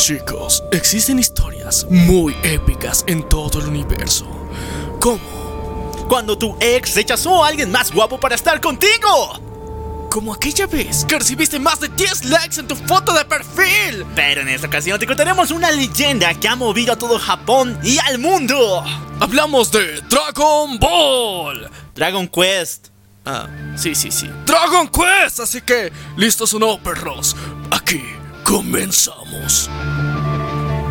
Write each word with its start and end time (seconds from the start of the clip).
Chicos, 0.00 0.64
existen 0.72 1.18
historias 1.18 1.86
muy 1.90 2.34
épicas 2.42 3.04
en 3.06 3.22
todo 3.28 3.60
el 3.60 3.66
universo. 3.66 4.26
¿Cómo? 4.98 5.20
Cuando 6.08 6.38
tu 6.38 6.56
ex 6.58 6.94
rechazó 6.94 7.44
a 7.44 7.48
alguien 7.48 7.70
más 7.70 7.92
guapo 7.92 8.18
para 8.18 8.34
estar 8.34 8.62
contigo. 8.62 10.08
Como 10.10 10.32
aquella 10.32 10.66
vez 10.66 11.04
que 11.04 11.18
recibiste 11.18 11.58
más 11.58 11.80
de 11.80 11.88
10 11.88 12.24
likes 12.24 12.58
en 12.58 12.66
tu 12.66 12.76
foto 12.76 13.12
de 13.12 13.26
perfil. 13.26 14.06
Pero 14.16 14.40
en 14.40 14.48
esta 14.48 14.68
ocasión 14.68 14.98
te 14.98 15.06
contaremos 15.06 15.50
una 15.50 15.70
leyenda 15.70 16.32
que 16.32 16.48
ha 16.48 16.56
movido 16.56 16.94
a 16.94 16.96
todo 16.96 17.18
Japón 17.18 17.78
y 17.82 17.98
al 17.98 18.18
mundo. 18.18 18.82
Hablamos 19.20 19.70
de 19.70 20.00
Dragon 20.08 20.78
Ball. 20.78 21.70
Dragon 21.94 22.26
Quest. 22.26 22.88
Ah, 23.26 23.48
sí, 23.76 23.94
sí, 23.94 24.10
sí. 24.10 24.30
Dragon 24.46 24.88
Quest. 24.88 25.40
Así 25.40 25.60
que, 25.60 25.92
¿listos 26.16 26.54
o 26.54 26.58
no, 26.58 26.82
perros? 26.82 27.36
Aquí 27.70 28.02
comenzamos. 28.50 29.70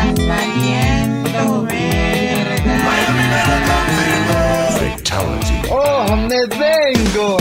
Estás 0.00 0.26
valiendo 0.26 1.62
verga. 1.66 2.80
¡Oh, 5.70 6.16
me 6.16 6.46
vengo! 6.56 7.36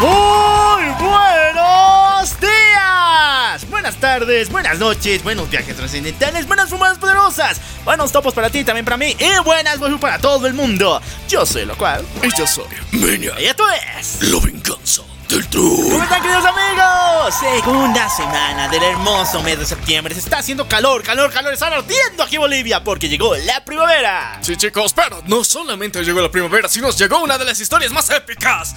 Muy 0.00 0.84
buenos 0.98 2.40
días, 2.40 3.70
buenas 3.70 3.96
tardes, 3.96 4.50
buenas 4.50 4.78
noches, 4.80 5.22
buenos 5.22 5.48
viajes 5.48 5.76
trascendentales, 5.76 6.46
buenas 6.48 6.68
fumadas 6.68 6.98
poderosas, 6.98 7.60
buenos 7.84 8.10
topos 8.10 8.34
para 8.34 8.50
ti, 8.50 8.64
también 8.64 8.84
para 8.84 8.96
mí 8.96 9.16
y 9.18 9.44
buenas 9.44 9.78
waifu 9.78 10.00
para 10.00 10.18
todo 10.18 10.48
el 10.48 10.54
mundo. 10.54 11.00
Yo 11.28 11.46
soy 11.46 11.64
lo 11.64 11.76
cual 11.76 12.04
Y 12.22 12.36
yo 12.36 12.46
soy 12.46 12.66
Menia. 12.90 13.40
y 13.40 13.44
esto 13.44 13.64
es. 13.98 14.22
La 14.22 14.40
venganza 14.40 15.02
¿Cómo 15.30 16.02
están 16.02 16.22
queridos 16.22 16.44
amigos? 16.46 17.34
Segunda 17.38 18.08
semana 18.08 18.66
del 18.68 18.82
hermoso 18.82 19.42
mes 19.42 19.58
de 19.58 19.66
septiembre. 19.66 20.14
Se 20.14 20.20
está 20.20 20.38
haciendo 20.38 20.66
calor, 20.66 21.02
calor, 21.02 21.30
calor. 21.30 21.52
Está 21.52 21.66
ardiendo 21.66 22.22
aquí 22.22 22.36
en 22.36 22.40
Bolivia 22.40 22.82
porque 22.82 23.10
llegó 23.10 23.36
la 23.36 23.62
primavera. 23.62 24.38
Sí, 24.40 24.56
chicos, 24.56 24.94
pero 24.94 25.22
no 25.26 25.44
solamente 25.44 26.02
llegó 26.02 26.22
la 26.22 26.30
primavera, 26.30 26.66
sino 26.66 26.90
llegó 26.90 27.22
una 27.22 27.36
de 27.36 27.44
las 27.44 27.60
historias 27.60 27.92
más 27.92 28.08
épicas 28.08 28.74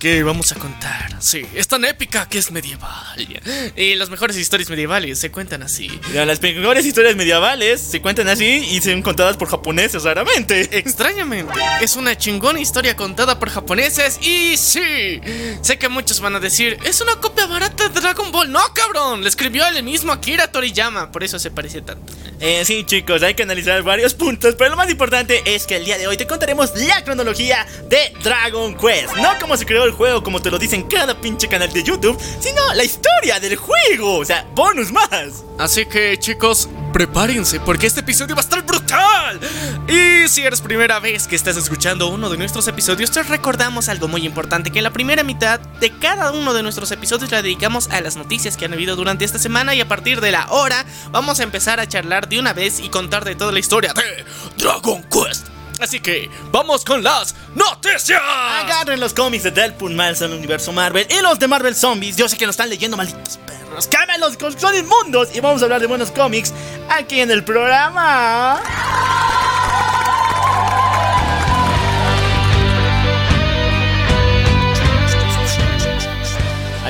que 0.00 0.24
vamos 0.24 0.50
a 0.50 0.56
contar. 0.56 1.14
Sí, 1.20 1.46
es 1.54 1.68
tan 1.68 1.84
épica 1.84 2.28
que 2.28 2.38
es 2.38 2.50
medieval. 2.50 3.72
Y 3.76 3.94
las 3.94 4.10
mejores 4.10 4.36
historias 4.36 4.68
medievales 4.68 5.20
se 5.20 5.30
cuentan 5.30 5.62
así. 5.62 6.00
Las 6.12 6.42
mejores 6.42 6.84
historias 6.84 7.14
medievales 7.14 7.80
se 7.80 8.02
cuentan 8.02 8.26
así 8.26 8.66
y 8.68 8.80
son 8.80 9.00
contadas 9.00 9.36
por 9.36 9.48
japoneses 9.48 10.02
raramente. 10.02 10.76
Extrañamente, 10.76 11.54
es 11.80 11.94
una 11.94 12.18
chingona 12.18 12.58
historia 12.58 12.96
contada 12.96 13.38
por 13.38 13.48
japoneses 13.50 14.18
y 14.20 14.56
sí, 14.56 15.20
sé 15.62 15.78
que 15.78 15.83
muchos 15.88 16.20
van 16.20 16.36
a 16.36 16.40
decir, 16.40 16.78
es 16.84 17.00
una 17.00 17.16
copia 17.16 17.46
barata 17.46 17.88
de 17.88 18.00
Dragon 18.00 18.30
Ball. 18.32 18.50
No, 18.50 18.60
cabrón, 18.74 19.22
le 19.22 19.28
escribió 19.28 19.66
el 19.66 19.82
mismo 19.82 20.12
Akira 20.12 20.50
Toriyama, 20.50 21.10
por 21.10 21.24
eso 21.24 21.38
se 21.38 21.50
parece 21.50 21.82
tanto. 21.82 22.12
Eh, 22.40 22.64
sí, 22.64 22.84
chicos, 22.84 23.22
hay 23.22 23.34
que 23.34 23.42
analizar 23.42 23.82
varios 23.82 24.14
puntos, 24.14 24.54
pero 24.56 24.70
lo 24.70 24.76
más 24.76 24.90
importante 24.90 25.42
es 25.46 25.66
que 25.66 25.76
el 25.76 25.84
día 25.84 25.98
de 25.98 26.06
hoy 26.06 26.16
te 26.16 26.26
contaremos 26.26 26.74
la 26.76 27.02
cronología 27.04 27.66
de 27.88 28.12
Dragon 28.22 28.76
Quest. 28.76 29.16
No 29.16 29.30
cómo 29.40 29.56
se 29.56 29.66
creó 29.66 29.84
el 29.84 29.92
juego, 29.92 30.22
como 30.22 30.40
te 30.40 30.50
lo 30.50 30.58
dicen 30.58 30.82
cada 30.88 31.20
pinche 31.20 31.48
canal 31.48 31.72
de 31.72 31.82
YouTube, 31.82 32.20
sino 32.40 32.74
la 32.74 32.84
historia 32.84 33.40
del 33.40 33.56
juego. 33.56 34.18
O 34.18 34.24
sea, 34.24 34.46
bonus 34.54 34.92
más. 34.92 35.44
Así 35.58 35.86
que 35.86 36.18
chicos, 36.18 36.68
prepárense 36.92 37.60
porque 37.60 37.86
este 37.86 38.00
episodio 38.00 38.34
va 38.34 38.40
a 38.40 38.44
estar 38.44 38.62
brutal. 38.62 39.40
Y 39.88 40.28
si 40.28 40.42
eres 40.42 40.60
primera 40.60 41.00
vez 41.00 41.26
que 41.26 41.36
estás 41.36 41.56
escuchando 41.56 42.08
uno 42.08 42.30
de 42.30 42.36
nuestros 42.36 42.66
episodios, 42.68 43.10
te 43.10 43.22
recordamos 43.22 43.88
algo 43.88 44.08
muy 44.08 44.24
importante, 44.26 44.70
que 44.70 44.82
la 44.82 44.90
primera 44.92 45.22
mitad 45.22 45.60
de 45.80 45.90
cada 45.98 46.32
uno 46.32 46.54
de 46.54 46.62
nuestros 46.62 46.90
episodios 46.92 47.30
la 47.30 47.42
dedicamos 47.42 47.88
a 47.90 48.00
las 48.00 48.16
noticias 48.16 48.56
que 48.56 48.64
han 48.64 48.72
habido 48.72 48.96
durante 48.96 49.24
esta 49.24 49.38
semana 49.38 49.74
y 49.74 49.80
a 49.80 49.88
partir 49.88 50.20
de 50.20 50.30
la 50.30 50.46
hora 50.50 50.84
vamos 51.10 51.40
a 51.40 51.42
empezar 51.42 51.80
a 51.80 51.86
charlar 51.86 52.28
de 52.28 52.38
una 52.38 52.52
vez 52.52 52.80
y 52.80 52.88
contar 52.88 53.24
de 53.24 53.34
toda 53.34 53.52
la 53.52 53.58
historia 53.58 53.92
de 53.92 54.24
Dragon 54.56 55.02
Quest. 55.04 55.48
Así 55.80 56.00
que 56.00 56.30
vamos 56.50 56.84
con 56.84 57.02
las 57.02 57.34
noticias. 57.54 58.20
Agarren 58.22 59.00
los 59.00 59.12
cómics 59.12 59.44
de 59.44 59.50
Deadpool 59.50 59.92
Miles 59.92 60.22
al 60.22 60.32
universo 60.32 60.72
Marvel 60.72 61.06
y 61.10 61.20
los 61.20 61.38
de 61.38 61.48
Marvel 61.48 61.74
Zombies. 61.74 62.16
Yo 62.16 62.28
sé 62.28 62.36
que 62.36 62.46
lo 62.46 62.52
están 62.52 62.70
leyendo, 62.70 62.96
malditos 62.96 63.38
perros. 63.38 63.88
Cámbialos, 63.88 64.38
son 64.56 64.76
inmundos. 64.76 65.34
Y 65.34 65.40
vamos 65.40 65.62
a 65.62 65.64
hablar 65.64 65.80
de 65.80 65.86
buenos 65.86 66.10
cómics 66.10 66.52
aquí 66.88 67.20
en 67.20 67.30
el 67.30 67.44
programa. 67.44 68.62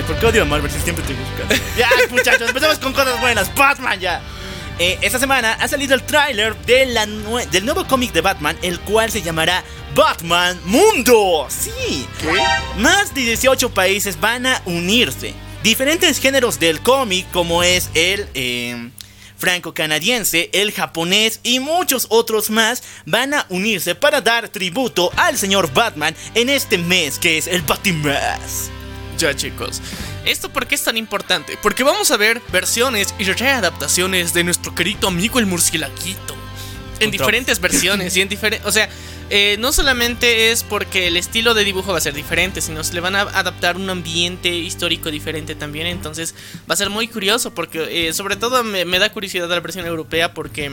¿Por 0.06 0.18
qué 0.18 0.26
odio 0.26 0.42
a 0.42 0.44
Marvel 0.44 0.70
si 0.70 0.80
siempre 0.80 1.04
te 1.04 1.12
busca? 1.14 1.64
ya, 1.78 1.88
muchachos, 2.10 2.48
empezamos 2.48 2.78
con 2.78 2.92
cosas 2.92 3.20
buenas. 3.20 3.54
Batman 3.54 3.98
ya. 4.00 4.22
Eh, 4.78 4.98
esta 5.02 5.20
semana 5.20 5.52
ha 5.52 5.68
salido 5.68 5.94
el 5.94 6.02
tráiler 6.02 6.56
de 6.66 6.84
nue- 7.06 7.48
del 7.50 7.64
nuevo 7.64 7.86
cómic 7.86 8.12
de 8.12 8.20
Batman, 8.22 8.58
el 8.62 8.80
cual 8.80 9.10
se 9.10 9.22
llamará 9.22 9.62
Batman 9.94 10.58
Mundo. 10.64 11.46
Sí. 11.48 12.06
Más 12.78 13.14
de 13.14 13.20
18 13.22 13.70
países 13.72 14.18
van 14.18 14.46
a 14.46 14.60
unirse. 14.64 15.32
Diferentes 15.62 16.18
géneros 16.18 16.58
del 16.58 16.80
cómic, 16.80 17.30
como 17.30 17.62
es 17.62 17.88
el 17.94 18.28
eh, 18.34 18.90
franco-canadiense, 19.38 20.50
el 20.52 20.72
japonés 20.72 21.38
y 21.44 21.60
muchos 21.60 22.06
otros 22.10 22.50
más, 22.50 22.82
van 23.06 23.32
a 23.32 23.46
unirse 23.50 23.94
para 23.94 24.20
dar 24.20 24.48
tributo 24.48 25.12
al 25.16 25.38
señor 25.38 25.72
Batman 25.72 26.16
en 26.34 26.48
este 26.50 26.78
mes 26.78 27.18
que 27.20 27.38
es 27.38 27.46
el 27.46 27.62
Batimas. 27.62 28.70
Ya 29.18 29.34
chicos, 29.34 29.80
¿esto 30.24 30.50
por 30.50 30.66
qué 30.66 30.74
es 30.74 30.84
tan 30.84 30.96
importante? 30.96 31.58
Porque 31.62 31.84
vamos 31.84 32.10
a 32.10 32.16
ver 32.16 32.40
versiones 32.52 33.14
y 33.18 33.24
readaptaciones 33.24 34.34
de 34.34 34.44
nuestro 34.44 34.74
querido 34.74 35.08
amigo 35.08 35.38
el 35.38 35.46
murcielaguito. 35.46 36.34
En 37.00 37.08
Otra 37.08 37.10
diferentes 37.10 37.60
versiones 37.60 38.16
y 38.16 38.20
en 38.20 38.28
diferentes... 38.30 38.66
O 38.66 38.72
sea, 38.72 38.88
eh, 39.30 39.56
no 39.58 39.72
solamente 39.72 40.50
es 40.50 40.64
porque 40.64 41.06
el 41.06 41.16
estilo 41.16 41.54
de 41.54 41.64
dibujo 41.64 41.92
va 41.92 41.98
a 41.98 42.00
ser 42.00 42.14
diferente, 42.14 42.60
sino 42.60 42.84
se 42.84 42.94
le 42.94 43.00
van 43.00 43.16
a 43.16 43.22
adaptar 43.22 43.76
un 43.76 43.88
ambiente 43.88 44.50
histórico 44.50 45.10
diferente 45.10 45.54
también. 45.54 45.86
Entonces 45.86 46.34
va 46.68 46.74
a 46.74 46.76
ser 46.76 46.90
muy 46.90 47.08
curioso 47.08 47.54
porque 47.54 48.08
eh, 48.08 48.12
sobre 48.12 48.36
todo 48.36 48.64
me, 48.64 48.84
me 48.84 48.98
da 48.98 49.12
curiosidad 49.12 49.48
la 49.48 49.60
versión 49.60 49.86
europea 49.86 50.34
porque... 50.34 50.70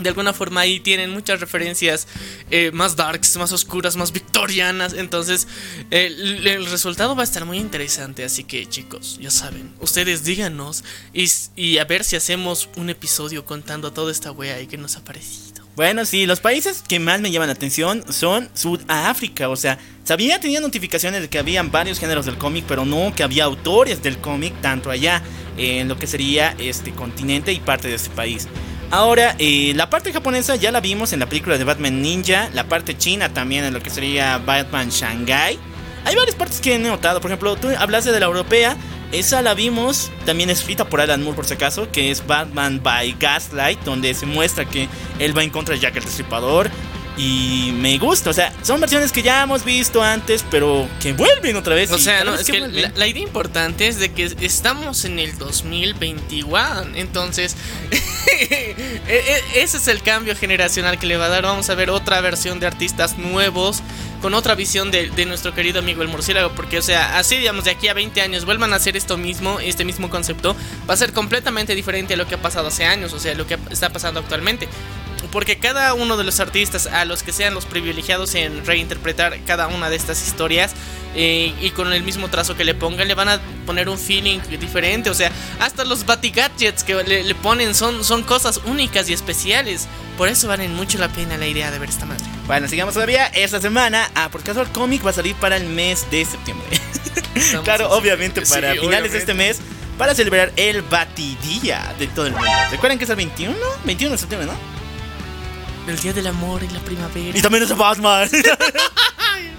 De 0.00 0.08
alguna 0.08 0.32
forma 0.32 0.62
ahí 0.62 0.80
tienen 0.80 1.10
muchas 1.10 1.40
referencias 1.40 2.06
eh, 2.50 2.70
más 2.72 2.96
darks, 2.96 3.36
más 3.36 3.52
oscuras, 3.52 3.96
más 3.96 4.12
victorianas. 4.12 4.94
Entonces 4.94 5.46
eh, 5.90 6.06
el, 6.06 6.66
resultado 6.66 7.14
va 7.14 7.22
a 7.22 7.24
estar 7.24 7.44
muy 7.44 7.58
interesante. 7.58 8.24
Así 8.24 8.44
que 8.44 8.66
chicos, 8.66 9.18
ya 9.20 9.30
saben, 9.30 9.72
ustedes 9.80 10.24
díganos 10.24 10.84
y, 11.12 11.28
y 11.56 11.78
a 11.78 11.84
ver 11.84 12.04
si 12.04 12.16
hacemos 12.16 12.68
un 12.76 12.90
episodio 12.90 13.44
contando 13.44 13.92
toda 13.92 14.12
esta 14.12 14.32
wea 14.32 14.60
y 14.60 14.66
que 14.66 14.76
nos 14.76 14.96
ha 14.96 15.04
parecido. 15.04 15.60
Bueno, 15.76 16.04
sí, 16.04 16.26
los 16.26 16.40
países 16.40 16.82
que 16.86 16.98
más 16.98 17.20
me 17.20 17.30
llaman 17.30 17.48
la 17.48 17.54
atención 17.54 18.04
son 18.12 18.50
Sudáfrica. 18.54 19.48
O 19.48 19.56
sea, 19.56 19.78
sabía, 20.04 20.40
tenía 20.40 20.60
notificaciones 20.60 21.22
de 21.22 21.28
que 21.28 21.38
habían 21.38 21.70
varios 21.70 21.98
géneros 21.98 22.26
del 22.26 22.36
cómic, 22.36 22.64
pero 22.66 22.84
no 22.84 23.14
que 23.14 23.22
había 23.22 23.44
autores 23.44 24.02
del 24.02 24.18
cómic 24.18 24.52
tanto 24.60 24.90
allá 24.90 25.22
en 25.56 25.88
lo 25.88 25.96
que 25.96 26.06
sería 26.06 26.54
este 26.58 26.92
continente 26.92 27.52
y 27.52 27.60
parte 27.60 27.88
de 27.88 27.94
este 27.94 28.10
país. 28.10 28.48
Ahora, 28.90 29.36
eh, 29.38 29.72
la 29.76 29.88
parte 29.88 30.12
japonesa 30.12 30.56
ya 30.56 30.72
la 30.72 30.80
vimos 30.80 31.12
en 31.12 31.20
la 31.20 31.28
película 31.28 31.56
de 31.56 31.62
Batman 31.62 32.02
Ninja, 32.02 32.50
la 32.54 32.64
parte 32.64 32.98
china 32.98 33.32
también 33.32 33.64
en 33.64 33.72
lo 33.72 33.80
que 33.80 33.88
sería 33.88 34.38
Batman 34.38 34.88
Shanghai. 34.90 35.58
Hay 36.04 36.16
varias 36.16 36.34
partes 36.34 36.60
que 36.60 36.74
he 36.74 36.78
notado, 36.78 37.20
por 37.20 37.30
ejemplo, 37.30 37.54
tú 37.54 37.68
hablaste 37.78 38.10
de 38.10 38.18
la 38.18 38.26
europea, 38.26 38.76
esa 39.12 39.42
la 39.42 39.54
vimos, 39.54 40.10
también 40.26 40.50
escrita 40.50 40.88
por 40.88 41.00
Alan 41.00 41.22
Moore 41.22 41.36
por 41.36 41.46
si 41.46 41.54
acaso, 41.54 41.90
que 41.92 42.10
es 42.10 42.26
Batman 42.26 42.80
by 42.82 43.16
Gaslight, 43.18 43.80
donde 43.84 44.12
se 44.14 44.26
muestra 44.26 44.64
que 44.64 44.88
él 45.20 45.36
va 45.36 45.44
en 45.44 45.50
contra 45.50 45.74
de 45.74 45.80
Jack 45.80 45.96
el 45.96 46.04
Destripador. 46.04 46.68
Y 47.22 47.72
me 47.72 47.98
gusta, 47.98 48.30
o 48.30 48.32
sea, 48.32 48.50
son 48.62 48.80
versiones 48.80 49.12
que 49.12 49.20
ya 49.20 49.42
hemos 49.42 49.62
visto 49.62 50.02
antes, 50.02 50.42
pero 50.50 50.88
que 51.02 51.12
vuelven 51.12 51.54
otra 51.54 51.74
vez. 51.74 51.92
O 51.92 51.98
sea, 51.98 52.24
no, 52.24 52.34
es 52.34 52.46
que 52.46 52.60
la 52.60 53.06
idea 53.06 53.22
importante 53.22 53.88
es 53.88 53.98
de 53.98 54.10
que 54.10 54.34
estamos 54.40 55.04
en 55.04 55.18
el 55.18 55.36
2021. 55.36 56.94
Entonces, 56.94 57.56
e- 57.90 58.74
e- 59.08 59.62
ese 59.62 59.76
es 59.76 59.88
el 59.88 60.02
cambio 60.02 60.34
generacional 60.34 60.98
que 60.98 61.06
le 61.06 61.18
va 61.18 61.26
a 61.26 61.28
dar. 61.28 61.42
Vamos 61.42 61.68
a 61.68 61.74
ver 61.74 61.90
otra 61.90 62.22
versión 62.22 62.58
de 62.58 62.66
artistas 62.66 63.18
nuevos 63.18 63.82
con 64.22 64.32
otra 64.32 64.54
visión 64.54 64.90
de, 64.90 65.10
de 65.10 65.26
nuestro 65.26 65.54
querido 65.54 65.80
amigo 65.80 66.00
el 66.00 66.08
murciélago. 66.08 66.52
Porque, 66.54 66.78
o 66.78 66.82
sea, 66.82 67.18
así, 67.18 67.36
digamos, 67.36 67.64
de 67.64 67.72
aquí 67.72 67.88
a 67.88 67.94
20 67.94 68.18
años 68.22 68.46
vuelvan 68.46 68.72
a 68.72 68.76
hacer 68.76 68.96
esto 68.96 69.18
mismo, 69.18 69.60
este 69.60 69.84
mismo 69.84 70.08
concepto, 70.08 70.56
va 70.88 70.94
a 70.94 70.96
ser 70.96 71.12
completamente 71.12 71.74
diferente 71.74 72.14
a 72.14 72.16
lo 72.16 72.26
que 72.26 72.36
ha 72.36 72.40
pasado 72.40 72.68
hace 72.68 72.86
años, 72.86 73.12
o 73.12 73.20
sea, 73.20 73.34
lo 73.34 73.46
que 73.46 73.58
está 73.70 73.90
pasando 73.90 74.20
actualmente. 74.20 74.68
Porque 75.32 75.58
cada 75.58 75.94
uno 75.94 76.16
de 76.16 76.24
los 76.24 76.40
artistas, 76.40 76.86
a 76.86 77.04
los 77.04 77.22
que 77.22 77.32
sean 77.32 77.54
los 77.54 77.64
privilegiados 77.64 78.34
en 78.34 78.66
reinterpretar 78.66 79.38
cada 79.46 79.68
una 79.68 79.88
de 79.88 79.96
estas 79.96 80.26
historias, 80.26 80.72
eh, 81.14 81.54
y 81.60 81.70
con 81.70 81.92
el 81.92 82.02
mismo 82.02 82.28
trazo 82.28 82.56
que 82.56 82.64
le 82.64 82.74
pongan, 82.74 83.08
le 83.08 83.14
van 83.14 83.28
a 83.28 83.40
poner 83.66 83.88
un 83.88 83.98
feeling 83.98 84.38
diferente. 84.60 85.10
O 85.10 85.14
sea, 85.14 85.30
hasta 85.60 85.84
los 85.84 86.06
Batigadgets 86.06 86.84
que 86.84 86.94
le, 87.02 87.24
le 87.24 87.34
ponen 87.34 87.74
son, 87.74 88.04
son 88.04 88.22
cosas 88.22 88.60
únicas 88.64 89.08
y 89.08 89.12
especiales. 89.12 89.86
Por 90.16 90.28
eso 90.28 90.48
valen 90.48 90.74
mucho 90.74 90.98
la 90.98 91.08
pena 91.08 91.36
la 91.36 91.46
idea 91.46 91.70
de 91.70 91.78
ver 91.78 91.88
esta 91.88 92.06
madre. 92.06 92.24
Bueno, 92.46 92.68
sigamos 92.68 92.94
todavía 92.94 93.26
esta 93.26 93.60
semana. 93.60 94.10
Ah, 94.14 94.28
por 94.30 94.42
caso 94.42 94.60
el 94.62 94.68
cómic 94.68 95.04
va 95.04 95.10
a 95.10 95.14
salir 95.14 95.34
para 95.36 95.56
el 95.56 95.64
mes 95.66 96.06
de 96.10 96.24
septiembre. 96.24 96.66
Claro, 97.64 97.90
obviamente 97.90 98.44
Sí, 98.44 98.52
para 98.52 98.74
finales 98.74 99.12
de 99.12 99.18
este 99.18 99.32
obviamente. 99.32 99.60
mes. 99.60 99.70
Para 99.96 100.14
celebrar 100.14 100.52
el 100.56 100.82
Batidía 100.82 101.94
de 101.98 102.06
todo 102.08 102.26
el 102.26 102.32
mundo. 102.32 102.48
¿Recuerdan 102.70 102.98
que 102.98 103.04
es 103.04 103.10
el 103.10 103.16
21? 103.16 103.56
21 103.84 104.12
de 104.12 104.18
septiembre, 104.18 104.46
¿no? 104.50 104.79
El 105.86 105.98
día 105.98 106.12
del 106.12 106.26
amor 106.26 106.62
y 106.62 106.68
la 106.68 106.80
primavera. 106.80 107.36
Y 107.38 107.42
también 107.42 107.64
es 107.64 107.76
Batman. 107.76 108.28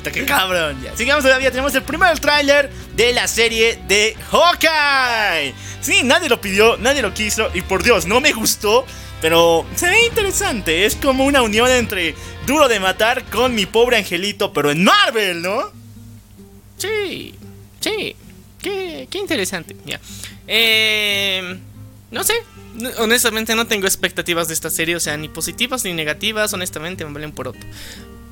Que 0.09 0.25
cabrón. 0.25 0.81
Ya. 0.81 0.95
Sigamos 0.97 1.23
todavía. 1.23 1.51
Tenemos 1.51 1.75
el 1.75 1.83
primer 1.83 2.17
tráiler 2.19 2.71
de 2.95 3.13
la 3.13 3.27
serie 3.27 3.79
de 3.87 4.15
Hawkeye. 4.31 5.53
Sí, 5.81 6.01
nadie 6.03 6.27
lo 6.27 6.41
pidió, 6.41 6.77
nadie 6.77 7.01
lo 7.01 7.13
quiso. 7.13 7.49
Y 7.53 7.61
por 7.61 7.83
Dios, 7.83 8.07
no 8.07 8.19
me 8.19 8.31
gustó. 8.31 8.85
Pero 9.21 9.65
se 9.75 9.87
ve 9.87 10.05
interesante. 10.07 10.85
Es 10.85 10.95
como 10.95 11.25
una 11.25 11.43
unión 11.43 11.69
entre 11.69 12.15
Duro 12.47 12.67
de 12.67 12.79
Matar 12.79 13.23
con 13.25 13.53
mi 13.53 13.67
pobre 13.67 13.97
angelito, 13.97 14.51
pero 14.51 14.71
en 14.71 14.83
Marvel, 14.83 15.43
¿no? 15.43 15.71
Sí, 16.77 17.35
sí. 17.79 18.15
Qué, 18.59 19.07
qué 19.09 19.17
interesante. 19.19 19.75
Ya. 19.85 19.99
Eh, 20.47 21.59
no 22.09 22.23
sé. 22.23 22.33
Honestamente 22.97 23.55
no 23.55 23.67
tengo 23.67 23.87
expectativas 23.87 24.47
de 24.47 24.53
esta 24.53 24.69
serie. 24.69 24.95
O 24.95 24.99
sea, 24.99 25.17
ni 25.17 25.29
positivas 25.29 25.83
ni 25.83 25.93
negativas. 25.93 26.53
Honestamente 26.53 27.05
me 27.05 27.13
valen 27.13 27.31
por 27.31 27.49
otro. 27.49 27.61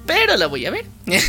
Pero 0.06 0.36
la 0.38 0.47
voy 0.47 0.65
a 0.65 0.71
ver. 0.71 0.86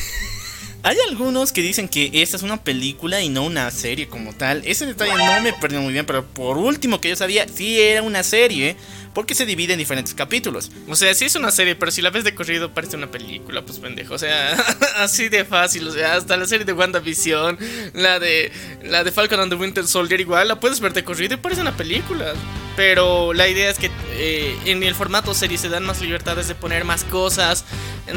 Hay 0.83 0.97
algunos 1.11 1.53
que 1.53 1.61
dicen 1.61 1.89
que 1.89 2.11
esta 2.15 2.39
es 2.39 2.43
una 2.43 2.65
película 2.65 3.21
y 3.21 3.29
no 3.29 3.45
una 3.45 3.71
serie 3.71 4.09
como 4.09 4.33
tal. 4.33 4.63
Ese 4.65 4.87
detalle 4.87 5.13
no 5.13 5.43
me 5.43 5.53
perdió 5.53 5.83
muy 5.83 5.93
bien, 5.93 6.07
pero 6.07 6.25
por 6.25 6.57
último 6.57 7.03
que 7.03 7.11
yo 7.11 7.17
sabía, 7.17 7.47
sí 7.47 7.79
era 7.79 8.01
una 8.01 8.23
serie, 8.23 8.77
porque 9.15 9.35
se 9.35 9.47
divide 9.47 9.73
en 9.73 9.79
diferentes 9.79 10.15
capítulos. 10.15 10.71
O 10.89 10.95
sea, 10.95 11.13
sí 11.15 11.25
es 11.25 11.35
una 11.35 11.51
serie, 11.51 11.75
pero 11.75 11.91
si 11.91 12.03
la 12.03 12.11
ves 12.11 12.25
de 12.25 12.35
corrido 12.35 12.73
parece 12.73 12.97
una 12.97 13.11
película, 13.11 13.63
pues 13.63 13.79
pendejo. 13.79 14.15
O 14.15 14.19
sea, 14.19 14.53
así 14.97 15.29
de 15.29 15.45
fácil. 15.45 15.89
O 15.89 15.93
sea, 15.93 16.15
hasta 16.15 16.37
la 16.37 16.47
serie 16.47 16.65
de 16.65 16.73
WandaVision, 16.73 17.59
la 17.95 18.19
de 18.19 18.53
la 18.83 19.05
de 19.05 19.13
Falcon 19.13 19.41
and 19.41 19.53
the 19.53 19.57
Winter 19.57 19.87
Soldier 19.87 20.21
igual, 20.21 20.49
la 20.49 20.61
puedes 20.61 20.81
ver 20.81 20.93
de 20.93 21.05
corrido 21.05 21.35
y 21.35 21.39
parece 21.39 21.61
una 21.61 21.77
película. 21.77 22.33
Pero 22.77 23.35
la 23.35 23.49
idea 23.49 23.69
es 23.69 23.79
que 23.79 23.91
eh, 24.13 24.57
en 24.65 24.83
el 24.83 24.95
formato 24.95 25.35
serie 25.35 25.59
se 25.59 25.69
dan 25.69 25.85
más 25.85 26.01
libertades 26.01 26.49
de 26.49 26.55
poner 26.55 26.85
más 26.85 27.05
cosas, 27.05 27.65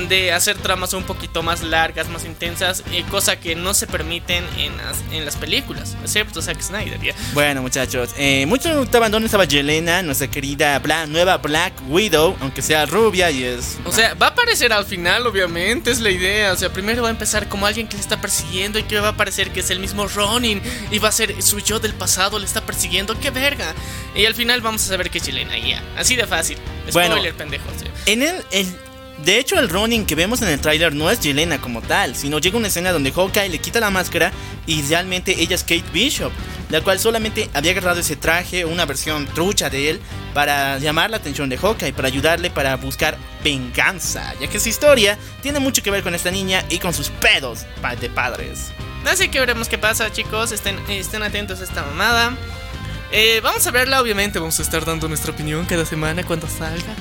de 0.10 0.32
hacer 0.32 0.58
tramas 0.58 0.94
un 0.94 1.04
poquito 1.04 1.44
más 1.44 1.64
largas, 1.64 2.08
más 2.10 2.26
intensas, 2.26 2.84
eh, 2.92 3.04
cosa 3.10 3.40
que 3.40 3.56
no 3.56 3.74
se 3.74 3.88
permiten 3.88 4.44
en 4.58 4.76
las, 4.78 5.04
en 5.12 5.26
las 5.26 5.36
películas, 5.36 5.96
excepto 6.02 6.42
Zack 6.42 6.62
Snyder. 6.62 7.00
¿ya? 7.02 7.14
Bueno, 7.34 7.62
muchachos, 7.62 8.12
eh, 8.18 8.46
muchos 8.46 8.86
estaban 8.86 9.12
donde 9.12 9.26
estaba 9.26 9.46
Yelena, 9.46 10.02
nuestra 10.02 10.30
querida 10.30 10.80
Bla- 10.84 11.08
nueva 11.08 11.38
Black 11.38 11.74
Widow, 11.88 12.36
aunque 12.42 12.62
sea 12.62 12.86
rubia 12.86 13.32
y 13.32 13.44
es. 13.44 13.78
O 13.86 13.92
sea, 13.92 14.14
va 14.14 14.28
a 14.28 14.30
aparecer 14.30 14.72
al 14.74 14.86
final, 14.86 15.26
obviamente, 15.26 15.90
es 15.92 16.00
la 16.02 16.12
idea. 16.12 16.52
O 16.52 16.56
sea, 16.56 16.72
primero 16.72 17.02
va 17.02 17.08
a 17.08 17.12
empezar 17.12 17.48
como 17.50 17.66
alguien 17.66 17.88
que 17.88 17.96
le 17.96 18.02
está 18.02 18.20
persiguiendo 18.22 18.78
y 18.80 18.84
que 18.84 19.00
va 19.00 19.10
a 19.10 19.18
parecer 19.18 19.52
que 19.52 19.62
es 19.62 19.70
el 19.70 19.80
mismo 19.80 20.08
Ronin 20.08 20.62
y 20.92 21.00
va 21.00 21.10
a 21.10 21.12
ser 21.12 21.42
su 21.42 21.60
yo 21.60 21.80
del 21.80 21.94
pasado, 21.94 22.38
le 22.38 22.46
está 22.46 22.62
persiguiendo, 22.62 23.20
qué 23.20 23.32
verga. 23.32 23.74
Y 24.16 24.26
al 24.26 24.36
final 24.36 24.62
vamos 24.62 24.84
a 24.84 24.88
saber 24.90 25.10
que 25.10 25.18
es 25.18 25.24
chilena, 25.24 25.58
ya. 25.58 25.82
Así 25.98 26.16
de 26.16 26.28
fácil. 26.28 26.58
Bueno. 26.92 27.16
Spoiler, 27.16 27.34
pendejo. 27.34 27.66
o 27.76 27.80
sea. 27.80 27.90
En 28.06 28.22
el, 28.22 28.44
el- 28.52 28.76
de 29.24 29.40
hecho, 29.40 29.58
el 29.60 29.70
Ronin 29.70 30.06
que 30.06 30.16
vemos 30.16 30.42
en 30.42 30.50
el 30.50 30.60
tráiler 30.60 30.94
no 30.94 31.10
es 31.10 31.22
Yelena 31.22 31.62
como 31.62 31.82
tal, 31.82 32.16
sino 32.16 32.40
llega 32.40 32.58
una 32.58 32.68
escena 32.68 32.92
donde 32.92 33.12
Hawkeye 33.12 33.50
le 33.50 33.60
quita 33.60 33.80
la 33.80 33.90
máscara 33.90 34.32
y 34.68 34.82
realmente 34.82 35.42
ella 35.42 35.56
es 35.56 35.62
Kate 35.62 35.86
Bishop, 35.94 36.32
la 36.70 36.82
cual 36.82 37.00
solamente 37.00 37.50
había 37.54 37.72
agarrado 37.72 38.02
ese 38.02 38.16
traje, 38.18 38.66
una 38.66 38.86
versión 38.86 39.26
trucha 39.28 39.70
de 39.70 39.92
él, 39.92 40.02
para 40.34 40.78
llamar 40.80 41.10
la 41.10 41.18
atención 41.18 41.48
de 41.48 41.58
Hawkeye, 41.58 41.94
para 41.94 42.08
ayudarle 42.08 42.50
para 42.50 42.76
buscar 42.76 43.18
venganza, 43.44 44.34
ya 44.42 44.48
que 44.48 44.60
su 44.60 44.70
historia 44.70 45.18
tiene 45.42 45.60
mucho 45.60 45.84
que 45.84 45.92
ver 45.92 46.04
con 46.04 46.16
esta 46.16 46.32
niña 46.32 46.66
y 46.70 46.80
con 46.80 46.94
sus 46.94 47.10
pedos 47.10 47.66
de 48.02 48.10
padres. 48.10 48.72
Así 49.06 49.30
que 49.30 49.40
veremos 49.40 49.68
qué 49.68 49.78
pasa, 49.78 50.12
chicos. 50.12 50.52
Estén, 50.52 50.80
estén 50.90 51.24
atentos 51.24 51.62
a 51.62 51.64
esta 51.64 51.84
mamada. 51.84 52.36
Eh, 53.16 53.42
vamos 53.44 53.66
a 53.68 53.72
verla, 53.72 54.02
obviamente. 54.02 54.40
Vamos 54.40 54.60
a 54.60 54.64
estar 54.64 54.84
dando 54.84 55.08
nuestra 55.08 55.32
opinión 55.32 55.66
cada 55.66 55.86
semana 55.86 56.26
cuando 56.26 56.48
salga. 56.48 56.96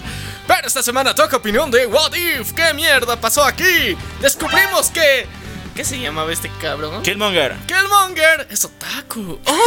Pero 0.47 0.69
esta 0.69 0.83
semana 0.83 1.15
toca 1.15 1.39
opinión 1.39 1.71
de 1.71 1.87
What 1.87 2.13
If. 2.15 2.53
¿Qué 2.53 2.75
mierda 2.75 3.19
pasó 3.19 3.43
aquí? 3.43 3.97
Descubrimos 4.21 4.91
que. 4.91 5.27
¿Qué 5.75 5.87
se 5.87 5.99
llamaba 5.99 6.31
este 6.31 6.51
cabrón? 6.61 7.03
Killmonger. 7.03 7.57
Killmonger 7.67 8.47
es 8.51 8.63
otaku. 8.63 9.41
¡Oh! 9.47 9.59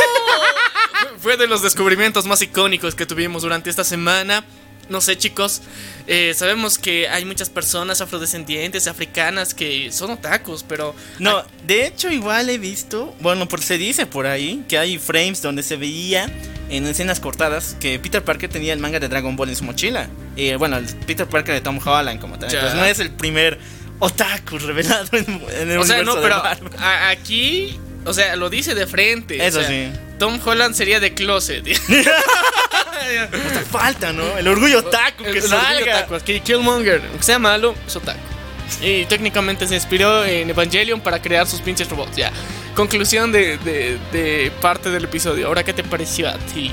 Fue 1.20 1.36
de 1.36 1.48
los 1.48 1.64
descubrimientos 1.64 2.28
más 2.28 2.44
icónicos 2.44 2.94
que 2.94 3.08
tuvimos 3.08 3.42
durante 3.42 3.72
esta 3.72 3.84
semana. 3.84 4.46
No 4.90 5.02
sé, 5.02 5.18
chicos. 5.18 5.62
eh, 6.08 6.34
sabemos 6.36 6.78
que 6.78 7.08
hay 7.10 7.26
muchas 7.26 7.50
personas 7.50 8.02
afrodescendientes, 8.02 8.88
africanas, 8.88 9.54
que 9.54 9.92
son 9.92 10.12
otakus, 10.12 10.64
pero. 10.68 10.94
No, 11.20 11.44
de 11.66 11.88
hecho 11.88 12.12
igual 12.12 12.50
he 12.50 12.58
visto, 12.58 13.16
bueno, 13.20 13.48
por 13.48 13.62
se 13.62 13.78
dice 13.78 14.06
por 14.06 14.28
ahí 14.28 14.64
que 14.68 14.78
hay 14.78 14.98
frames 15.00 15.42
donde 15.42 15.64
se 15.64 15.76
veía 15.76 16.30
en 16.70 16.86
escenas 16.88 17.20
cortadas 17.20 17.76
que 17.80 18.00
Peter 18.00 18.24
Parker 18.24 18.50
tenía 18.50 18.74
el 18.74 18.80
manga 18.80 19.00
de 19.00 19.08
Dragon 19.08 19.36
Ball 19.36 19.50
en 19.50 19.56
su 19.56 19.64
mochila. 19.64 20.08
Y 20.36 20.54
bueno, 20.56 20.78
el 20.78 20.86
Peter 20.86 21.28
Parker 21.28 21.56
de 21.56 21.62
Tom 21.62 21.80
Holland 21.84 22.20
como 22.20 22.38
tal. 22.38 22.54
Entonces 22.54 22.78
no 22.78 22.86
es 22.86 23.00
el 23.00 23.12
primer 23.12 23.60
otaku 24.00 24.58
revelado 24.60 25.08
en, 25.14 25.42
en 25.60 25.72
el 25.72 25.78
O 25.80 25.84
sea, 25.86 25.98
universo 25.98 26.04
no, 26.04 26.16
de 26.16 26.22
pero 26.22 26.44
Marvel. 26.44 26.74
aquí. 27.10 27.80
O 28.06 28.14
sea, 28.14 28.36
lo 28.36 28.50
dice 28.50 28.76
de 28.76 28.88
frente. 28.88 29.40
o 29.40 29.44
Eso 29.44 29.60
sea, 29.60 29.70
sí. 29.70 29.92
Tom 30.20 30.40
Holland 30.44 30.76
sería 30.76 31.00
de 31.00 31.14
closet. 31.14 31.66
Hasta 33.34 33.62
falta, 33.72 34.14
¿no? 34.14 34.38
El 34.38 34.48
orgullo 34.48 34.80
otaku 34.80 35.24
que 35.24 35.30
El- 35.32 35.38
el 35.38 35.54
orgullo 35.54 35.84
otaku, 35.84 36.26
que 36.26 36.40
Killmonger, 36.40 37.02
aunque 37.10 37.24
sea 37.24 37.40
malo, 37.40 37.76
es 37.88 37.96
otaku. 37.96 38.20
Y 38.82 39.06
técnicamente 39.06 39.68
se 39.68 39.76
inspiró 39.76 40.26
en 40.26 40.50
Evangelion 40.50 41.00
para 41.00 41.22
crear 41.22 41.46
sus 41.48 41.62
pinches 41.62 41.88
robots. 41.90 42.16
Ya. 42.16 42.32
Conclusión 42.76 43.32
de, 43.32 43.58
de- 43.60 43.98
de 44.12 44.52
parte 44.62 44.90
del 44.90 45.04
episodio. 45.06 45.48
Ahora, 45.48 45.64
¿qué 45.64 45.74
te 45.74 45.84
pareció 45.84 46.28
a 46.30 46.38
ti? 46.38 46.72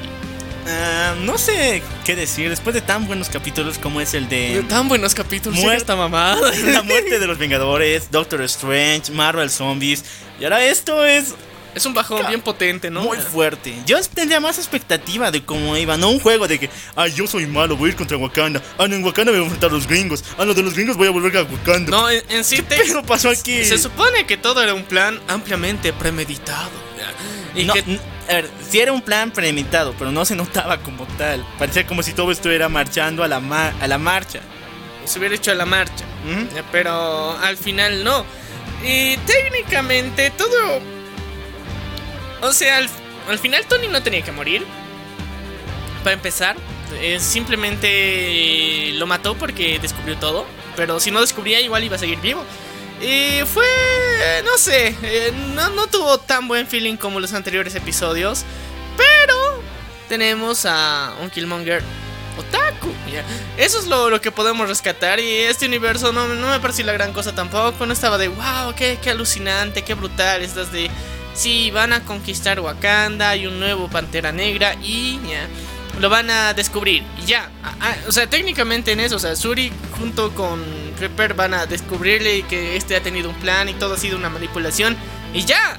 Ah, 0.68 1.14
no 1.22 1.38
sé 1.38 1.82
qué 2.04 2.14
decir 2.14 2.48
después 2.48 2.72
de 2.74 2.80
tan 2.80 3.06
buenos 3.06 3.28
capítulos 3.28 3.78
como 3.78 4.00
es 4.00 4.14
el 4.14 4.28
de 4.28 4.64
Tan 4.68 4.88
buenos 4.88 5.14
capítulos. 5.14 5.58
Muer- 5.58 5.62
sigue 5.62 5.76
esta 5.76 5.96
mamada. 5.96 6.38
la 6.64 6.82
muerte 6.82 7.18
de 7.18 7.26
los 7.26 7.38
Vengadores, 7.38 8.10
Doctor 8.10 8.42
Strange, 8.42 9.10
Marvel 9.12 9.50
Zombies. 9.50 10.04
Y 10.38 10.44
ahora 10.44 10.64
esto 10.64 11.04
es 11.04 11.34
Es 11.74 11.84
un 11.86 11.94
bajón 11.94 12.26
bien 12.28 12.40
potente, 12.42 12.90
¿no? 12.90 13.02
Muy 13.02 13.18
fuerte. 13.18 13.74
Yo 13.86 13.98
tendría 14.02 14.38
más 14.40 14.58
expectativa 14.58 15.30
de 15.32 15.44
cómo 15.44 15.76
iba, 15.76 15.96
no 15.96 16.10
un 16.10 16.20
juego 16.20 16.46
de 16.46 16.58
que, 16.60 16.70
ah, 16.96 17.08
yo 17.08 17.26
soy 17.26 17.46
malo, 17.46 17.76
voy 17.76 17.88
a 17.88 17.92
ir 17.92 17.96
contra 17.96 18.16
Wakanda. 18.16 18.62
Ah, 18.78 18.86
no, 18.86 18.94
en 18.94 19.02
Wakanda 19.04 19.32
me 19.32 19.38
voy 19.38 19.44
a 19.44 19.48
enfrentar 19.48 19.70
a 19.70 19.72
los 19.72 19.86
gringos. 19.88 20.22
Ah, 20.38 20.44
no, 20.44 20.54
de 20.54 20.62
los 20.62 20.74
gringos 20.74 20.96
voy 20.96 21.08
a 21.08 21.10
volver 21.10 21.36
a 21.38 21.42
Wakanda. 21.42 21.90
No, 21.90 22.08
en, 22.10 22.22
en 22.28 22.44
sí 22.44 22.62
te- 22.62 22.76
¿Qué 22.76 23.02
pasó 23.06 23.30
aquí? 23.30 23.64
Se 23.64 23.78
supone 23.78 24.26
que 24.26 24.36
todo 24.36 24.62
era 24.62 24.74
un 24.74 24.84
plan 24.84 25.18
ampliamente 25.28 25.92
premeditado. 25.92 26.70
Y 27.54 27.64
no, 27.64 27.74
que 27.74 27.98
a 28.28 28.34
ver, 28.34 28.50
sí 28.68 28.80
era 28.80 28.92
un 28.92 29.02
plan 29.02 29.30
premeditado, 29.30 29.94
pero 29.98 30.12
no 30.12 30.24
se 30.24 30.36
notaba 30.36 30.78
como 30.78 31.06
tal. 31.18 31.44
Parecía 31.58 31.86
como 31.86 32.02
si 32.02 32.12
todo 32.12 32.30
estuviera 32.32 32.68
marchando 32.68 33.22
a 33.24 33.28
la, 33.28 33.36
a 33.80 33.86
la 33.88 33.98
marcha. 33.98 34.40
se 35.04 35.18
hubiera 35.18 35.34
hecho 35.34 35.50
a 35.50 35.54
la 35.54 35.66
marcha. 35.66 36.04
Ya, 36.54 36.62
Pero 36.70 37.36
al 37.38 37.56
final 37.56 38.04
no. 38.04 38.24
Y 38.84 39.16
técnicamente 39.18 40.30
todo. 40.30 40.80
O 42.42 42.52
sea, 42.52 42.78
al, 42.78 42.88
al 43.28 43.38
final 43.38 43.64
Tony 43.66 43.88
no 43.88 44.02
tenía 44.02 44.22
que 44.22 44.32
morir. 44.32 44.64
Para 46.02 46.14
empezar, 46.14 46.56
eh, 47.00 47.18
simplemente 47.20 48.90
lo 48.94 49.06
mató 49.06 49.34
porque 49.36 49.78
descubrió 49.78 50.16
todo. 50.16 50.46
Pero 50.76 51.00
si 51.00 51.10
no 51.10 51.20
descubría, 51.20 51.60
igual 51.60 51.84
iba 51.84 51.96
a 51.96 51.98
seguir 51.98 52.18
vivo. 52.20 52.44
Y 53.02 53.44
fue. 53.46 53.66
No 54.44 54.56
sé. 54.56 54.96
eh, 55.02 55.32
no, 55.54 55.70
no 55.70 55.86
tuvo 55.88 56.18
tan 56.18 56.48
buen 56.48 56.66
feeling 56.66 56.96
como 56.96 57.20
los 57.20 57.32
anteriores 57.32 57.74
episodios. 57.74 58.44
Pero 58.96 59.62
tenemos 60.08 60.64
a 60.66 61.14
un 61.20 61.30
Killmonger 61.30 61.82
otaku. 62.38 62.92
ya. 63.12 63.24
Eso 63.56 63.78
es 63.78 63.86
lo, 63.86 64.08
lo 64.10 64.20
que 64.20 64.30
podemos 64.30 64.68
rescatar. 64.68 65.18
Y 65.20 65.30
este 65.32 65.66
universo 65.66 66.12
no, 66.12 66.28
no 66.28 66.48
me 66.48 66.60
pareció 66.60 66.84
la 66.84 66.92
gran 66.92 67.12
cosa 67.12 67.34
tampoco. 67.34 67.86
No 67.86 67.92
estaba 67.92 68.18
de 68.18 68.28
wow, 68.28 68.74
qué, 68.76 68.98
qué 69.02 69.10
alucinante, 69.10 69.82
qué 69.82 69.94
brutal. 69.94 70.42
Estás 70.42 70.70
de. 70.72 70.90
Sí, 71.34 71.70
van 71.70 71.92
a 71.92 72.04
conquistar 72.04 72.60
Wakanda. 72.60 73.30
Hay 73.30 73.46
un 73.46 73.58
nuevo 73.58 73.88
Pantera 73.88 74.32
Negra. 74.32 74.74
Y 74.82 75.18
ya. 75.28 75.48
Lo 76.02 76.10
van 76.10 76.28
a 76.30 76.52
descubrir. 76.52 77.04
Ya. 77.26 77.48
O 78.08 78.12
sea, 78.12 78.28
técnicamente 78.28 78.90
en 78.90 78.98
eso. 78.98 79.14
O 79.14 79.18
sea, 79.20 79.36
Suri 79.36 79.72
junto 79.96 80.34
con 80.34 80.60
Creeper 80.98 81.34
van 81.34 81.54
a 81.54 81.66
descubrirle 81.66 82.42
que 82.42 82.76
este 82.76 82.96
ha 82.96 83.02
tenido 83.04 83.30
un 83.30 83.36
plan 83.36 83.68
y 83.68 83.74
todo 83.74 83.94
ha 83.94 83.96
sido 83.96 84.18
una 84.18 84.28
manipulación. 84.28 84.96
Y 85.32 85.44
ya. 85.44 85.78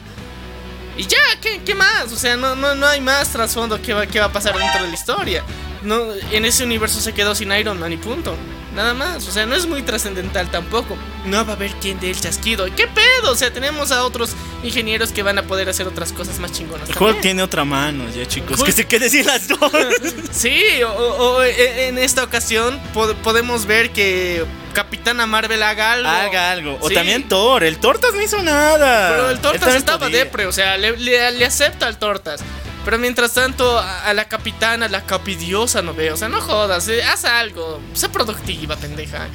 Y 0.95 1.07
ya, 1.07 1.17
¿qué, 1.41 1.61
qué 1.65 1.75
más? 1.75 2.13
O 2.13 2.15
sea, 2.15 2.37
no, 2.37 2.55
no, 2.55 2.73
no 2.73 2.87
hay 2.87 3.01
más 3.01 3.33
trasfondo 3.33 3.81
que 3.81 3.93
va, 3.93 4.07
que 4.07 4.21
va 4.21 4.27
a 4.27 4.31
pasar 4.31 4.57
dentro 4.57 4.83
de 4.83 4.87
la 4.87 4.93
historia. 4.93 5.43
No, 5.83 6.13
en 6.31 6.45
ese 6.45 6.63
universo 6.63 6.99
se 7.01 7.13
quedó 7.13 7.35
sin 7.35 7.51
Iron 7.51 7.79
Man 7.79 7.91
y 7.93 7.97
punto. 7.97 8.35
Nada 8.75 8.95
más, 8.95 9.27
o 9.27 9.31
sea, 9.31 9.45
no 9.45 9.53
es 9.55 9.67
muy 9.67 9.83
trascendental 9.83 10.49
tampoco. 10.49 10.97
No 11.25 11.45
va 11.45 11.53
a 11.53 11.55
haber 11.55 11.69
quien 11.73 11.99
dé 11.99 12.09
el 12.09 12.19
chasquido. 12.19 12.65
¿Y 12.67 12.71
qué 12.71 12.87
pedo? 12.87 13.31
O 13.31 13.35
sea, 13.35 13.53
tenemos 13.53 13.91
a 13.91 14.03
otros 14.03 14.31
ingenieros 14.63 15.11
que 15.11 15.21
van 15.21 15.37
a 15.37 15.43
poder 15.43 15.69
hacer 15.69 15.85
otras 15.87 16.11
cosas 16.11 16.39
más 16.39 16.51
chingonas. 16.53 16.89
El 16.89 16.95
juego 16.95 17.19
tiene 17.19 17.43
otra 17.43 17.65
mano, 17.65 18.05
ya 18.09 18.25
chicos. 18.25 18.59
Hulk- 18.59 18.65
Que 18.65 18.71
se 18.71 18.87
quede 18.87 19.09
sin 19.11 19.27
las 19.27 19.47
dos. 19.47 19.59
Sí, 20.31 20.81
o, 20.81 20.89
o- 20.91 21.43
e- 21.43 21.87
en 21.87 21.99
esta 21.99 22.23
ocasión 22.23 22.79
pod- 22.95 23.13
podemos 23.17 23.67
ver 23.67 23.91
que 23.91 24.43
Capitana 24.73 25.27
Marvel 25.27 25.61
haga 25.61 25.91
algo. 25.93 26.09
Haga 26.09 26.51
algo. 26.51 26.77
O 26.81 26.87
Sí. 26.89 26.95
también 26.95 27.27
Thor. 27.29 27.63
El 27.63 27.77
Tortas 27.77 28.15
no 28.15 28.21
hizo 28.23 28.41
nada. 28.41 29.09
Pero 29.11 29.29
el 29.29 29.37
Tortas 29.39 29.75
estaba 29.75 29.99
podía. 30.05 30.19
depre, 30.23 30.47
o 30.47 30.51
sea, 30.51 30.77
le, 30.77 30.97
le, 30.97 31.31
le 31.31 31.45
acepta 31.45 31.85
al 31.85 31.99
Tortas. 31.99 32.41
Pero 32.85 32.97
mientras 32.97 33.33
tanto, 33.33 33.77
a, 33.79 34.05
a 34.05 34.13
la 34.13 34.27
capitana, 34.27 34.87
la 34.89 35.05
capidiosa 35.05 35.81
no 35.81 35.93
veo. 35.93 36.13
O 36.13 36.17
sea, 36.17 36.27
no 36.29 36.41
jodas, 36.41 36.87
eh, 36.89 37.03
haz 37.03 37.23
algo. 37.25 37.79
Sé 37.93 38.09
productiva, 38.09 38.75
pendeja. 38.75 39.27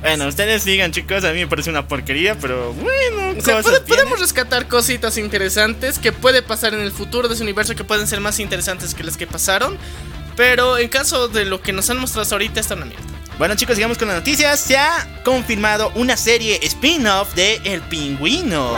Bueno, 0.00 0.26
ustedes 0.28 0.64
digan, 0.64 0.92
chicos. 0.92 1.24
A 1.24 1.32
mí 1.32 1.40
me 1.40 1.46
parece 1.48 1.70
una 1.70 1.86
porquería, 1.88 2.36
pero 2.38 2.72
bueno. 2.72 3.38
O 3.38 3.40
sea, 3.42 3.62
puede- 3.62 3.80
podemos 3.80 4.20
rescatar 4.20 4.68
cositas 4.68 5.16
interesantes 5.18 5.98
que 5.98 6.12
puede 6.12 6.42
pasar 6.42 6.74
en 6.74 6.80
el 6.80 6.92
futuro 6.92 7.26
de 7.28 7.34
ese 7.34 7.42
universo 7.42 7.74
que 7.74 7.84
pueden 7.84 8.06
ser 8.06 8.20
más 8.20 8.38
interesantes 8.38 8.94
que 8.94 9.02
las 9.04 9.16
que 9.16 9.26
pasaron. 9.26 9.76
Pero 10.36 10.78
en 10.78 10.88
caso 10.88 11.26
de 11.28 11.44
lo 11.44 11.60
que 11.60 11.72
nos 11.72 11.90
han 11.90 11.98
mostrado 11.98 12.28
ahorita, 12.30 12.60
está 12.60 12.74
una 12.74 12.84
mierda. 12.84 13.04
Bueno 13.38 13.54
chicos, 13.56 13.74
sigamos 13.76 13.98
con 13.98 14.06
las 14.08 14.16
noticias. 14.16 14.58
Se 14.60 14.76
ha 14.76 15.20
confirmado 15.24 15.90
una 15.96 16.16
serie 16.16 16.60
spin-off 16.62 17.34
de 17.34 17.60
El 17.64 17.80
Pingüino. 17.82 18.76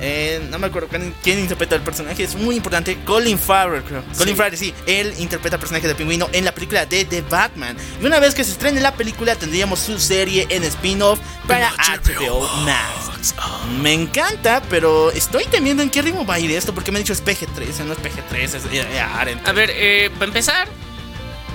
Eh, 0.00 0.46
no 0.50 0.58
me 0.58 0.66
acuerdo 0.66 0.88
quién, 1.22 1.38
interpreta 1.38 1.74
el 1.74 1.82
personaje, 1.82 2.22
es 2.22 2.34
muy 2.34 2.56
importante. 2.56 2.98
Colin 3.04 3.38
Farrell, 3.38 3.82
creo. 3.82 4.02
Colin 4.18 4.36
Farrell, 4.36 4.58
sí, 4.58 4.74
él 4.86 5.14
interpreta 5.18 5.56
el 5.56 5.60
personaje 5.60 5.86
del 5.86 5.96
pingüino 5.96 6.28
en 6.32 6.44
la 6.44 6.52
película 6.52 6.86
de 6.86 7.04
The 7.04 7.22
Batman. 7.22 7.76
Y 8.00 8.06
una 8.06 8.20
vez 8.20 8.34
que 8.34 8.44
se 8.44 8.52
estrene 8.52 8.80
la 8.80 8.94
película, 8.94 9.34
tendríamos 9.36 9.80
su 9.80 9.98
serie 9.98 10.46
en 10.50 10.64
spin-off 10.64 11.18
para 11.46 11.70
HBO 11.70 12.46
Max. 12.64 13.34
Me 13.80 13.92
encanta, 13.92 14.62
pero 14.68 15.10
estoy 15.10 15.44
temiendo 15.46 15.82
en 15.82 15.90
qué 15.90 16.02
ritmo 16.02 16.24
va 16.24 16.34
a 16.34 16.38
ir 16.38 16.50
esto, 16.50 16.74
porque 16.74 16.92
me 16.92 16.98
han 16.98 17.04
dicho 17.04 17.12
es 17.12 17.24
PG-13, 17.24 17.84
no 17.84 17.92
es 17.92 17.98
PG-13, 17.98 18.54
es. 18.54 19.48
A 19.48 19.52
ver, 19.52 19.70
eh, 19.72 20.10
para 20.14 20.26
empezar, 20.26 20.68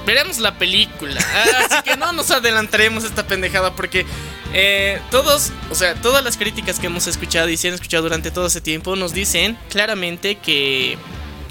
veremos 0.05 0.39
la 0.39 0.57
película. 0.57 1.21
Ah, 1.33 1.65
Así 1.69 1.83
que 1.83 1.97
no 1.97 2.11
nos 2.11 2.31
adelantaremos 2.31 3.03
esta 3.03 3.25
pendejada 3.25 3.73
porque 3.73 4.05
eh, 4.53 4.99
todos, 5.11 5.51
o 5.69 5.75
sea, 5.75 5.95
todas 5.95 6.23
las 6.23 6.37
críticas 6.37 6.79
que 6.79 6.87
hemos 6.87 7.07
escuchado 7.07 7.49
y 7.49 7.57
se 7.57 7.67
han 7.69 7.73
escuchado 7.73 8.03
durante 8.03 8.31
todo 8.31 8.47
ese 8.47 8.61
tiempo 8.61 8.95
nos 8.95 9.13
dicen 9.13 9.57
claramente 9.69 10.35
que, 10.35 10.97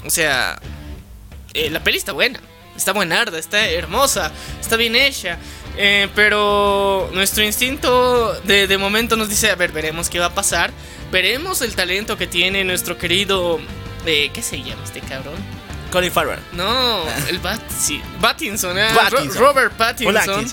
o 0.05 0.09
sea, 0.09 0.59
eh, 1.53 1.69
la 1.69 1.83
peli 1.83 1.97
está 1.97 2.11
buena, 2.13 2.39
está 2.75 2.93
buenarda, 2.93 3.37
está 3.39 3.67
hermosa, 3.69 4.31
está 4.59 4.75
bien 4.77 4.95
hecha. 4.95 5.37
eh, 5.77 6.09
pero 6.15 7.09
nuestro 7.13 7.43
instinto 7.43 8.33
de, 8.43 8.67
de 8.67 8.77
momento 8.77 9.15
nos 9.15 9.29
dice, 9.29 9.49
a 9.49 9.55
ver, 9.55 9.71
veremos 9.71 10.09
qué 10.09 10.19
va 10.19 10.27
a 10.27 10.35
pasar. 10.35 10.71
Veremos 11.11 11.61
el 11.61 11.75
talento 11.75 12.17
que 12.17 12.27
tiene 12.27 12.63
nuestro 12.63 12.97
querido... 12.97 13.59
eh, 14.05 14.29
¿Qué 14.33 14.41
se 14.41 14.61
llama 14.61 14.81
este 14.83 14.99
cabrón? 15.01 15.35
Colin 15.91 16.11
Farrell. 16.11 16.39
No, 16.53 17.03
el 17.27 17.39
Bat 17.39 17.61
sí, 17.69 18.01
Pattinson, 18.21 18.77
eh. 18.77 18.87
Ro- 19.11 19.19
Robert 19.39 19.73
Pattinson. 19.73 20.45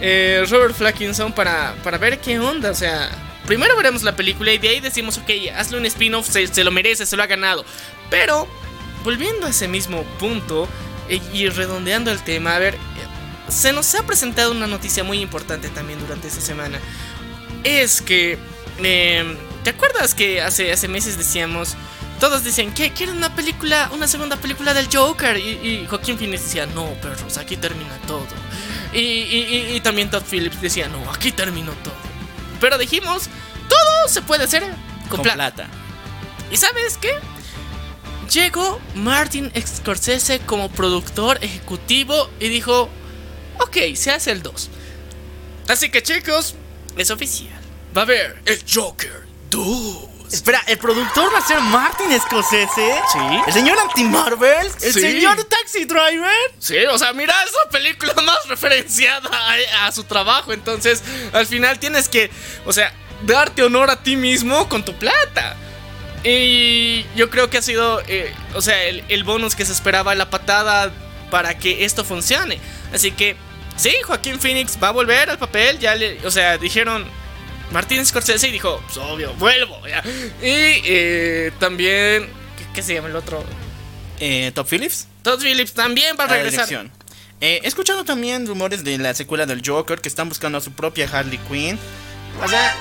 Eh, 0.00 0.44
Robert 0.48 0.74
Flackinson 0.74 1.32
para, 1.32 1.74
para 1.84 1.98
ver 1.98 2.18
qué 2.20 2.38
onda. 2.38 2.70
O 2.70 2.74
sea, 2.74 3.10
primero 3.46 3.76
veremos 3.76 4.02
la 4.02 4.16
película 4.16 4.52
y 4.52 4.58
de 4.58 4.68
ahí 4.68 4.80
decimos, 4.80 5.18
ok, 5.18 5.30
hazle 5.56 5.78
un 5.78 5.86
spin-off, 5.86 6.28
se, 6.28 6.64
lo 6.64 6.70
merece, 6.70 7.06
se 7.06 7.16
lo 7.16 7.22
ha 7.22 7.26
ganado. 7.26 7.64
Pero, 8.08 8.48
volviendo 9.04 9.46
a 9.46 9.50
ese 9.50 9.68
mismo 9.68 10.04
punto 10.18 10.68
eh, 11.08 11.20
y 11.32 11.48
redondeando 11.48 12.10
el 12.10 12.22
tema, 12.22 12.56
a 12.56 12.58
ver, 12.58 12.78
se 13.48 13.72
nos 13.72 13.94
ha 13.94 14.06
presentado 14.06 14.52
una 14.52 14.66
noticia 14.66 15.04
muy 15.04 15.20
importante 15.20 15.68
también 15.68 16.00
durante 16.00 16.28
esta 16.28 16.40
semana. 16.40 16.78
Es 17.62 18.00
que, 18.00 18.38
eh, 18.78 19.36
¿te 19.64 19.70
acuerdas 19.70 20.14
que 20.14 20.40
hace, 20.40 20.72
hace 20.72 20.88
meses 20.88 21.18
decíamos... 21.18 21.76
Todos 22.20 22.44
dicen 22.44 22.74
que 22.74 22.92
quieren 22.92 23.16
una 23.16 23.34
película, 23.34 23.88
una 23.94 24.06
segunda 24.06 24.36
película 24.36 24.74
del 24.74 24.88
Joker. 24.94 25.38
Y, 25.38 25.52
y 25.66 25.86
Joaquín 25.88 26.18
Phoenix 26.18 26.44
decía, 26.44 26.66
no, 26.66 26.92
perros, 27.00 27.38
aquí 27.38 27.56
termina 27.56 27.96
todo. 28.06 28.26
Y, 28.92 28.98
y- 28.98 29.46
y- 29.72 29.76
y 29.76 29.80
también 29.80 30.10
Todd 30.10 30.22
Phillips 30.28 30.60
decía, 30.60 30.88
no, 30.88 31.10
aquí 31.12 31.32
terminó 31.32 31.72
todo. 31.84 31.94
Pero 32.60 32.76
dijimos, 32.78 33.28
todo 33.68 34.08
se 34.08 34.20
puede 34.22 34.44
hacer 34.44 34.62
con, 35.08 35.08
Con 35.18 35.22
plata. 35.22 35.34
plata. 35.54 35.68
¿Y 36.50 36.56
sabes 36.56 36.96
qué? 36.98 37.12
Llegó 38.32 38.80
Martin 38.94 39.52
Scorsese 39.66 40.40
como 40.40 40.68
productor 40.70 41.38
ejecutivo 41.42 42.28
y 42.38 42.48
dijo, 42.48 42.88
ok, 43.58 43.76
se 43.94 44.10
hace 44.12 44.30
el 44.32 44.42
2. 44.42 44.70
Así 45.68 45.90
que 45.90 46.02
chicos, 46.02 46.54
es 46.96 47.10
oficial. 47.10 47.58
Va 47.96 48.02
a 48.02 48.04
haber 48.04 48.40
el 48.46 48.60
Joker 48.72 49.22
2. 49.50 50.09
Espera, 50.32 50.62
¿el 50.68 50.78
productor 50.78 51.32
va 51.34 51.38
a 51.38 51.46
ser 51.46 51.60
Martin 51.60 52.08
Scorsese? 52.20 53.00
Sí. 53.12 53.18
¿El 53.46 53.52
señor 53.52 53.78
anti-Marvel? 53.80 54.66
¿El 54.80 54.92
Sí. 54.92 55.00
señor 55.00 55.42
Taxi 55.44 55.84
Driver? 55.86 56.32
Sí, 56.58 56.76
o 56.90 56.96
sea, 56.98 57.12
mira 57.12 57.34
esa 57.44 57.68
película 57.70 58.14
más 58.22 58.38
referenciada 58.48 59.28
a, 59.78 59.86
a 59.86 59.92
su 59.92 60.04
trabajo. 60.04 60.52
Entonces, 60.52 61.02
al 61.32 61.46
final 61.46 61.78
tienes 61.80 62.08
que, 62.08 62.30
o 62.64 62.72
sea, 62.72 62.92
darte 63.26 63.62
honor 63.64 63.90
a 63.90 64.02
ti 64.02 64.16
mismo 64.16 64.68
con 64.68 64.84
tu 64.84 64.94
plata. 64.94 65.56
Y 66.22 67.04
yo 67.16 67.30
creo 67.30 67.48
que 67.50 67.58
ha 67.58 67.62
sido, 67.62 68.02
eh, 68.06 68.32
o 68.54 68.60
sea, 68.62 68.82
el, 68.84 69.02
el 69.08 69.24
bonus 69.24 69.56
que 69.56 69.64
se 69.64 69.72
esperaba, 69.72 70.14
la 70.14 70.30
patada 70.30 70.92
para 71.30 71.56
que 71.58 71.84
esto 71.84 72.04
funcione. 72.04 72.60
Así 72.92 73.10
que, 73.10 73.36
sí, 73.76 73.94
Joaquín 74.04 74.38
Phoenix 74.38 74.78
va 74.82 74.88
a 74.88 74.92
volver 74.92 75.30
al 75.30 75.38
papel. 75.38 75.78
Ya 75.78 75.94
le, 75.94 76.24
o 76.26 76.30
sea, 76.30 76.58
dijeron 76.58 77.06
Martín 77.70 78.04
Scorsese 78.04 78.48
y 78.48 78.52
dijo, 78.52 78.82
pues 78.86 78.96
obvio, 78.98 79.32
vuelvo. 79.34 79.80
ya. 79.86 80.02
Y 80.42 80.82
eh, 80.84 81.52
también, 81.58 82.28
¿qué, 82.58 82.64
qué 82.74 82.82
se 82.82 82.94
llama 82.94 83.08
el 83.08 83.16
otro? 83.16 83.44
Eh, 84.18 84.50
¿Top 84.54 84.66
Phillips? 84.68 85.06
Todd 85.22 85.40
Phillips 85.42 85.72
también 85.74 86.16
va 86.18 86.24
a 86.24 86.28
regresar. 86.28 86.66
dirección. 86.66 86.90
Eh, 87.40 87.60
he 87.62 87.68
escuchado 87.68 88.04
también 88.04 88.46
rumores 88.46 88.84
de 88.84 88.98
la 88.98 89.14
secuela 89.14 89.46
del 89.46 89.62
Joker 89.64 90.00
que 90.00 90.08
están 90.08 90.28
buscando 90.28 90.58
a 90.58 90.60
su 90.60 90.72
propia 90.72 91.08
Harley 91.10 91.38
Quinn. 91.48 91.78
O 92.44 92.48
sea, 92.48 92.74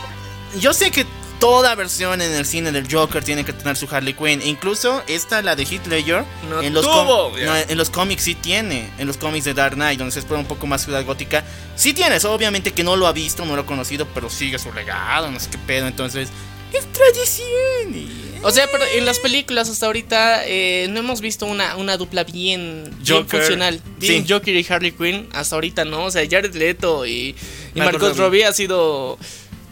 yo 0.60 0.74
sé 0.74 0.92
que 0.92 1.06
toda 1.40 1.74
versión 1.76 2.22
en 2.22 2.34
el 2.34 2.46
cine 2.46 2.72
del 2.72 2.92
Joker 2.92 3.24
tiene 3.24 3.46
que 3.46 3.54
tener 3.54 3.78
su 3.78 3.88
Harley 3.90 4.14
Quinn. 4.14 4.42
Incluso 4.44 5.02
esta, 5.08 5.42
la 5.42 5.56
de 5.56 5.64
Heath 5.64 5.88
Ledger, 5.88 6.24
No 6.50 6.62
en, 6.62 6.74
los 6.74 6.84
tuvo, 6.86 7.32
no, 7.38 7.56
en 7.56 7.78
los 7.78 7.90
cómics 7.90 8.24
sí 8.24 8.36
tiene. 8.36 8.90
En 8.98 9.08
los 9.08 9.18
cómics 9.18 9.46
de 9.46 9.54
Dark 9.54 9.76
Knight, 9.76 9.98
donde 10.00 10.12
se 10.12 10.20
explora 10.20 10.42
un 10.42 10.48
poco 10.48 10.68
más 10.68 10.84
Ciudad 10.84 11.04
Gótica, 11.06 11.44
sí 11.76 11.94
tiene. 11.94 12.18
Eso 12.18 12.34
obviamente 12.34 12.72
que 12.74 12.84
no 12.84 12.96
lo 12.96 13.08
ha 13.08 13.14
visto, 13.14 13.46
no 13.46 13.56
lo 13.56 13.62
ha 13.62 13.66
conocido, 13.66 14.06
pero 14.14 14.30
sigue 14.30 14.60
su 14.60 14.72
legado, 14.74 15.32
no 15.32 15.40
sé 15.40 15.50
qué 15.50 15.58
pedo. 15.60 15.88
Entonces, 15.88 16.30
es 16.74 16.86
tradición. 16.92 17.96
y- 17.96 18.30
O 18.44 18.52
sea, 18.52 18.68
pero 18.72 18.84
en 18.94 19.06
las 19.06 19.20
películas 19.20 19.70
hasta 19.70 19.86
ahorita 19.86 20.46
eh, 20.46 20.88
no 20.90 21.00
hemos 21.00 21.20
visto 21.20 21.46
una, 21.46 21.76
una 21.78 21.98
dupla 21.98 22.24
bien, 22.24 22.90
funcional. 23.28 23.82
Bien 23.98 24.26
sí. 24.26 24.32
Joker 24.34 24.56
y 24.56 24.66
Harley 24.70 24.92
Quinn. 24.92 25.28
Hasta 25.34 25.56
ahorita 25.56 25.84
no. 25.86 26.06
O 26.06 26.12
sea, 26.12 26.24
Jared 26.30 26.54
Leto 26.56 27.06
y, 27.06 27.36
y 27.76 27.80
Robbie. 27.82 28.14
Robbie 28.14 28.46
ha 28.46 28.54
sido 28.54 29.18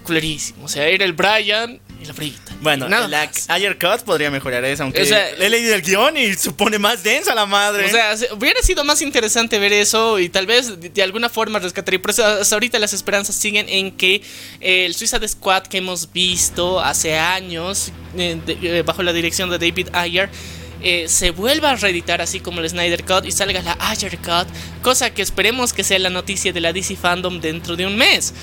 culerísimo. 0.08 0.66
O 0.66 0.68
sea, 0.68 0.88
era 0.88 1.06
el 1.06 1.14
Brian 1.14 1.80
y 2.02 2.06
la 2.06 2.14
Brita. 2.14 2.54
Bueno, 2.62 2.88
Nada 2.90 3.08
la 3.08 3.26
más. 3.26 3.50
Ayer 3.50 3.78
Cut 3.78 4.02
podría 4.04 4.32
mejorar 4.32 4.64
eso, 4.66 4.84
aunque 4.84 5.02
O 5.04 5.06
sea, 5.06 5.30
he 5.30 5.50
leído 5.50 5.76
el 5.76 5.82
guion 5.82 6.18
y 6.18 6.34
supone 6.36 6.80
más 6.80 7.04
densa 7.04 7.36
la 7.36 7.46
madre. 7.46 7.86
O 7.86 7.90
sea, 7.90 8.16
se- 8.18 8.32
hubiera 8.34 8.62
sido 8.62 8.84
más 8.84 9.02
interesante 9.02 9.60
ver 9.60 9.74
eso 9.74 10.18
y 10.20 10.30
tal 10.30 10.46
vez 10.48 10.80
de, 10.80 10.90
de 10.90 11.04
alguna 11.04 11.30
forma 11.30 11.60
rescataría. 11.60 12.02
Por 12.02 12.12
eso 12.12 12.26
hasta 12.26 12.56
ahorita 12.56 12.80
las 12.80 12.94
esperanzas 12.94 13.36
siguen 13.36 13.68
en 13.70 13.92
que 13.92 14.22
eh, 14.62 14.86
el 14.86 14.96
Suicide 14.96 15.28
Squad 15.28 15.64
que 15.64 15.78
hemos 15.80 16.12
visto 16.12 16.80
hace 16.80 17.18
años 17.18 17.92
eh, 18.18 18.40
de- 18.46 18.80
eh, 18.80 18.82
bajo 18.84 19.04
la 19.04 19.14
dirección 19.14 19.50
de 19.50 19.58
David 19.60 19.90
Ayer 19.94 20.30
eh, 20.84 21.08
se 21.08 21.32
vuelva 21.32 21.72
a 21.72 21.76
reeditar 21.76 22.22
así 22.22 22.40
como 22.40 22.62
el 22.62 22.70
Snyder 22.70 23.04
Cut 23.04 23.26
y 23.26 23.32
salga 23.32 23.64
la 23.64 23.76
Ayer 23.80 24.16
Cut, 24.20 24.48
cosa 24.84 25.10
que 25.12 25.24
esperemos 25.24 25.74
que 25.74 25.84
sea 25.84 25.98
la 25.98 26.12
noticia 26.12 26.54
de 26.54 26.62
la 26.62 26.72
DC 26.72 26.96
Fandom 26.96 27.40
dentro 27.42 27.76
de 27.76 27.88
un 27.88 27.98
mes. 27.98 28.34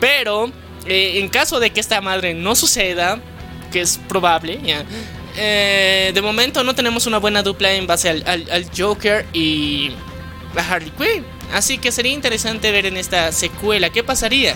Pero 0.00 0.50
eh, 0.88 1.18
en 1.20 1.28
caso 1.28 1.60
de 1.60 1.70
que 1.70 1.80
esta 1.80 2.00
madre 2.00 2.34
no 2.34 2.54
suceda, 2.54 3.20
que 3.72 3.80
es 3.82 3.98
probable, 4.08 4.58
ya, 4.64 4.84
eh, 5.36 6.10
de 6.14 6.22
momento 6.22 6.64
no 6.64 6.74
tenemos 6.74 7.06
una 7.06 7.18
buena 7.18 7.42
dupla 7.42 7.72
en 7.72 7.86
base 7.86 8.08
al, 8.08 8.22
al- 8.26 8.50
al 8.50 8.66
Joker 8.76 9.26
y 9.32 9.92
a 10.56 10.60
Harley 10.74 10.90
Quinn. 10.90 11.24
Así 11.52 11.78
que 11.78 11.92
sería 11.92 12.12
interesante 12.12 12.70
ver 12.72 12.86
en 12.86 12.96
esta 12.96 13.30
secuela 13.32 13.90
qué 13.90 14.02
pasaría. 14.02 14.54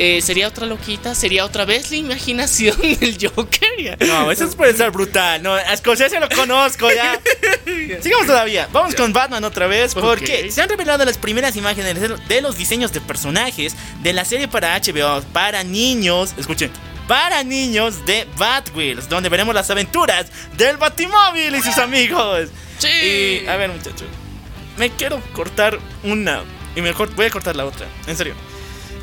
Eh, 0.00 0.20
¿Sería 0.22 0.46
otra 0.46 0.64
loquita? 0.64 1.14
¿Sería 1.16 1.44
otra 1.44 1.64
vez 1.64 1.90
la 1.90 1.96
imaginación 1.96 2.76
del 3.00 3.18
Joker? 3.20 3.98
No, 4.06 4.30
eso 4.30 4.48
puede 4.52 4.74
ser 4.74 4.90
brutal. 4.92 5.42
No, 5.42 5.54
a 5.54 5.76
Scorsese 5.76 6.20
lo 6.20 6.28
conozco 6.28 6.88
ya. 6.92 7.20
Sigamos 8.00 8.26
todavía. 8.26 8.68
Vamos 8.72 8.94
con 8.94 9.12
Batman 9.12 9.42
otra 9.44 9.66
vez. 9.66 9.94
Porque 9.94 10.50
se 10.52 10.62
han 10.62 10.68
revelado 10.68 11.04
las 11.04 11.18
primeras 11.18 11.56
imágenes 11.56 12.00
de- 12.00 12.16
de 12.28 12.40
los 12.40 12.56
diseños 12.56 12.92
de 12.92 13.00
personajes 13.00 13.74
de 14.02 14.12
la 14.12 14.24
serie 14.24 14.46
para 14.48 14.78
HBO 14.78 15.22
para 15.32 15.64
niños. 15.64 16.32
Escuchen. 16.38 16.70
Para 17.08 17.42
niños 17.42 18.04
de 18.04 18.28
Batwheels, 18.36 19.08
donde 19.08 19.30
veremos 19.30 19.54
las 19.54 19.70
aventuras 19.70 20.26
del 20.58 20.76
Batimóvil 20.76 21.54
y 21.56 21.62
sus 21.62 21.78
amigos. 21.78 22.50
Sí. 22.78 22.88
Y, 22.88 23.46
a 23.48 23.56
ver, 23.56 23.70
muchachos. 23.70 24.06
Me 24.76 24.90
quiero 24.90 25.20
cortar 25.32 25.78
una. 26.04 26.42
Y 26.76 26.82
mejor 26.82 27.12
voy 27.16 27.26
a 27.26 27.30
cortar 27.30 27.56
la 27.56 27.64
otra. 27.64 27.86
En 28.06 28.16
serio. 28.16 28.34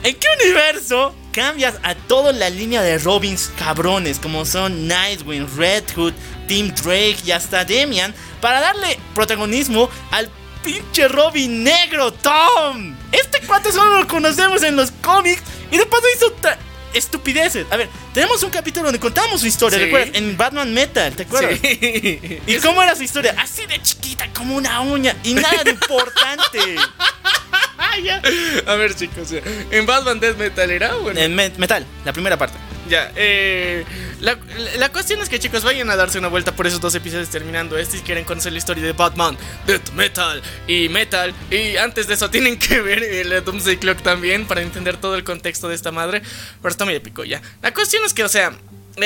¿En 0.06 0.16
qué 0.18 0.28
universo 0.40 1.16
cambias 1.32 1.80
a 1.82 1.96
toda 1.96 2.32
la 2.32 2.52
línea 2.52 2.84
de 2.84 3.00
Robins 3.00 3.52
cabrones 3.58 4.20
como 4.20 4.46
son 4.46 4.88
Nightwing, 4.88 5.48
Red 5.58 5.86
Hood, 5.96 6.14
Team 6.48 6.72
Drake 6.76 7.18
y 7.26 7.32
hasta 7.32 7.66
Demian 7.66 8.14
para 8.40 8.62
darle 8.62 9.00
protagonismo 9.16 9.90
al 10.12 10.30
pinche 10.64 11.08
Robin 11.08 11.64
negro 11.64 12.14
Tom? 12.14 12.96
Este 13.12 13.40
cuate 13.48 13.72
solo 13.72 14.02
lo 14.02 14.08
conocemos 14.08 14.62
en 14.62 14.76
los 14.76 14.92
cómics 14.92 15.42
y 15.72 15.78
de 15.80 15.88
paso 15.88 16.06
hizo 16.16 16.32
estupideces. 16.96 17.66
A 17.72 17.78
ver, 17.78 17.90
tenemos 18.14 18.42
un 18.44 18.50
capítulo 18.50 18.86
donde 18.86 19.00
contamos 19.00 19.42
su 19.42 19.48
historia, 19.48 19.78
Sí. 19.78 19.86
¿recuerdas? 19.86 20.10
En 20.14 20.36
Batman 20.38 20.74
Metal, 20.74 21.14
¿te 21.16 21.24
acuerdas? 21.24 21.60
Sí. 21.62 22.40
¿Y 22.48 22.56
cómo 22.58 22.82
era 22.82 22.96
su 22.96 23.04
historia? 23.04 23.36
Así 23.38 23.66
de 23.66 23.82
chiquita 23.82 24.28
como 24.34 24.56
una 24.56 24.82
uña 24.82 25.16
y 25.24 25.34
nada 25.34 25.64
de 25.64 25.72
importante. 25.72 26.76
A 28.66 28.76
ver, 28.76 28.96
chicos. 28.96 29.30
En 29.72 29.86
Batman 29.86 30.20
Death 30.20 30.38
Metal 30.38 30.70
era 30.70 30.96
bueno. 30.96 31.20
En 31.20 31.34
me- 31.36 31.50
metal, 31.58 31.86
la 32.04 32.12
primera 32.14 32.38
parte. 32.38 32.58
Ya, 32.88 33.12
eh, 33.16 33.84
la, 34.22 34.38
la 34.78 34.90
cuestión 34.92 35.20
es 35.20 35.30
que 35.30 35.40
chicos 35.40 35.64
vayan 35.64 35.90
a 35.90 35.96
darse 35.96 36.20
una 36.20 36.28
vuelta 36.28 36.56
por 36.56 36.68
esos 36.68 36.80
dos 36.80 36.94
episodios 36.94 37.30
terminando 37.30 37.78
este 37.78 37.98
si 37.98 38.04
quieren 38.04 38.26
conocer 38.26 38.52
la 38.52 38.60
historia 38.60 38.84
de 38.84 38.92
Batman, 38.92 39.38
Death 39.66 39.92
Metal 39.94 40.42
y 40.68 40.90
Metal. 40.90 41.34
Y 41.50 41.78
antes 41.78 42.08
de 42.08 42.14
eso 42.14 42.30
tienen 42.30 42.60
que 42.60 42.82
ver 42.82 43.04
el 43.04 43.44
Doomsday 43.44 43.78
Clock 43.78 44.02
también 44.02 44.46
para 44.46 44.62
entender 44.62 44.98
todo 44.98 45.16
el 45.16 45.24
contexto 45.24 45.68
de 45.68 45.76
esta 45.76 45.92
madre. 45.92 46.22
Pero 46.62 46.72
está 46.72 46.86
muy 46.86 46.94
épico 46.94 47.24
ya. 47.24 47.42
La 47.62 47.74
cuestión 47.74 48.04
es 48.06 48.14
que, 48.14 48.24
o 48.24 48.30
sea, 48.30 48.54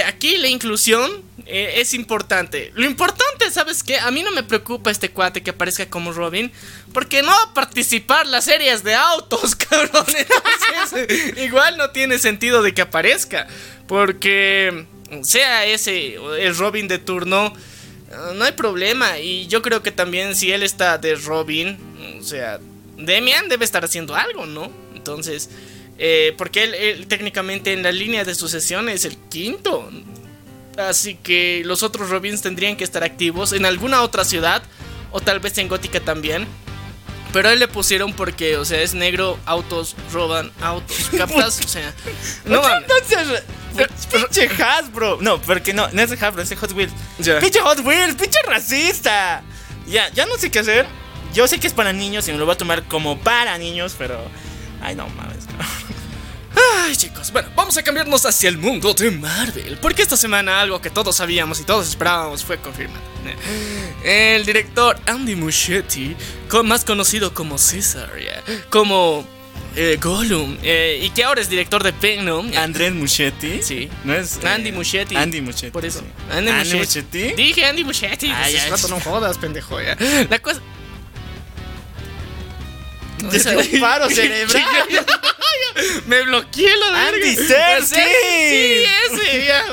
aquí 0.06 0.38
la 0.38 0.48
inclusión 0.48 1.24
eh, 1.46 1.82
es 1.82 1.94
importante. 1.94 2.72
Lo 2.76 2.86
importante, 2.86 3.50
¿sabes 3.52 3.82
qué? 3.82 3.98
A 3.98 4.12
mí 4.12 4.22
no 4.22 4.32
me 4.32 4.44
preocupa 4.44 4.92
este 4.92 5.10
cuate 5.10 5.42
que 5.42 5.50
aparezca 5.50 5.90
como 5.90 6.14
Robin. 6.14 6.52
Porque 6.94 7.22
no 7.22 7.30
va 7.30 7.44
a 7.52 7.54
participar 7.54 8.28
las 8.28 8.46
series 8.46 8.84
de 8.84 8.94
autos, 8.94 9.56
cabrón. 9.70 10.06
Entonces, 10.08 11.38
igual 11.38 11.78
no 11.78 11.90
tiene 11.90 12.20
sentido 12.20 12.62
de 12.62 12.74
que 12.74 12.84
aparezca. 12.84 13.48
Porque 13.88 14.86
sea 15.24 15.66
ese 15.66 16.16
el 16.40 16.56
Robin 16.56 16.88
de 16.88 17.00
turno, 17.00 17.52
eh, 18.12 18.34
no 18.36 18.46
hay 18.46 18.52
problema. 18.52 19.18
Y 19.18 19.48
yo 19.48 19.64
creo 19.64 19.82
que 19.82 19.92
también 19.92 20.36
si 20.36 20.52
él 20.52 20.62
está 20.62 21.00
de 21.00 21.16
Robin, 21.16 21.78
o 22.20 22.24
sea, 22.24 22.60
Demian 22.96 23.50
debe 23.50 23.66
estar 23.66 23.84
haciendo 23.84 24.16
algo, 24.16 24.46
¿no? 24.46 24.72
Entonces, 24.94 25.50
eh, 26.00 26.34
porque 26.38 26.64
él, 26.64 26.74
él 26.74 27.08
técnicamente 27.08 27.74
en 27.74 27.84
la 27.84 27.92
línea 27.92 28.24
de 28.24 28.34
sucesión 28.34 28.90
es 28.90 29.06
el 29.06 29.18
quinto. 29.30 29.90
Así 30.78 31.16
que 31.16 31.62
los 31.66 31.84
otros 31.84 32.10
Robins 32.10 32.42
tendrían 32.42 32.78
que 32.78 32.86
estar 32.86 33.04
activos 33.04 33.52
en 33.52 33.66
alguna 33.66 34.02
otra 34.02 34.24
ciudad. 34.24 34.64
O 35.12 35.20
tal 35.20 35.40
vez 35.40 35.58
en 35.58 35.68
Gótica 35.68 36.00
también. 36.00 36.48
Pero 37.34 37.50
a 37.50 37.54
él 37.54 37.60
le 37.60 37.68
pusieron 37.68 38.14
porque, 38.14 38.58
o 38.58 38.66
sea, 38.66 38.82
es 38.82 38.94
negro, 38.94 39.38
autos, 39.46 39.96
roban 40.12 40.52
autos. 40.62 41.10
¿Captas? 41.18 41.60
O 41.64 41.68
sea, 41.68 41.94
no. 42.46 42.62
Entonces, 42.78 43.44
pinche 44.12 44.50
Hasbro. 44.64 45.20
No, 45.22 45.40
porque 45.42 45.74
no, 45.74 45.88
no 45.92 46.02
es 46.02 46.12
Hasbro, 46.12 46.42
es 46.42 46.56
Hot 46.56 46.72
Wheels. 46.72 46.94
Ya. 47.20 47.40
Pinche 47.40 47.60
Hot 47.60 47.80
Wheels, 47.86 48.16
pinche 48.16 48.40
racista. 48.48 49.44
Ya, 49.88 50.10
ya 50.14 50.26
no 50.26 50.38
sé 50.38 50.50
qué 50.50 50.60
hacer. 50.60 50.88
Yo 51.34 51.48
sé 51.48 51.60
que 51.60 51.68
es 51.68 51.74
para 51.74 51.94
niños 51.94 52.28
y 52.28 52.32
me 52.32 52.38
lo 52.38 52.46
voy 52.46 52.56
a 52.56 52.58
tomar 52.58 52.84
como 52.88 53.20
para 53.20 53.58
niños, 53.58 53.96
pero. 53.98 54.20
Ay, 54.82 54.96
no 54.96 55.08
mames. 55.10 55.39
Ay, 56.78 56.96
chicos, 56.96 57.32
bueno, 57.32 57.50
vamos 57.56 57.78
a 57.78 57.84
cambiarnos 57.84 58.26
hacia 58.26 58.50
el 58.50 58.58
mundo 58.58 58.94
de 58.94 59.12
Marvel. 59.12 59.78
Porque 59.82 60.02
esta 60.02 60.18
semana 60.18 60.60
algo 60.62 60.82
que 60.82 60.90
todos 60.90 61.16
sabíamos 61.16 61.60
y 61.60 61.64
todos 61.64 61.88
esperábamos 61.88 62.44
fue 62.44 62.58
confirmado. 62.58 63.02
El 64.04 64.46
director 64.46 65.00
Andy 65.06 65.36
Muschietti, 65.36 66.16
más 66.64 66.84
conocido 66.86 67.34
como 67.34 67.58
César, 67.58 68.12
como 68.70 69.26
eh, 69.76 69.98
Gollum, 70.02 70.58
eh, 70.64 71.00
y 71.04 71.10
que 71.12 71.24
ahora 71.24 71.42
es 71.42 71.50
director 71.50 71.84
de 71.84 71.92
Venom. 71.92 72.52
Andrés 72.58 72.94
Muschietti. 72.94 73.62
Sí. 73.62 73.90
No 74.04 74.14
es. 74.14 74.38
eh, 74.44 74.48
Andy 74.48 74.72
Muschietti. 74.72 75.16
Andy 75.16 75.42
Muschietti. 75.42 75.72
Por 75.72 75.86
eso. 75.86 76.00
sí. 76.00 76.06
Andy, 76.32 76.52
Andy 76.52 76.78
Muschietti. 76.78 77.34
Dije 77.34 77.66
Andy 77.66 77.84
Muschietti. 77.84 78.32
Ah, 78.32 78.40
pues, 78.42 78.54
ya, 78.54 78.60
ese 78.62 78.70
rato 78.70 78.88
no 78.88 79.00
jodas, 79.00 79.38
pendejo. 79.38 79.80
Ya. 79.82 79.96
La 80.30 80.40
cosa. 80.40 80.62
Te 83.20 83.58
un 83.76 83.80
paro 83.82 84.10
cerebral. 84.10 84.64
Me 86.08 86.22
bloqueé 86.24 86.76
la 86.78 86.92
verga. 86.92 87.08
Andy 87.10 87.36
Serkis. 87.36 87.90
Sí, 87.90 88.84
ese, 89.14 89.46
ya. 89.46 89.66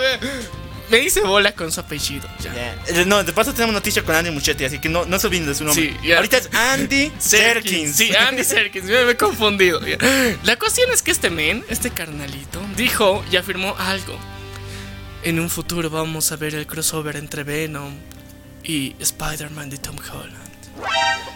me- 0.90 0.98
hice 1.00 1.20
bola 1.20 1.52
con 1.52 1.72
su 1.72 1.80
apellido. 1.80 2.28
Ya. 2.40 2.74
Eh, 2.86 3.04
No, 3.06 3.24
de 3.24 3.32
paso 3.32 3.52
tenemos 3.52 3.74
noticia 3.74 4.02
con 4.04 4.14
Andy 4.14 4.30
Muschietti, 4.30 4.64
así 4.64 4.78
que 4.78 4.88
no, 4.88 5.04
no 5.04 5.18
se 5.18 5.26
olviden 5.26 5.46
de 5.46 5.54
su 5.54 5.64
nombre. 5.64 5.96
Sí. 6.00 6.12
Ahorita 6.12 6.36
es 6.38 6.48
Andy 6.54 7.10
Serkins. 7.18 7.96
Sí, 7.96 8.14
Andy 8.14 8.44
Serkins, 8.44 8.84
me, 8.84 9.04
me 9.04 9.12
he 9.12 9.16
confundido. 9.16 9.80
La 10.44 10.56
cuestión 10.56 10.90
es 10.92 11.02
que 11.02 11.10
este 11.10 11.28
men, 11.30 11.64
este 11.68 11.90
carnalito, 11.90 12.60
dijo 12.76 13.24
y 13.32 13.36
afirmó 13.36 13.74
algo. 13.78 14.16
En 15.24 15.40
un 15.40 15.50
futuro 15.50 15.90
vamos 15.90 16.30
a 16.30 16.36
ver 16.36 16.54
el 16.54 16.66
crossover 16.68 17.16
entre 17.16 17.42
Venom 17.42 17.92
y 18.62 18.94
Spider-Man 19.00 19.70
de 19.70 19.78
Tom 19.78 19.96
Holland. 20.12 20.45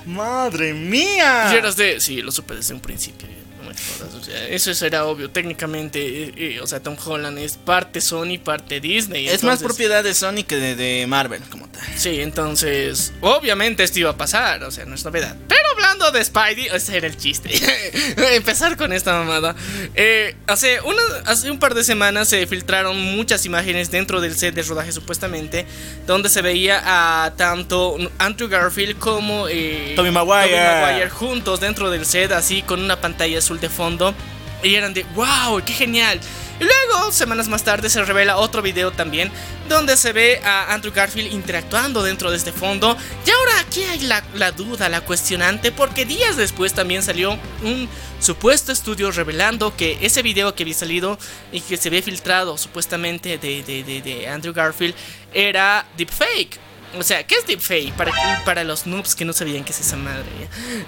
Madre 0.07 0.73
mía. 0.75 1.51
Y 1.53 1.57
eras 1.57 1.77
de. 1.77 2.01
Sí, 2.01 2.23
lo 2.23 2.33
supe 2.33 2.55
desde 2.55 2.75
un 2.75 2.81
principio. 2.81 3.29
No 3.71 3.75
me 3.75 3.75
jodas, 3.75 4.15
o 4.15 4.25
sea, 4.25 4.49
eso 4.49 4.75
será 4.75 5.05
obvio. 5.07 5.31
Técnicamente, 5.31 6.01
eh, 6.01 6.33
eh, 6.37 6.61
o 6.61 6.67
sea, 6.67 6.81
Tom 6.81 6.97
Holland 7.05 7.39
es 7.39 7.57
parte 7.57 8.01
Sony, 8.01 8.39
parte 8.43 8.81
Disney. 8.81 9.29
Es 9.29 9.43
más 9.45 9.63
propiedad 9.63 10.03
de 10.03 10.15
Sony 10.15 10.45
que 10.47 10.57
de, 10.57 10.75
de 10.75 11.07
Marvel, 11.07 11.43
como 11.51 11.69
tal. 11.69 11.85
Sí, 11.97 12.21
entonces, 12.21 13.13
obviamente 13.21 13.83
esto 13.85 14.01
iba 14.01 14.11
a 14.11 14.17
pasar, 14.17 14.65
o 14.65 14.71
sea, 14.71 14.85
no 14.87 14.95
es 14.95 15.05
novedad. 15.05 15.37
Pero 15.49 15.61
hablando 15.73 16.11
de 16.11 16.25
Spidey, 16.25 16.67
ese 16.73 16.97
era 16.97 17.07
el 17.07 17.17
chiste. 17.17 17.51
Empezar 18.35 18.77
con 18.77 18.93
esta 18.93 19.13
mamada. 19.13 19.55
Eh, 19.95 20.35
hace, 20.47 20.81
una, 20.81 21.03
hace 21.27 21.51
un 21.51 21.59
par 21.59 21.75
de 21.75 21.85
semanas 21.85 22.29
se 22.29 22.47
filtraron 22.47 22.99
muchas 22.99 23.45
imágenes 23.47 23.91
dentro 23.91 24.21
del 24.21 24.37
set 24.37 24.55
de 24.55 24.63
rodaje, 24.63 24.93
supuestamente, 24.93 25.67
donde 26.07 26.29
se 26.29 26.43
veía 26.43 26.83
a 27.25 27.35
tanto 27.37 27.97
Andrew 28.19 28.49
Garfield 28.49 28.99
como 28.99 29.45
Tobey 29.45 30.11
Maguire. 30.11 30.57
Maguire 30.57 31.11
juntos 31.11 31.61
dentro 31.61 31.91
del 31.91 32.05
set, 32.05 32.33
así 32.33 32.63
con 32.63 32.83
una 32.83 33.01
pantalla 33.01 33.39
azul 33.39 33.60
de 33.61 33.69
fondo. 33.69 34.15
Y 34.63 34.75
eran 34.75 34.93
de, 34.93 35.05
wow, 35.15 35.63
qué 35.65 35.73
genial. 35.73 36.21
Y 36.61 36.65
luego, 36.65 37.11
semanas 37.11 37.49
más 37.49 37.65
tarde, 37.65 37.89
se 37.89 38.05
revela 38.05 38.37
otro 38.37 38.61
video 38.61 38.93
también, 38.93 39.33
donde 39.71 39.97
se 39.97 40.13
ve 40.13 40.43
a 40.45 40.75
Andrew 40.75 40.93
Garfield 40.93 41.33
interactuando 41.33 42.03
dentro 42.03 42.31
de 42.31 42.37
este 42.37 42.53
fondo. 42.53 42.95
Y 43.27 43.31
ahora 43.31 43.61
aquí 43.61 43.83
hay 43.85 44.01
la, 44.01 44.23
la 44.35 44.53
duda, 44.53 44.91
la 44.91 45.01
cuestionante, 45.01 45.73
porque 45.73 46.05
días 46.05 46.37
después 46.37 46.75
también 46.75 47.03
salió 47.03 47.39
un 47.63 47.89
supuesto 48.21 48.73
estudio 48.73 49.11
revelando 49.11 49.75
que 49.75 49.97
ese 50.03 50.21
video 50.21 50.55
que 50.55 50.65
había 50.65 50.75
salido 50.75 51.19
y 51.51 51.63
que 51.63 51.79
se 51.79 51.89
había 51.89 52.03
filtrado 52.03 52.59
supuestamente 52.59 53.39
de, 53.39 53.63
de, 53.63 54.03
de, 54.03 54.29
Andrew 54.29 54.53
Garfield 54.53 54.95
era 55.33 55.87
deepfake. 55.97 56.59
O 56.99 57.03
sea, 57.03 57.27
¿qué 57.27 57.37
es 57.37 57.47
deepfake? 57.47 57.95
Para, 57.95 58.13
para 58.45 58.65
los 58.65 58.87
noobs 58.87 59.15
que 59.15 59.25
no 59.25 59.33
sabían 59.33 59.65
qué 59.65 59.73
es 59.73 59.81
esa 59.81 59.97
madre. 59.97 60.27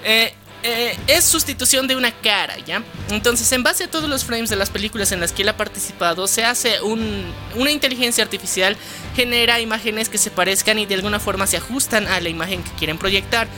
Eh, 0.05 0.35
eh, 0.63 0.97
es 1.07 1.25
sustitución 1.25 1.87
de 1.87 1.97
una 1.97 2.11
cara, 2.13 2.57
¿ya? 2.65 2.83
Entonces, 3.11 3.51
en 3.53 3.63
base 3.63 3.85
a 3.85 3.91
todos 3.91 4.09
los 4.09 4.25
frames 4.25 4.51
de 4.51 4.57
las 4.57 4.71
películas 4.71 5.13
en 5.13 5.21
las 5.21 5.33
que 5.33 5.43
él 5.43 5.49
ha 5.49 5.57
participado, 5.57 6.27
se 6.27 6.45
hace 6.45 6.81
un, 6.83 7.25
una 7.57 7.71
inteligencia 7.71 8.23
artificial, 8.25 8.77
genera 9.17 9.61
imágenes 9.61 10.09
que 10.09 10.19
se 10.19 10.31
parezcan 10.31 10.79
y 10.79 10.87
de 10.87 10.95
alguna 10.95 11.19
forma 11.21 11.47
se 11.47 11.57
ajustan 11.57 12.07
a 12.07 12.21
la 12.21 12.29
imagen 12.29 12.63
que 12.63 12.71
quieren 12.73 12.99
proyectar. 12.99 13.49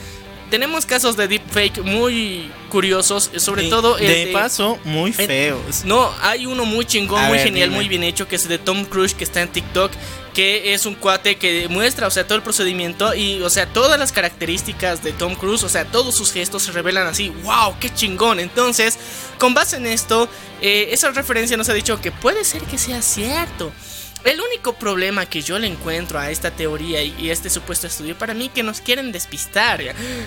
Tenemos 0.49 0.85
casos 0.85 1.17
de 1.17 1.27
deepfake 1.27 1.81
muy 1.83 2.51
curiosos, 2.69 3.31
sobre 3.37 3.63
Y 3.65 3.69
todo 3.69 3.97
el 3.97 4.07
de 4.07 4.29
paso, 4.31 4.77
muy 4.83 5.11
feos. 5.11 5.83
no, 5.85 6.11
hay 6.21 6.45
uno 6.45 6.65
muy 6.65 6.85
chingón, 6.85 7.23
A 7.23 7.27
muy 7.29 7.37
ver, 7.37 7.47
genial, 7.47 7.69
dime. 7.69 7.77
muy 7.81 7.89
bien 7.89 8.03
hecho, 8.03 8.27
que 8.27 8.35
es 8.35 8.47
de 8.47 8.59
Tom 8.59 8.85
Cruise, 8.85 9.15
que 9.15 9.23
está 9.23 9.41
en 9.41 9.49
TikTok, 9.49 9.91
que 10.35 10.73
es 10.73 10.85
un 10.85 10.95
cuate 10.95 11.37
que 11.37 11.69
muestra, 11.69 12.07
o 12.07 12.11
sea, 12.11 12.27
todo 12.27 12.35
el 12.35 12.43
procedimiento 12.43 13.15
y, 13.15 13.41
o 13.41 13.49
sea, 13.49 13.67
todas 13.67 13.97
las 13.97 14.11
características 14.11 15.01
de 15.01 15.13
Tom 15.13 15.33
Cruise, 15.33 15.63
o 15.63 15.69
sea, 15.69 15.85
todos 15.85 16.13
sus 16.13 16.33
gestos 16.33 16.63
se 16.63 16.73
revelan 16.73 17.07
así, 17.07 17.29
wow, 17.43 17.73
qué 17.79 17.91
chingón. 17.91 18.41
Entonces, 18.41 18.99
con 19.39 19.53
base 19.53 19.77
en 19.77 19.87
esto, 19.87 20.27
eh, 20.61 20.89
esa 20.91 21.09
referencia 21.11 21.55
nos 21.55 21.69
ha 21.69 21.73
dicho 21.73 22.01
que 22.01 22.11
puede 22.11 22.43
ser 22.43 22.63
que 22.63 22.77
sea 22.77 23.01
cierto. 23.01 23.71
El 24.25 24.41
único 24.41 24.73
problema 24.73 25.25
que 25.25 25.41
yo 25.41 25.59
le 25.59 25.67
encuentro 25.67 26.19
a 26.19 26.31
esta 26.31 26.51
teoría 26.51 27.01
y, 27.03 27.15
y 27.19 27.29
este 27.29 27.49
supuesto 27.49 27.87
estudio 27.87 28.17
para 28.17 28.33
mí 28.33 28.49
que 28.49 28.63
nos 28.63 28.81
quieren 28.81 29.11
despistar. 29.11 29.81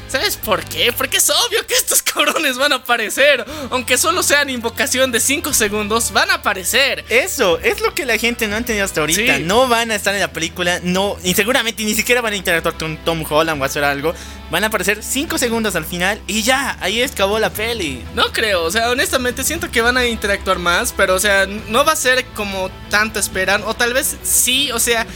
¿Sabes 0.08 0.36
por 0.36 0.64
qué? 0.64 0.92
Porque 0.92 1.16
es 1.18 1.28
obvio 1.30 1.66
que 1.66 1.74
estos 1.74 2.02
cabrones 2.02 2.56
van 2.56 2.72
a 2.72 2.76
aparecer. 2.76 3.44
Aunque 3.70 3.98
solo 3.98 4.22
sean 4.22 4.50
invocación 4.50 5.12
de 5.12 5.20
5 5.20 5.52
segundos, 5.52 6.12
van 6.12 6.30
a 6.30 6.34
aparecer. 6.34 7.04
Eso 7.08 7.58
es 7.60 7.80
lo 7.80 7.94
que 7.94 8.06
la 8.06 8.18
gente 8.18 8.46
no 8.46 8.54
ha 8.54 8.58
entendido 8.58 8.84
hasta 8.84 9.00
ahorita. 9.00 9.36
Sí. 9.36 9.42
No 9.44 9.68
van 9.68 9.90
a 9.90 9.94
estar 9.94 10.14
en 10.14 10.20
la 10.20 10.32
película, 10.32 10.80
no, 10.82 11.16
y 11.24 11.34
seguramente 11.34 11.82
ni 11.84 11.94
siquiera 11.94 12.20
van 12.20 12.32
a 12.32 12.36
interactuar 12.36 12.76
con 12.76 12.96
Tom 12.98 13.24
Holland 13.28 13.60
o 13.60 13.64
hacer 13.64 13.84
algo. 13.84 14.14
Van 14.50 14.64
a 14.64 14.68
aparecer 14.68 15.02
5 15.02 15.36
segundos 15.38 15.76
al 15.76 15.84
final 15.84 16.20
y 16.26 16.42
ya, 16.42 16.76
ahí 16.80 17.02
acabó 17.02 17.38
la 17.38 17.50
peli. 17.50 18.02
No 18.14 18.32
creo, 18.32 18.64
o 18.64 18.70
sea, 18.70 18.90
honestamente 18.90 19.44
siento 19.44 19.70
que 19.70 19.82
van 19.82 19.96
a 19.96 20.06
interactuar 20.06 20.58
más, 20.58 20.94
pero 20.96 21.14
o 21.14 21.18
sea, 21.18 21.46
no 21.46 21.84
va 21.84 21.92
a 21.92 21.96
ser 21.96 22.24
como 22.26 22.70
tanto 22.90 23.18
esperan, 23.18 23.62
o 23.66 23.74
tal 23.88 23.94
vez 23.94 24.16
sí, 24.22 24.70
o 24.72 24.78
sea, 24.78 25.06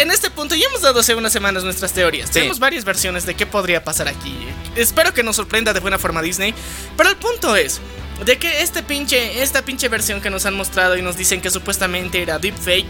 en 0.00 0.12
este 0.12 0.30
punto 0.30 0.54
ya 0.54 0.68
hemos 0.68 0.82
dado 0.82 1.00
hace 1.00 1.16
unas 1.16 1.32
semanas 1.32 1.64
nuestras 1.64 1.92
teorías. 1.92 2.28
Sí. 2.28 2.34
Tenemos 2.34 2.60
varias 2.60 2.84
versiones 2.84 3.26
de 3.26 3.34
qué 3.34 3.46
podría 3.46 3.82
pasar 3.82 4.06
aquí. 4.06 4.32
Espero 4.76 5.12
que 5.12 5.24
nos 5.24 5.34
sorprenda 5.34 5.72
de 5.72 5.80
buena 5.80 5.98
forma 5.98 6.22
Disney, 6.22 6.54
pero 6.96 7.10
el 7.10 7.16
punto 7.16 7.56
es 7.56 7.80
de 8.24 8.38
que 8.38 8.62
este 8.62 8.84
pinche, 8.84 9.42
esta 9.42 9.62
pinche 9.62 9.88
versión 9.88 10.20
que 10.20 10.30
nos 10.30 10.46
han 10.46 10.54
mostrado 10.54 10.96
y 10.96 11.02
nos 11.02 11.16
dicen 11.16 11.40
que 11.40 11.50
supuestamente 11.50 12.22
era 12.22 12.38
deepfake, 12.38 12.86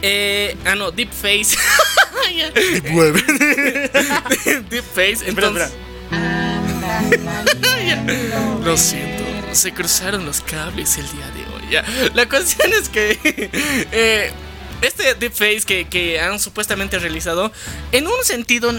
eh, 0.00 0.56
ah 0.64 0.76
no, 0.76 0.92
deepface. 0.92 1.56
Ya. 2.36 2.50
deepface, 4.68 5.26
entonces... 5.26 5.72
Lo 8.64 8.76
siento, 8.76 9.24
se 9.52 9.72
cruzaron 9.72 10.26
los 10.26 10.42
cables 10.42 10.98
el 10.98 11.10
día 11.10 11.26
de 11.30 11.40
hoy. 11.40 11.62
ya. 11.70 11.84
La 12.14 12.28
cuestión 12.28 12.70
es 12.74 12.90
que 12.90 13.18
eh, 13.92 14.30
este 14.82 15.14
deepface 15.14 15.62
que, 15.66 15.86
que 15.86 16.20
han 16.20 16.38
supuestamente 16.38 16.98
realizado, 16.98 17.52
en 17.92 18.06
un 18.06 18.24
sentido 18.24 18.72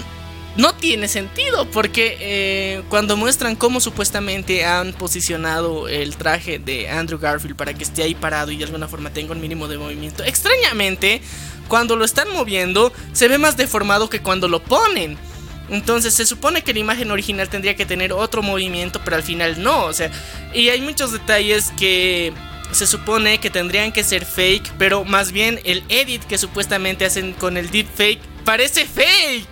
no 0.56 0.74
tiene 0.74 1.08
sentido, 1.08 1.70
porque 1.72 2.18
eh, 2.20 2.82
cuando 2.90 3.16
muestran 3.16 3.56
cómo 3.56 3.80
supuestamente 3.80 4.66
han 4.66 4.94
posicionado 4.94 5.88
el 5.88 6.18
traje 6.18 6.60
de 6.60 6.90
Andrew 6.90 7.20
Garfield 7.20 7.56
para 7.56 7.74
que 7.74 7.84
esté 7.84 8.04
ahí 8.04 8.16
parado 8.16 8.52
y 8.52 8.58
de 8.58 8.66
alguna 8.66 8.88
forma 8.88 9.12
tenga 9.12 9.32
un 9.32 9.42
mínimo 9.42 9.68
de 9.68 9.78
movimiento, 9.78 10.24
extrañamente, 10.24 11.22
cuando 11.68 11.96
lo 11.96 12.04
están 12.04 12.30
moviendo, 12.34 12.92
se 13.14 13.28
ve 13.28 13.38
más 13.38 13.56
deformado 13.56 14.10
que 14.10 14.22
cuando 14.22 14.48
lo 14.48 14.62
ponen. 14.62 15.18
Entonces 15.70 16.16
se 16.16 16.26
supone 16.26 16.64
que 16.64 16.74
la 16.74 16.80
imagen 16.80 17.12
original 17.12 17.48
tendría 17.48 17.76
que 17.76 17.86
tener 17.86 18.12
otro 18.12 18.42
movimiento, 18.42 19.00
pero 19.06 19.16
al 19.16 19.24
final 19.24 19.62
no. 19.62 19.86
O 19.86 19.94
sea, 19.94 20.12
y 20.52 20.70
hay 20.70 20.82
muchos 20.82 21.12
detalles 21.12 21.72
que 21.78 22.34
se 22.72 22.88
supone 22.88 23.40
que 23.40 23.50
tendrían 23.50 23.92
que 23.92 24.04
ser 24.04 24.26
fake, 24.26 24.74
pero 24.78 25.04
más 25.04 25.32
bien 25.32 25.60
el 25.64 25.84
edit 25.90 26.24
que 26.24 26.38
supuestamente 26.38 27.06
hacen 27.06 27.34
con 27.34 27.58
el 27.58 27.70
deepfake 27.70 28.22
parece 28.46 28.86
fake 28.86 29.48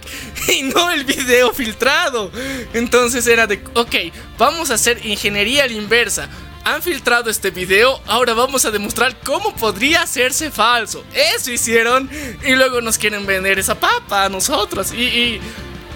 y 0.59 0.63
no 0.63 0.91
el 0.91 1.03
video 1.03 1.53
filtrado. 1.53 2.31
Entonces 2.73 3.27
era 3.27 3.47
de, 3.47 3.63
ok, 3.73 3.95
vamos 4.37 4.71
a 4.71 4.75
hacer 4.75 5.05
ingeniería 5.05 5.63
a 5.63 5.67
la 5.67 5.73
inversa. 5.73 6.29
Han 6.63 6.81
filtrado 6.81 7.29
este 7.29 7.49
video, 7.49 8.01
ahora 8.07 8.33
vamos 8.33 8.65
a 8.65 8.71
demostrar 8.71 9.17
cómo 9.21 9.55
podría 9.55 10.01
hacerse 10.01 10.51
falso. 10.51 11.03
Eso 11.13 11.51
hicieron 11.51 12.09
y 12.45 12.55
luego 12.55 12.81
nos 12.81 12.97
quieren 12.97 13.25
vender 13.25 13.57
esa 13.57 13.75
papa 13.75 14.25
a 14.25 14.29
nosotros. 14.29 14.91
Y, 14.93 15.03
y, 15.03 15.41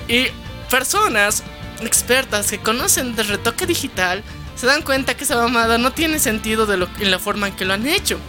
y 0.08 0.28
personas 0.70 1.44
expertas 1.82 2.50
que 2.50 2.60
conocen 2.60 3.16
del 3.16 3.28
retoque 3.28 3.66
digital 3.66 4.24
se 4.62 4.68
dan 4.68 4.84
cuenta 4.84 5.18
que 5.18 5.24
esa 5.24 5.38
mamada 5.38 5.80
no 5.80 5.92
tiene 5.92 6.20
sentido 6.20 6.68
de 6.68 6.78
lo, 6.78 6.88
en 7.00 7.10
la 7.10 7.18
forma 7.18 7.48
en 7.48 7.56
que 7.56 7.66
lo 7.66 7.74
han 7.74 7.88
hecho. 7.88 8.20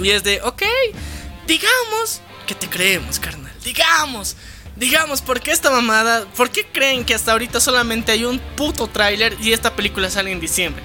Y 0.00 0.08
es 0.08 0.24
de, 0.24 0.40
ok, 0.40 0.62
digamos 1.46 2.22
que 2.46 2.54
te 2.54 2.66
creemos, 2.66 3.18
carnal. 3.18 3.52
Digamos, 3.62 4.36
digamos, 4.76 5.20
¿por 5.20 5.42
qué 5.42 5.50
esta 5.50 5.70
mamada? 5.70 6.24
¿Por 6.34 6.48
qué 6.48 6.64
creen 6.64 7.04
que 7.04 7.14
hasta 7.14 7.32
ahorita 7.32 7.60
solamente 7.60 8.10
hay 8.10 8.24
un 8.24 8.38
puto 8.38 8.86
tráiler 8.86 9.36
y 9.38 9.52
esta 9.52 9.76
película 9.76 10.08
sale 10.08 10.32
en 10.32 10.40
diciembre? 10.40 10.82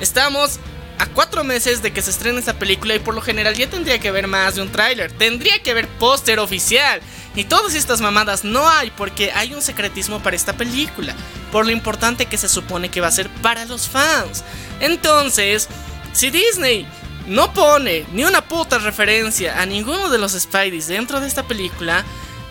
Estamos 0.00 0.58
a 0.98 1.06
cuatro 1.06 1.44
meses 1.44 1.82
de 1.82 1.92
que 1.92 2.02
se 2.02 2.10
estrene 2.10 2.38
esta 2.38 2.58
película 2.58 2.94
y 2.94 2.98
por 2.98 3.14
lo 3.14 3.20
general 3.20 3.54
ya 3.54 3.68
tendría 3.68 3.98
que 3.98 4.08
haber 4.08 4.26
más 4.26 4.54
de 4.54 4.62
un 4.62 4.70
tráiler. 4.70 5.12
Tendría 5.12 5.62
que 5.62 5.70
haber 5.70 5.88
póster 5.88 6.38
oficial. 6.38 7.00
Y 7.34 7.44
todas 7.44 7.74
estas 7.74 8.00
mamadas 8.00 8.44
no 8.44 8.68
hay 8.68 8.90
porque 8.90 9.32
hay 9.32 9.54
un 9.54 9.62
secretismo 9.62 10.20
para 10.20 10.36
esta 10.36 10.52
película. 10.52 11.14
Por 11.50 11.66
lo 11.66 11.72
importante 11.72 12.26
que 12.26 12.38
se 12.38 12.48
supone 12.48 12.90
que 12.90 13.00
va 13.00 13.08
a 13.08 13.12
ser 13.12 13.28
para 13.42 13.64
los 13.64 13.88
fans. 13.88 14.44
Entonces, 14.80 15.68
si 16.12 16.30
Disney 16.30 16.86
no 17.26 17.52
pone 17.52 18.06
ni 18.12 18.24
una 18.24 18.42
puta 18.42 18.78
referencia 18.78 19.60
a 19.60 19.66
ninguno 19.66 20.10
de 20.10 20.18
los 20.18 20.32
Spideys 20.32 20.86
dentro 20.86 21.20
de 21.20 21.26
esta 21.26 21.42
película, 21.42 22.04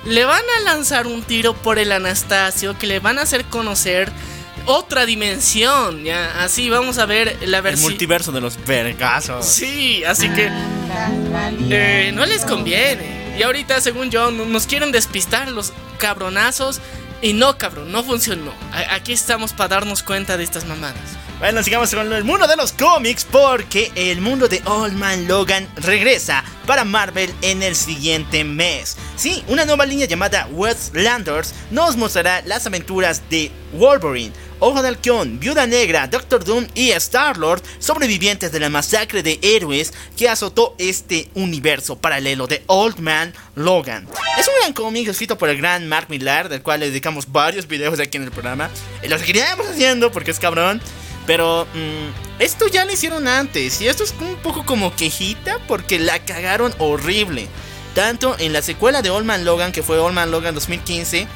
le 0.06 0.25
van 0.25 0.43
a 0.58 0.62
lanzar 0.62 1.08
un 1.08 1.23
tiro 1.23 1.53
por 1.53 1.79
el 1.79 1.91
Anastasio 1.91 2.77
que 2.77 2.88
le 2.88 2.99
van 2.99 3.19
a 3.19 3.21
hacer 3.21 3.45
conocer 3.45 4.12
otra 4.65 5.06
dimensión. 5.06 6.04
Ya, 6.04 6.43
así 6.43 6.69
vamos 6.69 6.97
a 6.97 7.06
ver 7.06 7.38
la 7.47 7.58
El 7.58 7.63
versión. 7.63 7.89
multiverso 7.91 8.32
de 8.32 8.41
los 8.41 8.63
vergazos. 8.65 9.45
Sí, 9.45 10.04
así 10.04 10.30
que 10.30 10.49
eh, 11.69 12.12
no 12.13 12.26
les 12.26 12.45
conviene. 12.45 13.36
Y 13.38 13.43
ahorita, 13.43 13.82
según 13.82 14.10
yo, 14.12 14.32
no- 14.32 14.45
nos 14.45 14.67
quieren 14.67 14.91
despistar 14.91 15.49
los 15.49 15.73
cabronazos. 15.97 16.80
Y 17.21 17.32
no, 17.34 17.58
cabrón, 17.58 17.91
no 17.91 18.04
funcionó. 18.04 18.54
Aquí 18.91 19.13
estamos 19.13 19.54
para 19.54 19.69
darnos 19.69 20.04
cuenta 20.04 20.36
de 20.38 20.43
estas 20.43 20.65
mamadas. 20.65 20.97
Bueno, 21.43 21.62
sigamos 21.62 21.93
con 21.93 22.13
el 22.13 22.23
mundo 22.23 22.47
de 22.47 22.56
los 22.56 22.71
cómics 22.71 23.25
porque 23.29 23.91
el 23.95 24.21
mundo 24.21 24.47
de 24.47 24.62
Old 24.63 24.93
Man 24.93 25.27
Logan 25.27 25.67
regresa 25.75 26.41
para 26.65 26.86
Marvel 26.86 27.34
en 27.41 27.62
el 27.62 27.75
siguiente 27.75 28.45
mes. 28.45 28.95
Sí, 29.17 29.43
una 29.49 29.65
nueva 29.65 29.86
línea 29.86 30.08
llamada 30.08 30.47
Westlanders 30.53 31.53
nos 31.69 31.97
mostrará 31.97 32.41
las 32.45 32.65
aventuras 32.65 33.29
de 33.29 33.51
Wolverine, 33.73 34.32
Ojo 34.60 34.82
de 34.82 34.88
Halcón, 34.88 35.38
Viuda 35.38 35.67
Negra, 35.67 36.08
Doctor 36.08 36.45
Doom 36.45 36.65
y 36.75 36.91
Star-Lord, 36.91 37.62
sobrevivientes 37.77 38.53
de 38.53 38.62
la 38.62 38.69
masacre 38.69 39.21
de 39.21 39.38
héroes 39.41 39.93
que 40.15 40.29
azotó 40.29 40.75
este 40.77 41.27
universo 41.34 41.97
paralelo 41.97 42.47
de 42.47 42.63
Old 42.67 42.99
Man 42.99 43.34
Logan. 43.56 44.08
Es 44.39 44.47
un 44.47 44.53
gran 44.62 44.71
cómic 44.71 45.10
escrito 45.10 45.38
por 45.38 45.49
el 45.49 45.58
gran 45.58 45.89
Mark 45.89 46.08
Millar, 46.10 46.47
del 46.47 46.62
cual 46.62 46.79
le 46.79 46.86
dedicamos 46.86 47.29
varios 47.29 47.67
videos 47.67 47.99
aquí 47.99 48.15
en 48.15 48.23
el 48.23 48.32
programa. 48.32 48.69
Y 49.03 49.10
lo 49.10 49.19
seguiríamos 49.19 49.67
haciendo 49.67 50.10
porque 50.10 50.32
es 50.32 50.39
cabrón. 50.39 50.82
Pero 51.25 51.65
mm, 51.73 52.41
esto 52.41 52.67
ya 52.67 52.86
lo 52.86 52.91
hicieron 52.91 53.27
antes 53.27 53.79
y 53.81 53.88
esto 53.88 54.03
es 54.03 54.13
un 54.19 54.36
poco 54.38 54.65
como 54.65 54.95
quejita 54.95 55.59
porque 55.67 55.99
la 55.99 56.19
cagaron 56.19 56.73
horrible. 56.79 57.47
Tanto 57.95 58.36
en 58.39 58.53
la 58.53 58.62
secuela 58.62 59.01
de 59.01 59.12
Old 59.12 59.25
Man 59.25 59.45
Logan, 59.45 59.71
que 59.71 59.83
fue 59.83 59.99
Old 59.99 60.15
Man 60.15 60.31
Logan 60.31 60.55
2015, 60.55 61.27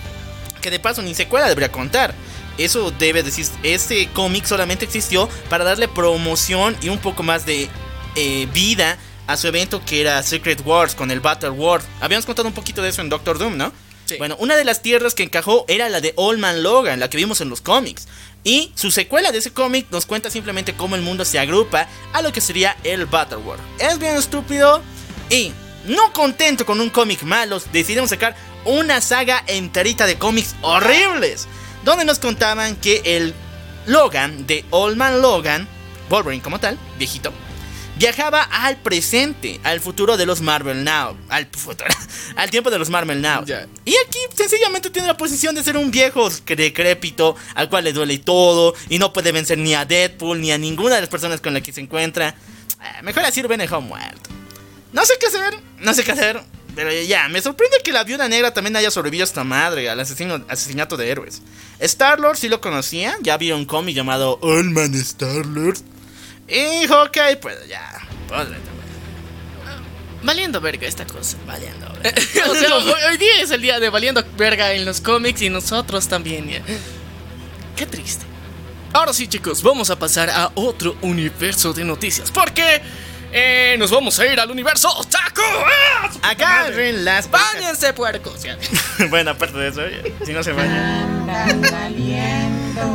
que 0.62 0.72
de 0.72 0.80
paso 0.80 1.02
ni 1.02 1.14
secuela 1.14 1.48
debería 1.48 1.72
contar. 1.72 2.16
Eso 2.58 2.90
debe 2.92 3.22
decir, 3.22 3.46
este 3.62 4.08
cómic 4.10 4.46
solamente 4.46 4.86
existió 4.86 5.30
para 5.50 5.64
darle 5.64 5.88
promoción 5.88 6.76
y 6.82 6.90
un 6.90 6.98
poco 6.98 7.22
más 7.22 7.46
de 7.46 7.70
eh, 8.16 8.48
vida 8.52 8.98
a 9.28 9.38
su 9.38 9.48
evento 9.48 9.84
que 9.86 10.02
era 10.02 10.24
Secret 10.24 10.66
Wars 10.66 10.96
con 10.96 11.12
el 11.12 11.20
Battle 11.20 11.52
World. 11.52 11.86
Habíamos 12.02 12.26
contado 12.26 12.48
un 12.48 12.56
poquito 12.56 12.82
de 12.82 12.90
eso 12.90 13.02
en 13.02 13.10
Doctor 13.10 13.38
Doom, 13.38 13.58
¿no? 13.58 13.72
Sí. 14.06 14.16
Bueno, 14.18 14.38
una 14.40 14.56
de 14.56 14.64
las 14.64 14.82
tierras 14.82 15.14
que 15.14 15.24
encajó 15.24 15.66
era 15.68 15.90
la 15.90 16.02
de 16.02 16.14
Old 16.16 16.40
Man 16.40 16.64
Logan, 16.64 17.00
la 17.00 17.10
que 17.10 17.18
vimos 17.18 17.42
en 17.42 17.50
los 17.50 17.62
cómics. 17.62 18.08
Y 18.44 18.72
su 18.76 18.92
secuela 18.92 19.32
de 19.32 19.40
ese 19.40 19.52
cómic 19.52 19.88
nos 19.92 20.06
cuenta 20.06 20.30
simplemente 20.30 20.74
cómo 20.74 20.96
el 20.96 21.02
mundo 21.02 21.26
se 21.26 21.40
agrupa 21.40 21.88
a 22.14 22.22
lo 22.22 22.32
que 22.32 22.42
sería 22.42 22.78
el 22.84 23.06
Battle 23.06 23.38
World. 23.38 23.64
Es 23.80 24.00
bien 24.00 24.16
estúpido 24.16 24.82
y 25.30 25.52
no 25.86 26.14
contento 26.14 26.66
con 26.66 26.80
un 26.80 26.90
cómic 26.90 27.24
malo, 27.24 27.60
decidieron 27.72 28.08
sacar 28.08 28.36
una 28.66 29.02
saga 29.02 29.44
enterita 29.48 30.06
de 30.06 30.18
cómics 30.18 30.56
horribles. 30.62 31.48
Donde 31.84 32.06
nos 32.06 32.20
contaban 32.20 32.76
que 32.76 33.02
el 33.06 33.34
Logan 33.86 34.46
de 34.46 34.66
Old 34.72 34.98
Man 34.98 35.22
Logan, 35.22 35.68
Wolverine 36.10 36.44
como 36.44 36.60
tal, 36.60 36.78
viejito, 36.98 37.32
viajaba 37.98 38.44
al 38.44 38.78
presente, 38.78 39.60
al 39.64 39.80
futuro 39.80 40.18
de 40.18 40.26
los 40.26 40.42
Marvel 40.42 40.84
Now, 40.84 41.18
al 41.30 41.48
futuro, 41.48 41.90
al 42.36 42.50
tiempo 42.50 42.70
de 42.70 42.80
los 42.80 42.90
Marvel 42.90 43.22
Now. 43.22 43.44
Y 43.86 43.96
aquí 43.96 44.20
sencillamente 44.36 44.90
tiene 44.90 45.08
la 45.08 45.18
posición 45.18 45.56
de 45.56 45.64
ser 45.64 45.78
un 45.78 45.92
viejo 45.92 46.30
decrépito, 46.30 47.36
al 47.56 47.70
cual 47.70 47.84
le 47.84 47.94
duele 47.94 48.18
todo 48.20 48.74
y 48.90 49.00
no 49.00 49.14
puede 49.14 49.32
vencer 49.32 49.58
ni 49.58 49.74
a 49.74 49.86
Deadpool 49.86 50.42
ni 50.42 50.52
a 50.52 50.58
ninguna 50.58 50.96
de 50.96 51.02
las 51.02 51.10
personas 51.10 51.42
con 51.42 51.54
las 51.54 51.64
que 51.64 51.74
se 51.74 51.82
encuentra. 51.82 52.36
Ah, 52.80 53.02
Mejor 53.02 53.26
así 53.26 53.42
lo 53.42 53.50
muerto. 53.82 54.30
No 54.94 55.06
sé 55.06 55.14
qué 55.20 55.28
hacer, 55.28 55.60
no 55.80 55.94
sé 55.94 56.04
qué 56.04 56.12
hacer. 56.12 56.42
Pero 56.76 56.92
ya, 56.92 57.28
me 57.28 57.42
sorprende 57.42 57.78
que 57.84 57.92
la 57.92 58.04
viuda 58.04 58.30
negra 58.30 58.54
también 58.54 58.76
haya 58.76 58.92
sobrevivido 58.92 59.24
a 59.24 59.26
esta 59.26 59.44
madre, 59.44 59.90
al 59.90 60.00
asesino, 60.00 60.46
asesinato 60.48 60.96
de 60.96 61.10
héroes. 61.10 61.42
Star-Lord 61.80 62.38
sí 62.38 62.50
lo 62.50 62.62
conocía, 62.62 63.18
ya 63.22 63.34
había 63.34 63.56
un 63.56 63.66
cómic 63.66 63.96
llamado 63.96 64.38
Old 64.42 64.70
Man 64.72 64.94
Star-Lord. 64.94 65.80
Y 66.48 66.88
Hawkeye, 66.88 67.38
pues 67.38 67.68
ya, 67.68 68.08
podre, 68.28 68.58
Valiendo 70.24 70.60
verga 70.60 70.88
esta 70.88 71.06
cosa. 71.06 71.38
valiendo. 71.46 71.88
o 72.50 72.56
sea, 72.56 72.76
hoy, 72.76 72.94
hoy 73.10 73.18
día 73.18 73.42
es 73.42 73.52
el 73.52 73.62
día 73.62 73.80
de 73.80 73.90
valiendo 73.90 74.24
verga 74.36 74.74
en 74.74 74.84
los 74.86 75.00
cómics 75.00 75.42
y 75.42 75.50
nosotros 75.50 76.08
también. 76.08 76.50
ya. 76.50 76.62
Qué 77.76 77.86
triste. 77.86 78.26
Ahora 78.94 79.14
sí, 79.14 79.28
chicos, 79.28 79.62
vamos 79.62 79.90
a 79.90 80.00
pasar 80.00 80.30
a 80.30 80.52
otro 80.56 80.98
universo 81.02 81.72
de 81.74 81.84
noticias. 81.84 82.32
Porque 82.32 82.82
eh, 83.32 83.76
nos 83.78 83.92
vamos 83.92 84.18
a 84.20 84.26
ir 84.26 84.40
al 84.40 84.50
universo 84.50 84.90
otaku. 84.90 85.42
¡Ah! 85.42 86.10
Agarren 86.24 87.06
las 87.06 87.30
¡Báñense, 87.30 87.94
puercos! 87.94 88.42
Bueno, 89.10 89.32
aparte 89.32 89.58
de 89.58 89.68
eso, 89.70 89.82
si 90.26 90.34
no 90.34 90.42
se 90.44 90.52
bañan. 90.54 91.28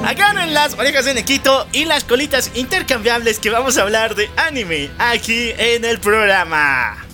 Agarren 0.04 0.52
las 0.54 0.74
orejas 0.74 1.04
de 1.04 1.14
Nequito 1.14 1.66
y 1.72 1.84
las 1.84 2.04
colitas 2.04 2.50
intercambiables 2.54 3.38
que 3.38 3.50
vamos 3.50 3.78
a 3.78 3.82
hablar 3.82 4.14
de 4.14 4.30
anime 4.36 4.90
aquí 4.98 5.52
en 5.56 5.84
el 5.84 6.00
programa. 6.00 7.06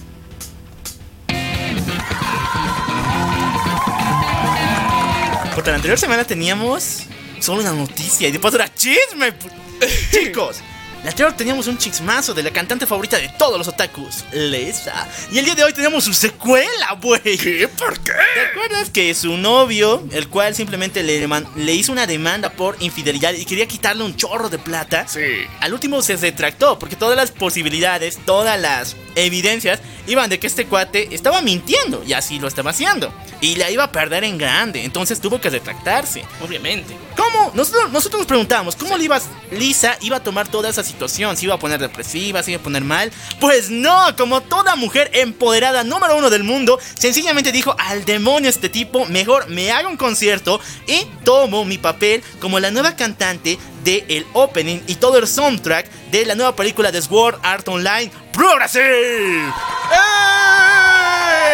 Porque 5.54 5.70
la 5.70 5.76
anterior 5.76 5.98
semana 5.98 6.24
teníamos 6.24 7.04
solo 7.40 7.60
una 7.62 7.72
noticia 7.72 8.28
y 8.28 8.32
después 8.32 8.54
era 8.54 8.72
chisme. 8.72 9.32
Chicos, 10.12 10.62
la 11.04 11.10
anterior 11.10 11.32
teníamos 11.32 11.68
un 11.68 11.78
chismazo 11.78 12.34
de 12.34 12.42
la 12.42 12.50
cantante 12.50 12.86
favorita 12.86 13.18
de 13.18 13.28
todos 13.38 13.56
los 13.56 13.68
otakus, 13.68 14.24
Lesa. 14.32 15.06
Y 15.30 15.38
el 15.38 15.44
día 15.44 15.54
de 15.54 15.64
hoy 15.64 15.72
tenemos 15.72 16.04
su 16.04 16.12
secuela, 16.12 16.98
güey. 17.00 17.38
¿Qué? 17.38 17.68
¿Por 17.68 17.98
qué? 18.00 18.12
¿Te 18.34 18.40
acuerdas 18.50 18.90
que 18.90 19.14
su 19.14 19.36
novio, 19.36 20.02
el 20.10 20.28
cual 20.28 20.54
simplemente 20.54 21.02
le, 21.04 21.26
le 21.56 21.74
hizo 21.74 21.92
una 21.92 22.06
demanda 22.06 22.50
por 22.50 22.76
infidelidad 22.80 23.32
y 23.32 23.44
quería 23.44 23.66
quitarle 23.66 24.02
un 24.02 24.16
chorro 24.16 24.48
de 24.48 24.58
plata? 24.58 25.06
Sí. 25.06 25.46
Al 25.60 25.72
último 25.72 26.02
se 26.02 26.16
retractó 26.16 26.78
porque 26.78 26.96
todas 26.96 27.16
las 27.16 27.30
posibilidades, 27.30 28.18
todas 28.24 28.60
las 28.60 28.96
evidencias 29.14 29.80
iban 30.06 30.30
de 30.30 30.38
que 30.38 30.46
este 30.46 30.66
cuate 30.66 31.14
estaba 31.14 31.42
mintiendo 31.42 32.02
y 32.04 32.12
así 32.12 32.40
lo 32.40 32.48
estaba 32.48 32.70
haciendo. 32.70 33.12
Y 33.40 33.54
la 33.54 33.70
iba 33.70 33.84
a 33.84 33.92
perder 33.92 34.24
en 34.24 34.36
grande, 34.36 34.84
entonces 34.84 35.20
tuvo 35.20 35.40
que 35.40 35.50
retractarse. 35.50 36.24
Obviamente. 36.40 36.96
¿Cómo? 37.16 37.52
Nosotros, 37.54 37.90
nosotros 37.92 38.20
nos 38.20 38.26
preguntábamos, 38.26 38.74
¿cómo 38.74 38.96
le 38.96 39.04
iba, 39.04 39.20
Lisa 39.50 39.96
iba 40.00 40.16
a 40.16 40.22
tomar 40.22 40.48
toda 40.48 40.70
esa 40.70 40.82
situación? 40.88 41.36
¿Se 41.36 41.44
iba 41.44 41.54
a 41.54 41.58
poner 41.58 41.78
depresiva? 41.78 42.42
¿Se 42.42 42.50
iba 42.50 42.60
a 42.60 42.64
poner 42.64 42.82
mal? 42.82 43.12
Pues 43.40 43.70
no, 43.70 44.16
como 44.16 44.40
toda 44.40 44.74
mujer 44.76 45.10
empoderada 45.14 45.84
número 45.84 46.16
uno 46.16 46.30
del 46.30 46.42
mundo, 46.42 46.78
sencillamente 46.94 47.52
dijo, 47.52 47.76
al 47.78 48.04
demonio 48.04 48.50
este 48.50 48.68
tipo, 48.68 49.06
mejor 49.06 49.48
me 49.48 49.70
haga 49.70 49.88
un 49.88 49.96
concierto 49.96 50.60
y 50.86 51.06
tomo 51.24 51.64
mi 51.64 51.78
papel 51.78 52.22
como 52.40 52.58
la 52.58 52.70
nueva 52.70 52.96
cantante 52.96 53.58
del 53.84 54.26
opening 54.32 54.80
y 54.86 54.96
todo 54.96 55.18
el 55.18 55.26
soundtrack 55.26 55.88
de 56.10 56.26
la 56.26 56.34
nueva 56.34 56.56
película 56.56 56.90
de 56.90 57.00
Sword 57.00 57.38
Art 57.42 57.68
Online, 57.68 58.10
Progressive. 58.32 59.52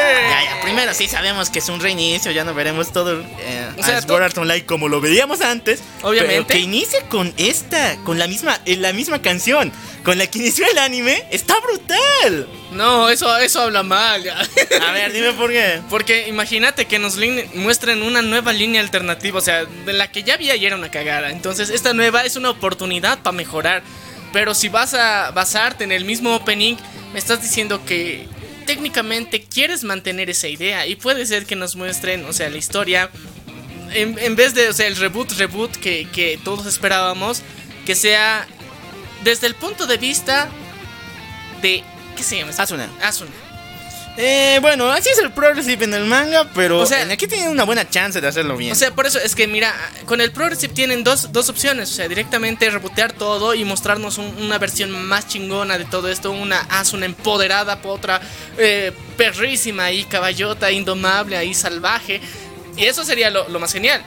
Ya, 0.05 0.45
ya, 0.45 0.61
primero 0.63 0.95
sí 0.95 1.09
sabemos 1.09 1.51
que 1.51 1.59
es 1.59 1.69
un 1.69 1.81
reinicio, 1.81 2.31
ya 2.31 2.45
no 2.45 2.55
veremos 2.55 2.93
todo 2.93 3.21
eh, 3.21 3.71
O 3.79 3.83
sea, 3.83 4.01
Online 4.37 4.65
como 4.67 4.89
lo 4.89 5.01
veíamos 5.01 5.41
antes. 5.41 5.81
Obviamente. 6.03 6.45
Pero 6.47 6.47
que 6.47 6.59
inicie 6.59 7.01
con 7.09 7.33
esta, 7.37 7.97
con 8.05 8.19
la 8.19 8.27
misma, 8.27 8.61
en 8.65 8.83
la 8.83 8.93
misma 8.93 9.21
canción, 9.23 9.73
con 10.05 10.19
la 10.19 10.27
que 10.27 10.39
inició 10.39 10.67
el 10.71 10.79
anime, 10.79 11.25
está 11.31 11.55
brutal. 11.61 12.49
No, 12.73 13.09
eso, 13.09 13.37
eso 13.39 13.63
habla 13.63 13.83
mal. 13.83 14.23
ya. 14.23 14.39
A 14.87 14.93
ver, 14.93 15.13
dime 15.13 15.33
por 15.33 15.51
qué. 15.51 15.81
Porque 15.89 16.29
imagínate 16.29 16.87
que 16.87 16.99
nos 16.99 17.19
muestren 17.55 18.03
una 18.03 18.23
nueva 18.23 18.53
línea 18.53 18.81
alternativa, 18.81 19.39
o 19.39 19.43
sea, 19.43 19.65
de 19.65 19.93
la 19.93 20.11
que 20.11 20.23
ya 20.23 20.35
había 20.35 20.57
y 20.57 20.67
era 20.67 20.77
una 20.77 20.91
cagada. 20.91 21.31
Entonces, 21.31 21.71
esta 21.71 21.95
nueva 21.95 22.25
es 22.25 22.37
una 22.37 22.51
oportunidad 22.51 23.21
para 23.21 23.37
mejorar. 23.37 23.83
Pero 24.33 24.55
si 24.55 24.69
vas 24.69 24.95
a 24.95 25.31
basarte 25.31 25.85
en 25.85 25.93
el 25.93 26.05
mismo 26.05 26.35
opening, 26.35 26.77
me 27.13 27.19
estás 27.21 27.41
diciendo 27.41 27.85
que 27.87 28.27
técnicamente 28.67 29.43
quieres 29.43 29.85
mantener 29.85 30.31
esa 30.31 30.49
idea. 30.49 30.87
Y 30.87 30.97
puede 30.97 31.27
ser 31.27 31.47
que 31.47 31.57
nos 31.57 31.77
muestren, 31.77 32.25
o 32.27 32.33
sea, 32.33 32.51
la 32.51 32.57
historia. 32.57 33.11
En, 33.93 34.19
en 34.19 34.37
vez 34.37 34.55
de, 34.55 34.69
o 34.69 34.73
sea, 34.73 34.87
el 34.87 34.97
reboot, 34.97 35.33
reboot 35.33 35.71
que, 35.77 36.09
que 36.13 36.39
todos 36.43 36.67
esperábamos, 36.67 37.43
que 37.87 37.95
sea 37.95 38.47
desde 39.23 39.47
el 39.47 39.55
punto 39.55 39.87
de 39.87 39.97
vista 39.97 40.49
de. 41.63 41.83
¿Qué 42.17 42.23
se 42.23 42.39
llama? 42.39 42.53
Asuna. 42.57 42.89
Asuna. 43.03 43.44
Eh, 44.17 44.59
bueno, 44.63 44.93
así 44.93 45.09
es 45.09 45.19
el 45.19 45.33
Progressive 45.33 45.85
en 45.87 45.93
el 45.95 46.05
manga, 46.05 46.49
pero 46.55 46.79
O 46.79 46.87
sea- 46.87 47.03
en 47.03 47.11
aquí 47.11 47.27
tienen 47.27 47.49
una 47.49 47.65
buena 47.65 47.89
chance 47.91 48.21
de 48.21 48.29
hacerlo 48.29 48.57
bien. 48.57 48.71
O 48.71 48.75
sea, 48.77 48.93
por 48.95 49.07
eso 49.07 49.19
es 49.19 49.35
que, 49.35 49.49
mira, 49.49 49.75
con 50.07 50.21
el 50.21 50.31
Progressive 50.31 50.73
tienen 50.73 51.03
dos, 51.03 51.33
dos 51.33 51.49
opciones. 51.49 51.91
O 51.91 51.95
sea, 51.95 52.07
directamente 52.07 52.71
rebotear 52.71 53.13
todo 53.13 53.55
y 53.55 53.65
mostrarnos 53.65 54.19
un- 54.19 54.33
una 54.41 54.59
versión 54.59 54.93
más 54.93 55.27
chingona 55.27 55.79
de 55.79 55.85
todo 55.85 56.09
esto. 56.09 56.31
Una 56.31 56.61
Asuna 56.61 57.07
empoderada 57.07 57.83
por 57.83 57.99
otra 57.99 58.21
eh, 58.57 58.93
perrísima 59.17 59.91
y 59.91 60.05
caballota, 60.05 60.71
indomable, 60.71 61.37
ahí 61.37 61.53
salvaje. 61.53 62.21
Y 62.77 62.85
eso 62.85 63.05
sería 63.05 63.31
lo, 63.31 63.49
lo 63.49 63.59
más 63.59 63.73
genial. 63.73 64.01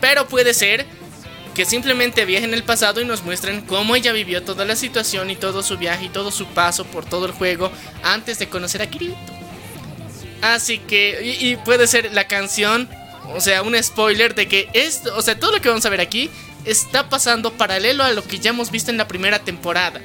Pero 0.00 0.26
puede 0.26 0.54
ser 0.54 0.86
que 1.56 1.64
simplemente 1.64 2.26
viajen 2.26 2.52
el 2.52 2.62
pasado 2.64 3.00
y 3.00 3.06
nos 3.06 3.22
muestren 3.24 3.62
cómo 3.62 3.96
ella 3.96 4.12
vivió 4.12 4.42
toda 4.42 4.66
la 4.66 4.76
situación 4.76 5.30
y 5.30 5.36
todo 5.36 5.62
su 5.62 5.78
viaje 5.78 6.04
y 6.04 6.08
todo 6.10 6.30
su 6.30 6.44
paso 6.48 6.84
por 6.84 7.06
todo 7.06 7.24
el 7.24 7.32
juego 7.32 7.72
antes 8.02 8.38
de 8.38 8.46
conocer 8.50 8.82
a 8.82 8.86
Kirito. 8.86 9.16
Así 10.42 10.78
que, 10.78 11.18
y, 11.40 11.48
y 11.48 11.56
puede 11.56 11.86
ser 11.86 12.12
la 12.12 12.28
canción, 12.28 12.90
o 13.34 13.40
sea, 13.40 13.62
un 13.62 13.82
spoiler 13.82 14.34
de 14.34 14.46
que 14.48 14.68
esto, 14.74 15.16
o 15.16 15.22
sea, 15.22 15.40
todo 15.40 15.52
lo 15.52 15.62
que 15.62 15.70
vamos 15.70 15.86
a 15.86 15.88
ver 15.88 16.02
aquí 16.02 16.28
está 16.66 17.08
pasando 17.08 17.50
paralelo 17.54 18.04
a 18.04 18.12
lo 18.12 18.22
que 18.22 18.38
ya 18.38 18.50
hemos 18.50 18.70
visto 18.70 18.90
en 18.90 18.98
la 18.98 19.08
primera 19.08 19.38
temporada. 19.38 20.02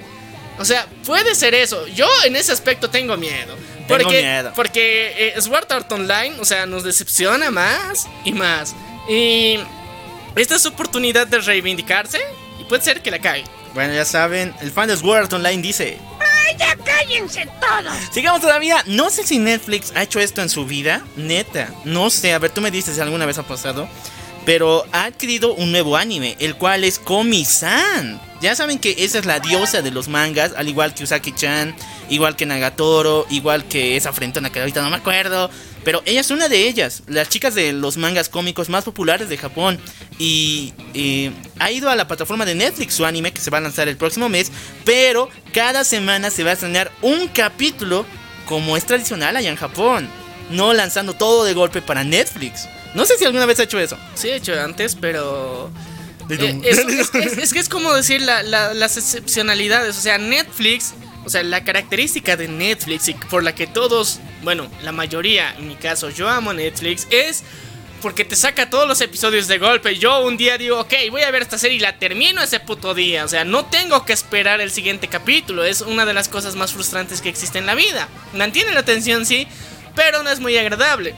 O 0.57 0.63
sea, 0.63 0.87
puede 1.05 1.35
ser 1.35 1.53
eso. 1.53 1.85
Yo 1.87 2.07
en 2.23 2.37
ese 2.37 2.53
aspecto 2.53 2.89
tengo 2.89 3.17
miedo. 3.17 3.57
Tengo 3.89 4.03
Porque, 4.03 4.21
miedo. 4.21 4.53
porque 4.55 5.33
eh, 5.35 5.41
Sword 5.41 5.69
Art 5.69 5.91
Online, 5.91 6.35
o 6.39 6.45
sea, 6.45 6.65
nos 6.65 6.83
decepciona 6.83 7.51
más 7.51 8.07
y 8.23 8.31
más. 8.31 8.73
Y 9.09 9.59
esta 10.35 10.55
es 10.55 10.61
su 10.61 10.69
oportunidad 10.69 11.27
de 11.27 11.39
reivindicarse 11.39 12.19
y 12.59 12.63
puede 12.63 12.81
ser 12.83 13.01
que 13.01 13.11
la 13.11 13.19
cague. 13.19 13.43
Bueno, 13.73 13.93
ya 13.93 14.05
saben, 14.05 14.53
el 14.61 14.71
fan 14.71 14.87
de 14.87 14.97
Sword 14.97 15.33
Online 15.33 15.61
dice... 15.61 15.97
¡Ay, 16.19 16.55
ya 16.57 16.75
cállense 16.75 17.47
todos! 17.59 17.93
Sigamos 18.11 18.41
todavía. 18.41 18.83
No 18.85 19.09
sé 19.09 19.25
si 19.25 19.39
Netflix 19.39 19.93
ha 19.95 20.03
hecho 20.03 20.19
esto 20.19 20.41
en 20.41 20.49
su 20.49 20.65
vida. 20.65 21.01
Neta. 21.15 21.69
No 21.85 22.09
sé. 22.09 22.33
A 22.33 22.39
ver, 22.39 22.51
tú 22.51 22.59
me 22.61 22.71
dices 22.71 22.95
si 22.95 23.01
alguna 23.01 23.25
vez 23.25 23.37
ha 23.37 23.43
pasado. 23.43 23.87
Pero 24.45 24.85
ha 24.91 25.05
adquirido 25.05 25.53
un 25.53 25.71
nuevo 25.71 25.95
anime, 25.95 26.35
el 26.39 26.55
cual 26.55 26.83
es 26.83 26.99
Komi-san. 26.99 28.19
Ya 28.41 28.55
saben 28.55 28.79
que 28.79 28.95
esa 28.97 29.19
es 29.19 29.25
la 29.25 29.39
diosa 29.39 29.83
de 29.83 29.91
los 29.91 30.07
mangas, 30.07 30.53
al 30.57 30.67
igual 30.67 30.95
que 30.95 31.03
Usaki-chan, 31.03 31.75
igual 32.09 32.35
que 32.35 32.47
Nagatoro, 32.47 33.27
igual 33.29 33.65
que 33.65 33.95
esa 33.95 34.11
frentona 34.11 34.51
que 34.51 34.59
ahorita 34.59 34.81
no 34.81 34.89
me 34.89 34.95
acuerdo. 34.95 35.51
Pero 35.83 36.03
ella 36.05 36.21
es 36.21 36.29
una 36.29 36.47
de 36.47 36.67
ellas, 36.67 37.01
las 37.07 37.27
chicas 37.29 37.55
de 37.55 37.73
los 37.73 37.97
mangas 37.97 38.29
cómicos 38.29 38.69
más 38.69 38.83
populares 38.83 39.29
de 39.29 39.37
Japón. 39.37 39.79
Y 40.19 40.73
eh, 40.93 41.31
ha 41.59 41.71
ido 41.71 41.89
a 41.89 41.95
la 41.95 42.07
plataforma 42.07 42.45
de 42.45 42.53
Netflix 42.55 42.93
su 42.93 43.05
anime 43.05 43.33
que 43.33 43.41
se 43.41 43.49
va 43.49 43.57
a 43.57 43.61
lanzar 43.61 43.87
el 43.87 43.97
próximo 43.97 44.29
mes. 44.29 44.51
Pero 44.85 45.29
cada 45.53 45.83
semana 45.83 46.29
se 46.29 46.43
va 46.43 46.51
a 46.51 46.53
estrenar 46.53 46.91
un 47.01 47.27
capítulo 47.29 48.05
como 48.45 48.77
es 48.77 48.85
tradicional 48.85 49.35
allá 49.35 49.49
en 49.49 49.55
Japón. 49.55 50.07
No 50.51 50.73
lanzando 50.73 51.13
todo 51.13 51.45
de 51.45 51.53
golpe 51.53 51.81
para 51.81 52.03
Netflix. 52.03 52.67
No 52.93 53.05
sé 53.05 53.17
si 53.17 53.25
alguna 53.25 53.45
vez 53.45 53.59
ha 53.59 53.63
hecho 53.63 53.79
eso. 53.79 53.97
Sí, 54.15 54.29
he 54.29 54.35
hecho 54.35 54.53
antes, 54.61 54.95
pero. 54.95 55.71
Eh, 56.29 56.61
es, 56.63 56.77
es- 56.87 57.15
es- 57.15 57.37
es 57.37 57.53
que 57.53 57.59
es 57.59 57.69
como 57.69 57.93
decir 57.93 58.21
la- 58.21 58.43
la- 58.43 58.73
las 58.73 58.97
excepcionalidades. 58.97 59.97
O 59.97 60.01
sea, 60.01 60.17
Netflix, 60.17 60.93
o 61.25 61.29
sea, 61.29 61.43
la 61.43 61.63
característica 61.63 62.35
de 62.35 62.47
Netflix 62.47 63.07
y 63.09 63.13
por 63.13 63.43
la 63.43 63.53
que 63.53 63.67
todos, 63.67 64.19
bueno, 64.43 64.67
la 64.83 64.91
mayoría, 64.91 65.53
en 65.55 65.67
mi 65.67 65.75
caso, 65.75 66.09
yo 66.09 66.27
amo 66.27 66.53
Netflix, 66.53 67.07
es 67.11 67.43
porque 68.01 68.25
te 68.25 68.35
saca 68.35 68.69
todos 68.69 68.87
los 68.87 68.99
episodios 69.01 69.47
de 69.47 69.59
golpe. 69.59 69.95
Yo 69.97 70.25
un 70.25 70.35
día 70.35 70.57
digo, 70.57 70.79
ok, 70.79 70.93
voy 71.11 71.21
a 71.21 71.31
ver 71.31 71.43
esta 71.43 71.57
serie 71.57 71.77
y 71.77 71.79
la 71.79 71.99
termino 71.99 72.41
ese 72.41 72.59
puto 72.59 72.93
día. 72.93 73.23
O 73.23 73.27
sea, 73.27 73.45
no 73.45 73.65
tengo 73.65 74.03
que 74.05 74.13
esperar 74.13 74.59
el 74.59 74.71
siguiente 74.71 75.07
capítulo. 75.07 75.63
Es 75.63 75.81
una 75.81 76.05
de 76.05 76.13
las 76.13 76.27
cosas 76.27 76.55
más 76.55 76.73
frustrantes 76.73 77.21
que 77.21 77.29
existe 77.29 77.59
en 77.59 77.67
la 77.67 77.75
vida. 77.75 78.09
Mantiene 78.33 78.73
la 78.73 78.79
atención, 78.79 79.25
sí, 79.25 79.47
pero 79.95 80.23
no 80.23 80.31
es 80.31 80.39
muy 80.39 80.57
agradable. 80.57 81.15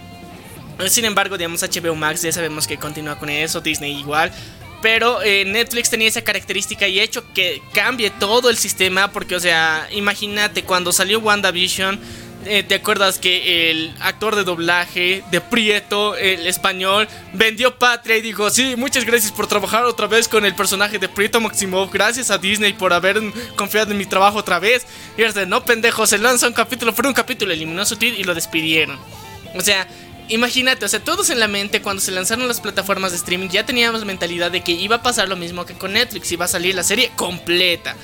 Sin 0.87 1.05
embargo, 1.05 1.37
digamos, 1.37 1.61
HBO 1.61 1.95
Max 1.95 2.21
ya 2.21 2.31
sabemos 2.31 2.67
que 2.67 2.77
continúa 2.77 3.17
con 3.17 3.29
eso, 3.29 3.61
Disney 3.61 3.97
igual. 3.97 4.31
Pero 4.83 5.23
eh, 5.23 5.45
Netflix 5.45 5.89
tenía 5.89 6.09
esa 6.09 6.23
característica 6.23 6.87
y 6.89 6.99
hecho 6.99 7.23
que 7.33 7.61
cambie 7.73 8.09
todo 8.11 8.49
el 8.49 8.57
sistema. 8.57 9.11
Porque, 9.11 9.35
o 9.35 9.39
sea, 9.39 9.87
imagínate 9.91 10.63
cuando 10.63 10.91
salió 10.91 11.19
WandaVision. 11.19 11.99
eh, 12.45 12.63
¿Te 12.63 12.75
acuerdas 12.75 13.17
que 13.17 13.71
el 13.71 13.95
actor 14.01 14.35
de 14.35 14.43
doblaje 14.43 15.23
de 15.31 15.39
Prieto, 15.39 16.17
el 16.17 16.45
español, 16.47 17.07
vendió 17.31 17.79
patria 17.79 18.17
y 18.17 18.21
dijo: 18.21 18.49
Sí, 18.49 18.75
muchas 18.75 19.05
gracias 19.05 19.31
por 19.31 19.47
trabajar 19.47 19.85
otra 19.85 20.07
vez 20.07 20.27
con 20.27 20.45
el 20.45 20.53
personaje 20.53 20.99
de 20.99 21.07
Prieto 21.07 21.39
Maximov. 21.39 21.89
Gracias 21.89 22.29
a 22.29 22.37
Disney 22.37 22.73
por 22.73 22.91
haber 22.91 23.21
confiado 23.55 23.93
en 23.93 23.97
mi 23.97 24.05
trabajo 24.05 24.39
otra 24.39 24.59
vez. 24.59 24.85
Y 25.17 25.21
era 25.21 25.31
de, 25.31 25.45
no, 25.45 25.63
pendejo, 25.63 26.05
se 26.05 26.17
lanza 26.17 26.45
un 26.45 26.53
capítulo, 26.53 26.91
fue 26.91 27.07
un 27.07 27.13
capítulo, 27.13 27.53
eliminó 27.53 27.85
su 27.85 27.95
tweet 27.95 28.15
y 28.17 28.25
lo 28.25 28.35
despidieron. 28.35 28.99
O 29.55 29.61
sea, 29.61 29.87
imagínate, 30.29 30.85
o 30.85 30.87
sea, 30.87 30.99
todos 30.99 31.29
en 31.29 31.39
la 31.39 31.47
mente 31.47 31.81
cuando 31.81 32.01
se 32.01 32.11
lanzaron 32.11 32.47
las 32.47 32.61
plataformas 32.61 33.11
de 33.11 33.17
streaming 33.17 33.49
ya 33.49 33.65
teníamos 33.65 34.05
mentalidad 34.05 34.51
de 34.51 34.61
que 34.61 34.71
iba 34.71 34.97
a 34.97 35.03
pasar 35.03 35.27
lo 35.27 35.35
mismo 35.35 35.65
que 35.65 35.73
con 35.73 35.93
Netflix, 35.93 36.31
iba 36.31 36.45
a 36.45 36.47
salir 36.47 36.75
la 36.75 36.83
serie 36.83 37.11
completa. 37.15 37.95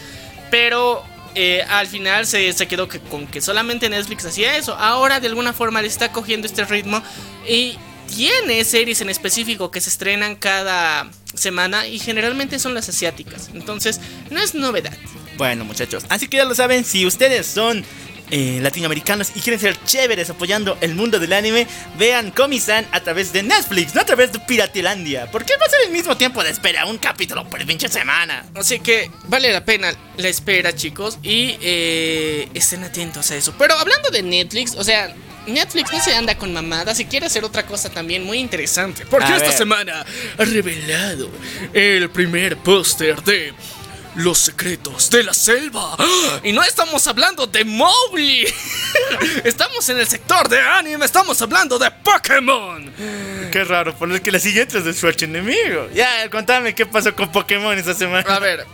Pero 0.52 1.04
eh, 1.36 1.64
al 1.70 1.88
final 1.88 2.26
se, 2.26 2.52
se 2.54 2.68
quedó 2.68 2.88
que, 2.88 3.00
con 3.00 3.28
que 3.28 3.42
solamente 3.42 3.90
Netflix 3.90 4.26
hacía 4.26 4.58
eso. 4.58 4.76
Ahora 4.76 5.20
de 5.20 5.28
alguna 5.28 5.54
forma 5.54 5.82
le 5.82 5.88
está 5.88 6.12
cogiendo 6.12 6.48
este 6.48 6.66
ritmo 6.66 7.02
y 7.48 7.78
tiene 8.16 8.64
series 8.64 9.02
en 9.02 9.10
específico 9.10 9.72
que 9.72 9.82
se 9.82 9.90
estrenan 9.90 10.36
cada 10.36 11.10
semana 11.36 11.88
y 11.88 12.00
generalmente 12.00 12.60
son 12.60 12.74
las 12.74 12.90
asiáticas. 12.90 13.50
Entonces, 13.54 14.00
no 14.30 14.42
es 14.42 14.56
novedad. 14.56 14.98
Bueno, 15.38 15.64
muchachos, 15.64 16.06
así 16.10 16.28
que 16.28 16.38
ya 16.38 16.46
lo 16.46 16.56
saben, 16.56 16.84
si 16.84 17.06
ustedes 17.06 17.48
son 17.48 17.86
eh, 18.32 18.60
latinoamericanos 18.62 19.32
y 19.36 19.40
quieren 19.42 19.60
ser 19.60 19.78
chéveres 19.86 20.30
apoyando 20.30 20.78
el 20.82 20.96
mundo 20.96 21.20
del 21.20 21.34
anime, 21.34 21.68
vean 21.98 22.32
Komi-san 22.32 22.86
a 22.92 23.02
través 23.02 23.34
de 23.34 23.44
Netflix, 23.44 23.96
no 23.96 24.02
a 24.02 24.06
través 24.06 24.32
de 24.32 24.40
Piratilandia. 24.40 25.30
Porque 25.32 25.54
va 25.60 25.66
a 25.66 25.70
ser 25.70 25.80
el 25.86 25.92
mismo 25.92 26.16
tiempo 26.18 26.44
de 26.44 26.50
espera, 26.52 26.86
un 26.86 26.98
capítulo 26.98 27.48
por 27.50 27.66
pinche 27.66 27.88
semana. 27.90 28.46
Así 28.56 28.80
que 28.80 29.12
vale 29.28 29.52
la 29.52 29.64
pena 29.66 29.92
la 30.18 30.28
espera, 30.28 30.76
chicos. 30.76 31.18
Y 31.24 31.58
eh, 31.62 32.50
estén 32.54 32.84
atentos 32.84 33.30
a 33.32 33.36
eso. 33.36 33.54
Pero 33.58 33.74
hablando 33.78 34.10
de 34.10 34.22
Netflix, 34.24 34.76
o 34.76 34.84
sea, 34.84 35.14
Netflix 35.48 35.92
no 35.92 36.00
se 36.00 36.14
anda 36.14 36.38
con 36.38 36.54
mamadas 36.54 37.00
y 37.00 37.06
quiere 37.06 37.26
hacer 37.26 37.44
otra 37.44 37.66
cosa 37.66 37.90
también 37.90 38.24
muy 38.24 38.38
interesante. 38.40 39.06
Porque 39.06 39.28
A 39.28 39.38
esta 39.38 39.50
ver. 39.50 39.58
semana 39.58 40.06
ha 40.38 40.46
revelado 40.46 41.30
el 41.74 42.10
primer 42.10 42.58
póster 42.58 43.22
de 43.24 43.54
Los 44.16 44.40
secretos 44.40 45.10
de 45.10 45.24
la 45.24 45.34
selva. 45.34 45.96
Y 46.44 46.52
no 46.52 46.64
estamos 46.64 47.06
hablando 47.08 47.46
de 47.48 47.64
Mowgli. 47.64 48.48
estamos 49.44 49.88
en 49.90 50.00
el 50.00 50.08
sector 50.08 50.50
de 50.50 50.60
anime, 50.60 51.06
estamos 51.06 51.42
hablando 51.42 51.78
de 51.78 51.92
Pokémon. 51.92 52.92
Qué 53.52 53.64
raro, 53.64 53.96
por 53.96 54.10
lo 54.10 54.22
que 54.22 54.32
la 54.32 54.40
siguiente 54.40 54.80
es 54.80 54.86
de 54.86 54.94
su 54.94 55.08
enemigo. 55.08 55.90
Ya, 55.94 56.30
contame 56.30 56.74
qué 56.74 56.86
pasó 56.86 57.16
con 57.16 57.32
Pokémon 57.32 57.78
esta 57.78 57.94
semana. 57.94 58.24
A 58.28 58.40
ver, 58.40 58.66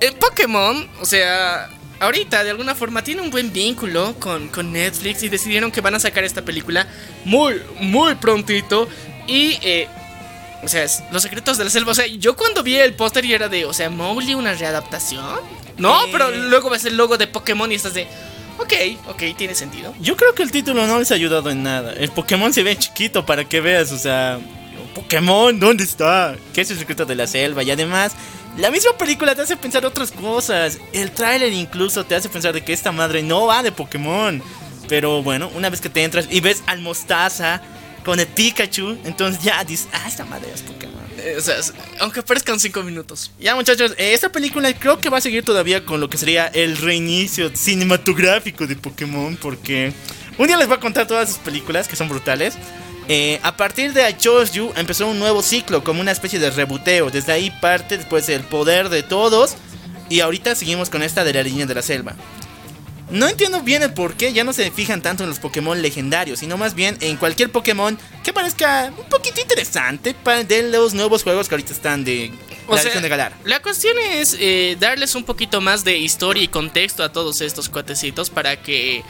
el 0.00 0.14
Pokémon, 0.14 0.88
o 1.00 1.06
sea, 1.06 1.70
ahorita 2.00 2.44
de 2.44 2.50
alguna 2.50 2.74
forma 2.74 3.02
tiene 3.02 3.22
un 3.22 3.30
buen 3.30 3.52
vínculo 3.52 4.14
con, 4.18 4.48
con 4.48 4.72
Netflix 4.72 5.22
y 5.22 5.28
decidieron 5.28 5.70
que 5.70 5.80
van 5.80 5.94
a 5.94 6.00
sacar 6.00 6.24
esta 6.24 6.42
película 6.42 6.86
muy, 7.24 7.62
muy 7.80 8.14
prontito. 8.16 8.88
Y, 9.26 9.58
eh, 9.62 9.88
o 10.62 10.68
sea, 10.68 10.84
es 10.84 11.02
Los 11.10 11.22
secretos 11.22 11.58
de 11.58 11.64
la 11.64 11.70
selva. 11.70 11.92
O 11.92 11.94
sea, 11.94 12.06
yo 12.06 12.36
cuando 12.36 12.62
vi 12.62 12.76
el 12.76 12.94
póster 12.94 13.24
y 13.24 13.32
era 13.34 13.48
de, 13.48 13.64
o 13.64 13.72
sea, 13.72 13.90
Mowgli, 13.90 14.34
una 14.34 14.54
readaptación. 14.54 15.40
No, 15.78 16.04
Eh. 16.04 16.08
pero 16.12 16.30
luego 16.30 16.70
ves 16.70 16.84
el 16.84 16.96
logo 16.96 17.16
de 17.18 17.26
Pokémon 17.26 17.70
y 17.72 17.74
estás 17.76 17.94
de, 17.94 18.06
ok, 18.58 18.72
ok, 19.08 19.22
tiene 19.36 19.54
sentido. 19.54 19.94
Yo 20.00 20.16
creo 20.16 20.34
que 20.34 20.42
el 20.42 20.50
título 20.50 20.86
no 20.86 20.98
les 20.98 21.10
ha 21.10 21.14
ayudado 21.14 21.50
en 21.50 21.62
nada. 21.62 21.92
El 21.94 22.10
Pokémon 22.10 22.52
se 22.52 22.62
ve 22.62 22.76
chiquito 22.76 23.24
para 23.26 23.44
que 23.48 23.60
veas, 23.60 23.90
o 23.92 23.98
sea, 23.98 24.38
Pokémon, 24.94 25.58
¿dónde 25.58 25.84
está? 25.84 26.36
¿Qué 26.52 26.60
es 26.60 26.70
el 26.70 26.78
secreto 26.78 27.04
de 27.06 27.14
la 27.14 27.26
selva? 27.26 27.62
Y 27.62 27.70
además, 27.70 28.12
la 28.58 28.70
misma 28.70 28.92
película 28.98 29.34
te 29.34 29.42
hace 29.42 29.56
pensar 29.56 29.84
otras 29.86 30.12
cosas. 30.12 30.78
El 30.92 31.10
tráiler 31.12 31.52
incluso 31.52 32.04
te 32.04 32.14
hace 32.14 32.28
pensar 32.28 32.52
de 32.52 32.62
que 32.62 32.72
esta 32.74 32.92
madre 32.92 33.22
no 33.22 33.46
va 33.46 33.62
de 33.62 33.72
Pokémon. 33.72 34.42
Pero 34.88 35.22
bueno, 35.22 35.50
una 35.54 35.70
vez 35.70 35.80
que 35.80 35.88
te 35.88 36.02
entras 36.04 36.26
y 36.30 36.40
ves 36.40 36.62
al 36.66 36.80
Mostaza 36.80 37.62
con 38.04 38.20
el 38.20 38.26
Pikachu, 38.26 38.98
entonces 39.04 39.42
ya 39.42 39.62
dices, 39.64 39.88
ah, 39.92 40.04
esta 40.08 40.24
madre 40.24 40.48
es 40.54 40.62
Pokémon. 40.62 41.02
Eh, 41.18 41.36
o 41.38 41.40
sea, 41.40 41.56
aunque 42.00 42.22
parezcan 42.22 42.58
cinco 42.58 42.82
minutos. 42.82 43.30
Ya 43.38 43.54
muchachos, 43.54 43.92
eh, 43.96 44.12
esta 44.12 44.30
película 44.30 44.72
creo 44.74 44.98
que 44.98 45.08
va 45.08 45.18
a 45.18 45.20
seguir 45.20 45.44
todavía 45.44 45.84
con 45.84 46.00
lo 46.00 46.08
que 46.10 46.18
sería 46.18 46.46
el 46.48 46.76
reinicio 46.76 47.54
cinematográfico 47.54 48.66
de 48.66 48.76
Pokémon 48.76 49.36
porque 49.36 49.92
un 50.38 50.46
día 50.46 50.56
les 50.56 50.66
voy 50.66 50.76
a 50.76 50.80
contar 50.80 51.06
todas 51.06 51.28
sus 51.28 51.38
películas 51.38 51.86
que 51.86 51.96
son 51.96 52.08
brutales. 52.08 52.54
Eh, 53.08 53.40
a 53.42 53.56
partir 53.56 53.92
de 53.92 54.08
I 54.08 54.16
Chose 54.16 54.52
You 54.52 54.72
empezó 54.76 55.06
un 55.06 55.18
nuevo 55.18 55.42
ciclo 55.42 55.84
como 55.84 56.00
una 56.00 56.12
especie 56.12 56.38
de 56.38 56.50
rebuteo. 56.50 57.10
Desde 57.10 57.32
ahí 57.32 57.52
parte 57.60 57.98
después 57.98 58.28
el 58.28 58.42
poder 58.42 58.88
de 58.88 59.02
todos 59.02 59.56
y 60.08 60.20
ahorita 60.20 60.54
seguimos 60.54 60.90
con 60.90 61.02
esta 61.02 61.24
de 61.24 61.32
la 61.34 61.42
línea 61.42 61.66
de 61.66 61.74
la 61.74 61.82
selva. 61.82 62.14
No 63.12 63.28
entiendo 63.28 63.60
bien 63.60 63.82
el 63.82 63.92
por 63.92 64.14
qué 64.14 64.32
ya 64.32 64.42
no 64.42 64.54
se 64.54 64.70
fijan 64.70 65.02
tanto 65.02 65.22
en 65.22 65.28
los 65.28 65.38
Pokémon 65.38 65.80
legendarios, 65.80 66.38
sino 66.38 66.56
más 66.56 66.74
bien 66.74 66.96
en 67.00 67.18
cualquier 67.18 67.52
Pokémon 67.52 67.98
que 68.24 68.32
parezca 68.32 68.90
un 68.96 69.08
poquito 69.08 69.40
interesante 69.40 70.14
para 70.14 70.42
de 70.44 70.62
los 70.70 70.94
nuevos 70.94 71.22
juegos 71.22 71.46
que 71.48 71.54
ahorita 71.54 71.72
están 71.72 72.04
de 72.04 72.32
O 72.66 72.74
la 72.74 72.80
sea, 72.80 72.98
de 73.00 73.08
Galar. 73.08 73.34
La 73.44 73.60
cuestión 73.60 73.94
es 73.98 74.34
eh, 74.40 74.78
darles 74.80 75.14
un 75.14 75.24
poquito 75.24 75.60
más 75.60 75.84
de 75.84 75.98
historia 75.98 76.42
y 76.42 76.48
contexto 76.48 77.04
a 77.04 77.12
todos 77.12 77.42
estos 77.42 77.68
cuatecitos 77.68 78.30
para 78.30 78.56
que 78.56 79.02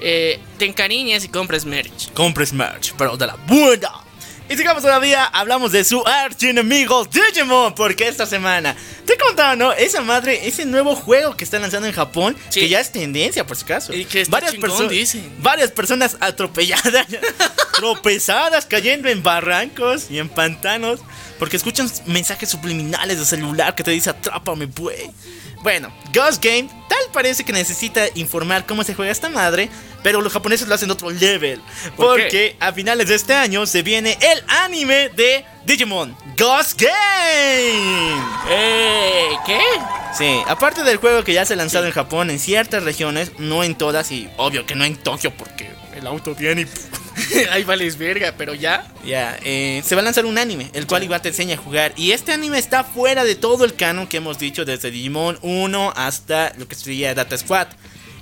eh, 0.00 0.40
te 0.58 0.64
encariñes 0.64 1.24
y 1.24 1.28
compres 1.28 1.66
merch. 1.66 2.10
compres 2.14 2.54
merch, 2.54 2.94
pero 2.96 3.18
de 3.18 3.26
la 3.26 3.36
buena. 3.46 4.09
Y 4.50 4.56
sigamos 4.56 4.82
todavía, 4.82 5.24
hablamos 5.26 5.70
de 5.70 5.84
su 5.84 6.04
archienemigo 6.04 7.04
Digimon, 7.04 7.72
porque 7.74 8.08
esta 8.08 8.26
semana 8.26 8.74
te 9.06 9.14
he 9.14 9.16
contado, 9.16 9.54
¿no? 9.54 9.72
Esa 9.72 10.00
madre, 10.02 10.48
ese 10.48 10.66
nuevo 10.66 10.96
juego 10.96 11.36
que 11.36 11.44
están 11.44 11.62
lanzando 11.62 11.86
en 11.86 11.94
Japón, 11.94 12.36
Sí. 12.48 12.58
que 12.60 12.68
ya 12.68 12.80
es 12.80 12.90
tendencia, 12.90 13.46
por 13.46 13.56
si 13.56 13.62
acaso. 13.62 13.94
Y 13.94 14.04
que 14.04 14.22
está 14.22 14.32
varias, 14.32 14.52
chingón, 14.54 14.70
perso- 14.72 14.88
dicen. 14.88 15.32
varias 15.38 15.70
personas 15.70 16.16
atropelladas, 16.18 17.06
tropezadas, 17.76 18.66
cayendo 18.66 19.08
en 19.08 19.22
barrancos 19.22 20.10
y 20.10 20.18
en 20.18 20.28
pantanos, 20.28 21.00
porque 21.38 21.56
escuchan 21.56 21.90
mensajes 22.06 22.48
subliminales 22.50 23.18
de 23.20 23.24
celular 23.26 23.74
que 23.76 23.84
te 23.84 23.92
dice 23.92 24.10
atrápame, 24.10 24.66
güey. 24.66 25.10
Bueno, 25.62 25.92
Ghost 26.12 26.42
Game 26.42 26.68
tal 26.88 26.98
parece 27.12 27.44
que 27.44 27.52
necesita 27.52 28.06
informar 28.14 28.66
cómo 28.66 28.82
se 28.82 28.94
juega 28.94 29.12
esta 29.12 29.28
madre, 29.28 29.68
pero 30.02 30.20
los 30.20 30.32
japoneses 30.32 30.66
lo 30.66 30.74
hacen 30.74 30.90
otro 30.90 31.10
level. 31.10 31.60
¿Por 31.96 32.16
qué? 32.16 32.22
Porque 32.22 32.56
a 32.60 32.72
finales 32.72 33.08
de 33.08 33.14
este 33.14 33.34
año 33.34 33.66
se 33.66 33.82
viene 33.82 34.18
el 34.20 34.42
anime 34.48 35.10
de 35.10 35.44
Digimon 35.66 36.16
Ghost 36.36 36.80
Game. 36.80 38.22
Eh, 38.48 39.30
¿Qué? 39.46 39.60
Sí, 40.16 40.40
aparte 40.48 40.82
del 40.82 40.96
juego 40.96 41.22
que 41.22 41.34
ya 41.34 41.44
se 41.44 41.52
ha 41.52 41.56
lanzado 41.56 41.86
en 41.86 41.92
Japón 41.92 42.30
en 42.30 42.38
ciertas 42.38 42.82
regiones, 42.82 43.32
no 43.38 43.62
en 43.62 43.76
todas 43.76 44.10
y 44.10 44.28
obvio 44.36 44.66
que 44.66 44.74
no 44.74 44.84
en 44.84 44.96
Tokio 44.96 45.32
porque 45.36 45.70
el 45.94 46.06
auto 46.06 46.34
viene 46.34 46.62
y... 46.62 46.66
Ahí 47.50 47.64
vales 47.64 47.96
verga, 47.98 48.34
pero 48.36 48.54
ya. 48.54 48.86
Ya, 49.04 49.38
eh, 49.44 49.82
se 49.84 49.94
va 49.94 50.00
a 50.00 50.04
lanzar 50.04 50.26
un 50.26 50.38
anime, 50.38 50.70
el 50.74 50.86
cual 50.86 51.02
igual 51.02 51.22
te 51.22 51.28
enseña 51.28 51.54
a 51.54 51.58
jugar. 51.58 51.92
Y 51.96 52.12
este 52.12 52.32
anime 52.32 52.58
está 52.58 52.84
fuera 52.84 53.24
de 53.24 53.34
todo 53.34 53.64
el 53.64 53.74
canon 53.74 54.06
que 54.06 54.18
hemos 54.18 54.38
dicho, 54.38 54.64
desde 54.64 54.90
Digimon 54.90 55.38
1 55.42 55.92
hasta 55.96 56.52
lo 56.58 56.66
que 56.66 56.74
sería 56.74 57.14
Data 57.14 57.36
Squad. 57.36 57.68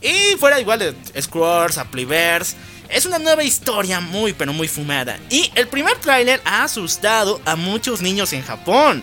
Y 0.01 0.37
fuera 0.39 0.61
igual 0.61 0.79
de 0.79 0.95
Scrolls, 1.21 1.79
Appleverse. 1.79 2.57
Es 2.89 3.05
una 3.05 3.19
nueva 3.19 3.43
historia 3.43 4.01
muy, 4.01 4.33
pero 4.33 4.53
muy 4.53 4.69
fumada. 4.69 5.19
Y 5.29 5.51
el 5.55 5.69
primer 5.69 5.97
tráiler 5.99 6.41
ha 6.45 6.65
asustado 6.65 7.41
a 7.45 7.57
muchos 7.57 8.01
niños 8.01 8.33
en 8.33 8.43
Japón. 8.43 9.03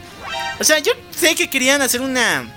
O 0.59 0.63
sea, 0.63 0.79
yo 0.79 0.93
sé 1.11 1.35
que 1.35 1.49
querían 1.49 1.81
hacer 1.81 2.01
una... 2.01 2.51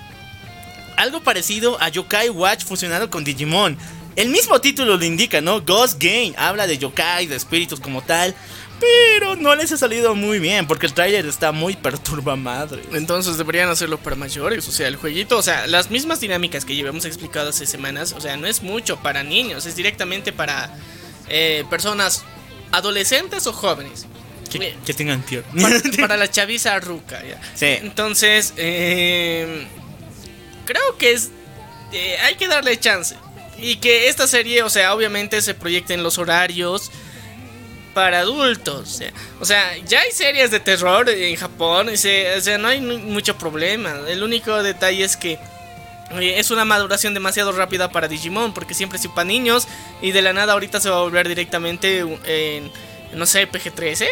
Algo 0.95 1.21
parecido 1.21 1.81
a 1.81 1.89
Yokai 1.89 2.29
Watch 2.29 2.65
fusionado 2.65 3.09
con 3.09 3.23
Digimon. 3.23 3.77
El 4.19 4.29
mismo 4.29 4.59
título 4.59 4.97
lo 4.97 5.05
indica, 5.05 5.39
¿no? 5.39 5.61
Ghost 5.61 5.97
Game 5.97 6.33
habla 6.37 6.67
de 6.67 6.77
yokai, 6.77 7.25
de 7.27 7.37
espíritus 7.37 7.79
como 7.79 8.01
tal. 8.01 8.35
Pero 8.81 9.35
no 9.37 9.55
les 9.55 9.71
ha 9.71 9.77
salido 9.77 10.13
muy 10.13 10.39
bien 10.39 10.67
porque 10.67 10.85
el 10.85 10.93
tráiler 10.93 11.25
está 11.25 11.51
muy 11.51 11.75
perturba 11.75 12.35
madre. 12.35 12.81
Entonces 12.93 13.37
deberían 13.37 13.69
hacerlo 13.69 13.97
para 13.97 14.15
mayores. 14.17 14.67
O 14.67 14.71
sea, 14.71 14.87
el 14.87 14.97
jueguito, 14.97 15.37
o 15.37 15.41
sea, 15.41 15.67
las 15.67 15.89
mismas 15.89 16.19
dinámicas 16.19 16.65
que 16.65 16.75
llevamos 16.75 17.05
explicado 17.05 17.49
hace 17.49 17.65
semanas. 17.65 18.13
O 18.13 18.21
sea, 18.21 18.35
no 18.35 18.45
es 18.47 18.61
mucho 18.61 18.97
para 18.97 19.23
niños, 19.23 19.65
es 19.65 19.75
directamente 19.77 20.31
para 20.33 20.69
eh, 21.29 21.63
personas 21.69 22.23
adolescentes 22.71 23.47
o 23.47 23.53
jóvenes. 23.53 24.05
Que, 24.49 24.75
que 24.85 24.93
tengan 24.93 25.23
para, 25.61 25.81
para 26.01 26.17
la 26.17 26.29
chaviza 26.29 26.77
ruca. 26.79 27.21
ya. 27.23 27.39
Sí. 27.55 27.67
Entonces, 27.67 28.53
eh, 28.57 29.65
creo 30.65 30.97
que 30.97 31.11
es. 31.13 31.29
eh, 31.93 32.17
hay 32.23 32.35
que 32.35 32.47
darle 32.47 32.77
chance. 32.79 33.15
Y 33.61 33.77
que 33.77 34.07
esta 34.09 34.27
serie, 34.27 34.63
o 34.63 34.69
sea, 34.69 34.93
obviamente 34.93 35.41
se 35.41 35.53
proyecte 35.53 35.93
en 35.93 36.03
los 36.03 36.17
horarios 36.17 36.91
para 37.93 38.19
adultos. 38.19 39.01
O 39.39 39.45
sea, 39.45 39.75
ya 39.85 40.01
hay 40.01 40.11
series 40.11 40.51
de 40.51 40.59
terror 40.59 41.09
en 41.09 41.35
Japón. 41.35 41.89
y 41.93 41.97
se- 41.97 42.35
o 42.37 42.41
sea, 42.41 42.57
no 42.57 42.67
hay 42.67 42.81
mu- 42.81 42.99
mucho 42.99 43.37
problema. 43.37 43.93
El 44.07 44.23
único 44.23 44.61
detalle 44.63 45.03
es 45.03 45.17
que. 45.17 45.37
oye, 46.15 46.39
Es 46.39 46.49
una 46.51 46.65
maduración 46.65 47.13
demasiado 47.13 47.51
rápida 47.51 47.91
para 47.91 48.07
Digimon, 48.07 48.53
porque 48.53 48.73
siempre 48.73 48.97
es 48.99 49.07
para 49.07 49.25
niños 49.25 49.67
y 50.01 50.11
de 50.11 50.21
la 50.21 50.33
nada 50.33 50.53
ahorita 50.53 50.79
se 50.79 50.89
va 50.89 50.97
a 50.97 51.01
volver 51.01 51.27
directamente 51.27 51.99
en, 52.25 52.71
no 53.13 53.25
sé, 53.25 53.47
PG-13, 53.51 54.07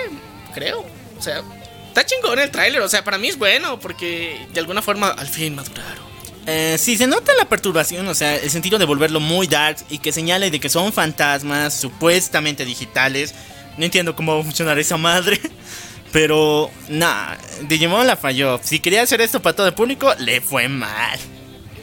creo. 0.53 0.85
O 1.17 1.21
sea, 1.21 1.41
está 1.87 2.05
chingón 2.05 2.37
el 2.39 2.51
tráiler, 2.51 2.81
o 2.81 2.89
sea, 2.89 3.03
para 3.03 3.17
mí 3.17 3.29
es 3.29 3.37
bueno, 3.37 3.79
porque 3.79 4.45
de 4.53 4.59
alguna 4.59 4.81
forma 4.83 5.09
al 5.09 5.27
fin 5.27 5.55
maduraron. 5.55 6.06
Eh, 6.49 6.77
sí, 6.79 6.95
se 6.97 7.07
nota 7.07 7.33
la 7.37 7.49
perturbación, 7.49 8.07
o 8.07 8.15
sea, 8.15 8.37
el 8.37 8.49
sentido 8.49 8.79
de 8.79 8.85
volverlo 8.85 9.19
muy 9.19 9.47
dark 9.47 9.77
y 9.89 9.99
que 9.99 10.13
señale 10.13 10.49
de 10.49 10.61
que 10.61 10.69
son 10.69 10.93
fantasmas 10.93 11.73
supuestamente 11.73 12.63
digitales. 12.63 13.35
No 13.77 13.83
entiendo 13.83 14.15
cómo 14.15 14.33
va 14.33 14.39
a 14.41 14.43
funcionar 14.43 14.79
esa 14.79 14.95
madre. 14.97 15.39
Pero, 16.13 16.71
nah, 16.87 17.35
Digimon 17.67 18.07
la 18.07 18.15
falló. 18.15 18.59
Si 18.63 18.79
quería 18.79 19.01
hacer 19.01 19.19
esto 19.19 19.41
para 19.41 19.57
todo 19.57 19.67
el 19.67 19.73
público, 19.73 20.15
le 20.19 20.39
fue 20.39 20.69
mal. 20.69 21.19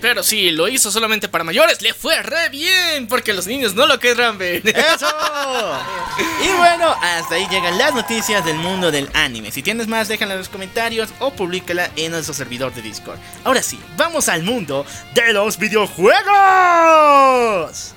Pero 0.05 0.23
sí, 0.23 0.51
lo 0.51 0.69
hizo 0.69 0.91
solamente 0.91 1.31
para 1.31 1.45
mayores, 1.45 1.81
le 1.81 1.95
fue 1.95 2.23
re 2.23 2.51
bien, 2.51 3.07
porque 3.07 3.33
los 3.33 3.47
niños 3.47 3.75
no 3.75 3.87
lo 3.87 3.99
querrán 3.99 4.37
ver. 4.37 4.61
¡Eso! 4.69 5.07
Y 6.45 6.49
bueno, 6.59 6.95
hasta 7.01 7.37
ahí 7.37 7.47
llegan 7.51 7.79
las 7.79 7.95
noticias 7.95 8.45
del 8.45 8.59
mundo 8.59 8.91
del 8.91 9.09
anime. 9.15 9.51
Si 9.51 9.63
tienes 9.63 9.89
más, 9.89 10.07
déjala 10.07 10.35
en 10.35 10.41
los 10.41 10.51
comentarios 10.51 11.09
o 11.21 11.31
públicala 11.31 11.91
en 11.97 12.13
nuestro 12.13 12.35
servidor 12.35 12.75
de 12.75 12.83
Discord. 12.83 13.19
Ahora 13.45 13.63
sí, 13.63 13.81
vamos 13.97 14.29
al 14.29 14.43
mundo 14.43 14.85
de 15.15 15.33
los 15.33 15.57
videojuegos. 15.57 17.95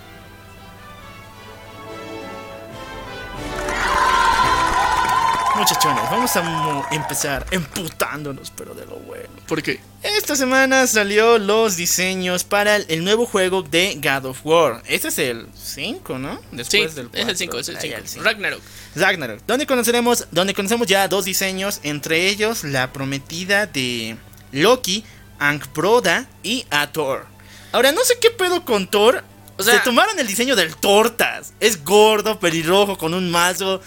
Muchachones, 5.57 6.03
vamos 6.11 6.35
a 6.35 6.87
empezar 6.91 7.45
emputándonos, 7.51 8.51
pero 8.51 8.73
de 8.75 8.85
lo 8.85 8.97
bueno. 8.97 9.27
¿Por 9.47 9.63
qué? 9.63 9.79
Esta 10.03 10.35
semana 10.35 10.85
salió 10.87 11.39
los 11.39 11.75
diseños 11.75 12.43
para 12.43 12.75
el, 12.75 12.85
el 12.89 13.03
nuevo 13.03 13.25
juego 13.25 13.63
de 13.63 13.95
God 14.01 14.25
of 14.29 14.39
War. 14.45 14.83
Este 14.85 15.07
es 15.07 15.17
el 15.17 15.47
5, 15.55 16.19
¿no? 16.19 16.35
Sí, 16.35 16.43
Después 16.51 16.95
del 16.95 17.07
es 17.07 17.13
el 17.13 17.25
cuatro. 17.25 17.35
5, 17.37 17.59
es 17.59 17.69
el 17.69 17.75
Ah, 17.77 17.79
5. 17.81 17.91
ya, 17.91 17.97
el 17.97 18.07
cinco. 18.07 18.23
Ragnarok. 18.25 18.61
Ragnarok, 18.95 19.39
donde 19.47 19.65
conoceremos, 19.65 20.27
donde 20.31 20.53
conocemos 20.53 20.87
ya 20.87 21.07
dos 21.07 21.25
diseños, 21.25 21.79
entre 21.83 22.27
ellos 22.27 22.63
la 22.63 22.93
prometida 22.93 23.65
de 23.65 24.15
Loki, 24.51 25.03
Ankbroda 25.39 26.27
y 26.43 26.65
a 26.69 26.91
Thor. 26.91 27.25
Ahora, 27.71 27.91
no 27.91 28.03
sé 28.03 28.15
qué 28.21 28.29
pedo 28.31 28.63
con 28.63 28.87
Thor. 28.87 29.23
O 29.57 29.63
sea- 29.63 29.73
Se 29.73 29.79
tomaron 29.79 30.19
el 30.19 30.27
diseño 30.27 30.55
del 30.55 30.75
Tortas. 30.75 31.53
Es 31.59 31.83
gordo, 31.83 32.39
pelirrojo, 32.39 32.95
con 32.97 33.13
un 33.15 33.31
mazo. 33.31 33.81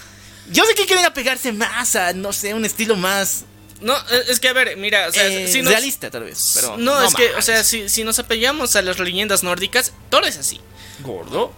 Yo 0.51 0.65
sé 0.65 0.75
que 0.75 0.85
quieren 0.85 1.05
apegarse 1.05 1.51
más 1.53 1.95
a, 1.95 2.13
no 2.13 2.33
sé, 2.33 2.53
un 2.53 2.65
estilo 2.65 2.95
más 2.95 3.45
No, 3.79 3.95
es 4.09 4.29
es 4.29 4.39
que 4.39 4.49
a 4.49 4.53
ver, 4.53 4.77
mira, 4.77 5.07
o 5.07 5.11
sea, 5.11 5.25
eh, 5.27 5.47
si 5.47 5.61
nos- 5.61 5.71
realista, 5.71 6.09
tal 6.11 6.23
vez. 6.25 6.51
Pero 6.55 6.77
no, 6.77 7.01
es 7.03 7.15
que, 7.15 7.33
o 7.35 7.41
sea, 7.41 7.63
si, 7.63 7.89
si 7.89 8.03
nos 8.03 8.19
apegamos 8.19 8.75
a 8.75 8.81
las 8.81 8.99
leyendas 8.99 9.41
nórdicas, 9.43 9.93
Thor 10.09 10.25
es 10.25 10.37
así. 10.37 10.59
gordo. 10.99 11.53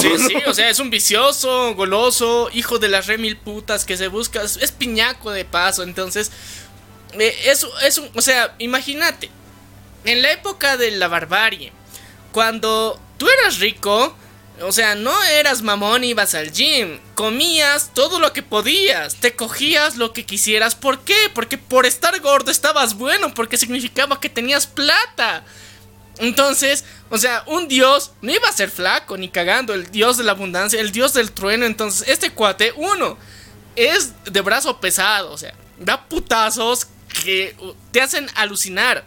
Sí, 0.00 0.08
sí, 0.28 0.34
o 0.46 0.54
sea, 0.54 0.70
es 0.70 0.78
un 0.78 0.88
vicioso, 0.88 1.74
goloso, 1.74 2.48
hijo 2.54 2.78
de 2.78 2.88
las 2.88 3.06
re 3.06 3.18
mil 3.18 3.36
putas 3.36 3.84
que 3.84 3.96
se 3.98 4.08
busca, 4.08 4.42
es, 4.42 4.56
es 4.56 4.72
piñaco 4.72 5.30
de 5.30 5.44
paso, 5.44 5.82
entonces, 5.82 6.30
eh, 7.18 7.36
es, 7.46 7.66
es 7.82 7.98
un, 7.98 8.08
o 8.14 8.22
sea, 8.22 8.54
imagínate, 8.58 9.28
en 10.06 10.22
la 10.22 10.32
época 10.32 10.76
de 10.78 10.90
la 10.92 11.08
barbarie, 11.08 11.70
cuando 12.32 12.98
tú 13.18 13.28
eras 13.28 13.58
rico, 13.58 14.16
o 14.60 14.72
sea, 14.72 14.94
no 14.94 15.22
eras 15.24 15.62
mamón 15.62 16.04
ibas 16.04 16.34
al 16.34 16.52
gym, 16.52 17.00
comías 17.14 17.90
todo 17.92 18.20
lo 18.20 18.32
que 18.32 18.42
podías, 18.42 19.16
te 19.16 19.34
cogías 19.34 19.96
lo 19.96 20.12
que 20.12 20.24
quisieras, 20.24 20.74
¿por 20.74 21.00
qué? 21.00 21.16
Porque 21.34 21.58
por 21.58 21.86
estar 21.86 22.18
gordo 22.20 22.50
estabas 22.50 22.94
bueno, 22.94 23.34
porque 23.34 23.56
significaba 23.56 24.20
que 24.20 24.28
tenías 24.28 24.66
plata. 24.66 25.44
Entonces, 26.18 26.84
o 27.10 27.18
sea, 27.18 27.42
un 27.46 27.66
dios 27.66 28.12
no 28.22 28.32
iba 28.32 28.48
a 28.48 28.52
ser 28.52 28.70
flaco 28.70 29.16
ni 29.16 29.28
cagando, 29.28 29.74
el 29.74 29.90
dios 29.90 30.16
de 30.16 30.24
la 30.24 30.32
abundancia, 30.32 30.80
el 30.80 30.92
dios 30.92 31.14
del 31.14 31.32
trueno. 31.32 31.66
Entonces, 31.66 32.08
este 32.08 32.30
cuate, 32.30 32.72
uno, 32.76 33.18
es 33.74 34.12
de 34.24 34.40
brazo 34.40 34.80
pesado, 34.80 35.32
o 35.32 35.38
sea, 35.38 35.54
da 35.78 36.08
putazos 36.08 36.86
que 37.24 37.56
te 37.90 38.00
hacen 38.00 38.28
alucinar. 38.36 39.04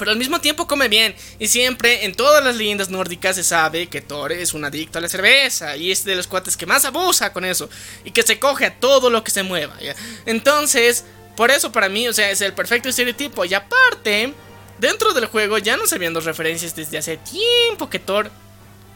Pero 0.00 0.12
al 0.12 0.16
mismo 0.16 0.40
tiempo 0.40 0.66
come 0.66 0.88
bien. 0.88 1.14
Y 1.38 1.46
siempre 1.46 2.06
en 2.06 2.14
todas 2.14 2.42
las 2.42 2.56
leyendas 2.56 2.88
nórdicas 2.88 3.36
se 3.36 3.44
sabe 3.44 3.86
que 3.88 4.00
Thor 4.00 4.32
es 4.32 4.54
un 4.54 4.64
adicto 4.64 4.96
a 4.96 5.02
la 5.02 5.10
cerveza. 5.10 5.76
Y 5.76 5.92
es 5.92 6.04
de 6.04 6.16
los 6.16 6.26
cuates 6.26 6.56
que 6.56 6.64
más 6.64 6.86
abusa 6.86 7.34
con 7.34 7.44
eso. 7.44 7.68
Y 8.02 8.10
que 8.10 8.22
se 8.22 8.38
coge 8.38 8.64
a 8.64 8.80
todo 8.80 9.10
lo 9.10 9.22
que 9.22 9.30
se 9.30 9.42
mueva. 9.42 9.76
Entonces, 10.24 11.04
por 11.36 11.50
eso 11.50 11.70
para 11.70 11.90
mí, 11.90 12.08
o 12.08 12.14
sea, 12.14 12.30
es 12.30 12.40
el 12.40 12.54
perfecto 12.54 12.88
estereotipo. 12.88 13.44
Y 13.44 13.52
aparte, 13.52 14.32
dentro 14.78 15.12
del 15.12 15.26
juego 15.26 15.58
ya 15.58 15.76
nos 15.76 15.92
habían 15.92 16.14
dos 16.14 16.24
referencias 16.24 16.74
desde 16.74 16.96
hace 16.96 17.18
tiempo 17.18 17.90
que 17.90 17.98
Thor 17.98 18.30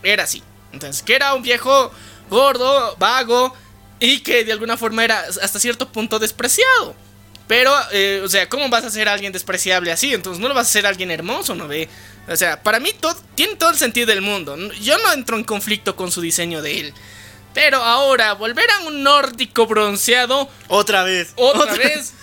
era 0.03 0.25
así. 0.25 0.43
Entonces, 0.73 1.03
que 1.03 1.17
era 1.17 1.35
un 1.35 1.43
viejo 1.43 1.93
gordo, 2.31 2.97
vago. 2.99 3.55
Y 4.01 4.21
que 4.21 4.43
de 4.43 4.53
alguna 4.53 4.79
forma 4.79 5.05
era 5.05 5.21
hasta 5.43 5.61
cierto 5.61 5.93
punto 5.93 6.19
despreciado. 6.19 6.97
Pero, 7.47 7.75
eh, 7.93 8.23
o 8.25 8.29
sea, 8.29 8.49
¿cómo 8.49 8.69
vas 8.71 8.85
a 8.85 8.91
ser 8.91 9.09
alguien 9.09 9.33
despreciable 9.33 9.93
así? 9.93 10.15
Entonces 10.15 10.41
no 10.41 10.49
lo 10.49 10.55
vas 10.55 10.69
a 10.69 10.73
ser 10.73 10.87
alguien 10.87 11.11
hermoso, 11.11 11.55
¿no 11.55 11.69
ve? 11.69 11.89
O 12.29 12.37
sea, 12.37 12.63
para 12.63 12.81
mí 12.81 12.91
todo, 12.99 13.17
tiene 13.35 13.57
todo 13.57 13.71
el 13.71 13.77
sentido 13.77 14.07
del 14.07 14.23
mundo. 14.23 14.57
Yo 14.81 14.97
no 14.99 15.13
entro 15.13 15.37
en 15.37 15.45
conflicto 15.45 15.95
con 15.95 16.11
su 16.11 16.21
diseño 16.23 16.63
de 16.63 16.81
él. 16.81 16.95
Pero 17.53 17.83
ahora, 17.83 18.33
volver 18.33 18.69
a 18.71 18.81
un 18.81 19.03
nórdico 19.03 19.67
bronceado 19.67 20.49
Otra 20.69 21.05
vez. 21.05 21.33
otra 21.37 21.75
vez. 21.75 22.15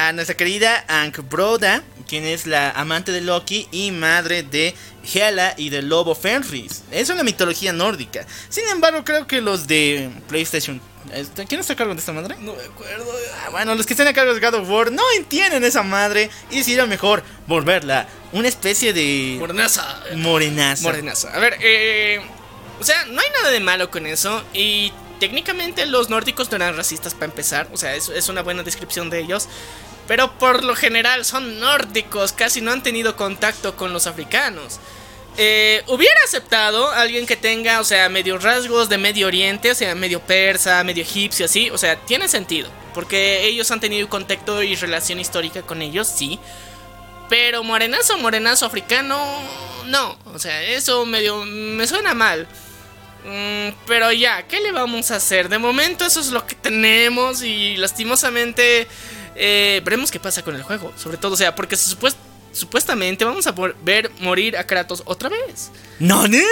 A 0.00 0.14
nuestra 0.14 0.34
querida 0.34 0.82
Ankbroda, 0.88 1.82
quien 2.08 2.24
es 2.24 2.46
la 2.46 2.70
amante 2.70 3.12
de 3.12 3.20
Loki 3.20 3.68
y 3.70 3.90
madre 3.90 4.42
de 4.42 4.74
Hela 5.12 5.52
y 5.58 5.68
del 5.68 5.90
lobo 5.90 6.14
Fenris. 6.14 6.84
Es 6.90 7.10
una 7.10 7.22
mitología 7.22 7.74
nórdica. 7.74 8.24
Sin 8.48 8.66
embargo, 8.68 9.04
creo 9.04 9.26
que 9.26 9.42
los 9.42 9.66
de 9.66 10.08
PlayStation. 10.26 10.80
este, 11.12 11.44
¿Quién 11.44 11.60
está 11.60 11.74
a 11.74 11.76
cargo 11.76 11.92
de 11.92 12.00
esta 12.00 12.14
madre? 12.14 12.34
No 12.40 12.54
me 12.54 12.62
acuerdo. 12.62 13.12
Ah, 13.44 13.50
bueno, 13.50 13.74
los 13.74 13.84
que 13.84 13.92
están 13.92 14.06
a 14.06 14.14
cargo 14.14 14.32
de 14.32 14.40
God 14.40 14.54
of 14.54 14.70
War 14.70 14.90
no 14.90 15.02
entienden 15.18 15.64
esa 15.64 15.82
madre 15.82 16.30
y 16.50 16.56
decidieron 16.56 16.88
mejor 16.88 17.22
volverla 17.46 18.08
una 18.32 18.48
especie 18.48 18.94
de 18.94 19.36
Morenaza. 19.38 20.02
morenaza. 20.16 20.82
Morenaza. 20.82 21.34
A 21.34 21.38
ver, 21.40 21.58
eh, 21.60 22.22
o 22.80 22.84
sea, 22.84 23.04
no 23.04 23.20
hay 23.20 23.28
nada 23.34 23.50
de 23.50 23.60
malo 23.60 23.90
con 23.90 24.06
eso. 24.06 24.42
Y 24.54 24.94
técnicamente 25.18 25.84
los 25.84 26.08
nórdicos 26.08 26.50
no 26.50 26.56
eran 26.56 26.74
racistas 26.74 27.12
para 27.12 27.26
empezar. 27.26 27.68
O 27.70 27.76
sea, 27.76 27.94
es, 27.94 28.08
es 28.08 28.30
una 28.30 28.40
buena 28.40 28.62
descripción 28.62 29.10
de 29.10 29.18
ellos. 29.20 29.46
Pero 30.10 30.36
por 30.40 30.64
lo 30.64 30.74
general 30.74 31.24
son 31.24 31.60
nórdicos, 31.60 32.32
casi 32.32 32.60
no 32.60 32.72
han 32.72 32.82
tenido 32.82 33.14
contacto 33.14 33.76
con 33.76 33.92
los 33.92 34.08
africanos. 34.08 34.80
Eh, 35.36 35.84
hubiera 35.86 36.18
aceptado 36.24 36.90
a 36.90 37.02
alguien 37.02 37.26
que 37.26 37.36
tenga, 37.36 37.78
o 37.78 37.84
sea, 37.84 38.08
medio 38.08 38.36
rasgos 38.36 38.88
de 38.88 38.98
Medio 38.98 39.28
Oriente, 39.28 39.70
o 39.70 39.74
sea, 39.76 39.94
medio 39.94 40.18
persa, 40.18 40.82
medio 40.82 41.04
egipcio, 41.04 41.46
así. 41.46 41.70
O 41.70 41.78
sea, 41.78 41.94
tiene 41.94 42.26
sentido. 42.26 42.68
Porque 42.92 43.44
ellos 43.44 43.70
han 43.70 43.78
tenido 43.78 44.08
contacto 44.08 44.64
y 44.64 44.74
relación 44.74 45.20
histórica 45.20 45.62
con 45.62 45.80
ellos, 45.80 46.08
sí. 46.08 46.40
Pero 47.28 47.62
morenazo, 47.62 48.18
morenazo 48.18 48.66
africano, 48.66 49.16
no. 49.86 50.18
O 50.34 50.40
sea, 50.40 50.60
eso 50.64 51.06
medio 51.06 51.44
me 51.44 51.86
suena 51.86 52.14
mal. 52.14 52.48
Mm, 53.24 53.76
pero 53.86 54.10
ya, 54.10 54.42
¿qué 54.48 54.58
le 54.58 54.72
vamos 54.72 55.12
a 55.12 55.16
hacer? 55.16 55.48
De 55.48 55.58
momento 55.58 56.04
eso 56.04 56.18
es 56.18 56.32
lo 56.32 56.44
que 56.48 56.56
tenemos 56.56 57.44
y 57.44 57.76
lastimosamente 57.76 58.88
eh, 59.40 59.80
veremos 59.84 60.10
qué 60.10 60.20
pasa 60.20 60.42
con 60.42 60.54
el 60.54 60.62
juego. 60.62 60.92
Sobre 60.96 61.16
todo, 61.16 61.32
o 61.34 61.36
sea, 61.36 61.54
porque 61.54 61.74
se 61.76 61.90
supues- 61.96 62.16
supuestamente 62.52 63.24
vamos 63.24 63.46
a 63.46 63.54
ver 63.82 64.10
morir 64.20 64.56
a 64.56 64.64
Kratos 64.64 65.02
otra 65.06 65.28
vez. 65.28 65.70
¡Nani! 65.98 66.42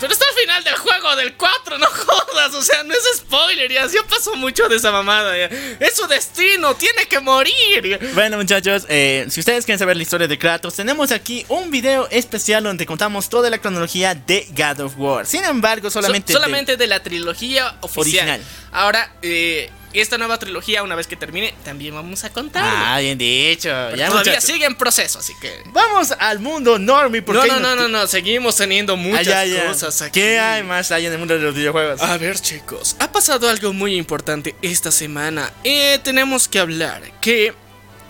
Pero 0.00 0.12
está 0.12 0.24
al 0.32 0.40
final 0.40 0.62
del 0.64 0.74
juego 0.76 1.16
del 1.16 1.34
4, 1.34 1.78
no 1.78 1.86
jodas, 1.86 2.54
o 2.54 2.62
sea, 2.62 2.84
no 2.84 2.94
es 2.94 3.00
spoiler, 3.16 3.70
ya, 3.72 3.84
ya 3.86 4.02
pasó 4.08 4.36
mucho 4.36 4.68
de 4.68 4.76
esa 4.76 4.92
mamada, 4.92 5.36
ya. 5.36 5.46
Es 5.80 5.96
su 5.96 6.06
destino, 6.06 6.74
tiene 6.76 7.06
que 7.06 7.18
morir. 7.18 7.98
Bueno 8.14 8.36
muchachos, 8.36 8.84
eh, 8.88 9.26
si 9.28 9.40
ustedes 9.40 9.64
quieren 9.64 9.78
saber 9.80 9.96
la 9.96 10.02
historia 10.04 10.28
de 10.28 10.38
Kratos, 10.38 10.74
tenemos 10.74 11.10
aquí 11.10 11.44
un 11.48 11.72
video 11.72 12.06
especial 12.12 12.62
donde 12.62 12.86
contamos 12.86 13.28
toda 13.28 13.50
la 13.50 13.58
cronología 13.58 14.14
de 14.14 14.46
God 14.56 14.80
of 14.84 14.94
War. 14.96 15.26
Sin 15.26 15.44
embargo, 15.44 15.90
solamente... 15.90 16.32
So- 16.32 16.38
solamente 16.38 16.76
de 16.76 16.86
la 16.86 17.02
trilogía 17.02 17.76
oficial. 17.80 18.28
Original. 18.28 18.42
Ahora, 18.70 19.12
eh, 19.22 19.70
esta 19.94 20.18
nueva 20.18 20.38
trilogía, 20.38 20.82
una 20.82 20.94
vez 20.94 21.06
que 21.06 21.16
termine, 21.16 21.54
también 21.64 21.94
vamos 21.94 22.22
a 22.22 22.30
contar. 22.30 22.62
Ah, 22.62 23.00
bien 23.00 23.16
dicho. 23.16 23.70
Pero 23.70 23.96
Ya, 23.96 24.08
todavía 24.08 24.38
sigue 24.42 24.66
en 24.66 24.74
proceso, 24.76 25.18
así 25.18 25.32
que. 25.40 25.62
Vamos 25.72 26.12
al 26.18 26.38
mundo 26.40 26.78
normie 26.78 27.22
porque 27.22 27.48
No, 27.48 27.54
no, 27.58 27.74
no, 27.74 27.74
no, 27.76 27.88
no, 27.88 28.06
seguimos 28.06 28.54
teniendo 28.56 28.96
muchas 28.98 29.26
Ah, 29.28 29.46
ya, 29.46 29.62
ya. 29.62 29.66
cosas 29.66 29.87
aquí. 30.02 30.20
¿Qué 30.20 30.38
hay 30.38 30.62
más 30.62 30.90
allá 30.92 31.08
en 31.08 31.12
el 31.14 31.18
mundo 31.18 31.34
de 31.34 31.40
los 31.40 31.54
videojuegos? 31.54 32.00
A 32.00 32.16
ver, 32.18 32.38
chicos, 32.38 32.96
ha 32.98 33.10
pasado 33.10 33.48
algo 33.48 33.72
muy 33.72 33.96
importante 33.96 34.54
esta 34.62 34.90
semana. 34.90 35.52
Eh, 35.64 35.98
tenemos 36.02 36.48
que 36.48 36.58
hablar 36.58 37.02
que 37.20 37.54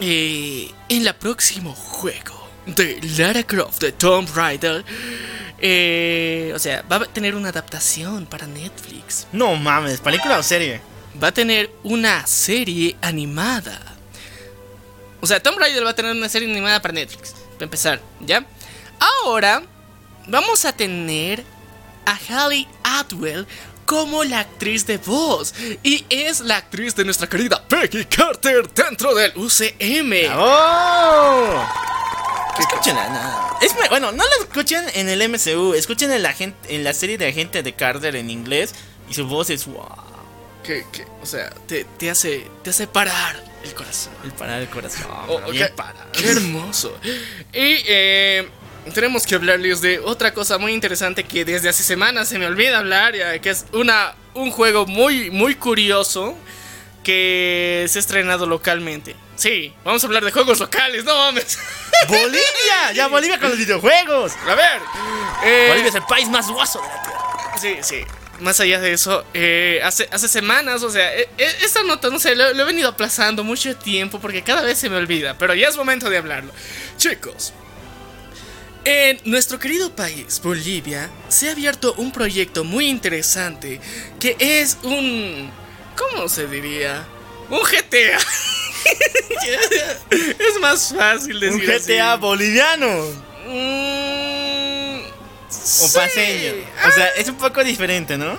eh, 0.00 0.70
en 0.88 1.06
el 1.06 1.14
próximo 1.14 1.74
juego 1.74 2.48
de 2.66 3.00
Lara 3.16 3.42
Croft 3.42 3.80
de 3.80 3.92
Tomb 3.92 4.28
Raider, 4.34 4.84
eh, 5.60 6.52
o 6.54 6.58
sea, 6.58 6.82
va 6.82 6.96
a 6.96 7.04
tener 7.06 7.34
una 7.34 7.48
adaptación 7.48 8.26
para 8.26 8.46
Netflix. 8.46 9.26
No 9.32 9.56
mames, 9.56 10.00
película 10.00 10.38
o 10.38 10.42
serie. 10.42 10.80
va 11.22 11.28
a 11.28 11.32
tener 11.32 11.70
una 11.82 12.26
serie 12.26 12.96
animada. 13.00 13.80
O 15.20 15.26
sea, 15.26 15.40
Tomb 15.42 15.58
Raider 15.58 15.84
va 15.84 15.90
a 15.90 15.94
tener 15.94 16.12
una 16.12 16.28
serie 16.28 16.50
animada 16.50 16.80
para 16.80 16.94
Netflix. 16.94 17.34
Para 17.54 17.64
empezar, 17.64 18.00
¿ya? 18.20 18.46
Ahora 19.24 19.62
vamos 20.28 20.64
a 20.64 20.72
tener 20.72 21.44
a 22.08 22.18
Halle 22.28 22.66
Atwell 22.82 23.46
como 23.84 24.24
la 24.24 24.40
actriz 24.40 24.86
de 24.86 24.98
voz. 24.98 25.54
Y 25.82 26.04
es 26.08 26.40
la 26.40 26.56
actriz 26.56 26.94
de 26.94 27.04
nuestra 27.04 27.28
querida 27.28 27.62
Peggy 27.66 28.04
Carter 28.06 28.68
dentro 28.72 29.14
del 29.14 29.32
UCM. 29.36 30.30
¡Oh! 30.34 31.64
Escúchenla, 32.58 33.08
no. 33.08 33.58
Es, 33.60 33.74
bueno, 33.90 34.10
no 34.12 34.24
la 34.24 34.34
escuchen 34.40 34.84
en 34.94 35.08
el 35.08 35.28
MCU, 35.28 35.74
escuchen 35.74 36.10
en 36.10 36.22
la, 36.22 36.34
en 36.38 36.84
la 36.84 36.92
serie 36.92 37.16
de 37.16 37.28
Agente 37.28 37.62
de 37.62 37.72
Carter 37.74 38.16
en 38.16 38.30
inglés 38.30 38.74
y 39.08 39.14
su 39.14 39.26
voz 39.26 39.50
es 39.50 39.66
wow. 39.66 39.86
Que, 40.64 40.84
que, 40.92 41.06
o 41.22 41.26
sea, 41.26 41.50
te, 41.66 41.84
te 41.84 42.10
hace, 42.10 42.46
te 42.62 42.70
hace 42.70 42.86
parar 42.86 43.42
el 43.64 43.74
corazón. 43.74 44.12
El 44.24 44.32
parar 44.32 44.60
el 44.60 44.68
corazón. 44.68 45.06
Oh, 45.28 45.50
bien 45.50 45.70
parado. 45.74 46.10
Qué 46.12 46.30
hermoso. 46.30 46.98
Y 47.52 47.82
eh, 47.86 48.48
tenemos 48.92 49.26
que 49.26 49.34
hablarles 49.34 49.80
de 49.80 49.98
otra 50.00 50.32
cosa 50.34 50.58
muy 50.58 50.72
interesante 50.72 51.24
que 51.24 51.44
desde 51.44 51.68
hace 51.68 51.82
semanas 51.82 52.28
se 52.28 52.38
me 52.38 52.46
olvida 52.46 52.78
hablar, 52.78 53.14
ya, 53.14 53.38
que 53.40 53.50
es 53.50 53.64
una, 53.72 54.14
un 54.34 54.50
juego 54.50 54.86
muy, 54.86 55.30
muy 55.30 55.54
curioso 55.54 56.36
que 57.04 57.86
se 57.88 57.98
ha 57.98 58.00
estrenado 58.00 58.46
localmente. 58.46 59.16
Sí, 59.36 59.72
vamos 59.84 60.02
a 60.02 60.06
hablar 60.08 60.24
de 60.24 60.32
juegos 60.32 60.58
locales, 60.58 61.04
no 61.04 61.14
mames. 61.14 61.58
¡Bolivia! 62.08 62.92
¡Ya 62.94 63.06
Bolivia 63.08 63.38
con 63.38 63.50
los 63.50 63.58
videojuegos! 63.58 64.32
A 64.46 64.54
ver. 64.54 64.80
eh, 65.44 65.66
Bolivia 65.68 65.88
es 65.90 65.94
el 65.94 66.02
país 66.02 66.28
más 66.28 66.48
guaso 66.48 66.80
de 66.80 66.88
la 66.88 67.02
tierra. 67.02 67.58
Sí, 67.60 67.76
sí. 67.82 68.04
más 68.40 68.60
allá 68.60 68.78
de 68.80 68.92
eso, 68.92 69.24
eh, 69.34 69.80
hace, 69.84 70.08
hace 70.12 70.28
semanas, 70.28 70.82
o 70.82 70.90
sea, 70.90 71.12
eh, 71.16 71.28
eh, 71.38 71.56
esta 71.62 71.82
nota, 71.82 72.08
no 72.10 72.18
sé, 72.20 72.34
lo, 72.36 72.52
lo 72.52 72.62
he 72.62 72.66
venido 72.66 72.88
aplazando 72.88 73.42
mucho 73.42 73.74
tiempo 73.76 74.20
porque 74.20 74.42
cada 74.42 74.62
vez 74.62 74.78
se 74.78 74.88
me 74.90 74.96
olvida, 74.96 75.36
pero 75.38 75.54
ya 75.54 75.68
es 75.68 75.76
momento 75.76 76.08
de 76.10 76.18
hablarlo. 76.18 76.52
Chicos, 76.98 77.52
en 78.90 79.20
nuestro 79.24 79.58
querido 79.58 79.94
país, 79.94 80.40
Bolivia, 80.42 81.10
se 81.28 81.48
ha 81.48 81.52
abierto 81.52 81.94
un 81.98 82.10
proyecto 82.12 82.64
muy 82.64 82.88
interesante 82.88 83.80
que 84.18 84.36
es 84.38 84.78
un... 84.82 85.50
¿Cómo 85.96 86.28
se 86.28 86.46
diría? 86.46 87.04
Un 87.50 87.60
GTA. 87.60 88.18
es 90.10 90.60
más 90.60 90.94
fácil 90.96 91.40
decir 91.40 91.60
Un 91.60 91.66
GTA 91.66 92.12
así. 92.12 92.20
boliviano. 92.20 92.88
Mm, 93.46 95.00
O 95.00 95.50
sí. 95.50 95.94
paseño. 95.94 96.52
O 96.86 96.90
sea, 96.92 97.08
es 97.08 97.28
un 97.28 97.36
poco 97.36 97.64
diferente, 97.64 98.16
¿no? 98.16 98.38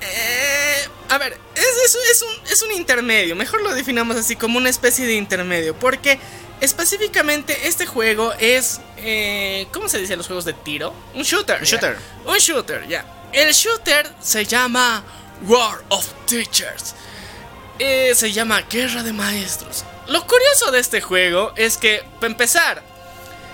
Eh, 0.00 0.88
a 1.08 1.18
ver, 1.18 1.38
es, 1.54 1.64
es- 1.86 1.98
es 2.12 2.22
un, 2.22 2.52
es 2.52 2.62
un 2.62 2.72
intermedio. 2.72 3.34
Mejor 3.36 3.62
lo 3.62 3.74
definamos 3.74 4.16
así 4.16 4.36
como 4.36 4.58
una 4.58 4.68
especie 4.70 5.06
de 5.06 5.14
intermedio. 5.14 5.74
Porque 5.78 6.18
específicamente 6.60 7.66
este 7.68 7.86
juego 7.86 8.32
es. 8.38 8.80
eh, 8.98 9.66
¿Cómo 9.72 9.88
se 9.88 9.98
dice 9.98 10.16
los 10.16 10.26
juegos 10.26 10.44
de 10.44 10.52
tiro? 10.52 10.94
Un 11.14 11.22
shooter. 11.22 11.58
Un 11.60 11.64
shooter. 11.64 11.96
Un 12.26 12.38
shooter, 12.38 12.86
ya. 12.88 13.04
El 13.32 13.52
shooter 13.52 14.10
se 14.20 14.44
llama 14.44 15.02
War 15.46 15.82
of 15.88 16.06
Teachers. 16.26 16.94
Eh, 17.78 18.12
se 18.14 18.32
llama 18.32 18.62
Guerra 18.70 19.02
de 19.02 19.12
Maestros. 19.12 19.84
Lo 20.06 20.26
curioso 20.26 20.70
de 20.70 20.78
este 20.80 21.00
juego 21.00 21.52
es 21.56 21.76
que, 21.76 22.04
para 22.20 22.28
empezar, 22.28 22.82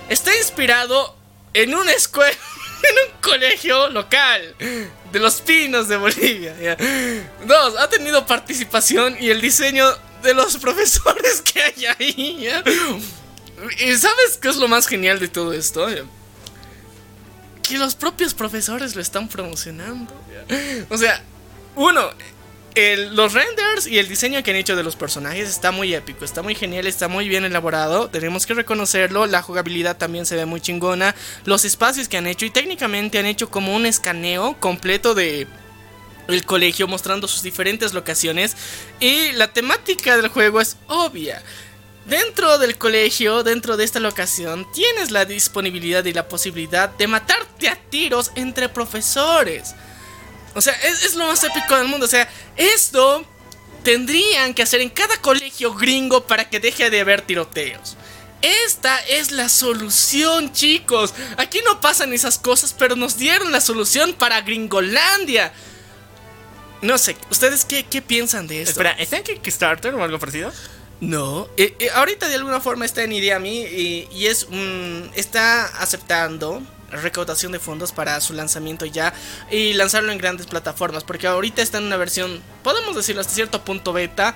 está 0.09 0.37
inspirado 0.37 1.17
en 1.55 1.75
una 1.75 1.93
escuela, 1.93 2.31
en 2.83 3.15
un 3.15 3.21
colegio 3.23 3.89
local 3.89 4.55
de 4.59 5.19
los 5.19 5.41
pinos 5.41 5.89
de 5.89 5.97
Bolivia. 5.97 6.55
¿ya? 6.61 6.77
Dos, 7.47 7.77
ha 7.79 7.89
tenido 7.89 8.27
participación 8.27 9.17
y 9.19 9.31
el 9.31 9.41
diseño 9.41 9.87
de 10.23 10.35
los 10.35 10.57
profesores 10.59 11.43
que 11.43 11.63
hay 11.63 11.87
ahí. 11.99 12.49
¿Y 13.81 13.95
sabes 13.97 14.39
qué 14.41 14.49
es 14.49 14.57
lo 14.57 14.69
más 14.69 14.87
genial 14.87 15.19
de 15.21 15.29
todo 15.29 15.53
esto? 15.53 15.87
Que 17.63 17.79
los 17.79 17.95
propios 17.95 18.35
profesores 18.35 18.95
lo 18.97 19.03
están 19.03 19.29
promocionando. 19.29 20.13
O 20.89 20.97
sea, 20.97 21.23
uno, 21.77 22.03
el- 22.75 23.15
los 23.15 23.33
renders 23.33 23.87
y 23.87 23.99
el 23.99 24.09
diseño 24.09 24.43
que 24.43 24.51
han 24.51 24.57
hecho 24.57 24.77
de 24.77 24.83
los 24.83 24.97
personajes 24.97 25.49
está 25.49 25.71
muy 25.71 25.95
épico, 25.95 26.25
está 26.25 26.43
muy 26.43 26.55
genial, 26.55 26.87
está 26.87 27.07
muy 27.09 27.29
bien 27.29 27.45
elaborado, 27.45 28.09
tenemos 28.09 28.47
que 28.47 28.55
reconocerlo, 28.55 29.27
la 29.27 29.43
jugabilidad 29.43 29.97
también 29.97 30.27
se 30.27 30.37
ve 30.37 30.47
muy 30.47 30.61
chingona, 30.61 31.15
los 31.45 31.65
espacios 31.65 32.09
que 32.09 32.17
han 32.17 32.27
hecho 32.27 32.45
y 32.47 32.51
técnicamente 32.51 33.19
han 33.19 33.27
hecho 33.27 33.51
como 33.51 33.75
un 33.77 33.87
escaneo 33.87 34.57
completo 34.59 35.15
de 35.15 35.47
el 36.33 36.45
colegio 36.45 36.89
mostrando 36.89 37.29
sus 37.29 37.43
diferentes 37.43 37.93
locaciones 37.93 38.57
y 38.99 39.33
la 39.33 39.53
temática 39.53 40.17
del 40.17 40.29
juego 40.29 40.61
es 40.61 40.77
obvia. 40.87 41.43
Dentro 42.07 42.59
del 42.59 42.77
colegio, 42.77 43.43
dentro 43.43 43.77
de 43.77 43.85
esta 43.85 44.01
locación, 44.01 44.67
tienes 44.73 45.11
la 45.11 45.25
disponibilidad 45.25 46.05
y 46.07 46.13
la 46.13 46.29
posibilidad 46.29 46.89
de 46.89 47.07
matarte 47.07 47.69
a 47.69 47.77
tiros 47.77 48.33
entre 48.35 48.69
profesores. 48.69 49.75
O 50.55 50.61
sea, 50.61 50.73
es, 50.83 51.15
lo 51.15 51.27
más 51.27 51.45
épico 51.45 51.77
del 51.77 51.89
mundo. 51.89 52.07
O 52.07 52.09
sea, 52.09 52.29
esto 52.57 53.25
tendrían 53.85 54.55
que 54.55 54.63
hacer 54.63 54.81
en 54.81 54.91
cada 54.91 55.17
colegio 55.19 55.75
gringo 55.75 56.27
para 56.27 56.49
que 56.49 56.59
deje 56.59 56.91
de 56.91 57.01
haber 57.01 57.23
tiroteos. 57.23 57.97
Esta 58.43 58.99
es 59.01 59.33
la 59.33 59.49
solución, 59.49 60.53
chicos. 60.53 61.13
Aquí 61.37 61.61
no 61.65 61.81
pasan 61.81 62.13
esas 62.13 62.39
cosas, 62.39 62.75
pero 62.77 62.97
nos 62.97 63.19
dieron 63.19 63.53
la 63.53 63.61
solución 63.61 64.15
para 64.15 64.41
Gringolandia. 64.41 65.53
No 66.83 66.97
sé, 66.99 67.17
¿ustedes 67.31 67.65
qué, 67.65 67.85
qué 67.85 68.01
piensan 68.03 68.47
de 68.47 68.63
esto? 68.63 68.71
Espera, 68.73 68.93
¿está 68.93 69.19
en 69.19 69.25
Kickstarter 69.25 69.95
o 69.95 70.03
algo 70.03 70.19
parecido? 70.19 70.51
No, 71.01 71.49
eh, 71.57 71.75
eh, 71.79 71.89
ahorita 71.95 72.29
de 72.29 72.35
alguna 72.35 72.61
forma 72.61 72.85
está 72.85 73.03
en 73.03 73.13
Ideami 73.13 73.61
y, 73.65 74.09
y 74.13 74.27
es 74.27 74.45
un- 74.45 75.11
está 75.15 75.65
aceptando 75.81 76.63
recaudación 76.91 77.53
de 77.53 77.61
fondos 77.61 77.93
para 77.93 78.21
su 78.21 78.33
lanzamiento 78.35 78.85
ya 78.85 79.15
y 79.51 79.75
lanzarlo 79.75 80.11
en 80.11 80.19
grandes 80.19 80.47
plataformas 80.47 81.05
porque 81.05 81.27
ahorita 81.29 81.63
está 81.63 81.79
en 81.79 81.85
una 81.85 81.97
versión, 81.97 82.43
podemos 82.65 82.97
decirlo 82.97 83.21
hasta 83.21 83.33
cierto 83.33 83.65
punto 83.65 83.93
beta 83.93 84.35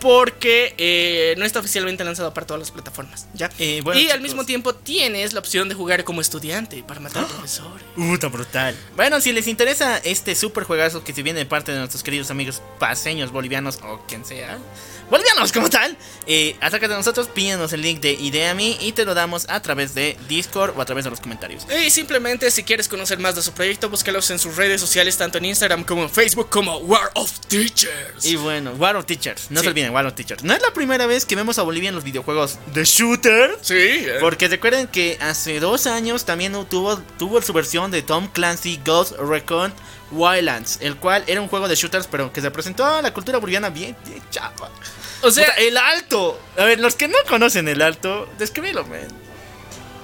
porque 0.00 0.74
eh, 0.76 1.34
no 1.38 1.44
está 1.44 1.60
oficialmente 1.60 2.04
lanzado 2.04 2.34
para 2.34 2.46
todas 2.46 2.60
las 2.60 2.70
plataformas, 2.70 3.26
¿ya? 3.34 3.50
Eh, 3.58 3.80
bueno, 3.82 4.00
y 4.00 4.10
al 4.10 4.20
mismo 4.20 4.44
tiempo 4.44 4.74
tienes 4.74 5.32
la 5.32 5.40
opción 5.40 5.68
de 5.68 5.74
jugar 5.74 6.04
como 6.04 6.20
estudiante 6.20 6.82
para 6.86 7.00
matar 7.00 7.26
profesores. 7.26 7.84
Uh, 7.96 8.18
tan 8.18 8.30
brutal. 8.30 8.76
Bueno, 8.96 9.20
si 9.20 9.32
les 9.32 9.46
interesa 9.46 9.98
este 9.98 10.34
super 10.34 10.64
juegazo 10.64 11.04
que 11.04 11.12
se 11.12 11.22
viene 11.22 11.38
de 11.38 11.46
parte 11.46 11.72
de 11.72 11.78
nuestros 11.78 12.02
queridos 12.02 12.30
amigos 12.30 12.62
paseños, 12.78 13.32
bolivianos 13.32 13.78
o 13.82 14.04
quien 14.06 14.24
sea, 14.24 14.58
bolivianos 15.10 15.52
como 15.52 15.70
tal, 15.70 15.96
eh, 16.26 16.56
acércate 16.60 16.92
a 16.94 16.96
nosotros, 16.96 17.28
pídanos 17.28 17.72
el 17.72 17.82
link 17.82 18.00
de 18.00 18.12
Ideami 18.12 18.76
y 18.80 18.92
te 18.92 19.04
lo 19.04 19.14
damos 19.14 19.46
a 19.48 19.60
través 19.60 19.94
de 19.94 20.16
Discord 20.28 20.74
o 20.76 20.80
a 20.80 20.84
través 20.84 21.04
de 21.04 21.10
los 21.10 21.20
comentarios. 21.20 21.66
Y 21.84 21.90
simplemente 21.90 22.50
si 22.50 22.62
quieres 22.64 22.88
conocer 22.88 23.18
más 23.18 23.34
de 23.34 23.42
su 23.42 23.52
proyecto, 23.52 23.88
búscalos 23.90 24.30
en 24.30 24.38
sus 24.38 24.56
redes 24.56 24.80
sociales, 24.80 25.16
tanto 25.16 25.38
en 25.38 25.44
Instagram 25.46 25.84
como 25.84 26.02
en 26.04 26.10
Facebook 26.10 26.48
como 26.50 26.78
War 26.78 27.10
of 27.14 27.30
Teachers. 27.48 28.24
Y 28.24 28.36
bueno, 28.36 28.72
War 28.72 28.96
of 28.96 29.06
Teachers, 29.06 29.50
no 29.50 29.60
Sí. 29.60 29.64
se 29.64 29.68
olviden, 29.70 29.92
War 29.92 30.06
of 30.06 30.14
Teachers. 30.14 30.42
No 30.44 30.54
es 30.54 30.62
la 30.62 30.72
primera 30.72 31.06
vez 31.06 31.24
que 31.24 31.36
vemos 31.36 31.58
a 31.58 31.62
Bolivia 31.62 31.88
en 31.90 31.94
los 31.94 32.04
videojuegos 32.04 32.58
de 32.72 32.84
shooter. 32.84 33.56
Sí, 33.60 33.74
eh. 33.74 34.16
Porque 34.20 34.48
recuerden 34.48 34.86
que 34.88 35.18
hace 35.20 35.60
dos 35.60 35.86
años 35.86 36.24
también 36.24 36.52
tuvo, 36.68 36.98
tuvo 37.18 37.40
su 37.42 37.52
versión 37.52 37.90
de 37.90 38.02
Tom 38.02 38.28
Clancy 38.32 38.80
Ghost 38.84 39.12
Recon 39.18 39.72
Wildlands, 40.14 40.78
el 40.80 40.96
cual 40.96 41.24
era 41.26 41.40
un 41.40 41.48
juego 41.48 41.68
de 41.68 41.74
shooters, 41.74 42.06
pero 42.06 42.32
que 42.32 42.40
se 42.40 42.50
presentó 42.50 42.84
a 42.84 43.02
la 43.02 43.12
cultura 43.12 43.38
boliviana 43.38 43.70
bien, 43.70 43.96
bien 44.06 44.22
chava. 44.30 44.70
o 45.22 45.30
sea, 45.30 45.46
Puta, 45.46 45.56
el 45.60 45.76
alto. 45.76 46.40
A 46.56 46.64
ver, 46.64 46.80
los 46.80 46.94
que 46.94 47.08
no 47.08 47.18
conocen 47.28 47.68
el 47.68 47.82
alto, 47.82 48.28
descríbelo, 48.38 48.84
man. 48.84 49.08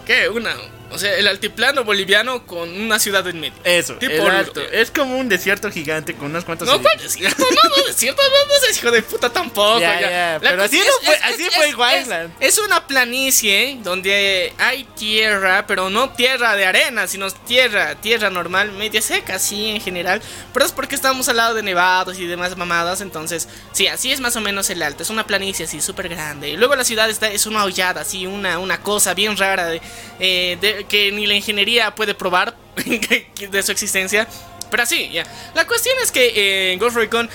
¿qué? 0.07 0.29
Una, 0.29 0.55
o 0.91 0.99
sea, 0.99 1.15
el 1.17 1.27
altiplano 1.27 1.85
boliviano 1.85 2.47
con 2.47 2.69
una 2.81 2.99
ciudad 2.99 3.27
en 3.29 3.41
medio. 3.41 3.59
Eso, 3.65 3.95
Tipo 3.95 4.13
el 4.15 4.31
alto. 4.31 4.61
Es 4.61 4.91
como 4.91 5.17
un 5.19 5.29
desierto 5.29 5.71
gigante 5.71 6.15
con 6.15 6.27
unos 6.31 6.45
cuantos. 6.45 6.69
No. 6.69 6.81
¿cuál 6.81 6.99
desierto? 6.99 7.43
No, 7.51 7.77
no, 7.77 7.83
desierto, 7.87 8.23
no, 8.23 8.29
no 8.55 8.71
hijo 8.71 8.91
de 8.91 9.03
puta 9.03 9.31
tampoco. 9.33 9.81
Ya, 9.81 10.01
ya. 10.01 10.39
pero 10.41 10.63
así 10.63 10.79
no 10.79 10.85
fue- 11.05 11.17
así 11.23 11.45
fue 11.51 11.75
Wildland. 11.75 12.33
Es, 12.41 12.59
es 12.59 12.59
una 12.65 12.87
planicie 12.87 13.79
donde 13.83 14.53
hay 14.59 14.85
tierra, 14.97 15.67
pero 15.67 15.91
no 15.91 16.11
tierra 16.11 16.57
de 16.57 16.67
arena, 16.67 17.07
sino 17.07 17.31
tierra, 17.31 17.95
tierra 17.97 18.31
normal, 18.31 18.73
media 18.73 19.03
seca, 19.03 19.39
sí, 19.39 19.69
en 19.71 19.81
general. 19.81 20.21
Pero 20.53 20.67
es 20.67 20.73
porque 20.73 20.95
estamos 20.95 21.29
al 21.29 21.37
lado 21.37 21.55
de 21.55 21.63
nevados 21.63 22.19
y 22.19 22.27
demás 22.27 22.57
mamadas, 22.57 23.01
entonces, 23.01 23.49
sí, 23.73 23.87
así 23.89 24.13
es 24.13 24.21
más 24.21 24.37
o 24.37 24.41
menos 24.41 24.71
el 24.71 24.83
alto. 24.83 25.03
Es 25.03 25.11
una 25.11 25.27
planicie 25.27 25.65
así, 25.67 25.81
súper 25.81 26.09
grande. 26.09 26.49
Y 26.51 26.57
luego 26.57 26.75
la 26.77 26.85
ciudad 26.85 27.09
está, 27.11 27.29
es 27.31 27.47
una 27.47 27.65
hollada, 27.65 28.03
así, 28.03 28.27
una, 28.27 28.59
una 28.59 28.81
cosa 28.81 29.15
bien 29.15 29.37
rara 29.37 29.67
de, 29.67 29.81
eh, 30.19 30.57
de- 30.61 30.80
que 30.89 31.13
ni 31.13 31.27
la 31.27 31.35
ingeniería 31.35 31.95
puede 31.95 32.15
probar 32.15 32.57
de 33.51 33.63
su 33.63 33.73
existencia. 33.73 34.27
Pero 34.71 34.83
así, 34.83 35.11
ya. 35.11 35.25
La 35.55 35.67
cuestión 35.67 35.95
es 36.03 36.13
que 36.13 36.27
eh, 36.29 36.73
en 36.73 36.79
Ghost 36.79 36.97
Recon 36.97 37.29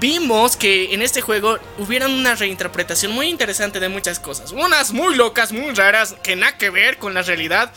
vimos 0.00 0.56
que 0.56 0.94
en 0.94 1.02
este 1.02 1.20
juego 1.20 1.58
hubieran 1.78 2.12
una 2.12 2.34
reinterpretación 2.34 3.12
muy 3.12 3.28
interesante 3.28 3.80
de 3.80 3.88
muchas 3.88 4.20
cosas. 4.20 4.52
Unas 4.52 4.92
muy 4.92 5.14
locas, 5.14 5.52
muy 5.52 5.74
raras, 5.74 6.14
que 6.22 6.36
nada 6.36 6.58
que 6.58 6.70
ver 6.70 6.98
con 6.98 7.14
la 7.14 7.22
realidad. 7.22 7.72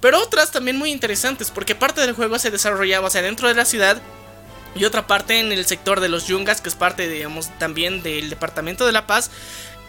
Pero 0.00 0.20
otras 0.20 0.50
también 0.50 0.76
muy 0.76 0.90
interesantes, 0.90 1.50
porque 1.50 1.74
parte 1.74 2.00
del 2.02 2.12
juego 2.12 2.38
se 2.38 2.50
desarrollaba 2.50 3.08
hacia 3.08 3.22
dentro 3.22 3.48
de 3.48 3.54
la 3.54 3.64
ciudad 3.64 4.00
y 4.74 4.84
otra 4.84 5.06
parte 5.06 5.38
en 5.38 5.52
el 5.52 5.64
sector 5.66 6.00
de 6.00 6.08
los 6.08 6.26
Yungas, 6.26 6.60
que 6.60 6.68
es 6.68 6.74
parte, 6.74 7.08
digamos, 7.08 7.50
también 7.58 8.02
del 8.02 8.28
Departamento 8.28 8.84
de 8.86 8.92
La 8.92 9.06
Paz. 9.06 9.30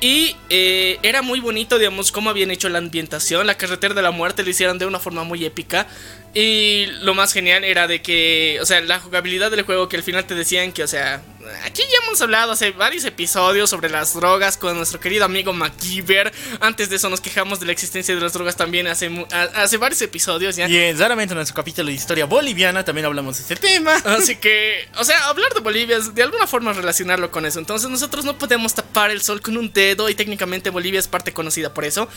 Y 0.01 0.35
eh, 0.49 0.99
era 1.03 1.21
muy 1.21 1.39
bonito, 1.39 1.79
digamos, 1.79 2.11
cómo 2.11 2.29
habían 2.29 2.51
hecho 2.51 2.69
la 2.69 2.79
ambientación. 2.79 3.47
La 3.47 3.55
carretera 3.57 3.93
de 3.93 4.01
la 4.01 4.11
muerte 4.11 4.43
lo 4.43 4.49
hicieron 4.49 4.77
de 4.77 4.85
una 4.85 4.99
forma 4.99 5.23
muy 5.23 5.45
épica. 5.45 5.87
Y 6.37 6.87
lo 6.99 7.13
más 7.13 7.31
genial 7.31 7.63
era 7.63 7.87
de 7.87 8.01
que, 8.01 8.59
o 8.61 8.65
sea, 8.65 8.81
la 8.81 8.99
jugabilidad 8.99 9.49
del 9.49 9.61
juego 9.61 9.87
que 9.87 9.95
al 9.95 10.03
final 10.03 10.25
te 10.25 10.35
decían 10.35 10.73
que, 10.73 10.83
o 10.83 10.87
sea, 10.87 11.23
aquí 11.63 11.81
ya 11.81 12.05
hemos 12.05 12.21
hablado 12.21 12.51
hace 12.51 12.71
varios 12.71 13.05
episodios 13.05 13.69
sobre 13.69 13.89
las 13.89 14.13
drogas 14.13 14.57
con 14.57 14.75
nuestro 14.75 14.99
querido 14.99 15.23
amigo 15.23 15.53
MacGyver. 15.53 16.33
Antes 16.59 16.89
de 16.89 16.97
eso 16.97 17.09
nos 17.09 17.21
quejamos 17.21 17.61
de 17.61 17.67
la 17.67 17.71
existencia 17.71 18.13
de 18.13 18.19
las 18.19 18.33
drogas 18.33 18.57
también 18.57 18.85
hace, 18.87 19.09
hace 19.31 19.77
varios 19.77 20.01
episodios 20.01 20.57
ya. 20.57 20.67
Y 20.67 20.91
raramente 20.91 21.31
en 21.31 21.37
nuestro 21.37 21.55
capítulo 21.55 21.87
de 21.87 21.93
historia 21.93 22.25
boliviana 22.25 22.83
también 22.83 23.05
hablamos 23.05 23.37
de 23.37 23.43
este 23.43 23.55
tema. 23.55 23.95
Así 24.03 24.35
que, 24.35 24.89
o 24.97 25.05
sea, 25.05 25.29
hablar 25.29 25.53
de 25.53 25.61
Bolivia 25.61 25.95
es 25.95 26.13
de 26.13 26.23
alguna 26.23 26.47
forma 26.47 26.73
relacionarlo 26.73 27.31
con 27.31 27.45
eso. 27.45 27.59
Entonces 27.59 27.89
nosotros 27.89 28.25
no 28.25 28.37
podemos 28.37 28.73
tapar 28.73 29.09
el 29.09 29.21
sol 29.21 29.39
con 29.39 29.55
un 29.55 29.71
dedo 29.71 30.09
y 30.09 30.15
técnicamente 30.15 30.69
Bolivia 30.69 30.99
es 30.99 31.07
parte 31.07 31.31
conocida 31.31 31.73
por 31.73 31.85
eso. 31.85 32.09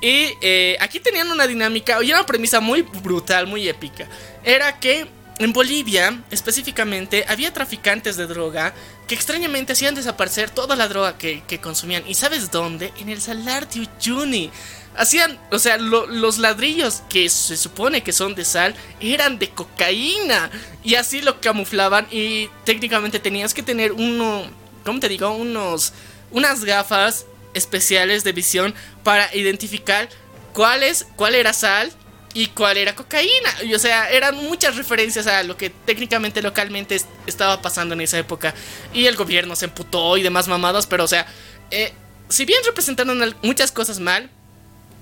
Y 0.00 0.28
eh, 0.42 0.76
aquí 0.80 1.00
tenían 1.00 1.30
una 1.30 1.46
dinámica 1.46 2.02
y 2.02 2.12
una 2.12 2.26
premisa 2.26 2.60
muy 2.60 2.82
brutal, 2.82 3.46
muy 3.46 3.68
épica. 3.68 4.06
Era 4.44 4.78
que 4.78 5.06
en 5.38 5.52
Bolivia, 5.52 6.22
específicamente, 6.30 7.24
había 7.28 7.52
traficantes 7.52 8.16
de 8.16 8.26
droga 8.26 8.74
que 9.06 9.14
extrañamente 9.14 9.72
hacían 9.72 9.94
desaparecer 9.94 10.50
toda 10.50 10.76
la 10.76 10.88
droga 10.88 11.16
que, 11.18 11.42
que 11.46 11.60
consumían. 11.60 12.04
¿Y 12.06 12.14
sabes 12.14 12.50
dónde? 12.50 12.92
En 12.98 13.08
el 13.08 13.20
Salar 13.20 13.68
de 13.68 13.80
Uyuni. 13.80 14.50
Hacían, 14.96 15.38
o 15.50 15.58
sea, 15.58 15.76
lo- 15.76 16.06
los 16.06 16.38
ladrillos 16.38 17.02
que 17.10 17.28
se 17.28 17.56
supone 17.58 18.02
que 18.02 18.12
son 18.12 18.34
de 18.34 18.44
sal 18.46 18.74
eran 19.00 19.38
de 19.38 19.50
cocaína. 19.50 20.50
Y 20.82 20.94
así 20.94 21.20
lo 21.20 21.40
camuflaban 21.40 22.06
y 22.10 22.48
técnicamente 22.64 23.18
tenías 23.18 23.52
que 23.52 23.62
tener 23.62 23.92
uno, 23.92 24.44
¿cómo 24.84 25.00
te 25.00 25.08
digo? 25.08 25.30
Unos, 25.32 25.92
unas 26.30 26.64
gafas 26.64 27.26
especiales 27.56 28.22
de 28.24 28.32
visión 28.32 28.74
para 29.02 29.34
identificar 29.34 30.08
cuál, 30.52 30.82
es, 30.82 31.06
cuál 31.16 31.34
era 31.34 31.52
sal 31.52 31.92
y 32.34 32.48
cuál 32.48 32.76
era 32.76 32.94
cocaína. 32.94 33.50
Y, 33.64 33.74
o 33.74 33.78
sea, 33.78 34.10
eran 34.10 34.36
muchas 34.36 34.76
referencias 34.76 35.26
a 35.26 35.42
lo 35.42 35.56
que 35.56 35.70
técnicamente 35.70 36.42
localmente 36.42 36.94
es- 36.96 37.06
estaba 37.26 37.62
pasando 37.62 37.94
en 37.94 38.02
esa 38.02 38.18
época. 38.18 38.54
Y 38.92 39.06
el 39.06 39.16
gobierno 39.16 39.56
se 39.56 39.64
emputó 39.64 40.16
y 40.16 40.22
demás 40.22 40.46
mamadas, 40.48 40.86
pero 40.86 41.04
o 41.04 41.08
sea, 41.08 41.26
eh, 41.70 41.92
si 42.28 42.44
bien 42.44 42.60
representaron 42.64 43.34
muchas 43.42 43.72
cosas 43.72 44.00
mal, 44.00 44.30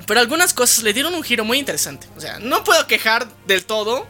pero 0.06 0.20
algunas 0.20 0.52
cosas 0.54 0.82
le 0.84 0.92
dieron 0.92 1.14
un 1.14 1.22
giro 1.22 1.44
muy 1.44 1.58
interesante. 1.58 2.06
O 2.16 2.20
sea, 2.20 2.38
no 2.38 2.62
puedo 2.64 2.86
quejar 2.86 3.26
del 3.46 3.64
todo. 3.64 4.06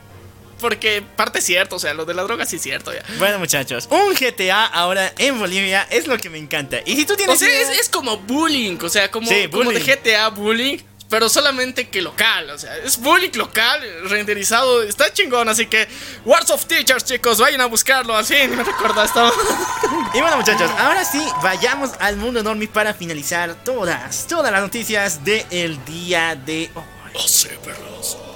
Porque 0.61 1.03
parte 1.17 1.39
es 1.39 1.45
cierto, 1.45 1.77
o 1.77 1.79
sea, 1.79 1.95
lo 1.95 2.05
de 2.05 2.15
la 2.15 2.23
droga 2.23 2.47
sí 2.47 2.57
es 2.57 2.63
cierto 2.63 2.93
ya. 2.93 3.03
Bueno, 3.19 3.39
muchachos, 3.39 3.89
un 3.91 4.15
GTA 4.15 4.67
ahora 4.67 5.13
en 5.19 5.39
Bolivia 5.39 5.87
es 5.91 6.07
lo 6.07 6.17
que 6.19 6.31
me 6.31 6.39
encanta. 6.39 6.79
Y 6.85 6.97
si 6.97 7.05
tú 7.05 7.17
tienes. 7.17 7.37
O 7.37 7.39
sea, 7.39 7.49
es, 7.49 7.81
es 7.81 7.89
como 7.89 8.19
bullying, 8.19 8.79
o 8.83 8.89
sea, 8.89 9.11
como, 9.11 9.29
Sí, 9.29 9.49
como 9.51 9.71
de. 9.71 9.81
GTA 9.81 10.29
bullying, 10.29 10.79
pero 11.09 11.29
solamente 11.29 11.89
que 11.89 12.03
local, 12.03 12.51
o 12.51 12.59
sea, 12.59 12.77
es 12.79 12.99
bullying 12.99 13.31
local, 13.35 13.81
renderizado, 14.09 14.83
está 14.83 15.13
chingón, 15.13 15.49
así 15.49 15.67
que 15.67 15.87
Wars 16.25 16.51
of 16.51 16.65
Teachers, 16.67 17.05
chicos, 17.05 17.39
vayan 17.39 17.61
a 17.61 17.67
buscarlo, 17.67 18.17
así, 18.17 18.35
me 18.49 18.63
recuerda 18.63 19.05
esto. 19.05 19.33
Y 20.15 20.21
bueno, 20.21 20.37
muchachos, 20.37 20.71
ahora 20.79 21.05
sí, 21.05 21.21
vayamos 21.43 21.91
al 21.99 22.17
mundo 22.17 22.39
enorme 22.39 22.69
para 22.69 22.95
finalizar 22.95 23.55
todas, 23.65 24.27
todas 24.29 24.53
las 24.53 24.61
noticias 24.61 25.25
del 25.25 25.85
día 25.85 26.37
de 26.37 26.71
hoy. 26.75 28.34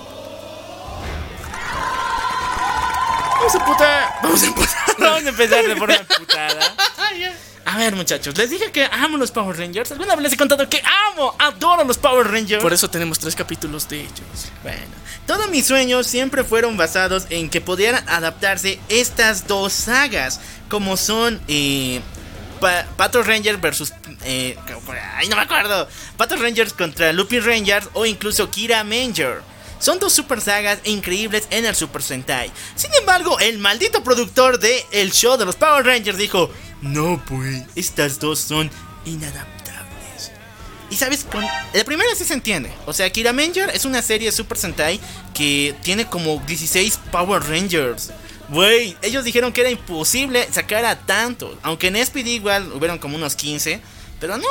Vamos 3.49 3.63
a 3.63 3.65
putar. 3.65 4.15
Vamos 4.23 4.43
a 4.43 4.47
emputar. 4.47 4.77
Vamos 4.99 5.25
a 5.25 5.29
empezar 5.31 5.65
de 5.67 5.77
forma 5.77 5.97
putada. 6.19 6.75
A 7.65 7.77
ver, 7.79 7.97
muchachos, 7.97 8.37
les 8.37 8.51
dije 8.51 8.71
que 8.73 8.85
amo 8.85 9.17
los 9.17 9.31
Power 9.31 9.57
Rangers. 9.57 9.91
¿Alguna 9.93 10.15
vez 10.17 10.25
les 10.25 10.33
he 10.35 10.37
contado 10.37 10.69
que 10.69 10.83
amo, 11.13 11.35
adoro 11.39 11.85
los 11.85 11.97
Power 11.99 12.27
Rangers? 12.31 12.63
Por 12.63 12.73
eso 12.75 12.91
tenemos 12.91 13.19
tres 13.19 13.35
capítulos 13.35 13.89
de 13.89 14.01
ellos. 14.01 14.53
Bueno, 14.63 14.83
todos 15.27 15.49
mis 15.51 15.67
sueños 15.67 16.07
siempre 16.07 16.45
fueron 16.45 16.77
basados 16.77 17.27
en 17.31 17.49
que 17.51 17.61
pudieran 17.63 18.07
adaptarse 18.09 18.79
estas 18.91 19.47
dos 19.47 19.73
sagas, 19.73 20.41
como 20.69 20.97
son 20.99 21.41
eh, 21.49 22.01
Pa- 22.61 22.85
Pato 22.97 23.23
versus... 23.23 23.93
Eh, 24.25 24.57
ay, 25.17 25.29
no 25.29 25.37
me 25.37 25.43
acuerdo. 25.43 25.89
Pato 26.17 26.37
Rangers 26.37 26.73
contra 26.75 27.13
Lupin 27.15 27.43
Rangers 27.45 27.89
o 27.95 28.05
incluso 28.05 28.51
Kira 28.51 28.83
Manger. 28.85 29.41
Son 29.79 29.99
dos 29.99 30.13
super 30.13 30.41
sagas 30.41 30.81
increíbles 30.85 31.47
en 31.51 31.65
el 31.65 31.75
Super 31.75 32.03
Sentai. 32.03 32.51
Sin 32.75 32.93
embargo, 32.95 33.39
el 33.39 33.59
maldito 33.59 34.03
productor 34.03 34.59
de 34.59 34.85
el 34.91 35.13
show 35.13 35.37
de 35.37 35.45
los 35.45 35.57
Power 35.57 35.85
Rangers 35.85 36.19
dijo, 36.19 36.51
no 36.83 37.23
pues, 37.27 37.63
estas 37.77 38.19
dos 38.19 38.41
son 38.41 38.71
inadaptables. 39.05 40.33
Y 40.91 40.97
sabes, 40.97 41.25
con 41.25 41.45
la 41.45 41.85
primera 41.85 42.11
sí 42.17 42.25
se 42.25 42.35
entiende. 42.35 42.73
O 42.87 42.93
sea, 42.93 43.11
Kira 43.11 43.33
Manger 43.33 43.71
es 43.71 43.85
una 43.85 44.03
serie 44.03 44.33
Super 44.33 44.59
Sentai 44.59 45.01
que 45.35 45.75
tiene 45.83 46.07
como 46.07 46.43
16 46.47 46.99
Power 47.13 47.43
Rangers. 47.43 48.11
Güey, 48.49 48.97
ellos 49.03 49.25
dijeron 49.25 49.53
que 49.53 49.61
era 49.61 49.71
imposible 49.71 50.49
sacar 50.51 50.85
a 50.87 50.99
tantos. 50.99 51.57
Aunque 51.63 51.89
en 51.89 52.05
SPD 52.05 52.29
igual 52.29 52.73
hubieron 52.73 52.99
como 52.99 53.17
unos 53.17 53.37
15. 53.37 53.81
Pero 54.21 54.37
no 54.37 54.47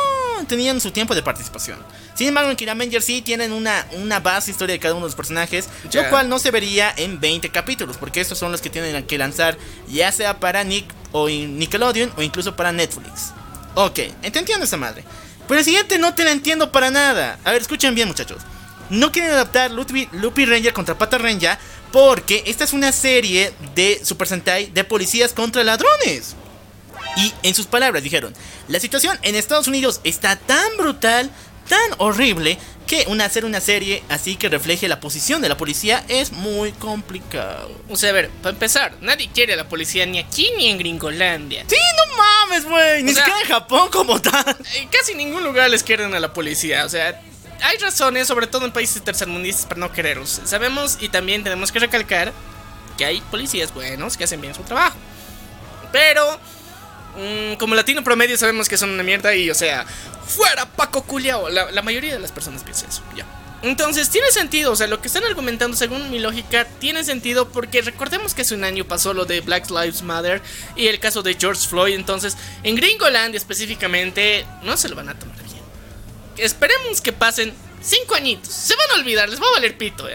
tenían 0.48 0.80
su 0.80 0.92
tiempo 0.92 1.14
de 1.14 1.22
participación. 1.22 1.78
Sin 2.14 2.28
embargo, 2.28 2.50
en 2.50 2.56
Kira 2.56 2.74
Manger 2.74 3.02
sí 3.02 3.22
tienen 3.22 3.52
una, 3.52 3.86
una 3.94 4.20
base 4.20 4.52
historia 4.52 4.74
de 4.74 4.80
cada 4.80 4.94
uno 4.94 5.06
de 5.06 5.10
los 5.10 5.16
personajes. 5.16 5.68
Lo 5.92 6.10
cual 6.10 6.30
no 6.30 6.40
se 6.40 6.52
vería 6.52 6.94
en 6.96 7.20
20 7.20 7.50
capítulos. 7.50 7.98
Porque 7.98 8.22
estos 8.22 8.38
son 8.38 8.52
los 8.52 8.62
que 8.62 8.70
tienen 8.70 9.06
que 9.06 9.18
lanzar. 9.18 9.58
Ya 9.90 10.12
sea 10.12 10.40
para 10.40 10.64
Nick 10.64 10.86
o 11.12 11.28
Nickelodeon 11.28 12.14
o 12.16 12.22
incluso 12.22 12.56
para 12.56 12.72
Netflix. 12.72 13.34
Ok, 13.76 14.00
entiendo 14.24 14.66
esa 14.66 14.78
madre. 14.78 15.04
Pero 15.48 15.60
el 15.60 15.66
siguiente 15.66 15.98
no 15.98 16.14
te 16.14 16.24
la 16.24 16.32
entiendo 16.32 16.72
para 16.72 16.92
nada. 16.92 17.40
A 17.44 17.52
ver, 17.52 17.62
escuchen 17.62 17.94
bien, 17.94 18.08
muchachos. 18.08 18.42
No 18.90 19.12
quieren 19.12 19.32
adaptar 19.32 19.72
Lupi, 19.72 20.08
Lupi 20.14 20.46
Ranger 20.46 20.74
contra 20.74 20.98
Pata 20.98 21.18
Ranger 21.18 21.58
porque 21.92 22.44
esta 22.46 22.64
es 22.64 22.74
una 22.74 22.92
serie 22.92 23.54
de 23.76 24.02
Super 24.04 24.28
Sentai 24.28 24.68
de 24.68 24.84
policías 24.84 25.34
contra 25.34 25.64
ladrones. 25.64 26.36
Y 27.18 27.34
en 27.44 27.56
sus 27.56 27.66
palabras 27.66 28.04
dijeron, 28.04 28.34
la 28.68 28.80
situación 28.80 29.18
en 29.24 29.36
Estados 29.36 29.68
Unidos 29.68 30.02
está 30.04 30.36
tan 30.36 30.78
brutal, 30.78 31.32
tan 31.68 31.92
horrible, 31.98 32.58
que 32.88 33.06
una, 33.10 33.26
hacer 33.26 33.44
una 33.44 33.60
serie 33.60 34.02
así 34.08 34.38
que 34.38 34.50
refleje 34.50 34.88
la 34.88 35.00
posición 35.00 35.42
de 35.42 35.50
la 35.50 35.58
policía 35.58 36.04
es 36.08 36.32
muy 36.32 36.72
complicado. 36.72 37.70
O 37.90 37.98
sea, 37.98 38.12
a 38.12 38.14
ver, 38.14 38.30
para 38.42 38.54
empezar, 38.54 38.96
nadie 39.02 39.30
quiere 39.34 39.54
a 39.54 39.58
la 39.58 39.68
policía 39.68 40.06
ni 40.06 40.20
aquí 40.20 40.50
ni 40.58 40.68
en 40.68 40.78
Gringolandia. 40.78 41.66
Sí, 41.68 41.76
no 41.76 42.18
mames, 42.18 42.66
güey. 42.66 43.04
Ni 43.04 43.14
siquiera 43.14 43.42
en 43.42 43.48
Japón 43.48 43.90
como 43.92 44.22
tal. 44.22 44.58
En 44.76 44.88
casi 44.88 45.14
ningún 45.16 45.44
lugar 45.44 45.70
les 45.70 45.84
quieren 45.84 46.16
a 46.16 46.20
la 46.20 46.32
policía. 46.34 46.86
O 46.86 46.90
sea, 46.90 47.22
hay 47.62 47.78
razones, 47.78 48.28
sobre 48.28 48.48
todo 48.48 48.66
en 48.66 48.72
países 48.72 49.04
tercermundistas, 49.04 49.66
para 49.66 49.80
no 49.80 49.92
quererlos. 49.92 50.42
Sabemos 50.46 50.98
y 51.02 51.10
también 51.10 51.44
tenemos 51.44 51.72
que 51.72 51.80
recalcar 51.80 52.32
que 52.98 53.06
hay 53.06 53.22
policías 53.22 53.74
buenos 53.74 54.18
que 54.18 54.24
hacen 54.24 54.42
bien 54.42 54.56
su 54.56 54.64
trabajo. 54.64 54.98
Pero, 55.92 56.40
mm, 57.18 57.56
como 57.58 57.76
latino 57.76 58.04
promedio, 58.04 58.38
sabemos 58.38 58.70
que 58.70 58.78
son 58.78 58.92
una 58.92 59.04
mierda 59.04 59.36
y, 59.36 59.50
o 59.50 59.56
sea, 59.56 59.86
fuera 60.28 60.66
Paco 60.66 61.04
Culiao. 61.04 61.50
La, 61.50 61.82
mayoría 61.82 62.14
de 62.14 62.20
las 62.20 62.32
personas 62.32 62.64
piensa 62.64 62.88
eso, 62.88 63.02
ya. 63.16 63.26
Entonces, 63.64 64.10
tiene 64.12 64.32
sentido, 64.32 64.72
o 64.72 64.76
sea, 64.76 64.86
lo 64.86 65.02
que 65.02 65.08
están 65.08 65.24
argumentando 65.24 65.76
según 65.76 66.12
mi 66.12 66.20
lógica 66.20 66.66
tiene 66.80 67.04
sentido 67.04 67.50
porque 67.50 67.82
recordemos 67.82 68.36
que 68.36 68.44
hace 68.44 68.54
un 68.54 68.64
año 68.64 68.86
pasó 68.86 69.14
lo 69.14 69.26
de 69.26 69.42
Black 69.42 69.72
Lives 69.72 70.04
Matter 70.04 70.44
y 70.76 70.88
el 70.88 71.00
caso 71.00 71.24
de 71.24 71.34
George 71.34 71.68
Floyd, 71.68 71.96
entonces 71.96 72.38
en 72.62 72.76
Gringolandia 72.76 73.38
específicamente 73.38 74.46
no 74.62 74.78
se 74.78 74.90
lo 74.90 74.96
van 74.96 75.10
a 75.10 75.18
tomar 75.18 75.42
bien. 75.44 75.64
Esperemos 76.38 77.02
que 77.02 77.12
pasen 77.14 77.52
cinco 77.82 78.14
añitos, 78.14 78.54
se 78.54 78.76
van 78.76 78.92
a 78.92 79.00
olvidar, 79.00 79.28
les 79.28 79.42
va 79.42 79.48
a 79.48 79.54
valer 79.54 79.76
pito. 79.76 80.08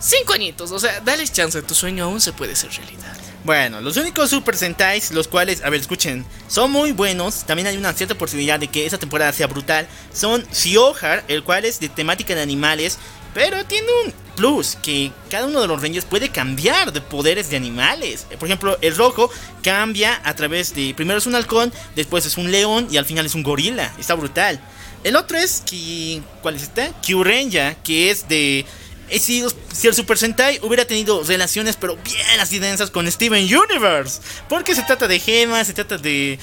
Cinco 0.00 0.32
añitos, 0.32 0.72
o 0.72 0.78
sea, 0.80 1.00
dales 1.00 1.32
chance, 1.32 1.62
tu 1.62 1.74
sueño 1.76 2.04
aún 2.04 2.20
se 2.20 2.32
puede 2.32 2.56
ser 2.56 2.72
realidad. 2.72 3.16
Bueno, 3.44 3.80
los 3.80 3.96
únicos 3.96 4.30
Super 4.30 4.56
Sentais, 4.56 5.12
los 5.12 5.28
cuales, 5.28 5.62
a 5.62 5.70
ver, 5.70 5.80
escuchen, 5.80 6.24
son 6.48 6.70
muy 6.70 6.92
buenos. 6.92 7.44
También 7.46 7.68
hay 7.68 7.76
una 7.76 7.92
cierta 7.92 8.16
posibilidad 8.16 8.58
de 8.58 8.68
que 8.68 8.84
esta 8.84 8.98
temporada 8.98 9.32
sea 9.32 9.46
brutal. 9.46 9.86
Son 10.12 10.44
Siohar, 10.50 11.24
el 11.28 11.44
cual 11.44 11.64
es 11.64 11.78
de 11.80 11.88
temática 11.88 12.34
de 12.34 12.42
animales, 12.42 12.98
pero 13.34 13.64
tiene 13.64 13.86
un 14.04 14.12
plus 14.34 14.76
que 14.82 15.12
cada 15.30 15.46
uno 15.46 15.60
de 15.60 15.68
los 15.68 15.80
Rangers 15.80 16.04
puede 16.04 16.30
cambiar 16.30 16.92
de 16.92 17.00
poderes 17.00 17.50
de 17.50 17.56
animales. 17.56 18.26
Por 18.38 18.48
ejemplo, 18.48 18.76
el 18.80 18.96
rojo 18.96 19.30
cambia 19.62 20.20
a 20.24 20.34
través 20.34 20.74
de 20.74 20.92
primero 20.94 21.18
es 21.18 21.26
un 21.26 21.34
halcón, 21.34 21.72
después 21.94 22.26
es 22.26 22.36
un 22.36 22.50
león 22.50 22.88
y 22.90 22.96
al 22.96 23.04
final 23.04 23.26
es 23.26 23.34
un 23.34 23.44
gorila. 23.44 23.94
Está 23.98 24.14
brutal. 24.14 24.60
El 25.04 25.14
otro 25.14 25.38
es 25.38 25.62
que 25.64 26.20
¿cuál 26.42 26.56
es 26.56 26.64
este? 26.64 26.92
Kyurenja, 27.02 27.74
que 27.84 28.10
es 28.10 28.28
de 28.28 28.66
si, 29.10 29.44
el 29.86 29.94
Super 29.94 30.18
Sentai 30.18 30.58
hubiera 30.62 30.84
tenido 30.84 31.22
relaciones 31.24 31.76
pero 31.76 31.96
bien 31.96 32.40
así 32.40 32.58
densas 32.58 32.90
con 32.90 33.10
Steven 33.10 33.44
Universe. 33.44 34.20
Porque 34.48 34.74
se 34.74 34.82
trata 34.82 35.08
de 35.08 35.18
gemas, 35.20 35.66
se 35.66 35.72
trata 35.74 35.98
de 35.98 36.38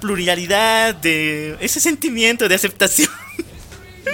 pluralidad, 0.00 0.94
de 0.94 1.56
ese 1.60 1.80
sentimiento 1.80 2.48
de 2.48 2.54
aceptación. 2.54 3.08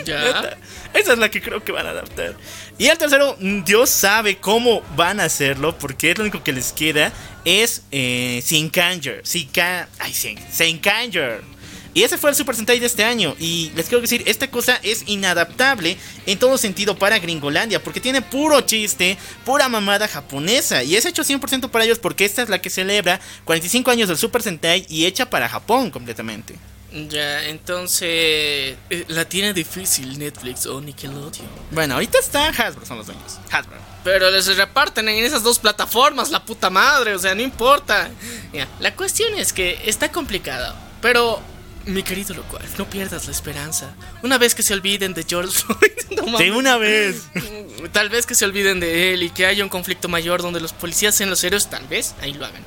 Ya. 0.05 0.57
Esa 0.92 1.12
es 1.14 1.18
la 1.18 1.30
que 1.30 1.40
creo 1.40 1.64
que 1.64 1.72
van 1.72 1.86
a 1.86 1.90
adaptar. 1.90 2.36
Y 2.76 2.86
el 2.88 2.99
tercero, 2.99 3.36
Dios 3.40 3.88
sabe 3.90 4.36
cómo 4.36 4.82
van 4.96 5.18
a 5.18 5.24
hacerlo, 5.24 5.76
porque 5.78 6.11
es 6.11 6.18
lo 6.18 6.24
único 6.24 6.44
que 6.44 6.53
les 6.53 6.72
queda, 6.72 7.11
es 7.44 7.82
eh, 7.90 8.42
Sinkanger. 8.44 9.22
Sinka, 9.26 9.88
ay, 9.99 10.12
Sin- 10.12 10.38
Sinkanger. 10.53 11.42
Y 11.95 12.03
ese 12.03 12.18
fue 12.18 12.30
el 12.30 12.36
Super 12.36 12.55
Sentai 12.55 12.78
de 12.78 12.86
este 12.86 13.05
año. 13.05 13.34
Y 13.39 13.70
les 13.74 13.86
quiero 13.86 14.03
decir, 14.03 14.22
esta 14.26 14.51
cosa 14.51 14.78
es 14.82 15.05
inadaptable 15.07 15.97
en 16.26 16.39
todo 16.39 16.59
sentido 16.59 16.99
para 16.99 17.18
Gringolandia, 17.18 17.82
porque 17.82 18.01
tiene 18.01 18.22
puro 18.22 18.61
chiste, 18.62 19.18
pura 19.45 19.68
mamada 19.68 20.09
japonesa. 20.09 20.82
Y 20.82 20.97
es 20.97 21.05
hecho 21.05 21.22
100% 21.22 21.70
para 21.70 21.84
ellos 21.84 21.99
porque 21.99 22.24
esta 22.24 22.43
es 22.43 22.49
la 22.49 22.61
que 22.61 22.70
celebra 22.70 23.20
45 23.45 23.91
años 23.91 24.09
del 24.09 24.18
Super 24.18 24.43
Sentai 24.43 24.86
y 24.89 25.07
hecha 25.07 25.28
para 25.30 25.49
Japón 25.49 25.91
completamente. 25.91 26.55
Ya, 26.91 27.45
entonces 27.45 28.09
eh, 28.09 29.05
la 29.09 29.26
tiene 29.26 29.53
difícil 29.53 30.18
Netflix 30.18 30.64
o 30.64 30.80
Nickelodeon. 30.80 31.47
Bueno, 31.70 31.95
ahorita 31.95 32.18
está 32.18 32.49
Hasbro, 32.49 32.86
son 32.86 32.97
los 32.97 33.07
dueños. 33.07 33.39
Hasbro. 33.51 33.76
Pero 34.05 34.30
les 34.30 34.57
reparten 34.57 35.07
en 35.09 35.22
esas 35.22 35.43
dos 35.43 35.59
plataformas, 35.59 36.30
la 36.30 36.43
puta 36.43 36.70
madre, 36.70 37.14
o 37.14 37.18
sea, 37.18 37.34
no 37.34 37.43
importa. 37.43 38.09
Ya, 38.55 38.66
la 38.80 38.95
cuestión 38.97 39.34
es 39.34 39.53
que 39.53 39.82
está 39.84 40.11
complicado, 40.11 40.74
pero 41.03 41.43
Mi 41.89 42.03
querido 42.03 42.34
locual, 42.34 42.62
no 42.76 42.89
pierdas 42.89 43.24
la 43.26 43.32
esperanza. 43.32 43.95
Una 44.22 44.36
vez 44.39 44.55
que 44.55 44.62
se 44.62 44.74
olviden 44.74 45.14
de 45.14 45.24
George 45.28 45.53
Floyd, 45.66 45.93
no 46.16 46.26
mames. 46.26 46.39
De 46.41 46.51
una 46.53 46.76
vez. 46.76 47.22
Tal 47.93 48.09
vez 48.11 48.26
que 48.26 48.34
se 48.34 48.45
olviden 48.45 48.78
de 48.80 49.14
él 49.14 49.22
y 49.22 49.30
que 49.30 49.47
haya 49.47 49.62
un 49.64 49.70
conflicto 49.70 50.07
mayor 50.09 50.43
donde 50.43 50.61
los 50.61 50.72
policías 50.72 51.14
sean 51.14 51.30
los 51.30 51.43
héroes, 51.45 51.68
tal 51.70 51.86
vez, 51.89 52.14
ahí 52.20 52.34
lo 52.34 52.45
hagan. 52.45 52.62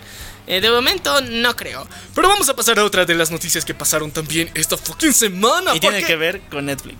Eh, 0.48 0.60
de 0.60 0.72
momento, 0.72 1.22
no 1.22 1.56
creo. 1.56 1.88
Pero 2.16 2.28
vamos 2.28 2.50
a 2.50 2.56
pasar 2.56 2.80
a 2.80 2.84
otra 2.84 3.06
de 3.06 3.14
las 3.14 3.30
noticias 3.32 3.64
que 3.64 3.74
pasaron 3.76 4.12
también 4.12 4.50
esta 4.56 4.76
fucking 4.76 5.14
semana. 5.14 5.76
Y 5.76 5.80
tiene 5.80 5.98
porque- 5.98 6.08
que 6.08 6.16
ver 6.18 6.42
con 6.50 6.66
Netflix. 6.66 6.98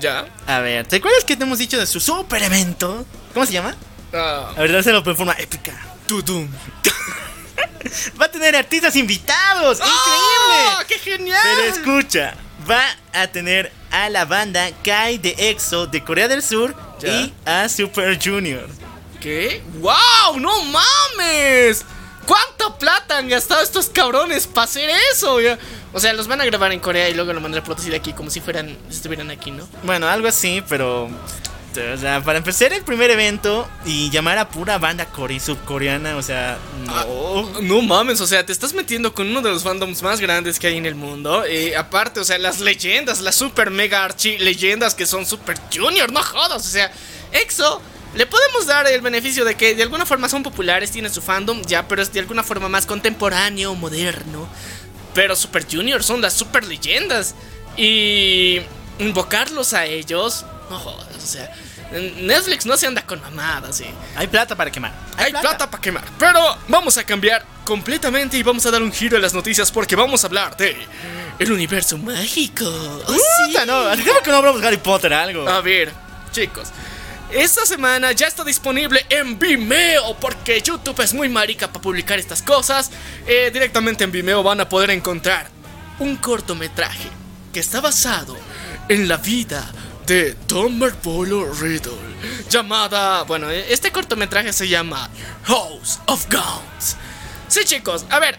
Ya. 0.00 0.26
A 0.46 0.58
ver, 0.60 0.86
¿te 0.86 0.96
acuerdas 0.96 1.24
que 1.24 1.36
te 1.36 1.44
hemos 1.44 1.58
dicho 1.58 1.78
de 1.78 1.86
su 1.86 2.00
super 2.00 2.42
evento? 2.42 3.06
¿Cómo 3.32 3.46
se 3.46 3.52
llama? 3.54 3.74
Ah, 4.12 4.52
A 4.56 4.60
ver, 4.60 4.72
dáselo 4.72 4.98
en 5.04 5.16
forma 5.16 5.32
épica. 5.38 5.72
Tudum. 6.06 6.48
Va 8.20 8.26
a 8.26 8.30
tener 8.30 8.56
artistas 8.56 8.96
invitados. 8.96 9.78
¡Ah, 9.82 9.86
¡Increíble! 9.86 10.86
¡Qué 10.88 10.98
genial! 11.10 11.40
Pero 11.42 11.62
escucha, 11.74 12.34
va 12.70 12.84
a 13.12 13.26
tener 13.28 13.72
a 13.90 14.08
la 14.10 14.24
banda 14.24 14.68
Kai 14.82 15.18
de 15.18 15.34
EXO 15.38 15.86
de 15.86 16.02
Corea 16.02 16.28
del 16.28 16.42
Sur 16.42 16.74
Ya. 17.00 17.08
y 17.12 17.34
a 17.44 17.68
Super 17.68 18.18
Junior. 18.22 18.68
¿Qué? 19.20 19.62
¡Wow! 19.78 20.38
¡No 20.38 20.64
mames! 20.64 21.84
¿Cuánta 22.26 22.78
plata 22.78 23.18
han 23.18 23.28
gastado 23.28 23.62
estos 23.62 23.88
cabrones 23.90 24.46
para 24.46 24.64
hacer 24.64 24.90
eso? 25.12 25.40
ya? 25.40 25.58
O 25.92 26.00
sea, 26.00 26.12
los 26.14 26.26
van 26.26 26.40
a 26.40 26.44
grabar 26.44 26.72
en 26.72 26.80
Corea 26.80 27.08
y 27.08 27.14
luego 27.14 27.32
lo 27.32 27.40
mandan 27.40 27.60
a 27.62 27.64
producir 27.64 27.94
aquí 27.94 28.12
como 28.14 28.30
si 28.30 28.40
fueran, 28.40 28.76
estuvieran 28.90 29.30
aquí, 29.30 29.50
¿no? 29.50 29.68
Bueno, 29.82 30.08
algo 30.08 30.26
así, 30.28 30.62
pero. 30.68 31.08
O 31.80 31.96
sea, 31.96 32.22
para 32.22 32.38
empezar 32.38 32.72
el 32.72 32.82
primer 32.82 33.10
evento 33.10 33.68
y 33.84 34.10
llamar 34.10 34.38
a 34.38 34.48
pura 34.48 34.78
banda 34.78 35.06
core 35.06 35.40
subcoreana, 35.40 36.16
o 36.16 36.22
sea, 36.22 36.58
no. 36.86 37.60
No 37.60 37.82
mames, 37.82 38.20
o 38.20 38.26
sea, 38.26 38.44
te 38.46 38.52
estás 38.52 38.72
metiendo 38.74 39.12
con 39.14 39.28
uno 39.28 39.42
de 39.42 39.50
los 39.50 39.62
fandoms 39.62 40.02
más 40.02 40.20
grandes 40.20 40.58
que 40.58 40.68
hay 40.68 40.76
en 40.76 40.86
el 40.86 40.94
mundo. 40.94 41.44
Eh, 41.44 41.76
aparte, 41.76 42.20
o 42.20 42.24
sea, 42.24 42.38
las 42.38 42.60
leyendas, 42.60 43.20
las 43.20 43.34
super 43.34 43.70
mega 43.70 44.04
archi 44.04 44.38
leyendas 44.38 44.94
que 44.94 45.06
son 45.06 45.26
Super 45.26 45.58
Junior, 45.72 46.12
no 46.12 46.22
jodas. 46.22 46.64
O 46.64 46.68
sea, 46.68 46.92
EXO, 47.32 47.80
le 48.14 48.26
podemos 48.26 48.66
dar 48.66 48.86
el 48.86 49.00
beneficio 49.00 49.44
de 49.44 49.56
que 49.56 49.74
de 49.74 49.82
alguna 49.82 50.06
forma 50.06 50.28
son 50.28 50.42
populares, 50.42 50.90
tienen 50.90 51.12
su 51.12 51.20
fandom, 51.20 51.62
ya, 51.62 51.88
pero 51.88 52.02
es 52.02 52.12
de 52.12 52.20
alguna 52.20 52.42
forma 52.42 52.68
más 52.68 52.86
contemporáneo, 52.86 53.74
moderno. 53.74 54.48
Pero 55.14 55.34
Super 55.34 55.66
Junior 55.70 56.02
son 56.02 56.20
las 56.20 56.34
super 56.34 56.64
leyendas. 56.64 57.34
Y 57.76 58.60
invocarlos 59.00 59.72
a 59.72 59.86
ellos, 59.86 60.44
no 60.70 60.78
jodas, 60.78 61.16
o 61.16 61.26
sea. 61.26 61.52
Netflix 61.94 62.66
no 62.66 62.76
se 62.76 62.86
anda 62.86 63.02
con 63.06 63.20
mamadas, 63.20 63.76
sí. 63.76 63.86
Hay 64.16 64.26
plata 64.26 64.56
para 64.56 64.70
quemar. 64.70 64.92
Hay 65.16 65.32
plata 65.32 65.70
para 65.70 65.80
quemar. 65.80 66.04
Pero 66.18 66.40
vamos 66.68 66.98
a 66.98 67.04
cambiar 67.04 67.44
completamente 67.64 68.36
y 68.36 68.42
vamos 68.42 68.66
a 68.66 68.70
dar 68.70 68.82
un 68.82 68.92
giro 68.92 69.16
en 69.16 69.22
las 69.22 69.34
noticias 69.34 69.70
porque 69.70 69.96
vamos 69.96 70.24
a 70.24 70.26
hablar 70.26 70.56
de 70.56 70.76
el 71.38 71.52
universo 71.52 71.96
mágico. 71.98 72.64
Oh, 72.66 73.12
sí. 73.12 73.20
Puta, 73.48 73.66
no, 73.66 73.84
que 74.22 74.30
no 74.30 74.36
hablamos 74.36 74.60
de 74.60 74.66
Harry 74.66 74.76
Potter 74.78 75.12
algo. 75.12 75.48
A 75.48 75.60
ver, 75.60 75.92
chicos. 76.32 76.68
Esta 77.30 77.66
semana 77.66 78.12
ya 78.12 78.26
está 78.28 78.44
disponible 78.44 79.04
en 79.08 79.38
Vimeo 79.38 80.16
porque 80.20 80.60
YouTube 80.60 81.00
es 81.00 81.14
muy 81.14 81.28
marica 81.28 81.66
para 81.68 81.80
publicar 81.80 82.18
estas 82.18 82.42
cosas. 82.42 82.90
Eh, 83.26 83.50
directamente 83.52 84.04
en 84.04 84.12
Vimeo 84.12 84.42
van 84.42 84.60
a 84.60 84.68
poder 84.68 84.90
encontrar 84.90 85.48
un 85.98 86.16
cortometraje 86.16 87.08
que 87.52 87.60
está 87.60 87.80
basado 87.80 88.36
en 88.88 89.08
la 89.08 89.16
vida 89.16 89.68
de 90.06 90.36
Don 90.48 90.78
Marvolo 90.78 91.52
Riddle. 91.54 91.92
Llamada, 92.48 93.22
bueno, 93.22 93.50
eh, 93.50 93.66
este 93.70 93.90
cortometraje 93.90 94.52
se 94.52 94.68
llama 94.68 95.10
House 95.44 95.98
of 96.06 96.26
Gowns. 96.30 96.96
Sí, 97.48 97.60
chicos, 97.64 98.04
a 98.10 98.18
ver, 98.18 98.38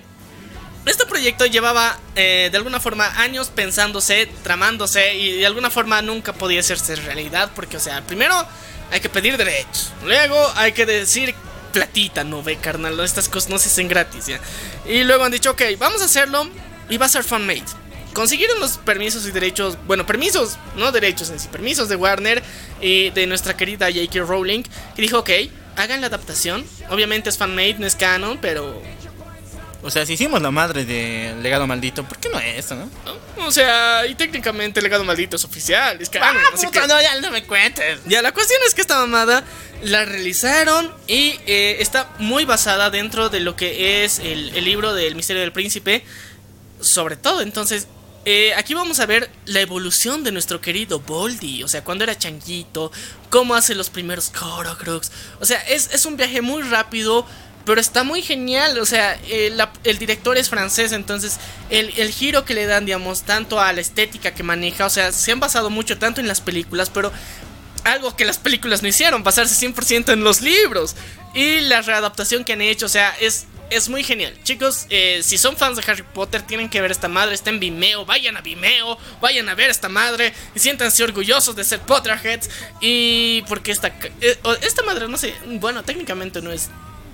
este 0.86 1.06
proyecto 1.06 1.46
llevaba 1.46 1.98
eh, 2.16 2.50
de 2.52 2.58
alguna 2.58 2.80
forma 2.80 3.08
años 3.20 3.50
pensándose, 3.50 4.28
tramándose 4.44 5.16
y 5.16 5.38
de 5.40 5.46
alguna 5.46 5.70
forma 5.70 6.02
nunca 6.02 6.34
podía 6.34 6.60
hacerse 6.60 6.96
realidad 6.96 7.52
porque, 7.56 7.78
o 7.78 7.80
sea, 7.80 8.02
primero 8.06 8.36
hay 8.92 9.00
que 9.00 9.10
pedir 9.10 9.38
derechos, 9.38 9.92
luego 10.04 10.38
hay 10.56 10.74
que 10.74 10.86
decir 10.86 11.34
platita, 11.74 12.24
no 12.24 12.44
ve 12.44 12.58
carnal, 12.58 13.00
estas 13.00 13.28
cosas 13.28 13.50
no 13.50 13.58
se 13.58 13.68
hacen 13.70 13.88
gratis, 13.88 14.28
¿ya? 14.28 14.40
Y 14.88 15.04
luego 15.04 15.26
han 15.26 15.32
dicho, 15.32 15.52
ok, 15.52 15.62
vamos 15.78 16.02
a 16.02 16.06
hacerlo 16.06 16.48
y 16.90 16.98
va 16.98 17.08
a 17.08 17.10
ser 17.10 17.24
fanmade. 17.24 17.66
Consiguieron 18.16 18.62
los 18.62 18.78
permisos 18.78 19.28
y 19.28 19.32
derechos, 19.32 19.78
bueno, 19.86 20.06
permisos, 20.06 20.58
no 20.78 20.92
derechos 20.94 21.30
en 21.32 21.40
sí, 21.40 21.50
permisos 21.52 21.90
de 21.90 21.98
Warner 21.98 22.42
y 22.82 23.10
de 23.10 23.28
nuestra 23.28 23.58
querida 23.58 23.88
J.K. 23.88 24.22
Rowling, 24.26 24.64
que 24.96 25.02
dijo, 25.02 25.20
ok, 25.20 25.30
hagan 25.76 26.00
la 26.00 26.08
adaptación. 26.08 26.66
Obviamente 26.90 27.30
es 27.30 27.38
fanmade, 27.38 27.76
no 27.78 27.86
es 27.86 27.96
canon, 27.98 28.38
pero 28.42 28.82
O 29.84 29.92
sea, 29.92 30.06
si 30.06 30.14
hicimos 30.14 30.42
la 30.42 30.50
madre 30.50 30.86
de 30.86 31.36
Legado 31.44 31.68
Maldito, 31.68 32.04
¿por 32.06 32.18
qué 32.18 32.30
no 32.30 32.40
esto, 32.40 32.74
no? 32.76 32.86
¿no? 33.06 33.46
O 33.46 33.52
sea, 33.52 34.08
y 34.08 34.16
técnicamente 34.16 34.82
legado 34.82 35.04
maldito 35.04 35.36
es 35.36 35.44
oficial, 35.44 35.98
es 36.02 36.10
canon, 36.10 36.42
así 36.54 36.68
que- 36.72 36.80
Ah, 36.80 36.88
no, 36.88 37.00
ya 37.02 37.20
no 37.22 37.30
me 37.32 37.44
cuentes. 37.44 38.00
Ya, 38.06 38.22
la 38.24 38.32
cuestión 38.32 38.60
es 38.66 38.74
que 38.74 38.82
esta 38.82 38.98
mamada 38.98 39.44
la 39.84 40.06
realizaron 40.06 40.92
y 41.06 41.38
eh, 41.46 41.78
está 41.82 42.10
muy 42.18 42.46
basada 42.46 42.90
dentro 42.90 43.30
de 43.30 43.42
lo 43.42 43.56
que 43.58 44.04
es 44.06 44.20
el, 44.20 44.56
el 44.56 44.64
libro 44.66 44.94
del 44.96 45.14
misterio 45.16 45.42
del 45.42 45.52
príncipe, 45.52 46.04
sobre 46.80 47.18
todo. 47.18 47.42
Entonces, 47.42 47.88
eh, 48.26 48.54
aquí 48.56 48.74
vamos 48.74 49.00
a 49.00 49.06
ver 49.06 49.30
la 49.46 49.62
evolución 49.62 50.24
de 50.24 50.32
nuestro 50.32 50.60
querido 50.60 51.00
Boldy, 51.00 51.64
o 51.64 51.68
sea, 51.68 51.84
cuando 51.84 52.04
era 52.04 52.18
changuito, 52.18 52.92
cómo 53.30 53.56
hace 53.56 53.76
los 53.76 53.90
primeros 53.90 54.32
Horcrux. 54.36 55.12
O 55.40 55.46
sea, 55.46 55.60
es, 55.60 55.90
es 55.94 56.06
un 56.06 56.18
viaje 56.18 56.42
muy 56.42 56.62
rápido. 56.64 57.26
Pero 57.66 57.82
está 57.82 58.04
muy 58.04 58.22
genial, 58.22 58.78
o 58.78 58.86
sea, 58.86 59.20
eh, 59.28 59.52
el 59.86 59.98
director 59.98 60.38
es 60.38 60.50
francés, 60.50 60.92
entonces 60.92 61.40
el, 61.72 61.92
el 61.98 62.12
giro 62.12 62.46
que 62.46 62.54
le 62.54 62.68
dan, 62.68 62.86
digamos, 62.86 63.24
tanto 63.24 63.60
a 63.60 63.74
la 63.74 63.82
estética 63.82 64.36
que 64.36 64.44
maneja, 64.44 64.86
o 64.86 64.90
sea, 64.92 65.12
se 65.12 65.32
han 65.32 65.40
basado 65.40 65.72
mucho 65.72 65.98
tanto 65.98 66.22
en 66.22 66.28
las 66.28 66.42
películas, 66.42 66.92
pero 66.92 67.12
algo 67.86 68.16
que 68.16 68.26
las 68.26 68.38
películas 68.38 68.82
no 68.82 68.88
hicieron, 68.88 69.24
basarse 69.24 69.68
100% 69.68 70.12
en 70.12 70.24
los 70.24 70.42
libros. 70.42 70.96
Y 71.34 71.62
la 71.62 71.82
readaptación 71.82 72.44
que 72.44 72.54
han 72.54 72.62
hecho, 72.62 72.88
o 72.88 72.90
sea, 72.90 73.16
es, 73.20 73.46
es 73.70 73.90
muy 73.90 74.04
genial. 74.04 74.34
Chicos, 74.44 74.88
eh, 74.90 75.22
si 75.24 75.38
son 75.38 75.58
fans 75.58 75.78
de 75.78 75.92
Harry 75.92 76.04
Potter, 76.04 76.42
tienen 76.42 76.70
que 76.70 76.82
ver 76.82 76.92
esta 76.92 77.08
madre, 77.08 77.36
está 77.36 77.50
en 77.50 77.60
Vimeo, 77.60 78.06
vayan 78.06 78.38
a 78.38 78.42
Vimeo, 78.42 78.98
vayan 79.22 79.50
a 79.50 79.56
ver 79.56 79.70
esta 79.70 79.90
madre 79.90 80.34
y 80.54 80.60
siéntanse 80.60 81.04
orgullosos 81.04 81.56
de 81.56 81.64
ser 81.64 81.80
Potterheads. 81.82 82.50
Y 82.82 83.44
porque 83.44 83.72
esta, 83.72 83.88
eh, 84.22 84.38
esta 84.62 84.84
madre, 84.84 85.08
no 85.08 85.18
sé, 85.18 85.34
bueno, 85.46 85.84
técnicamente 85.84 86.42
no 86.42 86.52
es 86.52 86.70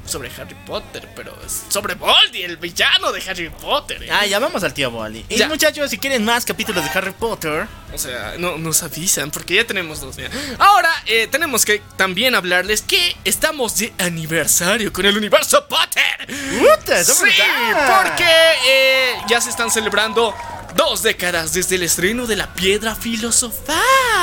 sobre 0.06 0.30
Harry 0.38 0.56
Potter, 0.66 1.08
pero 1.16 1.38
es 1.46 1.64
sobre 1.70 1.96
Voldy, 1.96 2.44
el 2.44 2.58
villano 2.58 3.12
de 3.12 3.22
Harry 3.30 3.50
Potter. 3.50 4.04
¿eh? 4.04 4.10
Ah, 4.12 4.26
ya 4.26 4.40
vamos 4.40 4.64
al 4.64 4.74
tío 4.74 4.90
Bolly. 4.92 5.26
Y 5.30 5.38
Ya. 5.38 5.48
muchachos, 5.48 5.90
si 5.90 5.98
quieren 5.98 6.26
más 6.26 6.44
capítulos 6.44 6.84
de 6.84 6.90
Harry 6.98 7.12
Potter, 7.12 7.68
O 7.94 7.98
sea, 7.98 8.36
no 8.38 8.58
nos 8.58 8.84
avisan 8.84 9.32
porque 9.32 9.56
ya 9.56 9.66
tenemos 9.68 10.00
dos. 10.02 10.16
mira. 10.18 10.30
Ahora 10.60 10.90
eh, 11.06 11.28
tenemos 11.28 11.66
que 11.66 11.82
también 11.98 12.36
hablarles 12.36 12.82
que 12.82 13.16
estamos 13.26 13.78
de 13.78 13.94
aniversario 14.00 14.92
con 14.92 15.06
el 15.06 15.16
universo 15.18 15.66
Potter. 15.68 16.28
¡Puta, 16.28 17.04
Sí, 17.04 17.14
porque 17.24 18.26
eh, 18.68 19.14
ya 19.30 19.40
se 19.42 19.50
están 19.50 19.70
celebrando 19.72 20.34
dos 20.76 21.04
décadas 21.04 21.54
desde 21.54 21.76
el 21.76 21.84
estreno 21.84 22.26
de 22.28 22.36
la 22.38 22.54
piedra 22.54 22.96
filosofal. 22.96 23.78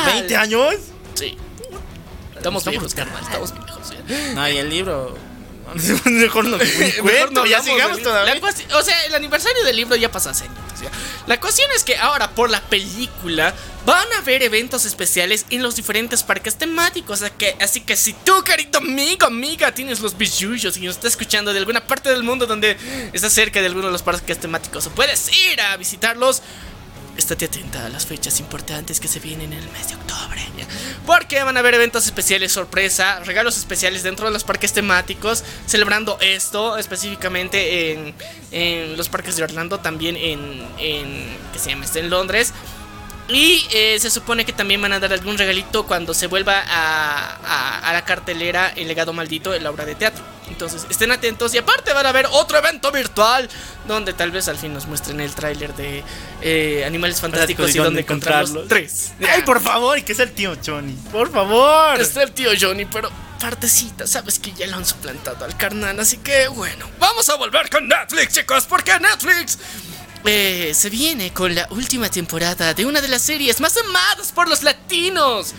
¿20 0.06 0.34
años? 0.36 0.74
Sí. 1.14 1.36
Estamos 2.36 2.64
viejos, 2.64 2.94
carnal. 2.94 3.22
Estamos 3.22 3.52
viejos. 3.52 3.90
ya. 3.90 4.34
No, 4.34 4.48
y 4.48 4.56
el 4.56 4.70
libro. 4.70 5.27
Mejor 6.04 6.44
no, 6.46 6.56
Mejor 6.58 7.02
cuento, 7.02 7.46
ya 7.46 7.62
sigamos 7.62 8.02
todavía. 8.02 8.40
O 8.74 8.82
sea, 8.82 9.04
el 9.06 9.14
aniversario 9.14 9.62
del 9.64 9.76
libro 9.76 9.96
ya 9.96 10.10
pasa 10.10 10.30
hace 10.30 10.44
años, 10.44 10.56
ya. 10.80 10.90
La 11.26 11.38
cuestión 11.38 11.68
es 11.76 11.84
que 11.84 11.96
ahora 11.96 12.30
por 12.30 12.50
la 12.50 12.60
película 12.60 13.54
van 13.84 14.12
a 14.14 14.18
haber 14.18 14.42
eventos 14.42 14.84
especiales 14.84 15.46
en 15.50 15.62
los 15.62 15.76
diferentes 15.76 16.22
parques 16.22 16.56
temáticos. 16.56 17.22
Así 17.22 17.34
que, 17.38 17.56
así 17.60 17.80
que 17.80 17.96
si 17.96 18.12
tú, 18.12 18.42
querido 18.44 18.78
amigo, 18.78 19.26
amiga, 19.26 19.72
tienes 19.72 20.00
los 20.00 20.16
billullos 20.16 20.76
y 20.76 20.80
nos 20.80 20.96
está 20.96 21.08
escuchando 21.08 21.52
de 21.52 21.58
alguna 21.58 21.86
parte 21.86 22.10
del 22.10 22.22
mundo 22.22 22.46
donde 22.46 22.76
está 23.12 23.30
cerca 23.30 23.60
de 23.60 23.66
alguno 23.66 23.86
de 23.86 23.92
los 23.92 24.02
parques 24.02 24.38
temáticos 24.38 24.86
o 24.86 24.90
puedes 24.90 25.30
ir 25.50 25.60
a 25.60 25.76
visitarlos, 25.76 26.42
estate 27.18 27.46
atenta 27.46 27.84
a 27.84 27.88
las 27.88 28.06
fechas 28.06 28.40
importantes 28.40 29.00
que 29.00 29.08
se 29.08 29.20
vienen 29.20 29.52
en 29.52 29.58
el 29.58 29.70
mes 29.70 29.88
de 29.88 29.96
octubre. 29.96 30.40
Porque 31.06 31.42
van 31.42 31.56
a 31.56 31.60
haber 31.60 31.74
eventos 31.74 32.06
especiales, 32.06 32.52
sorpresa, 32.52 33.20
regalos 33.20 33.56
especiales 33.56 34.02
dentro 34.02 34.26
de 34.26 34.32
los 34.32 34.44
parques 34.44 34.72
temáticos, 34.72 35.44
celebrando 35.66 36.18
esto 36.20 36.76
específicamente 36.78 37.92
en, 37.92 38.14
en 38.52 38.96
los 38.96 39.08
parques 39.08 39.36
de 39.36 39.42
Orlando, 39.42 39.80
también 39.80 40.16
en, 40.16 40.66
en 40.78 41.36
¿qué 41.52 41.58
se 41.58 41.70
llama? 41.70 41.84
Está 41.84 41.98
en 41.98 42.10
Londres. 42.10 42.52
Y 43.28 43.66
eh, 43.72 43.98
se 44.00 44.08
supone 44.10 44.44
que 44.46 44.52
también 44.54 44.80
van 44.80 44.92
a 44.94 45.00
dar 45.00 45.12
algún 45.12 45.36
regalito 45.36 45.86
cuando 45.86 46.14
se 46.14 46.26
vuelva 46.28 46.62
a, 46.66 47.36
a- 47.44 47.78
a 47.90 47.92
la 47.92 48.04
cartelera 48.04 48.72
El 48.74 48.88
legado 48.88 49.12
maldito 49.12 49.52
en 49.54 49.62
la 49.64 49.70
obra 49.70 49.84
de 49.84 49.94
teatro. 49.94 50.24
Entonces 50.48 50.86
estén 50.88 51.12
atentos 51.12 51.52
y 51.54 51.58
aparte 51.58 51.92
van 51.92 52.06
a 52.06 52.12
ver 52.12 52.26
otro 52.30 52.56
evento 52.56 52.90
virtual 52.90 53.48
donde 53.86 54.14
tal 54.14 54.30
vez 54.30 54.48
al 54.48 54.56
fin 54.56 54.72
nos 54.72 54.86
muestren 54.86 55.20
el 55.20 55.34
tráiler 55.34 55.74
de 55.74 56.02
eh, 56.40 56.84
Animales 56.86 57.20
Fantásticos 57.20 57.74
y, 57.74 57.78
dónde 57.78 58.00
encontrarlos. 58.00 58.66
Tres. 58.66 59.12
Ay, 59.30 59.42
por 59.42 59.60
favor, 59.60 59.98
y 59.98 60.02
que 60.02 60.14
sea 60.14 60.24
el 60.24 60.32
tío 60.32 60.56
Johnny. 60.64 60.94
Por 61.12 61.30
favor. 61.30 62.00
Está 62.00 62.22
el 62.22 62.32
tío 62.32 62.50
Johnny, 62.58 62.86
pero 62.86 63.10
partecita, 63.38 64.06
sabes 64.06 64.38
que 64.38 64.52
ya 64.52 64.66
lo 64.66 64.76
han 64.78 64.86
suplantado 64.86 65.44
al 65.44 65.56
carnal, 65.56 66.00
así 66.00 66.16
que 66.16 66.48
bueno, 66.48 66.86
vamos 66.98 67.28
a 67.28 67.36
volver 67.36 67.70
con 67.70 67.86
Netflix, 67.86 68.32
chicos, 68.34 68.64
porque 68.66 68.98
Netflix 68.98 69.58
eh, 70.24 70.72
se 70.74 70.90
viene 70.90 71.32
con 71.32 71.54
la 71.54 71.66
última 71.70 72.10
temporada 72.10 72.74
de 72.74 72.84
una 72.86 73.00
de 73.00 73.08
las 73.08 73.22
series 73.22 73.60
más 73.60 73.76
amadas 73.76 74.32
por 74.32 74.48
los 74.48 74.62
latinos. 74.62 75.54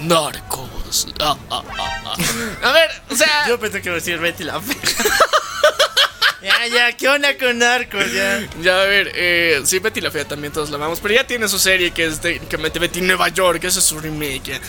Narcos. 0.00 1.08
Ah, 1.20 1.36
ah, 1.50 1.62
ah, 1.78 2.02
ah. 2.06 2.68
A 2.68 2.72
ver, 2.72 2.90
o 3.10 3.14
sea... 3.16 3.46
Yo 3.48 3.58
pensé 3.60 3.80
que 3.82 3.88
iba 3.88 3.96
a 3.96 4.00
decir 4.00 4.18
Betty 4.18 4.44
la 4.44 4.60
Fea. 4.60 4.76
ya, 6.42 6.66
ya, 6.66 6.96
¿qué 6.96 7.08
onda 7.08 7.36
con 7.36 7.58
narcos? 7.58 8.10
Ya. 8.12 8.48
Ya, 8.62 8.80
a 8.82 8.84
ver, 8.84 9.12
eh, 9.14 9.60
sí, 9.64 9.78
Betty 9.78 10.00
la 10.00 10.10
Fea 10.10 10.24
también 10.26 10.52
todos 10.52 10.70
la 10.70 10.76
amamos, 10.76 11.00
pero 11.00 11.14
ya 11.14 11.26
tiene 11.26 11.48
su 11.48 11.58
serie 11.58 11.90
que 11.92 12.06
es 12.06 12.22
de 12.22 12.38
que 12.40 12.56
mete 12.58 12.78
Betty 12.78 13.00
Nueva 13.02 13.28
York, 13.28 13.62
ese 13.64 13.78
es 13.80 13.84
su 13.84 14.00
remake. 14.00 14.42
ya. 14.44 14.60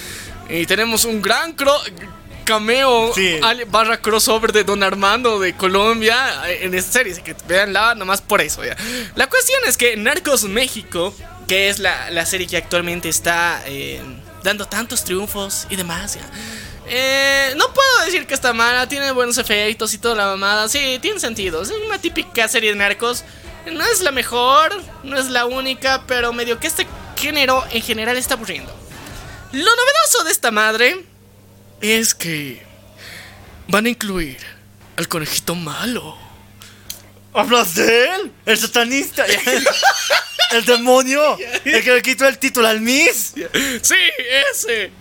Y 0.49 0.65
tenemos 0.65 1.05
un 1.05 1.21
gran 1.21 1.55
cro- 1.55 1.81
cameo 2.51 3.13
Sí. 3.13 3.39
barra 3.67 4.01
crossover 4.01 4.51
de 4.51 4.63
Don 4.63 4.83
Armando 4.83 5.39
de 5.39 5.55
Colombia 5.55 6.49
eh, 6.49 6.59
en 6.63 6.73
esta 6.73 6.91
serie, 6.93 7.13
así 7.13 7.21
que 7.21 7.35
veanla 7.47 7.95
nomás 7.95 8.21
por 8.21 8.41
eso. 8.41 8.63
ya. 8.63 8.75
La 9.15 9.27
cuestión 9.27 9.59
es 9.67 9.77
que 9.77 9.95
Narcos 9.97 10.43
México, 10.43 11.13
que 11.47 11.69
es 11.69 11.79
la, 11.79 12.09
la 12.11 12.25
serie 12.25 12.47
que 12.47 12.57
actualmente 12.57 13.07
está 13.09 13.61
eh, 13.65 14.01
dando 14.43 14.67
tantos 14.67 15.03
triunfos 15.03 15.65
y 15.69 15.75
demás, 15.77 16.15
ya. 16.15 16.21
Eh, 16.93 17.53
no 17.55 17.73
puedo 17.73 18.05
decir 18.05 18.27
que 18.27 18.33
está 18.33 18.51
mala, 18.53 18.87
tiene 18.89 19.11
buenos 19.11 19.37
efectos 19.37 19.93
y 19.93 19.97
toda 19.97 20.15
la 20.15 20.25
mamada. 20.25 20.67
Sí, 20.67 20.99
tiene 21.01 21.19
sentido. 21.21 21.61
Es 21.61 21.71
una 21.87 21.99
típica 21.99 22.47
serie 22.49 22.71
de 22.71 22.75
narcos. 22.75 23.23
No 23.71 23.85
es 23.85 24.01
la 24.01 24.11
mejor, 24.11 24.73
no 25.03 25.17
es 25.17 25.27
la 25.29 25.45
única, 25.45 26.03
pero 26.07 26.33
medio 26.33 26.59
que 26.59 26.67
este 26.67 26.85
género 27.15 27.63
en 27.71 27.81
general 27.81 28.17
está 28.17 28.33
aburriendo. 28.33 28.75
Lo 29.53 29.59
novedoso 29.63 30.23
de 30.25 30.31
esta 30.31 30.51
madre 30.51 31.05
es 31.81 32.13
que 32.13 32.61
van 33.67 33.85
a 33.85 33.89
incluir 33.89 34.37
al 34.97 35.07
conejito 35.07 35.55
malo. 35.55 36.17
¿Hablas 37.33 37.75
de 37.75 38.05
él? 38.05 38.31
¿El 38.45 38.57
satanista? 38.57 39.25
¿El 40.51 40.65
demonio? 40.65 41.37
¿El 41.63 41.83
que 41.83 41.93
le 41.93 42.01
quitó 42.01 42.27
el 42.27 42.37
título 42.37 42.67
al 42.67 42.81
Miss? 42.81 43.33
Sí, 43.81 43.95
ese. 44.51 44.91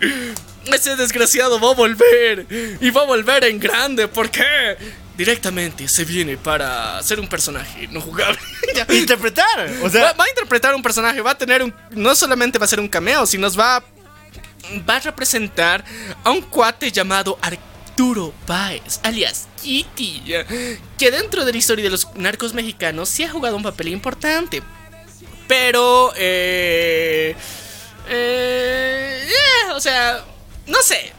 Ese 0.67 0.97
desgraciado 0.97 1.59
va 1.59 1.71
a 1.71 1.75
volver. 1.75 2.47
Y 2.81 2.91
va 2.91 3.03
a 3.03 3.05
volver 3.05 3.45
en 3.45 3.59
grande. 3.59 4.07
¿Por 4.07 4.31
qué? 4.31 4.77
Directamente 5.17 5.89
se 5.89 6.05
viene 6.05 6.37
para 6.39 7.03
ser 7.03 7.19
un 7.19 7.29
personaje 7.29 7.89
no 7.89 8.01
jugable. 8.01 8.39
Interpretar. 8.91 9.71
O 9.81 9.85
va, 9.85 9.91
sea, 9.91 10.13
va 10.13 10.25
a 10.25 10.29
interpretar 10.29 10.75
un 10.75 10.83
personaje. 10.83 11.21
Va 11.21 11.33
a 11.33 11.39
tener 11.39 11.63
un. 11.63 11.75
No 11.91 12.15
solamente 12.15 12.59
va 12.59 12.65
a 12.65 12.69
ser 12.69 12.79
un 12.81 12.89
cameo, 12.89 13.27
sino 13.27 13.43
nos 13.43 13.59
va 13.59 13.77
a. 13.77 13.85
Va 14.89 14.97
a 14.97 15.01
representar 15.01 15.85
a 16.25 16.31
un 16.31 16.43
cuate 16.43 16.91
llamado 16.91 17.39
Arturo 17.43 18.33
Páez, 18.47 19.01
alias 19.03 19.49
Kitty. 19.63 20.23
Que 20.99 21.11
dentro 21.11 21.45
de 21.45 21.53
la 21.53 21.59
historia 21.59 21.85
de 21.85 21.91
los 21.91 22.09
narcos 22.15 22.55
mexicanos 22.55 23.09
sí 23.09 23.25
ha 23.25 23.31
jugado 23.31 23.57
un 23.57 23.63
papel 23.63 23.89
importante. 23.89 24.63
Pero. 25.49 26.13
Eh, 26.17 27.35
eh, 28.09 29.29
eh, 29.29 29.73
o 29.73 29.81
sea, 29.81 30.25
no 30.67 30.83
sé. 30.83 31.13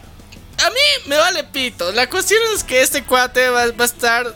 A 0.63 0.69
mí 0.69 1.07
me 1.07 1.17
vale 1.17 1.43
pito. 1.43 1.91
La 1.91 2.09
cuestión 2.09 2.41
es 2.55 2.63
que 2.63 2.81
este 2.81 3.03
cuate 3.03 3.49
va, 3.49 3.67
va 3.71 3.83
a 3.83 3.85
estar. 3.85 4.35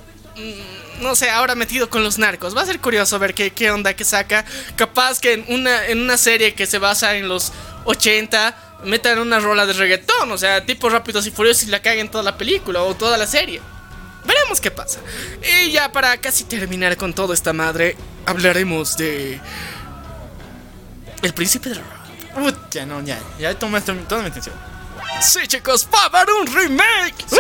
No 1.02 1.16
sé, 1.16 1.30
ahora 1.30 1.56
metido 1.56 1.90
con 1.90 2.04
los 2.04 2.18
narcos. 2.18 2.56
Va 2.56 2.62
a 2.62 2.66
ser 2.66 2.80
curioso 2.80 3.20
ver 3.20 3.34
qué, 3.34 3.52
qué 3.52 3.72
onda 3.72 3.94
que 3.96 4.06
saca. 4.06 4.46
Capaz 4.76 5.20
que 5.20 5.34
en 5.34 5.46
una, 5.48 5.86
en 5.88 6.00
una 6.00 6.18
serie 6.18 6.54
que 6.54 6.66
se 6.66 6.80
basa 6.80 7.16
en 7.16 7.28
los 7.28 7.52
80 7.86 8.56
metan 8.86 9.20
una 9.20 9.40
rola 9.40 9.66
de 9.66 9.74
reggaetón. 9.74 10.32
O 10.32 10.38
sea, 10.38 10.66
tipo 10.66 10.90
rápidos 10.90 11.28
y 11.28 11.32
furiosos 11.32 11.64
y 11.64 11.68
la 11.68 11.82
caguen 11.82 12.10
toda 12.10 12.24
la 12.24 12.38
película 12.38 12.82
o 12.82 12.96
toda 12.96 13.18
la 13.18 13.28
serie. 13.28 13.62
Veremos 14.26 14.60
qué 14.60 14.72
pasa. 14.72 15.00
Y 15.64 15.72
ya 15.72 15.92
para 15.92 16.18
casi 16.18 16.46
terminar 16.46 16.98
con 16.98 17.14
toda 17.14 17.34
esta 17.34 17.54
madre, 17.54 17.96
hablaremos 18.26 18.98
de. 18.98 19.40
El 21.22 21.34
príncipe 21.34 21.70
del 21.70 21.80
rap. 21.80 22.06
Pucha, 22.36 22.86
no, 22.86 23.02
ya. 23.02 23.20
Ya 23.40 23.58
tomaste 23.58 23.94
toda 23.94 24.22
mi 24.22 24.28
atención. 24.28 24.56
Sí, 25.22 25.48
chicos, 25.48 25.88
va 25.94 26.04
a 26.04 26.06
haber 26.06 26.34
un 26.34 26.48
remake. 26.48 27.16
Sí. 27.28 27.38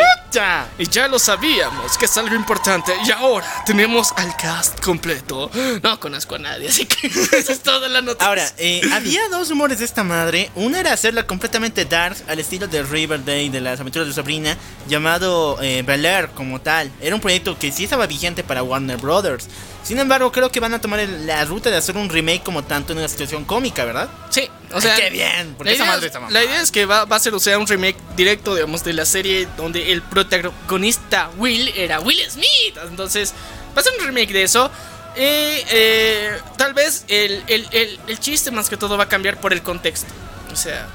Y 0.77 0.89
ya 0.89 1.07
lo 1.07 1.17
sabíamos, 1.17 1.97
que 1.97 2.05
es 2.05 2.17
algo 2.17 2.35
importante. 2.35 2.93
Y 3.05 3.11
ahora 3.11 3.47
tenemos 3.65 4.11
al 4.17 4.35
cast 4.35 4.83
completo. 4.83 5.49
No 5.81 5.97
conozco 5.97 6.35
a 6.35 6.39
nadie, 6.39 6.67
así 6.67 6.85
que 6.85 7.07
esa 7.37 7.53
es 7.53 7.61
toda 7.61 7.87
la 7.87 8.01
noticia. 8.01 8.27
Ahora, 8.27 8.51
eh, 8.57 8.81
había 8.91 9.29
dos 9.29 9.49
rumores 9.49 9.79
de 9.79 9.85
esta 9.85 10.03
madre. 10.03 10.51
Una 10.55 10.81
era 10.81 10.91
hacerla 10.91 11.25
completamente 11.25 11.85
dark, 11.85 12.17
al 12.27 12.39
estilo 12.39 12.67
de 12.67 12.83
Riverdale, 12.83 13.49
de 13.49 13.61
las 13.61 13.79
aventuras 13.79 14.09
de 14.09 14.13
Sabrina, 14.13 14.57
llamado 14.89 15.57
eh, 15.61 15.83
Bel 15.83 16.05
Air 16.05 16.29
como 16.31 16.59
tal. 16.59 16.91
Era 16.99 17.15
un 17.15 17.21
proyecto 17.21 17.57
que 17.57 17.71
sí 17.71 17.85
estaba 17.85 18.05
vigente 18.05 18.43
para 18.43 18.61
Warner 18.61 18.97
Brothers. 18.97 19.47
Sin 19.85 19.99
embargo, 19.99 20.31
creo 20.31 20.51
que 20.51 20.59
van 20.59 20.73
a 20.73 20.81
tomar 20.81 20.99
la 21.07 21.45
ruta 21.45 21.69
de 21.69 21.77
hacer 21.77 21.95
un 21.95 22.09
remake 22.09 22.41
como 22.43 22.63
tanto 22.63 22.91
en 22.93 22.97
una 22.99 23.07
situación 23.07 23.45
cómica, 23.45 23.85
¿verdad? 23.85 24.09
Sí, 24.31 24.49
o 24.73 24.81
sea. 24.81 24.95
Ay, 24.95 25.01
qué 25.03 25.09
bien, 25.11 25.53
porque 25.55 25.71
la 25.71 25.75
idea, 25.77 25.85
madre 25.85 26.07
es- 26.07 26.15
está 26.15 26.29
la 26.31 26.43
idea 26.43 26.61
es 26.61 26.71
que 26.71 26.85
va, 26.87 27.05
va 27.05 27.15
a 27.15 27.19
ser, 27.19 27.35
o 27.35 27.39
sea, 27.39 27.57
un 27.59 27.67
remake 27.67 27.95
directo, 28.17 28.55
digamos, 28.55 28.83
de 28.83 28.93
la 28.93 29.05
serie 29.05 29.47
donde 29.57 29.91
el 29.91 30.01
protagonista 30.01 31.29
Will 31.37 31.69
era 31.75 31.99
Will 31.99 32.19
Smith. 32.29 32.77
Entonces, 32.89 33.33
va 33.77 33.81
a 33.81 33.83
ser 33.83 33.93
un 33.99 34.05
remake 34.07 34.33
de 34.33 34.43
eso. 34.43 34.71
Y 35.17 35.19
eh, 35.21 36.31
tal 36.57 36.73
vez 36.73 37.05
el, 37.07 37.43
el- 37.47 37.67
el- 37.71 37.99
el 38.07 38.19
chiste 38.19 38.49
más 38.51 38.67
que 38.69 38.77
todo 38.77 38.97
va 38.97 39.05
a 39.05 39.07
cambiar 39.09 39.39
por 39.39 39.53
el 39.53 39.61
contexto. 39.61 40.11
O 40.51 40.55
sea, 40.55 40.87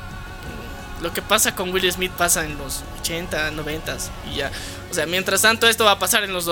lo 1.01 1.13
que 1.15 1.23
pasa 1.23 1.55
con 1.55 1.71
Will 1.73 1.91
Smith 1.93 2.13
pasa 2.13 2.45
en 2.45 2.59
los 2.59 2.81
80, 3.01 3.53
90 3.53 3.97
y 4.31 4.37
ya. 4.37 4.51
O 4.91 4.95
sea, 4.95 5.07
mientras 5.07 5.43
tanto 5.43 5.69
esto 5.69 5.85
va 5.85 5.93
a 5.93 5.99
pasar 5.99 6.25
en 6.25 6.33
los 6.33 6.45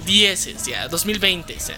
2010, 0.00 0.66
ya, 0.66 0.88
2020, 0.88 1.56
o 1.56 1.60
sea. 1.60 1.76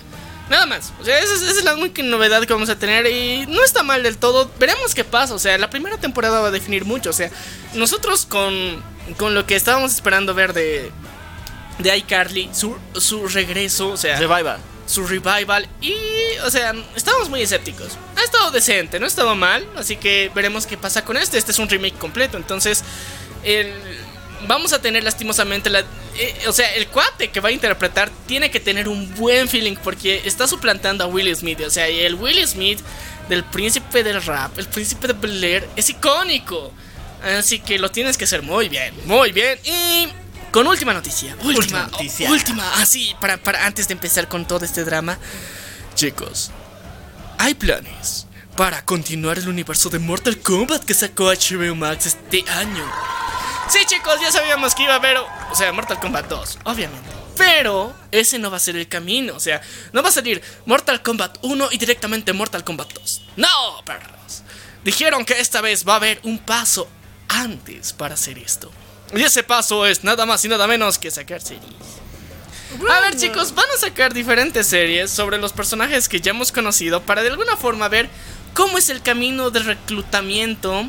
Nada 0.50 0.66
más, 0.66 0.92
o 1.00 1.04
sea, 1.04 1.18
esa 1.18 1.34
es, 1.34 1.42
esa 1.42 1.58
es 1.60 1.64
la 1.64 1.74
única 1.74 2.02
novedad 2.02 2.42
que 2.42 2.52
vamos 2.52 2.68
a 2.68 2.76
tener 2.78 3.06
y 3.06 3.46
no 3.46 3.64
está 3.64 3.82
mal 3.82 4.02
del 4.02 4.18
todo. 4.18 4.50
Veremos 4.58 4.94
qué 4.94 5.04
pasa, 5.04 5.34
o 5.34 5.38
sea, 5.38 5.56
la 5.56 5.70
primera 5.70 5.96
temporada 5.98 6.40
va 6.40 6.48
a 6.48 6.50
definir 6.50 6.84
mucho, 6.84 7.10
o 7.10 7.12
sea, 7.12 7.30
nosotros 7.74 8.26
con, 8.26 8.82
con 9.16 9.34
lo 9.34 9.46
que 9.46 9.56
estábamos 9.56 9.94
esperando 9.94 10.34
ver 10.34 10.52
de, 10.52 10.90
de 11.78 11.96
iCarly, 11.98 12.50
su, 12.52 12.76
su 12.94 13.28
regreso, 13.28 13.90
o 13.90 13.96
sea, 13.96 14.18
Revival. 14.18 14.58
su 14.84 15.06
revival 15.06 15.68
y, 15.80 15.94
o 16.44 16.50
sea, 16.50 16.74
estábamos 16.96 17.30
muy 17.30 17.40
escépticos. 17.40 17.96
Ha 18.16 18.22
estado 18.22 18.50
decente, 18.50 18.98
no 18.98 19.06
ha 19.06 19.08
estado 19.08 19.34
mal, 19.34 19.66
así 19.76 19.96
que 19.96 20.30
veremos 20.34 20.66
qué 20.66 20.76
pasa 20.76 21.04
con 21.04 21.16
este. 21.16 21.38
Este 21.38 21.52
es 21.52 21.58
un 21.60 21.68
remake 21.68 21.96
completo, 21.96 22.36
entonces 22.36 22.84
el, 23.42 23.72
vamos 24.46 24.72
a 24.72 24.80
tener 24.80 25.02
lastimosamente 25.04 25.70
la... 25.70 25.80
eh, 25.80 26.44
o 26.46 26.52
sea, 26.52 26.72
el 26.74 26.86
cuate 26.88 27.30
que 27.30 27.40
va 27.40 27.48
a 27.50 27.52
interpretar 27.52 28.10
tiene 28.26 28.50
que 28.50 28.60
tener 28.60 28.88
un 28.88 29.14
buen 29.14 29.48
feeling 29.48 29.76
porque 29.82 30.22
está 30.24 30.46
suplantando 30.46 31.04
a 31.04 31.06
Will 31.06 31.34
Smith. 31.36 31.60
O 31.66 31.70
sea, 31.70 31.86
el 31.88 32.14
Will 32.14 32.46
Smith 32.46 32.80
del 33.28 33.44
príncipe 33.44 34.02
del 34.02 34.22
rap, 34.22 34.58
el 34.58 34.66
príncipe 34.66 35.06
de 35.08 35.12
Bel 35.14 35.42
Air, 35.44 35.68
es 35.76 35.88
icónico. 35.90 36.72
Así 37.38 37.60
que 37.60 37.78
lo 37.78 37.90
tienes 37.90 38.16
que 38.18 38.24
hacer 38.24 38.42
muy 38.42 38.68
bien, 38.68 38.94
muy 39.04 39.30
bien. 39.32 39.58
Y 39.64 40.08
con 40.50 40.66
última 40.66 40.92
noticia, 40.92 41.34
última, 41.42 41.58
Última 41.58 41.82
noticia. 41.86 42.30
última, 42.30 42.74
así, 42.82 43.14
para, 43.20 43.36
para 43.36 43.64
antes 43.64 43.86
de 43.88 43.94
empezar 43.94 44.26
con 44.28 44.44
todo 44.46 44.64
este 44.64 44.84
drama. 44.84 45.18
Chicos, 45.94 46.50
hay 47.38 47.54
planes 47.54 48.26
para 48.56 48.84
continuar 48.84 49.38
el 49.38 49.48
universo 49.48 49.88
de 49.88 49.98
Mortal 49.98 50.36
Kombat 50.38 50.84
que 50.84 50.94
sacó 50.94 51.26
HBO 51.32 51.74
Max 51.74 52.06
este 52.06 52.44
año. 52.50 52.84
Sí, 53.68 53.78
chicos, 53.86 54.20
ya 54.20 54.30
sabíamos 54.30 54.74
que 54.74 54.82
iba 54.84 54.94
a 54.94 54.96
haber, 54.96 55.16
o 55.18 55.54
sea, 55.54 55.72
Mortal 55.72 55.98
Kombat 56.00 56.26
2, 56.28 56.58
obviamente. 56.64 57.08
Pero 57.36 57.94
ese 58.10 58.38
no 58.38 58.50
va 58.50 58.58
a 58.58 58.60
ser 58.60 58.76
el 58.76 58.88
camino, 58.88 59.34
o 59.34 59.40
sea, 59.40 59.60
no 59.92 60.02
va 60.02 60.10
a 60.10 60.12
salir 60.12 60.42
Mortal 60.66 61.02
Kombat 61.02 61.38
1 61.42 61.68
y 61.72 61.78
directamente 61.78 62.32
Mortal 62.32 62.64
Kombat 62.64 62.92
2. 62.92 63.22
No, 63.36 63.48
perros. 63.84 64.42
Dijeron 64.84 65.24
que 65.24 65.40
esta 65.40 65.60
vez 65.60 65.86
va 65.86 65.94
a 65.94 65.96
haber 65.96 66.20
un 66.24 66.38
paso 66.38 66.88
antes 67.28 67.92
para 67.92 68.14
hacer 68.14 68.38
esto. 68.38 68.70
Y 69.14 69.22
ese 69.22 69.42
paso 69.42 69.86
es 69.86 70.04
nada 70.04 70.26
más 70.26 70.44
y 70.44 70.48
nada 70.48 70.66
menos 70.66 70.98
que 70.98 71.10
sacar 71.10 71.40
series. 71.40 72.02
A 72.90 73.00
ver 73.00 73.16
chicos, 73.16 73.54
van 73.54 73.70
a 73.74 73.78
sacar 73.78 74.14
diferentes 74.14 74.66
series 74.66 75.10
sobre 75.10 75.38
los 75.38 75.52
personajes 75.52 76.08
que 76.08 76.20
ya 76.20 76.30
hemos 76.30 76.52
conocido 76.52 77.02
para 77.02 77.22
de 77.22 77.28
alguna 77.28 77.56
forma 77.56 77.88
ver 77.88 78.08
cómo 78.54 78.78
es 78.78 78.88
el 78.88 79.02
camino 79.02 79.50
de 79.50 79.60
reclutamiento 79.60 80.88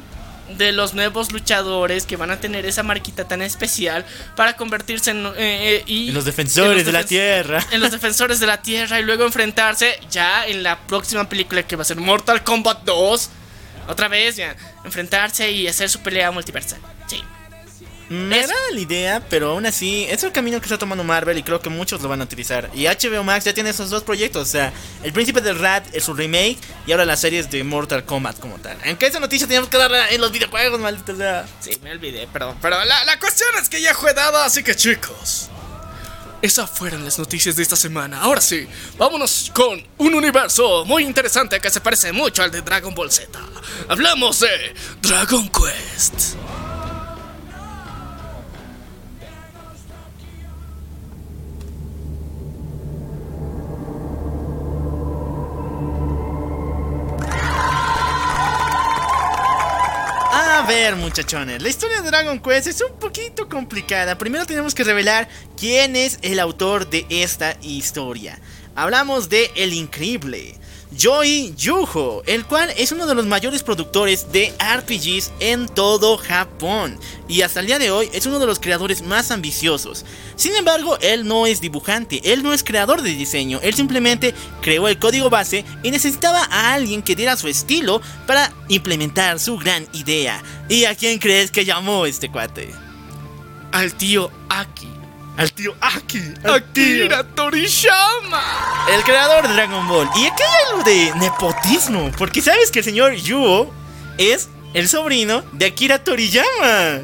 de 0.58 0.72
los 0.72 0.94
nuevos 0.94 1.32
luchadores 1.32 2.06
que 2.06 2.18
van 2.18 2.32
a 2.32 2.40
tener 2.40 2.66
esa 2.66 2.84
marquita 2.84 3.28
tan 3.28 3.42
especial 3.42 4.06
para 4.36 4.56
convertirse 4.56 5.12
en... 5.12 5.26
eh, 5.26 5.32
eh, 5.38 5.84
y, 5.86 6.10
En 6.10 6.16
los 6.16 6.26
defensores 6.26 6.72
en 6.72 6.78
los 6.78 6.86
de 6.86 6.92
la 6.92 7.04
tierra. 7.06 7.66
En 7.72 7.82
los 7.82 7.92
defensores 7.92 8.40
de 8.40 8.48
la 8.48 8.62
tierra 8.62 9.00
y 9.00 9.04
luego 9.04 9.26
enfrentarse 9.26 10.00
ya 10.10 10.46
en 10.46 10.64
la 10.64 10.80
próxima 10.80 11.28
película 11.28 11.64
que 11.64 11.76
va 11.76 11.84
a 11.84 11.86
ser 11.86 11.98
Mortal 11.98 12.44
Kombat 12.44 12.84
2. 12.84 13.30
Otra 13.88 14.08
vez, 14.08 14.36
ya. 14.36 14.56
Enfrentarse 14.86 15.52
y 15.52 15.68
hacer 15.68 15.90
su 15.90 16.00
pelea 16.00 16.32
multiversal. 16.32 16.80
Sí. 17.08 17.22
Me 18.10 18.40
agrada 18.40 18.60
la 18.72 18.80
idea, 18.80 19.26
pero 19.30 19.52
aún 19.52 19.66
así 19.66 20.06
es 20.10 20.24
el 20.24 20.32
camino 20.32 20.60
que 20.60 20.66
está 20.66 20.78
tomando 20.78 21.04
Marvel 21.04 21.38
y 21.38 21.44
creo 21.44 21.60
que 21.62 21.70
muchos 21.70 22.02
lo 22.02 22.10
van 22.10 22.22
a 22.22 22.26
utilizar. 22.26 22.70
Y 22.74 22.86
HBO 22.86 23.24
Max 23.24 23.46
ya 23.46 23.54
tiene 23.54 23.70
esos 23.72 23.90
dos 23.90 24.04
proyectos, 24.04 24.42
o 24.48 24.52
sea, 24.52 24.72
El 25.04 25.14
Príncipe 25.14 25.42
del 25.42 25.58
Rat 25.58 25.86
es 25.94 26.04
su 26.04 26.14
remake 26.14 26.58
y 26.86 26.92
ahora 26.92 27.06
las 27.06 27.22
series 27.22 27.50
de 27.50 27.64
Mortal 27.64 28.04
Kombat 28.06 28.40
como 28.40 28.58
tal. 28.58 28.78
Aunque 28.86 29.08
esa 29.08 29.20
noticia 29.20 29.48
teníamos 29.48 29.70
que 29.70 29.78
darla 29.78 30.10
en 30.10 30.22
los 30.22 30.32
videojuegos, 30.32 30.80
maldita 30.80 31.16
sea. 31.16 31.48
Sí, 31.60 31.72
me 31.82 31.92
olvidé, 31.92 32.28
perdón. 32.28 32.58
Pero 32.62 32.84
la, 32.84 33.06
la 33.06 33.20
cuestión 33.20 33.50
es 33.62 33.70
que 33.70 33.82
ya 33.82 33.96
fue 33.96 34.14
dada, 34.14 34.46
así 34.46 34.64
que 34.64 34.76
chicos. 34.76 35.50
esas 36.42 36.70
fueron 36.70 37.06
las 37.06 37.18
noticias 37.18 37.56
de 37.56 37.64
esta 37.64 37.78
semana. 37.78 38.22
Ahora 38.22 38.42
sí, 38.42 38.68
vámonos 38.98 39.50
con 39.56 39.82
un 39.98 40.14
universo 40.14 40.84
muy 40.86 41.04
interesante 41.06 41.60
que 41.62 41.70
se 41.70 41.80
parece 41.80 42.12
mucho 42.12 42.44
al 42.44 42.52
de 42.52 42.62
Dragon 42.62 42.94
Ball 42.94 43.10
Z. 43.12 43.40
Hablamos 43.88 44.42
de 44.42 44.76
Dragon 45.02 45.50
Quest. 45.50 46.36
Muchachones, 60.92 61.62
la 61.62 61.70
historia 61.70 62.02
de 62.02 62.10
Dragon 62.10 62.40
Quest 62.42 62.68
es 62.68 62.82
un 62.82 63.00
poquito 63.00 63.48
complicada. 63.48 64.18
Primero 64.18 64.46
tenemos 64.46 64.76
que 64.76 64.84
revelar 64.84 65.30
quién 65.56 65.96
es 65.96 66.20
el 66.22 66.42
autor 66.42 66.90
de 66.90 67.06
esta 67.10 67.58
historia. 67.62 68.38
Hablamos 68.76 69.30
de 69.30 69.50
El 69.56 69.72
Increíble, 69.72 70.56
Joey 71.00 71.54
Yuho, 71.58 72.24
el 72.26 72.46
cual 72.46 72.70
es 72.78 72.92
uno 72.92 73.06
de 73.08 73.16
los 73.16 73.26
mayores 73.26 73.64
productores 73.64 74.32
de 74.32 74.54
RPGs 74.60 75.32
en 75.40 75.68
todo 75.68 76.18
Japón 76.18 77.00
y 77.28 77.42
hasta 77.42 77.62
el 77.62 77.68
día 77.68 77.80
de 77.80 77.92
hoy 77.92 78.10
es 78.14 78.26
uno 78.26 78.40
de 78.40 78.46
los 78.46 78.60
creadores 78.60 79.02
más 79.02 79.32
ambiciosos. 79.32 80.06
Sin 80.36 80.56
embargo, 80.56 80.98
él 81.02 81.28
no 81.28 81.48
es 81.48 81.62
dibujante, 81.62 82.22
él 82.32 82.44
no 82.44 82.54
es 82.54 82.64
creador 82.64 83.02
de 83.02 83.12
diseño, 83.12 83.60
él 83.64 83.74
simplemente 83.74 84.34
creó 84.62 84.88
el 84.88 85.00
código 85.00 85.30
base 85.30 85.66
y 85.82 85.92
necesitaba 85.92 86.44
a 86.52 86.74
alguien 86.74 87.02
que 87.02 87.16
diera 87.16 87.38
su 87.38 87.48
estilo 87.48 88.02
para 88.28 88.54
implementar 88.68 89.40
su 89.40 89.58
gran 89.58 89.88
idea. 89.94 90.44
¿Y 90.70 90.86
a 90.86 90.96
quién 90.96 91.20
crees 91.20 91.52
que 91.52 91.66
llamó 91.66 92.06
este 92.06 92.30
cuate? 92.30 92.72
Al 93.72 93.94
tío 93.96 94.30
Aki. 94.50 94.93
Al 95.36 95.52
tío 95.52 95.74
Aki. 95.82 96.22
Akira 96.44 97.24
Toriyama. 97.24 98.86
El 98.94 99.04
creador 99.04 99.48
de 99.48 99.54
Dragon 99.54 99.88
Ball. 99.88 100.08
Y 100.16 100.26
aquí 100.28 100.44
hay 100.44 100.70
algo 100.70 100.84
de 100.84 101.12
nepotismo. 101.16 102.12
Porque 102.18 102.42
sabes 102.42 102.70
que 102.70 102.80
el 102.80 102.86
señor 102.86 103.14
Yuo 103.16 103.74
es 104.18 104.50
el 104.74 104.88
sobrino 104.88 105.44
de 105.54 105.66
Akira 105.66 106.04
Toriyama. 106.04 107.02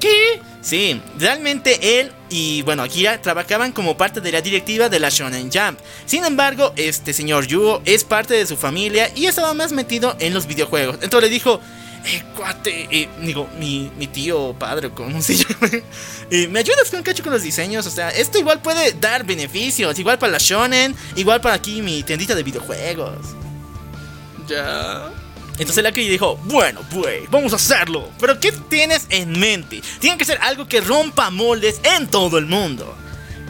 ¿Qué? 0.00 0.40
Sí, 0.62 1.00
realmente 1.16 2.00
él 2.00 2.12
y 2.28 2.62
bueno, 2.62 2.82
Akira 2.82 3.22
trabajaban 3.22 3.70
como 3.70 3.96
parte 3.96 4.20
de 4.20 4.32
la 4.32 4.40
directiva 4.40 4.88
de 4.88 4.98
la 4.98 5.10
Shonen 5.10 5.48
Jump. 5.52 5.78
Sin 6.06 6.24
embargo, 6.24 6.72
este 6.74 7.12
señor 7.12 7.46
Yuo 7.46 7.82
es 7.84 8.02
parte 8.02 8.34
de 8.34 8.46
su 8.46 8.56
familia 8.56 9.12
y 9.14 9.26
estaba 9.26 9.54
más 9.54 9.70
metido 9.70 10.16
en 10.18 10.34
los 10.34 10.48
videojuegos. 10.48 10.98
Entonces 11.02 11.30
le 11.30 11.34
dijo, 11.34 11.60
eh, 12.06 12.22
cuate, 12.36 12.88
eh, 12.90 13.08
digo, 13.20 13.48
mi, 13.58 13.90
mi 13.98 14.06
tío, 14.06 14.54
padre, 14.58 14.90
¿cómo 14.90 15.20
se 15.20 15.34
llama? 15.36 15.70
Eh, 16.30 16.48
¿Me 16.48 16.60
ayudas 16.60 16.90
con 16.90 17.02
cacho 17.02 17.22
con 17.22 17.32
los 17.32 17.42
diseños? 17.42 17.86
O 17.86 17.90
sea, 17.90 18.10
esto 18.10 18.38
igual 18.38 18.62
puede 18.62 18.92
dar 18.92 19.24
beneficios, 19.24 19.98
igual 19.98 20.18
para 20.18 20.32
la 20.32 20.38
Shonen, 20.38 20.94
igual 21.16 21.40
para 21.40 21.54
aquí 21.54 21.82
mi 21.82 22.02
tiendita 22.02 22.34
de 22.34 22.42
videojuegos. 22.42 23.18
Ya. 24.48 25.10
Entonces 25.52 25.78
el 25.78 25.86
Akira 25.86 26.10
dijo, 26.10 26.38
bueno, 26.44 26.80
pues, 26.90 27.30
vamos 27.30 27.52
a 27.52 27.56
hacerlo. 27.56 28.10
Pero 28.20 28.38
¿qué 28.38 28.52
tienes 28.52 29.06
en 29.08 29.38
mente? 29.38 29.82
Tiene 29.98 30.18
que 30.18 30.24
ser 30.24 30.38
algo 30.42 30.68
que 30.68 30.80
rompa 30.80 31.30
moldes 31.30 31.80
en 31.82 32.06
todo 32.08 32.38
el 32.38 32.46
mundo. 32.46 32.94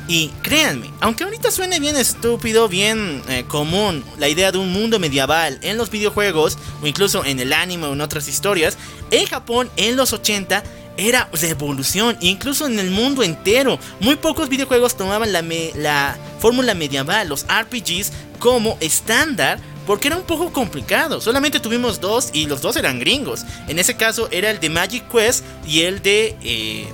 Y 0.09 0.29
créanme, 0.43 0.91
aunque 1.01 1.25
ahorita 1.25 1.51
suene 1.51 1.81
bien 1.81 1.97
estúpido, 1.97 2.69
bien 2.69 3.23
eh, 3.29 3.45
común 3.49 4.05
la 4.19 4.29
idea 4.29 4.53
de 4.53 4.59
un 4.59 4.73
mundo 4.73 5.01
medieval 5.01 5.59
en 5.63 5.77
los 5.77 5.91
videojuegos 5.91 6.59
o 6.81 6.87
incluso 6.87 7.25
en 7.25 7.41
el 7.41 7.53
anime 7.53 7.87
o 7.87 7.93
en 7.93 8.01
otras 8.01 8.29
historias, 8.29 8.79
en 9.11 9.27
Japón 9.27 9.69
en 9.77 9.97
los 9.97 10.13
80 10.13 10.63
era 10.97 11.29
revolución, 11.33 12.17
incluso 12.21 12.67
en 12.67 12.79
el 12.79 12.91
mundo 12.91 13.23
entero. 13.23 13.79
Muy 14.01 14.17
pocos 14.17 14.49
videojuegos 14.49 14.97
tomaban 14.97 15.33
la, 15.33 15.43
la 15.75 16.17
fórmula 16.39 16.75
medieval, 16.75 17.29
los 17.29 17.45
RPGs, 17.45 18.13
como 18.39 18.77
estándar. 18.81 19.59
Porque 19.87 20.09
era 20.09 20.17
un 20.17 20.25
poco 20.25 20.53
complicado. 20.53 21.21
Solamente 21.21 21.61
tuvimos 21.61 22.01
dos 22.01 22.31
y 22.33 22.47
los 22.47 22.61
dos 22.61 22.77
eran 22.77 22.99
gringos. 22.99 23.45
En 23.69 23.79
ese 23.79 23.97
caso 23.97 24.27
era 24.33 24.51
el 24.51 24.59
de 24.59 24.69
Magic 24.69 25.09
Quest 25.09 25.45
y 25.65 25.83
el 25.83 26.03
de 26.03 26.37
eh, 26.43 26.89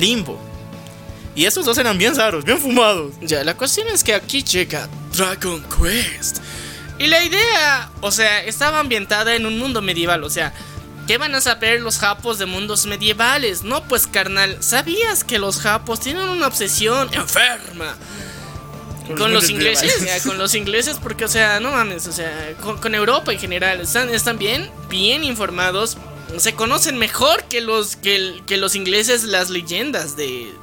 Limbo. 0.00 0.36
Y 1.34 1.46
estos 1.46 1.66
dos 1.66 1.78
eran 1.78 1.98
bien 1.98 2.14
raros, 2.14 2.44
bien 2.44 2.58
fumados. 2.58 3.12
Ya, 3.20 3.42
la 3.42 3.56
cuestión 3.56 3.88
es 3.88 4.04
que 4.04 4.14
aquí 4.14 4.42
llega 4.42 4.88
Dragon 5.16 5.62
Quest. 5.64 6.38
Y 6.98 7.08
la 7.08 7.24
idea, 7.24 7.90
o 8.00 8.12
sea, 8.12 8.44
estaba 8.44 8.78
ambientada 8.78 9.34
en 9.34 9.46
un 9.46 9.58
mundo 9.58 9.82
medieval, 9.82 10.22
o 10.22 10.30
sea, 10.30 10.52
¿qué 11.08 11.18
van 11.18 11.34
a 11.34 11.40
saber 11.40 11.80
los 11.80 11.98
japos 11.98 12.38
de 12.38 12.46
mundos 12.46 12.86
medievales? 12.86 13.64
No, 13.64 13.82
pues 13.88 14.06
carnal, 14.06 14.58
¿sabías 14.60 15.24
que 15.24 15.40
los 15.40 15.58
japos 15.58 15.98
tienen 15.98 16.28
una 16.28 16.46
obsesión 16.46 17.12
enferma? 17.12 17.96
Con, 19.18 19.32
los 19.32 19.50
ingleses, 19.50 20.02
ya, 20.06 20.22
con 20.22 20.38
los 20.38 20.54
ingleses, 20.54 20.98
porque, 21.02 21.24
o 21.24 21.28
sea, 21.28 21.58
no 21.58 21.72
mames, 21.72 22.06
o 22.06 22.12
sea, 22.12 22.54
con, 22.62 22.78
con 22.78 22.94
Europa 22.94 23.32
en 23.32 23.40
general, 23.40 23.80
están, 23.80 24.08
están 24.08 24.38
bien, 24.38 24.70
bien 24.88 25.24
informados, 25.24 25.98
se 26.38 26.54
conocen 26.54 26.96
mejor 26.96 27.44
que 27.44 27.60
los, 27.60 27.96
que 27.96 28.56
los 28.56 28.76
ingleses 28.76 29.24
las 29.24 29.50
leyendas 29.50 30.16
de 30.16 30.54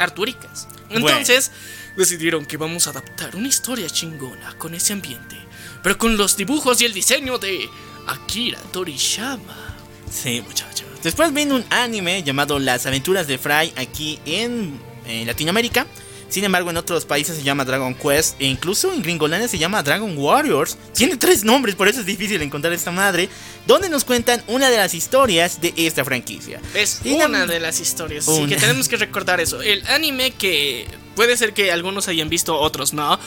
artúricas. 0.00 0.66
Entonces, 0.88 1.52
decidieron 1.96 2.46
que 2.46 2.56
vamos 2.56 2.86
a 2.86 2.90
adaptar 2.90 3.36
una 3.36 3.48
historia 3.48 3.88
chingona 3.88 4.54
con 4.58 4.74
ese 4.74 4.92
ambiente, 4.92 5.36
pero 5.82 5.98
con 5.98 6.16
los 6.16 6.36
dibujos 6.36 6.80
y 6.80 6.86
el 6.86 6.92
diseño 6.92 7.38
de 7.38 7.68
Akira 8.06 8.58
Toriyama. 8.72 9.76
Sí, 10.10 10.42
muchachos. 10.46 10.88
Después 11.02 11.32
vino 11.32 11.54
un 11.54 11.64
anime 11.70 12.22
llamado 12.22 12.58
Las 12.58 12.86
aventuras 12.86 13.26
de 13.26 13.38
Fry 13.38 13.72
aquí 13.76 14.18
en, 14.26 14.78
en 15.06 15.26
Latinoamérica. 15.26 15.86
Sin 16.30 16.44
embargo, 16.44 16.70
en 16.70 16.76
otros 16.76 17.04
países 17.04 17.36
se 17.36 17.42
llama 17.42 17.64
Dragon 17.64 17.94
Quest 17.94 18.40
e 18.40 18.46
incluso 18.46 18.92
en 18.92 19.02
Gringolandia 19.02 19.48
se 19.48 19.58
llama 19.58 19.82
Dragon 19.82 20.16
Warriors. 20.16 20.78
Tiene 20.94 21.16
tres 21.16 21.44
nombres, 21.44 21.74
por 21.74 21.88
eso 21.88 22.00
es 22.00 22.06
difícil 22.06 22.40
encontrar 22.40 22.72
esta 22.72 22.90
madre. 22.92 23.28
Donde 23.66 23.88
nos 23.88 24.04
cuentan 24.04 24.42
una 24.46 24.70
de 24.70 24.76
las 24.76 24.94
historias 24.94 25.60
de 25.60 25.74
esta 25.76 26.04
franquicia. 26.04 26.60
Es 26.74 27.00
Y 27.04 27.12
una 27.14 27.46
de 27.46 27.60
las 27.60 27.80
historias, 27.80 28.26
Una. 28.28 28.48
que 28.48 28.56
tenemos 28.56 28.88
que 28.88 28.96
recordar 28.96 29.40
eso. 29.40 29.60
El 29.60 29.86
anime 29.88 30.30
que 30.30 30.86
puede 31.16 31.36
ser 31.36 31.52
que 31.52 31.70
algunos 31.72 32.08
hayan 32.08 32.28
visto, 32.28 32.58
otros 32.58 32.92
no. 32.92 33.18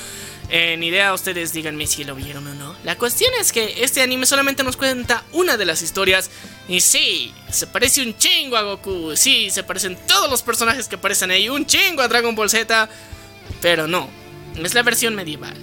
Eh, 0.49 0.75
ni 0.77 0.87
idea, 0.87 1.13
ustedes 1.13 1.53
díganme 1.53 1.87
si 1.87 2.03
lo 2.03 2.15
vieron 2.15 2.45
o 2.47 2.53
no. 2.53 2.75
La 2.83 2.97
cuestión 2.97 3.31
es 3.39 3.51
que 3.51 3.83
este 3.83 4.01
anime 4.01 4.25
solamente 4.25 4.63
nos 4.63 4.77
cuenta 4.77 5.23
una 5.31 5.57
de 5.57 5.65
las 5.65 5.81
historias. 5.81 6.29
Y 6.67 6.81
sí, 6.81 7.33
se 7.49 7.67
parece 7.67 8.03
un 8.03 8.15
chingo 8.17 8.57
a 8.57 8.61
Goku. 8.61 9.15
Sí, 9.15 9.49
se 9.49 9.63
parecen 9.63 9.97
todos 10.07 10.29
los 10.29 10.43
personajes 10.43 10.87
que 10.87 10.95
aparecen 10.95 11.31
ahí. 11.31 11.49
Un 11.49 11.65
chingo 11.65 12.01
a 12.01 12.07
Dragon 12.07 12.35
Ball 12.35 12.49
Z. 12.49 12.89
Pero 13.61 13.87
no, 13.87 14.09
es 14.55 14.73
la 14.73 14.83
versión 14.83 15.15
medieval. 15.15 15.55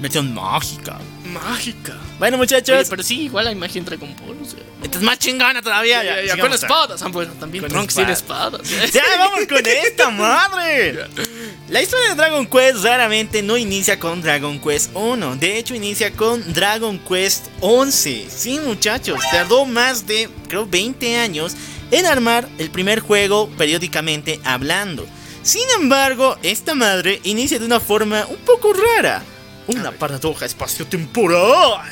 Versión 0.00 0.32
mágica. 0.32 0.98
Mágica. 1.28 1.96
Bueno, 2.18 2.36
Oye, 2.36 2.42
muchachos, 2.42 2.88
pero 2.90 3.02
sí, 3.02 3.22
igual 3.22 3.46
hay 3.46 3.54
magia 3.54 3.78
en 3.78 3.84
Dragon 3.84 4.14
Ball. 4.16 4.36
O 4.42 4.44
sea. 4.44 4.60
esta 4.82 4.98
es 4.98 5.04
más 5.04 5.18
chingona 5.18 5.62
todavía. 5.62 6.02
Ya, 6.02 6.22
ya, 6.22 6.40
con 6.40 6.52
espadas. 6.52 7.02
Ah, 7.02 7.08
bueno, 7.08 7.32
también 7.34 7.62
Con 7.64 7.72
Trunks 7.72 7.94
tiene 7.94 8.12
espadas. 8.12 8.62
Ya 8.92 9.02
vamos 9.18 9.46
con 9.46 9.64
esta 9.64 10.10
madre. 10.10 11.06
La 11.68 11.82
historia 11.82 12.08
de 12.10 12.14
Dragon 12.14 12.46
Quest 12.46 12.82
raramente 12.82 13.42
no 13.42 13.56
inicia 13.56 13.98
con 13.98 14.22
Dragon 14.22 14.58
Quest 14.58 14.90
1. 14.94 15.36
De 15.36 15.58
hecho, 15.58 15.74
inicia 15.74 16.10
con 16.12 16.52
Dragon 16.52 16.98
Quest 16.98 17.48
11. 17.60 18.26
Sí, 18.30 18.58
muchachos, 18.58 19.20
tardó 19.30 19.66
más 19.66 20.06
de, 20.06 20.30
creo, 20.48 20.66
20 20.66 21.16
años 21.16 21.54
en 21.90 22.06
armar 22.06 22.48
el 22.58 22.70
primer 22.70 23.00
juego 23.00 23.48
periódicamente 23.50 24.40
hablando. 24.44 25.06
Sin 25.42 25.68
embargo, 25.78 26.36
esta 26.42 26.74
madre 26.74 27.20
inicia 27.24 27.58
de 27.58 27.66
una 27.66 27.80
forma 27.80 28.26
un 28.26 28.36
poco 28.38 28.72
rara. 28.72 29.22
Una 29.68 29.92
paradoja 29.92 30.46
espacio-temporal. 30.46 31.82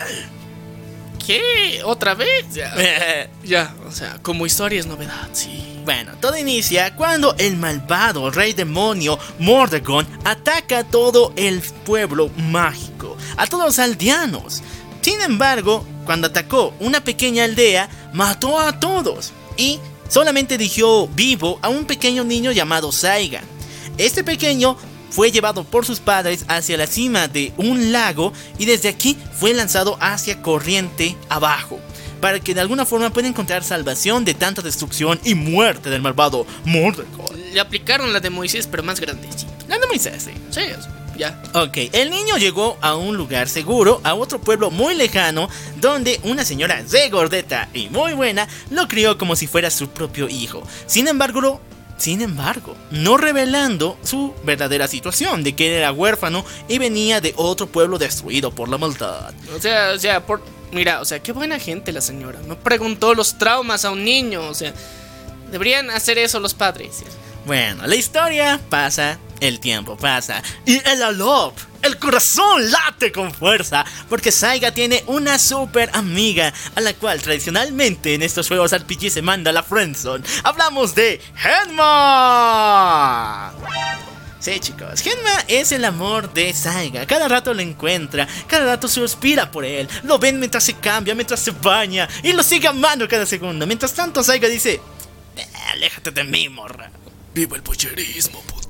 ¿Qué? 1.25 1.81
¿Otra 1.85 2.15
vez? 2.15 2.47
Ya. 2.53 2.75
Ya, 3.45 3.75
o 3.87 3.93
sea, 3.93 4.19
como 4.23 4.45
historia 4.45 4.81
es 4.81 4.87
novedad, 4.87 5.29
sí. 5.33 5.81
Bueno, 5.85 6.13
todo 6.21 6.37
inicia 6.37 6.97
cuando 6.97 7.37
el 7.39 7.57
malvado 7.57 8.29
rey 8.33 8.55
demonio 8.55 9.21
Mordegon 9.39 10.05
ataca 10.25 10.79
a 10.81 10.85
todo 10.85 11.33
el 11.37 11.61
pueblo 11.85 12.29
mágico, 12.37 13.17
a 13.37 13.47
todos 13.47 13.67
los 13.67 13.79
aldeanos. 13.79 14.63
Sin 15.01 15.21
embargo, 15.21 15.87
cuando 16.05 16.27
atacó 16.27 16.75
una 16.81 17.05
pequeña 17.05 17.45
aldea, 17.45 17.89
mató 18.13 18.59
a 18.59 18.81
todos 18.81 19.33
y 19.57 19.79
solamente 20.09 20.59
dejó 20.59 21.07
vivo 21.07 21.61
a 21.63 21.69
un 21.69 21.85
pequeño 21.85 22.25
niño 22.25 22.51
llamado 22.51 22.91
Saiga. 22.91 23.43
Este 23.97 24.25
pequeño 24.25 24.77
fue 25.17 25.33
llevado 25.33 25.65
por 25.65 25.87
sus 25.87 25.99
padres 25.99 26.45
hacia 26.47 26.77
la 26.77 26.87
cima 26.87 27.27
de 27.27 27.55
un 27.57 27.91
lago 27.91 28.35
y 28.59 28.67
desde 28.67 28.91
aquí 28.91 29.17
fue 29.33 29.55
lanzado 29.55 29.97
hacia 29.99 30.43
corriente 30.43 31.17
abajo 31.31 31.81
para 32.21 32.39
que 32.39 32.53
de 32.53 32.61
alguna 32.61 32.85
forma 32.85 33.09
pueda 33.09 33.27
encontrar 33.27 33.65
salvación 33.65 34.27
de 34.27 34.35
tanta 34.35 34.61
destrucción 34.61 35.19
y 35.25 35.35
muerte 35.35 35.89
del 35.89 36.03
malvado 36.03 36.47
Mordecai. 36.67 37.35
Le 37.55 37.61
aplicaron 37.61 38.13
la 38.13 38.21
de 38.21 38.29
Moisés, 38.29 38.67
pero 38.67 38.83
más 38.83 39.01
grandecito. 39.01 39.51
La 39.69 39.79
de 39.79 39.87
Moisés, 39.87 40.23
sí. 40.23 40.33
Sí, 40.51 40.61
ya. 41.17 41.43
Ok, 41.55 41.79
el 41.93 42.11
niño 42.11 42.37
llegó 42.37 42.77
a 42.83 42.95
un 42.95 43.17
lugar 43.17 43.49
seguro, 43.49 44.03
a 44.05 44.15
otro 44.15 44.39
pueblo 44.39 44.71
muy 44.71 44.95
lejano, 44.95 45.49
donde 45.81 46.21
una 46.25 46.45
señora 46.45 46.83
de 46.83 47.09
gordeta 47.09 47.71
y 47.73 47.89
muy 47.89 48.13
buena 48.13 48.49
lo 48.71 48.87
crió 48.87 49.17
como 49.17 49.35
si 49.35 49.47
fuera 49.47 49.71
su 49.71 49.89
propio 49.89 50.29
hijo. 50.29 50.63
Sin 50.87 51.09
embargo, 51.09 51.63
sin 51.97 52.21
embargo, 52.21 52.77
no 52.91 53.17
revelando 53.17 53.99
su 54.03 54.35
verdadera 54.45 54.87
situación, 54.87 55.43
de 55.43 55.55
que 55.55 55.77
era 55.77 55.93
huérfano 55.93 56.45
y 56.69 56.79
venía 56.79 57.21
de 57.21 57.33
otro 57.37 57.67
pueblo 57.67 57.99
destruido 57.99 58.51
por 58.51 58.69
la 58.69 58.79
maldad. 58.79 59.33
O 59.57 59.61
sea, 59.61 59.93
o 59.95 59.99
sea, 59.99 60.25
por. 60.25 60.43
Mira, 60.73 61.01
o 61.01 61.05
sea, 61.05 61.23
qué 61.23 61.33
buena 61.33 61.59
gente 61.59 61.93
la 61.93 62.01
señora. 62.01 62.41
No 62.47 62.59
preguntó 62.59 63.15
los 63.15 63.39
traumas 63.39 63.85
a 63.85 63.91
un 63.93 64.05
niño. 64.05 64.43
O 64.43 64.55
sea, 64.55 64.75
deberían 65.51 65.91
hacer 65.91 66.19
eso 66.19 66.41
los 66.41 66.55
padres. 66.55 67.03
Bueno, 67.47 67.87
la 67.87 67.95
historia 67.95 68.61
pasa, 68.69 69.19
el 69.41 69.61
tiempo 69.61 69.97
pasa 69.97 70.43
y 70.65 70.77
el 70.89 71.03
alop, 71.03 71.57
el 71.83 71.99
corazón 71.99 72.71
late 72.71 73.13
con 73.13 73.33
fuerza 73.33 73.85
porque 74.09 74.33
Saiga 74.33 74.73
tiene 74.73 75.05
una 75.07 75.39
super 75.39 75.91
amiga 75.93 76.53
a 76.75 76.81
la 76.81 76.95
cual 76.95 77.21
tradicionalmente 77.21 78.15
en 78.15 78.23
estos 78.23 78.49
juegos 78.49 78.77
RPG 78.77 79.11
se 79.11 79.23
manda 79.23 79.53
la 79.53 79.63
friendzone. 79.63 80.25
Hablamos 80.45 80.95
de 80.95 81.21
Genma. 82.67 83.53
Sí, 84.39 84.61
chicos, 84.61 85.01
Genma 85.01 85.45
es 85.49 85.73
el 85.73 85.85
amor 85.85 86.33
de 86.33 86.53
Saiga. 86.53 87.05
Cada 87.07 87.27
rato 87.27 87.53
lo 87.53 87.61
encuentra, 87.63 88.29
cada 88.47 88.67
rato 88.67 88.87
suspira 88.87 89.51
por 89.51 89.65
él. 89.65 89.89
Lo 90.05 90.19
ven 90.19 90.39
mientras 90.39 90.63
se 90.65 90.75
cambia, 90.75 91.15
mientras 91.15 91.41
se 91.41 91.51
baña 91.51 92.09
y 92.23 92.33
lo 92.33 92.43
sigue 92.43 92.69
amando 92.69 93.09
cada 93.09 93.27
segundo. 93.27 93.67
Mientras 93.67 93.93
tanto, 93.93 94.23
Saiga 94.23 94.47
dice: 94.49 94.81
"Eh, 95.37 95.47
Aléjate 95.73 96.11
de 96.13 96.23
mí, 96.25 96.49
morra. 96.49 96.91
Viva 97.35 97.57
el 97.57 97.63
pocherismo, 97.63 98.41
puto. 98.43 98.66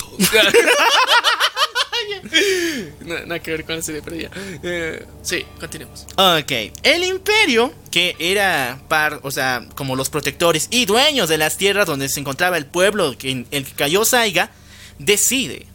No, 3.04 3.14
nada 3.26 3.38
que 3.40 3.50
ver 3.50 3.64
con 3.64 3.76
la 3.76 3.82
serie, 3.82 4.02
pero 4.02 4.16
ya. 4.16 4.30
Eh, 4.62 5.06
sí, 5.22 5.44
continuemos. 5.60 6.06
Ok, 6.16 6.52
el 6.82 7.04
imperio, 7.04 7.72
que 7.90 8.16
era 8.18 8.80
par, 8.88 9.20
o 9.22 9.30
sea, 9.30 9.66
como 9.74 9.96
los 9.96 10.10
protectores 10.10 10.68
y 10.70 10.86
dueños 10.86 11.28
de 11.28 11.38
las 11.38 11.56
tierras 11.56 11.86
donde 11.86 12.08
se 12.08 12.20
encontraba 12.20 12.56
el 12.56 12.66
pueblo 12.66 13.16
que- 13.16 13.30
en 13.30 13.46
el 13.50 13.64
que 13.64 13.72
cayó 13.72 14.04
Saiga, 14.04 14.50
decide. 14.98 15.66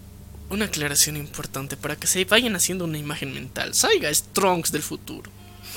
Una 0.50 0.66
aclaración 0.66 1.16
importante 1.16 1.78
para 1.78 1.96
que 1.96 2.08
se 2.08 2.26
vayan 2.26 2.56
haciendo 2.56 2.84
una 2.84 2.98
imagen 2.98 3.34
mental. 3.34 3.74
Saiga 3.74 4.10
es 4.10 4.24
Trunks 4.34 4.72
del 4.72 4.84
futuro. 4.84 5.32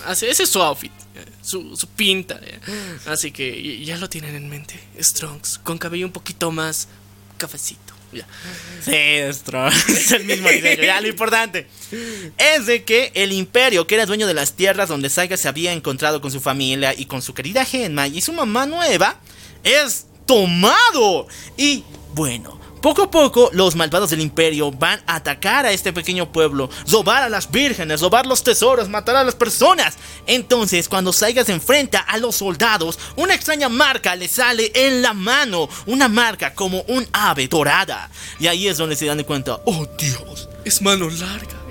Así, 0.07 0.27
ese 0.27 0.43
es 0.43 0.49
su 0.51 0.61
outfit, 0.61 0.91
eh, 1.15 1.25
su, 1.41 1.77
su 1.77 1.87
pinta. 1.87 2.41
eh. 2.43 2.59
Así 3.07 3.31
que 3.31 3.85
ya 3.85 3.97
lo 3.97 4.09
tienen 4.09 4.35
en 4.35 4.49
mente. 4.49 4.79
Es 4.97 5.13
Trunks, 5.15 5.59
con 5.63 5.79
cabello 5.79 6.05
un 6.07 6.13
poquito 6.13 6.51
más 6.51 6.89
cafecito. 7.39 7.84
Es 9.89 10.13
el 10.13 10.25
mismo 10.25 10.49
diseño. 10.49 10.83
Ya, 10.83 11.01
lo 11.01 11.09
importante 11.09 11.67
es 12.39 12.67
de 12.67 12.85
que 12.85 13.13
el 13.15 13.33
imperio, 13.33 13.87
que 13.87 13.95
era 13.95 14.07
dueño 14.07 14.27
de 14.27 14.35
las 14.35 14.55
tierras 14.55 14.89
donde 14.89 15.11
Saiga 15.11 15.37
se 15.37 15.49
había 15.49 15.73
encontrado 15.73 16.21
con 16.21 16.31
su 16.31 16.41
familia 16.41 16.95
y 16.97 17.07
con 17.07 17.23
su 17.23 17.35
querida 17.35 17.65
Genma 17.65 18.09
y 18.09 18.21
su 18.21 18.33
mamá 18.33 18.67
nueva, 18.67 19.21
es 19.63 20.07
tomado. 20.27 21.27
Y 21.57 21.85
bueno. 22.15 22.64
Poco 22.85 23.05
a 23.05 23.11
poco, 23.11 23.49
los 23.55 23.77
malvados 23.77 24.11
del 24.11 24.21
imperio 24.21 24.71
van 24.71 25.01
a 25.07 25.15
atacar 25.15 25.65
a 25.65 25.73
este 25.73 25.95
pequeño 25.95 26.31
pueblo, 26.31 26.69
robar 26.87 27.23
a 27.23 27.31
las 27.31 27.51
vírgenes, 27.51 28.03
robar 28.03 28.27
los 28.27 28.45
tesoros, 28.45 28.91
matar 28.91 29.17
a 29.17 29.25
las 29.25 29.35
personas. 29.35 29.97
Entonces, 30.27 30.87
cuando 30.87 31.11
Saiga 31.11 31.47
se 31.47 31.55
enfrenta 31.55 32.01
a 32.01 32.19
los 32.19 32.37
soldados, 32.37 32.99
una 33.17 33.35
extraña 33.35 33.71
marca 33.71 34.15
le 34.17 34.29
sale 34.29 34.71
en 34.75 35.01
la 35.01 35.15
mano, 35.15 35.67
una 35.87 36.09
marca 36.09 36.53
como 36.53 36.83
un 36.83 37.09
ave 37.15 37.49
dorada. 37.49 38.11
Y 38.39 38.49
ahí 38.49 38.69
es 38.69 38.77
donde 38.77 38.97
se 38.97 39.07
dan 39.07 39.25
cuenta, 39.25 39.61
oh 39.65 39.87
Dios, 39.99 40.51
Es 40.67 40.83
mano 40.83 41.09
larga. 41.09 41.64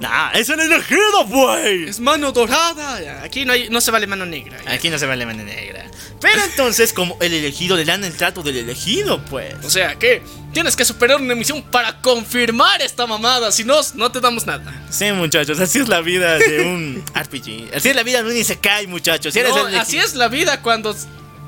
Nah, 0.00 0.30
es 0.32 0.48
el 0.48 0.60
elegido, 0.60 1.26
güey. 1.26 1.88
Es 1.88 2.00
mano 2.00 2.32
dorada. 2.32 3.22
Aquí 3.22 3.44
no, 3.44 3.52
hay, 3.52 3.68
no 3.70 3.80
se 3.80 3.90
vale 3.90 4.06
mano 4.06 4.26
negra. 4.26 4.58
ya. 4.64 4.72
Aquí 4.72 4.90
no 4.90 4.98
se 4.98 5.06
vale 5.06 5.26
mano 5.26 5.42
negra. 5.42 5.86
Pero 6.20 6.42
entonces, 6.44 6.92
como 6.92 7.16
el 7.20 7.32
elegido 7.32 7.76
le 7.76 7.84
dan 7.84 8.04
el 8.04 8.14
trato 8.14 8.42
del 8.42 8.56
elegido, 8.58 9.24
pues. 9.24 9.54
O 9.64 9.70
sea 9.70 9.98
que 9.98 10.22
tienes 10.52 10.76
que 10.76 10.84
superar 10.84 11.20
una 11.20 11.34
misión 11.34 11.62
para 11.62 12.00
confirmar 12.00 12.82
esta 12.82 13.06
mamada. 13.06 13.50
Si 13.52 13.64
no, 13.64 13.80
no 13.94 14.12
te 14.12 14.20
damos 14.20 14.46
nada. 14.46 14.72
Sí, 14.90 15.10
muchachos, 15.12 15.58
así 15.60 15.78
es 15.78 15.88
la 15.88 16.00
vida 16.00 16.36
de 16.38 16.60
un 16.60 17.04
RPG. 17.14 17.74
Así 17.74 17.88
es 17.88 17.96
la 17.96 18.02
vida 18.02 18.22
de 18.22 18.30
un 18.30 18.36
Isekai, 18.36 18.86
muchachos. 18.86 19.32
Si 19.32 19.40
eres 19.40 19.54
No, 19.54 19.68
el 19.68 19.76
así 19.76 19.98
es 19.98 20.14
la 20.14 20.28
vida 20.28 20.60
cuando 20.60 20.94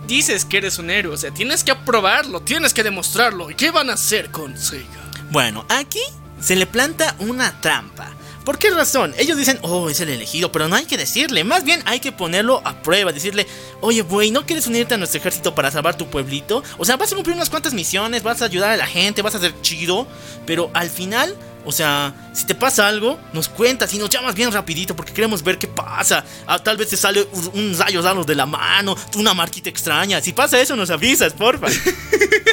dices 0.07 0.45
que 0.47 0.57
eres 0.59 0.79
un 0.79 0.91
héroe. 0.91 1.15
O 1.15 1.19
sea, 1.19 1.33
tienes 1.33 1.65
que 1.65 1.73
aprobarlo, 1.73 2.41
tienes 2.41 2.73
que 2.73 2.83
demostrarlo. 2.83 3.51
¿Y 3.51 3.55
qué 3.55 3.71
van 3.71 3.91
a 3.91 3.95
hacer 3.95 4.31
con 4.31 4.57
Seiga? 4.59 4.87
Bueno, 5.31 5.67
aquí 5.69 6.03
se 6.41 6.57
le 6.57 6.67
planta 6.67 7.15
una 7.19 7.61
trampa. 7.61 8.11
¿Por 8.45 8.59
qué 8.59 8.71
razón? 8.71 9.15
Ellos 9.19 9.39
dicen, 9.39 9.59
oh, 9.63 9.89
es 9.89 10.01
el 10.01 10.09
elegido, 10.09 10.51
pero 10.51 10.69
no 10.69 10.75
hay 10.75 10.85
que 10.85 10.97
decirle. 10.97 11.45
Más 11.45 11.65
bien 11.65 11.83
hay 11.87 12.01
que 12.01 12.11
ponerlo 12.11 12.61
a 12.65 12.83
prueba. 12.83 13.13
Decirle, 13.13 13.47
oye, 13.81 14.03
güey, 14.03 14.31
¿no 14.31 14.45
quieres 14.45 14.67
unirte 14.67 14.95
a 14.95 14.97
nuestro 14.97 15.21
ejército 15.21 15.55
para 15.55 15.71
salvar 15.71 15.97
tu 15.97 16.09
pueblito? 16.09 16.63
O 16.79 16.85
sea, 16.85 16.97
vas 16.97 17.13
a 17.13 17.15
cumplir 17.15 17.37
unas 17.37 17.51
cuantas 17.51 17.73
misiones, 17.73 18.23
vas 18.23 18.43
a 18.43 18.47
ayudar 18.47 18.71
a 18.71 18.77
la 18.77 18.87
gente, 18.87 19.23
vas 19.23 19.35
a 19.35 19.41
ser 19.41 19.55
chido. 19.63 20.07
Pero 20.45 20.71
al 20.75 20.91
final, 20.91 21.37
o 21.65 21.73
sea, 21.73 22.15
si 22.33 22.47
te 22.47 22.55
pasa 22.55 22.89
algo, 22.89 23.19
nos 23.33 23.49
cuentas 23.49 23.93
y 23.95 23.99
nos 23.99 24.11
llamas 24.11 24.35
bien 24.35 24.51
rapidito 24.53 24.97
porque 24.97 25.13
queremos 25.13 25.43
ver 25.43 25.59
qué 25.59 25.69
pasa. 25.69 26.25
Ah, 26.47 26.59
tal 26.59 26.77
vez 26.77 26.89
te 26.89 26.97
sale 26.97 27.27
un 27.55 27.77
rayo 27.79 28.03
raro 28.03 28.25
de 28.25 28.35
la 28.35 28.47
mano, 28.47 28.97
una 29.17 29.35
marquita 29.35 29.69
extraña. 29.69 30.21
Si 30.21 30.33
pasa 30.33 30.61
eso, 30.61 30.77
nos 30.77 30.91
avisas, 30.91 31.33
porfa. 31.33 31.69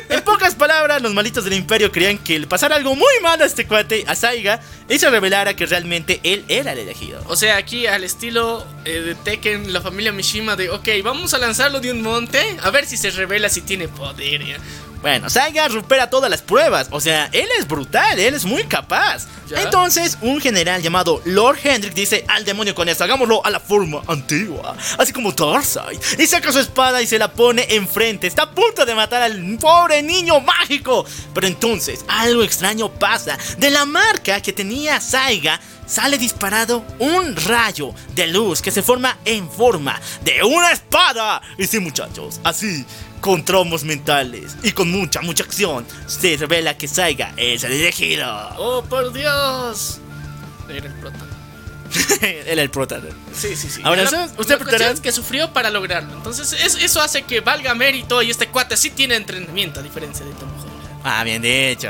En 0.09 0.23
pocas 0.23 0.55
palabras, 0.55 1.03
los 1.03 1.13
malitos 1.13 1.43
del 1.43 1.53
imperio 1.53 1.91
creían 1.91 2.17
que 2.17 2.39
le 2.39 2.47
pasara 2.47 2.75
algo 2.75 2.95
muy 2.95 3.13
malo 3.21 3.43
a 3.43 3.45
este 3.47 3.67
cuate, 3.67 4.05
a 4.07 4.15
Saiga, 4.15 4.59
y 4.89 4.97
se 4.97 5.07
revelara 5.07 5.55
que 5.55 5.67
realmente 5.67 6.19
él 6.23 6.43
era 6.47 6.73
el 6.73 6.79
elegido. 6.79 7.21
O 7.27 7.35
sea, 7.35 7.57
aquí 7.57 7.85
al 7.85 8.03
estilo 8.03 8.65
eh, 8.85 9.01
de 9.01 9.13
Tekken, 9.13 9.71
la 9.71 9.81
familia 9.81 10.11
Mishima 10.11 10.55
de, 10.55 10.71
ok, 10.71 10.87
vamos 11.03 11.35
a 11.35 11.37
lanzarlo 11.37 11.79
de 11.79 11.91
un 11.91 12.01
monte, 12.01 12.41
a 12.63 12.71
ver 12.71 12.87
si 12.87 12.97
se 12.97 13.11
revela 13.11 13.49
si 13.49 13.61
tiene 13.61 13.87
poder. 13.87 14.59
Bueno, 15.01 15.29
Saiga 15.29 15.69
supera 15.69 16.09
todas 16.09 16.29
las 16.29 16.41
pruebas, 16.41 16.89
o 16.91 16.99
sea, 16.99 17.29
él 17.31 17.47
es 17.57 17.67
brutal, 17.67 18.19
él 18.19 18.33
es 18.33 18.43
muy 18.43 18.65
capaz. 18.65 19.27
¿Ya? 19.47 19.61
Entonces, 19.63 20.17
un 20.21 20.41
general 20.41 20.81
llamado 20.81 21.21
Lord 21.25 21.57
Hendrik 21.63 21.93
dice, 21.93 22.25
al 22.27 22.43
demonio 22.43 22.75
con 22.75 22.89
esto, 22.89 23.05
hagámoslo 23.05 23.43
a 23.45 23.49
la 23.49 23.59
forma 23.59 24.01
antigua, 24.07 24.75
así 24.97 25.13
como 25.13 25.31
Darkseid. 25.31 25.99
Y 26.19 26.27
saca 26.27 26.51
su 26.51 26.59
espada 26.59 27.01
y 27.01 27.07
se 27.07 27.17
la 27.17 27.31
pone 27.31 27.65
enfrente, 27.69 28.27
está 28.27 28.43
a 28.43 28.51
punto 28.51 28.85
de 28.85 28.93
matar 28.93 29.21
al 29.21 29.57
pobre 29.57 30.03
niño 30.03 30.41
mágico. 30.41 31.05
Pero 31.33 31.47
entonces, 31.47 32.03
algo 32.07 32.43
extraño 32.43 32.89
pasa, 32.89 33.37
de 33.57 33.69
la 33.69 33.85
marca 33.85 34.41
que 34.41 34.53
tenía 34.53 34.99
Saiga, 34.99 35.59
sale 35.89 36.17
disparado 36.17 36.85
un 36.99 37.35
rayo 37.35 37.93
de 38.13 38.27
luz 38.27 38.61
que 38.61 38.69
se 38.69 38.83
forma 38.83 39.17
en 39.25 39.49
forma 39.49 39.99
de 40.21 40.43
una 40.43 40.71
espada. 40.71 41.41
Y 41.57 41.65
sí, 41.65 41.79
muchachos, 41.79 42.39
así, 42.43 42.85
con 43.21 43.43
tromos 43.45 43.83
mentales 43.83 44.55
y 44.63 44.71
con 44.71 44.89
mucha, 44.91 45.21
mucha 45.21 45.43
acción, 45.43 45.85
se 46.07 46.37
revela 46.37 46.77
que 46.77 46.87
Saiga 46.87 47.33
es 47.37 47.63
el 47.63 47.73
elegido. 47.73 48.27
¡Oh, 48.57 48.83
por 48.83 49.11
Dios! 49.13 49.99
Era 50.69 50.87
el 50.87 50.93
prota. 50.93 51.17
Era 52.21 52.61
el 52.61 52.69
prota. 52.69 53.01
Sí, 53.33 53.55
sí, 53.55 53.67
sí. 53.69 53.81
Ahora, 53.83 54.03
La- 54.03 54.29
¿usted- 54.37 54.61
la 54.79 54.91
es 54.91 54.99
que 55.01 55.11
sufrió 55.11 55.51
para 55.53 55.69
lograrlo. 55.71 56.13
Entonces, 56.13 56.53
es- 56.53 56.75
eso 56.75 57.01
hace 57.01 57.23
que 57.23 57.41
valga 57.41 57.73
mérito 57.73 58.21
y 58.21 58.29
este 58.29 58.47
cuate 58.47 58.77
sí 58.77 58.91
tiene 58.91 59.15
entrenamiento, 59.15 59.79
a 59.79 59.83
diferencia 59.83 60.25
de 60.25 60.31
Tom 60.33 60.49
Holland. 60.59 60.79
Ah, 61.03 61.23
bien 61.23 61.41
dicho. 61.41 61.89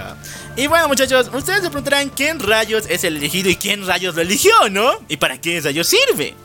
Y 0.56 0.68
bueno, 0.68 0.88
muchachos, 0.88 1.30
ustedes 1.34 1.62
se 1.64 1.70
preguntarán 1.70 2.10
quién 2.10 2.40
rayos 2.40 2.86
es 2.88 3.04
el 3.04 3.18
elegido 3.18 3.50
y 3.50 3.56
quién 3.56 3.86
rayos 3.86 4.16
lo 4.16 4.22
eligió, 4.22 4.54
¿no? 4.70 4.92
¿Y 5.10 5.18
para 5.18 5.40
qué 5.42 5.60
rayos 5.62 5.88
sirve? 5.88 6.36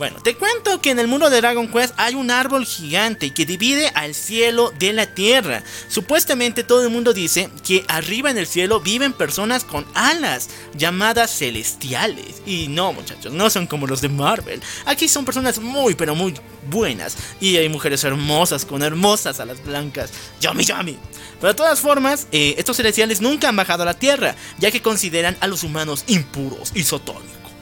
Bueno, 0.00 0.16
te 0.22 0.34
cuento 0.34 0.80
que 0.80 0.88
en 0.88 0.98
el 0.98 1.08
mundo 1.08 1.28
de 1.28 1.42
Dragon 1.42 1.68
Quest 1.68 1.92
hay 1.98 2.14
un 2.14 2.30
árbol 2.30 2.64
gigante 2.64 3.34
que 3.34 3.44
divide 3.44 3.88
al 3.88 4.14
cielo 4.14 4.72
de 4.78 4.94
la 4.94 5.14
tierra. 5.14 5.62
Supuestamente 5.88 6.64
todo 6.64 6.82
el 6.84 6.88
mundo 6.88 7.12
dice 7.12 7.50
que 7.62 7.84
arriba 7.86 8.30
en 8.30 8.38
el 8.38 8.46
cielo 8.46 8.80
viven 8.80 9.12
personas 9.12 9.62
con 9.62 9.84
alas 9.92 10.48
llamadas 10.74 11.36
celestiales. 11.36 12.40
Y 12.46 12.68
no, 12.68 12.94
muchachos, 12.94 13.34
no 13.34 13.50
son 13.50 13.66
como 13.66 13.86
los 13.86 14.00
de 14.00 14.08
Marvel. 14.08 14.62
Aquí 14.86 15.06
son 15.06 15.26
personas 15.26 15.58
muy, 15.58 15.94
pero 15.94 16.14
muy 16.14 16.32
buenas. 16.70 17.18
Y 17.38 17.58
hay 17.58 17.68
mujeres 17.68 18.02
hermosas 18.02 18.64
con 18.64 18.82
hermosas 18.82 19.38
alas 19.38 19.62
blancas. 19.62 20.12
Yummy, 20.40 20.64
yummy. 20.64 20.98
Pero 21.42 21.52
de 21.52 21.56
todas 21.58 21.78
formas, 21.78 22.26
eh, 22.32 22.54
estos 22.56 22.78
celestiales 22.78 23.20
nunca 23.20 23.50
han 23.50 23.56
bajado 23.56 23.82
a 23.82 23.86
la 23.86 23.98
tierra, 23.98 24.34
ya 24.56 24.70
que 24.70 24.80
consideran 24.80 25.36
a 25.40 25.46
los 25.46 25.62
humanos 25.62 26.04
impuros 26.06 26.72
y 26.74 26.84
sotónicos. 26.84 27.52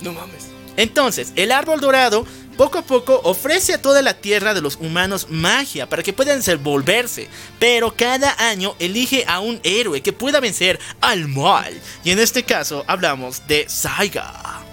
No 0.00 0.14
mames. 0.14 0.57
Entonces, 0.78 1.32
el 1.34 1.50
árbol 1.50 1.80
dorado 1.80 2.24
poco 2.56 2.78
a 2.78 2.82
poco 2.82 3.20
ofrece 3.24 3.74
a 3.74 3.82
toda 3.82 4.00
la 4.00 4.14
tierra 4.14 4.54
de 4.54 4.60
los 4.60 4.76
humanos 4.76 5.26
magia 5.28 5.88
para 5.88 6.04
que 6.04 6.12
puedan 6.12 6.38
desenvolverse, 6.38 7.28
pero 7.58 7.94
cada 7.94 8.34
año 8.48 8.76
elige 8.78 9.24
a 9.26 9.40
un 9.40 9.60
héroe 9.64 10.02
que 10.02 10.12
pueda 10.12 10.40
vencer 10.40 10.78
al 11.00 11.26
mal. 11.26 11.72
Y 12.04 12.12
en 12.12 12.20
este 12.20 12.44
caso 12.44 12.84
hablamos 12.86 13.46
de 13.48 13.68
Saiga. 13.68 14.67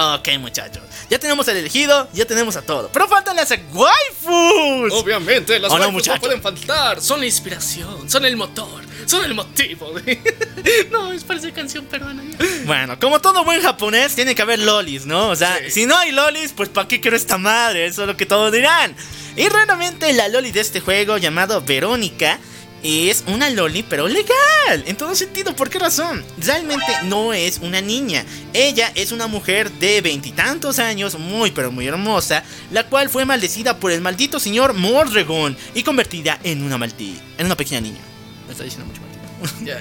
Ok, 0.00 0.28
muchachos. 0.38 0.82
Ya 1.10 1.18
tenemos 1.18 1.46
el 1.48 1.56
elegido, 1.58 2.08
ya 2.12 2.24
tenemos 2.24 2.56
a 2.56 2.62
todo. 2.62 2.88
Pero 2.92 3.06
faltan 3.08 3.36
las 3.36 3.50
waifus. 3.50 4.92
Obviamente, 4.92 5.58
las 5.58 5.70
¿O 5.70 5.74
no, 5.76 5.80
waifus 5.82 5.86
no, 5.86 5.92
muchacho? 5.92 6.20
pueden 6.20 6.40
faltar. 6.42 7.00
Son 7.00 7.20
la 7.20 7.26
inspiración, 7.26 8.08
son 8.08 8.24
el 8.24 8.36
motor, 8.36 8.82
son 9.06 9.24
el 9.24 9.34
motivo. 9.34 9.92
de- 10.00 10.88
no, 10.90 11.12
es 11.12 11.24
parece 11.24 11.52
canción 11.52 11.84
peruana. 11.86 12.22
Bueno, 12.64 12.98
como 12.98 13.20
todo 13.20 13.44
buen 13.44 13.60
japonés, 13.60 14.14
tiene 14.14 14.34
que 14.34 14.42
haber 14.42 14.60
lolis, 14.60 15.04
¿no? 15.06 15.28
O 15.30 15.36
sea, 15.36 15.58
Sí. 15.64 15.70
si 15.70 15.86
no 15.86 15.96
hay 15.98 16.12
lolis, 16.12 16.52
pues 16.52 16.68
¿para 16.68 16.86
qué 16.88 17.00
quiero 17.00 17.16
esta 17.16 17.36
madre? 17.38 17.86
Eso 17.86 18.02
es 18.02 18.06
lo 18.08 18.16
que 18.16 18.26
todos 18.26 18.52
dirán. 18.52 18.94
Y 19.36 19.48
realmente 19.48 20.12
la 20.12 20.28
loli 20.28 20.50
de 20.52 20.60
este 20.60 20.80
juego, 20.80 21.18
llamado 21.18 21.60
Verónica, 21.62 22.38
es 22.82 23.24
una 23.26 23.50
loli, 23.50 23.82
pero 23.82 24.08
legal. 24.08 24.84
En 24.86 24.96
todo 24.96 25.14
sentido, 25.14 25.54
¿por 25.54 25.68
qué 25.70 25.78
razón? 25.78 26.24
Realmente 26.38 26.86
no 27.04 27.32
es 27.34 27.58
una 27.58 27.80
niña. 27.80 28.24
Ella 28.52 28.90
es 28.94 29.12
una 29.12 29.26
mujer 29.26 29.70
de 29.72 30.00
veintitantos 30.00 30.78
años, 30.78 31.18
muy 31.18 31.50
pero 31.50 31.70
muy 31.70 31.86
hermosa, 31.86 32.42
la 32.70 32.84
cual 32.86 33.08
fue 33.10 33.24
maldecida 33.24 33.76
por 33.78 33.92
el 33.92 34.00
maldito 34.00 34.40
señor 34.40 34.74
Mordregon 34.74 35.56
y 35.74 35.82
convertida 35.82 36.38
en 36.42 36.62
una 36.62 36.78
malti, 36.78 37.18
en 37.38 37.46
una 37.46 37.56
pequeña 37.56 37.80
niña. 37.80 38.00
Me 38.46 38.52
está 38.52 38.64
diciendo 38.64 38.86
mucho 38.86 39.00
maldito. 39.00 39.20
Ya, 39.64 39.78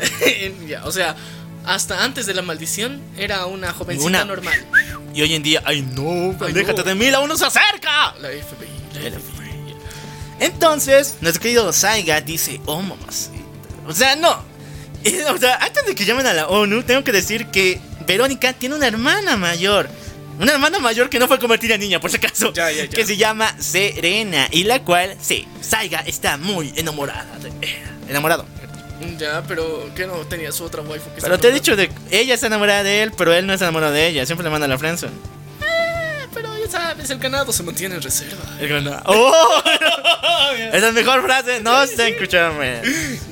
ya, 0.67 0.85
o 0.85 0.91
sea, 0.91 1.15
hasta 1.65 2.03
antes 2.03 2.25
de 2.25 2.33
la 2.33 2.41
maldición 2.41 3.01
era 3.17 3.45
una 3.45 3.73
jovencita 3.73 4.07
Una- 4.07 4.25
normal. 4.25 4.65
Y 5.13 5.21
hoy 5.21 5.33
en 5.33 5.43
día, 5.43 5.61
ay 5.65 5.81
no, 5.81 6.35
Ay, 6.45 6.53
déjate 6.53 6.79
no. 6.79 6.83
de 6.83 6.95
mí, 6.95 7.09
la 7.11 7.19
uno 7.19 7.35
se 7.37 7.45
acerca. 7.45 8.13
La 8.21 8.29
FBI, 8.29 9.09
la 9.09 9.19
FBI. 9.19 9.38
Entonces, 10.39 11.15
nuestro 11.21 11.41
querido 11.41 11.73
Saiga 11.73 12.21
dice, 12.21 12.61
oh 12.65 12.81
mamacita. 12.81 13.37
O 13.87 13.93
sea, 13.93 14.15
no. 14.15 14.43
Eh, 15.03 15.23
O 15.33 15.37
sea, 15.37 15.55
antes 15.57 15.85
de 15.85 15.95
que 15.95 16.05
llamen 16.05 16.27
a 16.27 16.33
la 16.33 16.47
ONU, 16.47 16.83
tengo 16.83 17.03
que 17.03 17.11
decir 17.11 17.47
que 17.47 17.79
Verónica 18.05 18.53
tiene 18.53 18.75
una 18.75 18.87
hermana 18.87 19.37
mayor. 19.37 19.89
Una 20.39 20.53
hermana 20.53 20.79
mayor 20.79 21.09
que 21.09 21.19
no 21.19 21.27
fue 21.27 21.37
convertida 21.37 21.75
en 21.75 21.81
niña, 21.81 21.99
por 21.99 22.09
si 22.09 22.17
acaso. 22.17 22.53
Ya, 22.53 22.71
ya, 22.71 22.85
ya. 22.85 22.89
Que 22.89 23.05
se 23.05 23.17
llama 23.17 23.53
Serena. 23.59 24.47
Y 24.51 24.63
la 24.63 24.83
cual, 24.83 25.17
sí, 25.21 25.45
Saiga 25.61 25.99
está 25.99 26.37
muy 26.37 26.73
enamorada 26.77 27.37
de 27.39 27.51
Enamorado. 28.07 28.45
Ya, 29.17 29.43
pero 29.47 29.89
que 29.95 30.07
no 30.07 30.13
tenía 30.27 30.51
su 30.51 30.63
otra 30.63 30.81
waifu 30.81 31.13
que 31.13 31.21
Pero 31.21 31.37
te 31.39 31.49
he 31.49 31.51
dicho 31.53 31.75
de 31.75 31.89
ella 32.11 32.33
está 32.33 32.47
enamorada 32.47 32.83
de 32.83 33.03
él, 33.03 33.11
pero 33.17 33.33
él 33.33 33.47
no 33.47 33.53
está 33.53 33.65
enamorado 33.65 33.93
de 33.93 34.07
ella. 34.07 34.25
Siempre 34.25 34.43
le 34.43 34.49
manda 34.49 34.67
la 34.67 34.77
friendzone. 34.77 35.13
Sabes, 36.69 37.09
el 37.09 37.19
ganado 37.19 37.51
se 37.51 37.63
mantiene 37.63 37.95
en 37.95 38.01
reserva. 38.01 38.43
¡Oh! 39.05 39.63
Esa 40.53 40.77
es 40.77 40.83
la 40.83 40.91
mejor 40.91 41.23
frase. 41.23 41.61
No 41.61 41.85
se 41.87 42.09
escucharme. 42.09 42.81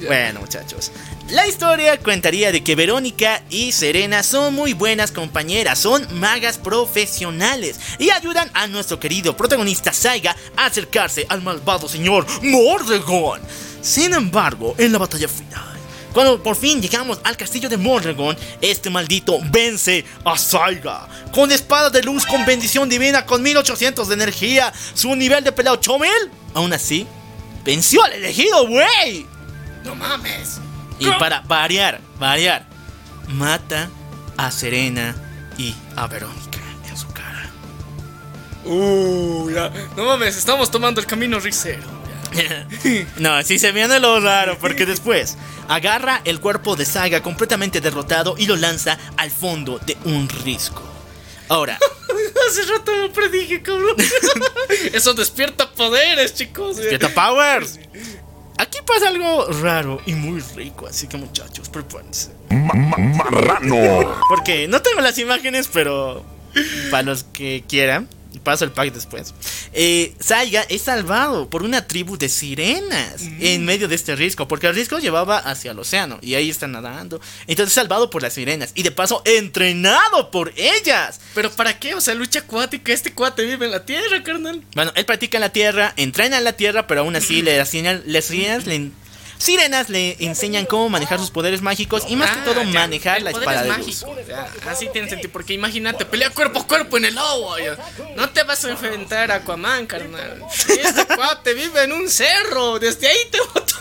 Bueno, 0.07 0.41
muchachos. 0.41 0.91
La 1.29 1.45
historia 1.45 1.97
contaría 1.97 2.53
de 2.53 2.63
que 2.63 2.75
Verónica 2.75 3.43
y 3.49 3.73
Serena 3.73 4.23
son 4.23 4.53
muy 4.53 4.71
buenas 4.71 5.11
compañeras, 5.11 5.77
son 5.77 6.07
magas 6.17 6.57
profesionales 6.57 7.79
y 7.99 8.11
ayudan 8.11 8.49
a 8.53 8.67
nuestro 8.67 8.97
querido 8.97 9.35
protagonista 9.35 9.91
Saiga 9.91 10.37
a 10.55 10.67
acercarse 10.67 11.25
al 11.27 11.41
malvado 11.41 11.89
señor 11.89 12.25
Mordegon. 12.41 13.41
Sin 13.81 14.13
embargo, 14.13 14.73
en 14.77 14.93
la 14.93 14.99
batalla 14.99 15.27
final, 15.27 15.76
cuando 16.17 16.41
por 16.41 16.55
fin 16.55 16.81
llegamos 16.81 17.19
al 17.23 17.37
castillo 17.37 17.69
de 17.69 17.77
Mordegon, 17.77 18.35
este 18.59 18.89
maldito 18.89 19.37
vence 19.51 20.03
a 20.25 20.35
Saiga. 20.35 21.07
Con 21.31 21.51
espada 21.51 21.91
de 21.91 22.01
luz, 22.01 22.25
con 22.25 22.43
bendición 22.43 22.89
divina, 22.89 23.23
con 23.23 23.43
1800 23.43 24.07
de 24.07 24.15
energía, 24.15 24.73
su 24.95 25.15
nivel 25.15 25.43
de 25.43 25.51
pelea 25.51 25.73
8000. 25.73 26.09
Aún 26.55 26.73
así, 26.73 27.05
venció 27.63 28.03
al 28.03 28.13
elegido, 28.13 28.67
güey. 28.67 29.27
No 29.85 29.93
mames. 29.93 30.59
Y 30.97 31.05
para 31.19 31.41
variar, 31.41 32.01
variar, 32.17 32.65
mata 33.27 33.87
a 34.37 34.49
Serena 34.49 35.15
y 35.55 35.75
a 35.95 36.07
Verónica 36.07 36.57
en 36.89 36.97
su 36.97 37.09
cara. 37.09 37.51
Uh, 38.65 39.51
ya. 39.51 39.71
No 39.95 40.05
mames, 40.05 40.35
estamos 40.35 40.71
tomando 40.71 40.99
el 40.99 41.05
camino 41.05 41.39
risero. 41.39 41.96
no, 43.17 43.33
así 43.33 43.59
se 43.59 43.71
viene 43.71 43.99
lo 43.99 44.19
raro, 44.19 44.57
porque 44.59 44.85
después 44.85 45.37
agarra 45.67 46.21
el 46.25 46.39
cuerpo 46.39 46.75
de 46.75 46.85
Saga 46.85 47.21
completamente 47.21 47.81
derrotado 47.81 48.35
y 48.37 48.45
lo 48.45 48.55
lanza 48.55 48.97
al 49.17 49.31
fondo 49.31 49.79
de 49.79 49.97
un 50.05 50.29
risco. 50.29 50.83
Ahora, 51.49 51.79
Hace 52.49 52.63
rato 52.65 52.95
lo 52.95 53.11
predije, 53.11 53.61
cabrón. 53.61 53.95
Eso 54.93 55.13
despierta 55.13 55.69
poderes, 55.71 56.33
chicos. 56.33 56.77
Despierta 56.77 57.09
Powers. 57.09 57.79
Aquí 58.57 58.79
pasa 58.85 59.09
algo 59.09 59.45
raro 59.61 60.01
y 60.05 60.13
muy 60.13 60.41
rico, 60.55 60.87
así 60.87 61.07
que 61.07 61.17
muchachos, 61.17 61.69
prepárense. 61.69 62.31
Marrano. 62.49 64.19
Porque 64.29 64.67
no 64.67 64.81
tengo 64.81 65.01
las 65.01 65.17
imágenes, 65.19 65.69
pero 65.71 66.25
para 66.89 67.03
los 67.03 67.23
que 67.23 67.63
quieran, 67.67 68.09
paso 68.43 68.65
el 68.65 68.71
pack 68.71 68.93
después. 68.93 69.33
Eh, 69.73 70.13
Saiga 70.19 70.61
es 70.69 70.83
salvado 70.83 71.49
por 71.49 71.63
una 71.63 71.87
tribu 71.87 72.17
de 72.17 72.29
sirenas 72.29 73.21
en 73.39 73.65
medio 73.65 73.87
de 73.87 73.95
este 73.95 74.15
risco, 74.15 74.47
porque 74.47 74.67
el 74.67 74.75
risco 74.75 74.99
llevaba 74.99 75.37
hacia 75.37 75.71
el 75.71 75.79
océano 75.79 76.19
y 76.21 76.35
ahí 76.35 76.49
está 76.49 76.67
nadando. 76.67 77.19
Entonces 77.47 77.73
salvado 77.73 78.09
por 78.09 78.21
las 78.21 78.33
sirenas 78.33 78.71
y 78.75 78.83
de 78.83 78.91
paso 78.91 79.21
entrenado 79.25 80.31
por 80.31 80.53
ellas. 80.55 81.19
Pero 81.33 81.51
¿para 81.51 81.79
qué? 81.79 81.95
O 81.95 82.01
sea, 82.01 82.15
lucha 82.15 82.39
acuática. 82.39 82.93
Este 82.93 83.13
cuate 83.13 83.45
vive 83.45 83.65
en 83.65 83.71
la 83.71 83.85
tierra, 83.85 84.23
carnal. 84.23 84.63
Bueno, 84.75 84.91
él 84.95 85.05
practica 85.05 85.37
en 85.37 85.41
la 85.41 85.51
tierra, 85.51 85.93
entrena 85.97 86.37
en 86.37 86.43
la 86.43 86.53
tierra, 86.53 86.87
pero 86.87 87.01
aún 87.01 87.15
así 87.15 87.41
le 87.43 87.57
enseñan, 87.57 88.03
las 88.05 88.25
sirenas 88.25 88.65
le, 88.65 88.91
sirenas 89.37 89.89
le 89.89 90.15
enseñan 90.19 90.65
cómo 90.65 90.89
manejar 90.89 91.19
sus 91.19 91.31
poderes 91.31 91.61
mágicos 91.61 92.03
y 92.07 92.15
más 92.15 92.31
que 92.31 92.41
todo 92.41 92.63
ya, 92.63 92.81
manejar 92.81 93.21
la 93.21 93.31
espada 93.31 93.61
es 93.61 93.77
de 93.77 93.77
luz. 93.77 94.05
Ya, 94.27 94.51
así 94.67 94.89
tiene 94.91 95.09
sentido. 95.09 95.31
Porque 95.31 95.53
imagínate, 95.53 96.05
pelea 96.05 96.29
cuerpo 96.29 96.59
a 96.59 96.67
cuerpo 96.67 96.97
en 96.97 97.05
el 97.05 97.17
agua. 97.17 97.59
ya. 97.61 97.77
No 98.15 98.29
te 98.29 98.43
vas 98.43 98.63
a 98.65 98.69
enfrentar 98.69 99.31
a 99.31 99.35
Aquaman, 99.35 99.85
carnal. 99.87 100.43
Este 100.69 101.05
cuate 101.15 101.53
vive 101.53 101.83
en 101.83 101.91
un 101.91 102.09
cerro. 102.09 102.79
Desde 102.79 103.07
ahí 103.07 103.17
te 103.31 103.39
botó. 103.39 103.75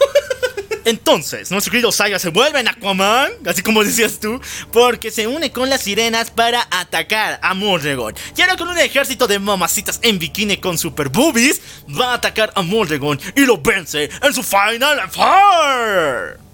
Entonces, 0.87 1.51
nuestro 1.51 1.73
querido 1.73 1.91
Saiga 1.91 2.21
se 2.21 2.29
vuelve 2.29 2.61
en 2.61 2.69
Aquaman, 2.69 3.33
así 3.45 3.61
como 3.61 3.83
decías 3.83 4.21
tú, 4.21 4.41
porque 4.73 5.11
se 5.11 5.27
une 5.27 5.51
con 5.51 5.69
las 5.69 5.83
sirenas 5.83 6.31
para 6.31 6.65
atacar 6.71 7.41
a 7.43 7.55
Mordegon. 7.55 8.15
Y 8.37 8.41
ahora 8.41 8.57
con 8.57 8.69
un 8.69 8.79
ejército 8.79 9.27
de 9.27 9.41
mamacitas 9.41 9.99
en 10.03 10.21
bikini 10.21 10.59
con 10.59 10.79
super 10.79 11.09
boobies, 11.09 11.61
va 11.89 12.13
a 12.13 12.15
atacar 12.15 12.53
a 12.55 12.63
Mordegon 12.63 13.19
y 13.35 13.41
lo 13.41 13.59
vence 13.59 14.09
en 14.23 14.33
su 14.33 14.45
Final 14.45 15.11
Four. 15.11 16.46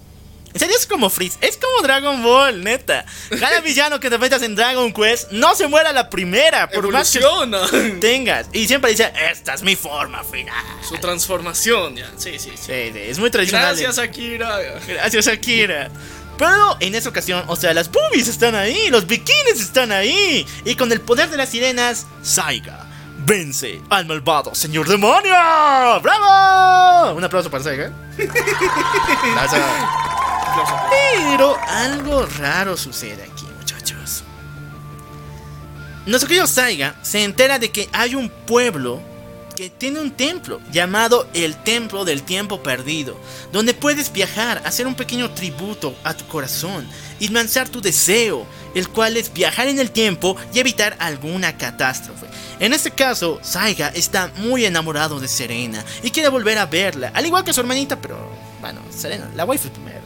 En 0.53 0.59
serio 0.59 0.75
es 0.77 0.85
como 0.85 1.09
Freeze, 1.09 1.37
es 1.41 1.57
como 1.57 1.81
Dragon 1.81 2.21
Ball, 2.21 2.63
neta. 2.63 3.05
Cada 3.39 3.59
villano 3.61 3.99
que 3.99 4.09
te 4.09 4.17
metas 4.19 4.43
en 4.43 4.55
Dragon 4.55 4.93
Quest 4.93 5.31
no 5.31 5.55
se 5.55 5.67
muera 5.67 5.91
la 5.91 6.09
primera, 6.09 6.69
por 6.69 6.91
más 6.91 7.11
que 7.11 7.19
Evoluciona. 7.19 7.99
tengas. 7.99 8.47
Y 8.53 8.67
siempre 8.67 8.91
dice, 8.91 9.11
esta 9.31 9.55
es 9.55 9.63
mi 9.63 9.75
forma 9.75 10.23
final. 10.23 10.63
Su 10.87 10.97
transformación, 10.97 11.95
ya. 11.95 12.11
Sí, 12.17 12.37
sí, 12.37 12.51
sí. 12.55 12.57
Sí, 12.57 12.91
sí, 12.93 12.99
es 12.99 13.17
muy 13.17 13.31
tradicional. 13.31 13.75
Gracias, 13.75 13.97
Akira. 13.97 14.59
Gracias, 14.87 15.27
Akira. 15.27 15.89
Pero 16.37 16.77
en 16.79 16.95
esta 16.95 17.09
ocasión, 17.09 17.43
o 17.47 17.55
sea, 17.55 17.73
las 17.73 17.91
boobies 17.91 18.27
están 18.27 18.55
ahí, 18.55 18.89
los 18.89 19.07
bikinis 19.07 19.59
están 19.59 19.91
ahí. 19.91 20.45
Y 20.65 20.75
con 20.75 20.91
el 20.91 21.01
poder 21.01 21.29
de 21.29 21.37
las 21.37 21.49
sirenas, 21.49 22.05
Saiga 22.21 22.87
vence 23.25 23.81
al 23.89 24.05
malvado 24.05 24.53
señor 24.53 24.87
demonio. 24.87 25.33
¡Bravo! 26.01 27.13
Un 27.13 27.23
aplauso 27.23 27.49
para 27.49 27.63
Saiga. 27.63 27.91
Pero 30.89 31.57
algo 31.67 32.25
raro 32.25 32.77
sucede 32.77 33.23
aquí, 33.23 33.45
muchachos. 33.57 34.23
Nuestro 36.05 36.27
querido 36.27 36.47
Saiga 36.47 36.95
se 37.01 37.23
entera 37.23 37.59
de 37.59 37.71
que 37.71 37.89
hay 37.93 38.15
un 38.15 38.29
pueblo 38.29 39.01
que 39.55 39.69
tiene 39.69 40.01
un 40.01 40.11
templo 40.11 40.59
llamado 40.71 41.27
el 41.33 41.55
Templo 41.55 42.05
del 42.05 42.23
Tiempo 42.23 42.63
Perdido, 42.63 43.17
donde 43.51 43.73
puedes 43.73 44.11
viajar, 44.11 44.61
hacer 44.65 44.87
un 44.87 44.95
pequeño 44.95 45.31
tributo 45.31 45.95
a 46.03 46.13
tu 46.15 46.25
corazón 46.27 46.87
y 47.19 47.27
lanzar 47.27 47.69
tu 47.69 47.81
deseo, 47.81 48.45
el 48.75 48.89
cual 48.89 49.15
es 49.15 49.31
viajar 49.31 49.67
en 49.67 49.79
el 49.79 49.91
tiempo 49.91 50.35
y 50.53 50.59
evitar 50.59 50.95
alguna 50.99 51.57
catástrofe. 51.57 52.25
En 52.59 52.73
este 52.73 52.91
caso, 52.91 53.39
Saiga 53.43 53.89
está 53.89 54.31
muy 54.37 54.65
enamorado 54.65 55.19
de 55.19 55.27
Serena 55.27 55.83
y 56.01 56.11
quiere 56.11 56.29
volver 56.29 56.57
a 56.57 56.65
verla, 56.65 57.11
al 57.13 57.25
igual 57.25 57.43
que 57.43 57.53
su 57.53 57.61
hermanita, 57.61 58.01
pero 58.01 58.17
bueno, 58.59 58.81
Serena, 58.95 59.29
la 59.35 59.45
waifu 59.45 59.69
primero. 59.69 60.02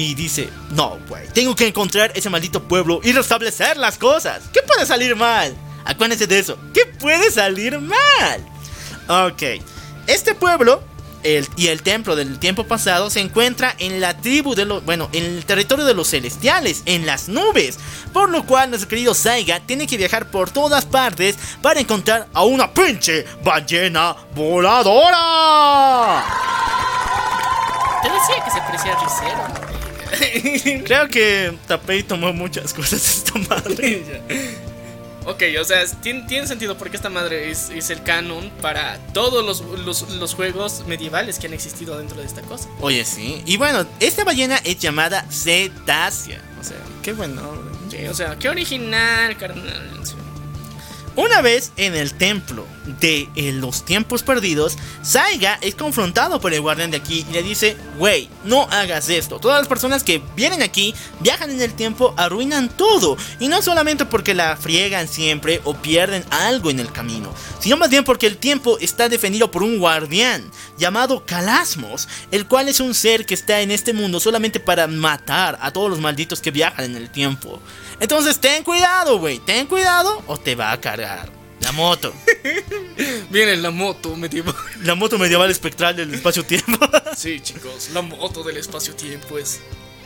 Y 0.00 0.14
dice, 0.14 0.48
no, 0.70 0.98
güey, 1.10 1.28
tengo 1.28 1.54
que 1.54 1.66
encontrar 1.66 2.10
ese 2.14 2.30
maldito 2.30 2.62
pueblo 2.62 3.00
y 3.02 3.12
restablecer 3.12 3.76
las 3.76 3.98
cosas. 3.98 4.40
¿Qué 4.50 4.62
puede 4.62 4.86
salir 4.86 5.14
mal? 5.14 5.54
Acuérdense 5.84 6.26
de 6.26 6.38
eso. 6.38 6.56
¿Qué 6.72 6.86
puede 6.86 7.30
salir 7.30 7.78
mal? 7.78 8.46
Ok, 9.26 9.42
este 10.06 10.34
pueblo 10.34 10.82
el- 11.22 11.46
y 11.56 11.66
el 11.66 11.82
templo 11.82 12.16
del 12.16 12.38
tiempo 12.38 12.64
pasado 12.64 13.10
se 13.10 13.20
encuentra 13.20 13.74
en 13.78 14.00
la 14.00 14.16
tribu 14.16 14.54
de 14.54 14.64
los, 14.64 14.82
bueno, 14.86 15.10
en 15.12 15.22
el 15.22 15.44
territorio 15.44 15.84
de 15.84 15.92
los 15.92 16.08
celestiales, 16.08 16.80
en 16.86 17.04
las 17.04 17.28
nubes, 17.28 17.78
por 18.14 18.30
lo 18.30 18.46
cual 18.46 18.70
nuestro 18.70 18.88
querido 18.88 19.12
Saiga 19.12 19.60
tiene 19.60 19.86
que 19.86 19.98
viajar 19.98 20.30
por 20.30 20.48
todas 20.50 20.86
partes 20.86 21.36
para 21.60 21.78
encontrar 21.78 22.26
a 22.32 22.42
una 22.44 22.72
pinche 22.72 23.26
ballena 23.44 24.16
voladora. 24.34 26.24
Te 28.02 28.08
decía 28.08 28.42
que 28.42 28.50
se 28.50 28.60
parecía 28.62 28.94
a 28.96 29.04
Risero. 29.04 29.69
Creo 30.84 31.08
que 31.08 31.52
Tapei 31.66 32.02
tomó 32.02 32.32
muchas 32.32 32.72
cosas 32.74 33.02
esta 33.24 33.38
madre. 33.48 34.02
Ok, 35.26 35.42
o 35.60 35.64
sea, 35.64 35.84
tiene, 36.00 36.22
tiene 36.26 36.46
sentido 36.46 36.78
porque 36.78 36.96
esta 36.96 37.10
madre 37.10 37.50
es, 37.50 37.68
es 37.68 37.90
el 37.90 38.02
canon 38.02 38.48
para 38.62 38.96
todos 39.12 39.44
los, 39.44 39.60
los- 39.84 40.08
los 40.14 40.34
juegos 40.34 40.84
medievales 40.86 41.38
que 41.38 41.46
han 41.46 41.52
existido 41.52 41.98
dentro 41.98 42.16
de 42.18 42.26
esta 42.26 42.40
cosa. 42.40 42.68
Oye, 42.80 43.04
sí. 43.04 43.42
Y 43.44 43.58
bueno, 43.58 43.86
esta 44.00 44.24
ballena 44.24 44.56
es 44.64 44.78
llamada 44.78 45.26
cetácea. 45.30 46.40
O 46.58 46.64
sea, 46.64 46.78
qué 47.02 47.12
bueno. 47.12 47.42
Sí, 47.90 47.98
o 48.06 48.14
sea, 48.14 48.36
qué 48.38 48.48
original, 48.48 49.36
carnal. 49.36 49.90
Una 51.20 51.42
vez 51.42 51.72
en 51.76 51.94
el 51.96 52.14
templo 52.14 52.66
de 52.98 53.28
eh, 53.36 53.52
los 53.52 53.84
tiempos 53.84 54.22
perdidos, 54.22 54.78
Saiga 55.02 55.58
es 55.60 55.74
confrontado 55.74 56.40
por 56.40 56.54
el 56.54 56.62
guardián 56.62 56.90
de 56.90 56.96
aquí 56.96 57.26
y 57.28 57.32
le 57.34 57.42
dice, 57.42 57.76
wey, 57.98 58.30
no 58.44 58.62
hagas 58.70 59.10
esto. 59.10 59.38
Todas 59.38 59.58
las 59.58 59.68
personas 59.68 60.02
que 60.02 60.22
vienen 60.34 60.62
aquí, 60.62 60.94
viajan 61.20 61.50
en 61.50 61.60
el 61.60 61.74
tiempo, 61.74 62.14
arruinan 62.16 62.70
todo. 62.70 63.18
Y 63.38 63.48
no 63.48 63.60
solamente 63.60 64.06
porque 64.06 64.32
la 64.32 64.56
friegan 64.56 65.08
siempre 65.08 65.60
o 65.64 65.74
pierden 65.74 66.24
algo 66.30 66.70
en 66.70 66.80
el 66.80 66.90
camino, 66.90 67.34
sino 67.58 67.76
más 67.76 67.90
bien 67.90 68.04
porque 68.04 68.26
el 68.26 68.38
tiempo 68.38 68.78
está 68.78 69.10
defendido 69.10 69.50
por 69.50 69.62
un 69.62 69.78
guardián 69.78 70.50
llamado 70.78 71.26
Calasmos, 71.26 72.08
el 72.30 72.46
cual 72.46 72.70
es 72.70 72.80
un 72.80 72.94
ser 72.94 73.26
que 73.26 73.34
está 73.34 73.60
en 73.60 73.72
este 73.72 73.92
mundo 73.92 74.20
solamente 74.20 74.58
para 74.58 74.86
matar 74.86 75.58
a 75.60 75.70
todos 75.70 75.90
los 75.90 76.00
malditos 76.00 76.40
que 76.40 76.50
viajan 76.50 76.86
en 76.86 76.96
el 76.96 77.10
tiempo. 77.10 77.60
Entonces 78.00 78.38
ten 78.40 78.64
cuidado, 78.64 79.18
güey, 79.18 79.38
ten 79.38 79.66
cuidado 79.66 80.22
o 80.26 80.38
te 80.38 80.54
va 80.54 80.72
a 80.72 80.80
cargar 80.80 81.30
la 81.60 81.72
moto. 81.72 82.12
Viene 83.30 83.56
la 83.56 83.70
moto 83.70 84.16
medieval. 84.16 84.54
La 84.82 84.94
moto 84.94 85.18
medieval 85.18 85.50
espectral 85.50 85.94
del 85.96 86.12
espacio-tiempo. 86.14 86.78
Sí, 87.16 87.40
chicos, 87.40 87.90
la 87.92 88.00
moto 88.02 88.42
del 88.42 88.56
espacio-tiempo 88.56 89.36
es. 89.36 89.60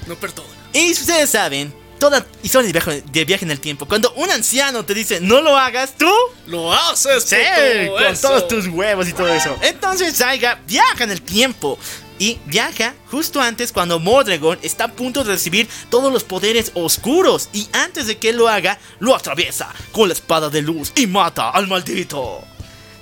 No 0.07 0.17
perdona. 0.17 0.49
y 0.73 0.93
si 0.95 1.03
ustedes 1.03 1.31
saben, 1.31 1.73
toda 2.01 2.27
historia 2.43 2.67
de 2.67 2.73
viaje, 2.73 3.03
de 3.11 3.25
viaje 3.25 3.45
en 3.45 3.51
el 3.53 3.61
tiempo, 3.61 3.87
cuando 3.87 4.13
un 4.15 4.31
anciano 4.31 4.85
te 4.85 4.95
dice 4.95 5.21
no 5.21 5.41
lo 5.41 5.57
hagas, 5.57 5.95
tú 5.97 6.11
¡Lo 6.47 6.73
haces, 6.75 7.23
Sí, 7.25 7.37
puto! 7.37 7.93
con 7.95 8.05
¡Eso! 8.07 8.29
todos 8.29 8.49
tus 8.49 8.67
huevos 8.67 9.09
y 9.09 9.13
todo 9.13 9.29
eso. 9.29 9.57
Entonces 9.63 10.17
Saiga 10.17 10.61
viaja 10.67 11.05
en 11.05 11.11
el 11.13 11.23
tiempo. 11.23 11.79
Y 12.19 12.39
viaja 12.47 12.95
justo 13.11 13.41
antes 13.41 13.73
cuando 13.73 13.99
Mordragon 13.99 14.59
está 14.63 14.85
a 14.85 14.93
punto 14.93 15.25
de 15.25 15.33
recibir 15.33 15.69
todos 15.91 16.13
los 16.13 16.25
poderes 16.25 16.71
oscuros. 16.75 17.49
Y 17.53 17.69
antes 17.73 18.07
de 18.07 18.19
que 18.19 18.31
él 18.31 18.37
lo 18.37 18.49
haga, 18.49 18.79
lo 19.01 19.15
atraviesa 19.15 19.73
con 19.93 20.09
la 20.09 20.15
espada 20.15 20.49
de 20.51 20.63
luz 20.63 20.93
y 20.95 21.07
mata 21.07 21.51
al 21.51 21.67
maldito. 21.67 22.43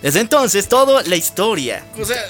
Desde 0.00 0.20
entonces, 0.20 0.68
toda 0.68 1.02
la 1.04 1.16
historia. 1.16 1.84
O 1.98 2.04
sea, 2.04 2.20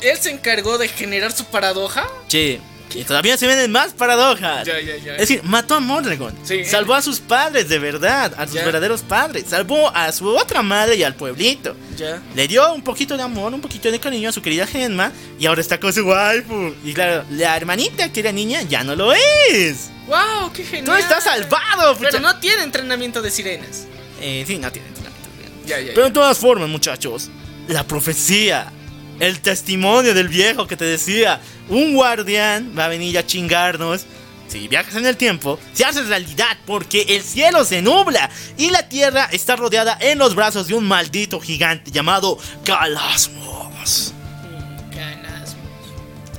él 0.00 0.16
se 0.18 0.30
encargó 0.30 0.78
de 0.78 0.88
generar 0.88 1.32
su 1.32 1.44
paradoja. 1.44 2.06
Che, 2.28 2.60
y 2.94 3.04
todavía 3.04 3.36
se 3.36 3.46
ven 3.46 3.70
más 3.70 3.92
paradojas. 3.92 4.66
Ya, 4.66 4.80
ya, 4.80 4.96
ya. 4.96 5.12
Es 5.14 5.20
decir, 5.20 5.42
mató 5.44 5.74
a 5.74 5.80
Mordragon. 5.80 6.34
Sí. 6.42 6.64
Salvó 6.64 6.94
a 6.94 7.02
sus 7.02 7.20
padres 7.20 7.68
de 7.68 7.78
verdad, 7.78 8.32
a 8.36 8.46
sus 8.46 8.56
verdaderos 8.56 9.02
padres. 9.02 9.44
Salvó 9.48 9.94
a 9.94 10.10
su 10.12 10.28
otra 10.28 10.62
madre 10.62 10.96
y 10.96 11.02
al 11.02 11.14
pueblito. 11.14 11.76
Le 12.34 12.48
dio 12.48 12.72
un 12.72 12.82
poquito 12.82 13.16
de 13.16 13.22
amor, 13.22 13.52
un 13.54 13.60
poquito 13.60 13.90
de 13.90 14.00
cariño 14.00 14.28
a 14.28 14.32
su 14.32 14.42
querida 14.42 14.66
Genma 14.66 15.12
y 15.38 15.46
ahora 15.46 15.60
está 15.60 15.78
con 15.78 15.92
su 15.92 16.06
waifu. 16.06 16.74
Y 16.84 16.94
claro, 16.94 17.24
la 17.30 17.56
hermanita 17.56 18.12
que 18.12 18.20
era 18.20 18.32
niña 18.32 18.62
ya 18.62 18.82
no 18.82 18.96
lo 18.96 19.12
es. 19.12 19.90
¡Wow! 20.06 20.52
¡Qué 20.52 20.64
genial! 20.64 20.86
Todo 20.86 20.96
está 20.96 21.20
salvado. 21.20 21.96
Pero 21.98 22.10
pucha. 22.10 22.20
no 22.20 22.38
tiene 22.40 22.62
entrenamiento 22.62 23.22
de 23.22 23.30
sirenas. 23.30 23.86
Eh, 24.20 24.44
sí, 24.46 24.58
no 24.58 24.72
tiene 24.72 24.88
entrenamiento. 24.88 25.28
Ya, 25.66 25.80
ya. 25.80 25.92
Pero 25.94 26.06
en 26.06 26.12
todas 26.12 26.38
formas, 26.38 26.68
muchachos, 26.68 27.30
la 27.68 27.86
profecía, 27.86 28.72
el 29.20 29.40
testimonio 29.40 30.14
del 30.14 30.28
viejo 30.28 30.66
que 30.66 30.76
te 30.76 30.84
decía, 30.84 31.40
un 31.68 31.94
guardián 31.94 32.74
va 32.76 32.86
a 32.86 32.88
venir 32.88 33.16
a 33.18 33.26
chingarnos. 33.26 34.06
Si 34.48 34.66
viajas 34.66 34.96
en 34.96 35.06
el 35.06 35.16
tiempo, 35.16 35.60
se 35.72 35.84
hace 35.84 36.02
realidad 36.02 36.58
porque 36.66 37.02
el 37.10 37.22
cielo 37.22 37.64
se 37.64 37.82
nubla 37.82 38.28
y 38.58 38.70
la 38.70 38.88
tierra 38.88 39.28
está 39.30 39.54
rodeada 39.54 39.96
en 40.00 40.18
los 40.18 40.34
brazos 40.34 40.66
de 40.66 40.74
un 40.74 40.88
maldito 40.88 41.38
gigante 41.38 41.92
llamado 41.92 42.36
Calasmos. 42.64 44.12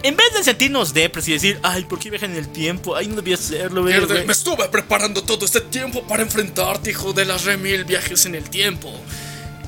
En 0.03 0.15
vez 0.15 0.33
de 0.33 0.43
sentirnos 0.43 0.95
depres 0.95 1.27
y 1.27 1.33
decir, 1.33 1.59
ay, 1.61 1.83
¿por 1.83 1.99
qué 1.99 2.09
viajan 2.09 2.31
en 2.31 2.37
el 2.37 2.49
tiempo? 2.49 2.95
Ay, 2.95 3.07
no 3.07 3.17
debía 3.17 3.35
hacerlo, 3.35 3.81
güey, 3.81 3.93
Mierda, 3.93 4.15
güey". 4.15 4.25
me 4.25 4.33
estuve 4.33 4.67
preparando 4.67 5.21
todo 5.21 5.45
este 5.45 5.61
tiempo 5.61 6.01
para 6.07 6.23
enfrentarte, 6.23 6.89
hijo 6.89 7.13
de 7.13 7.23
las 7.23 7.45
remil 7.45 7.85
viajes 7.85 8.25
en 8.25 8.33
el 8.33 8.49
tiempo. 8.49 8.91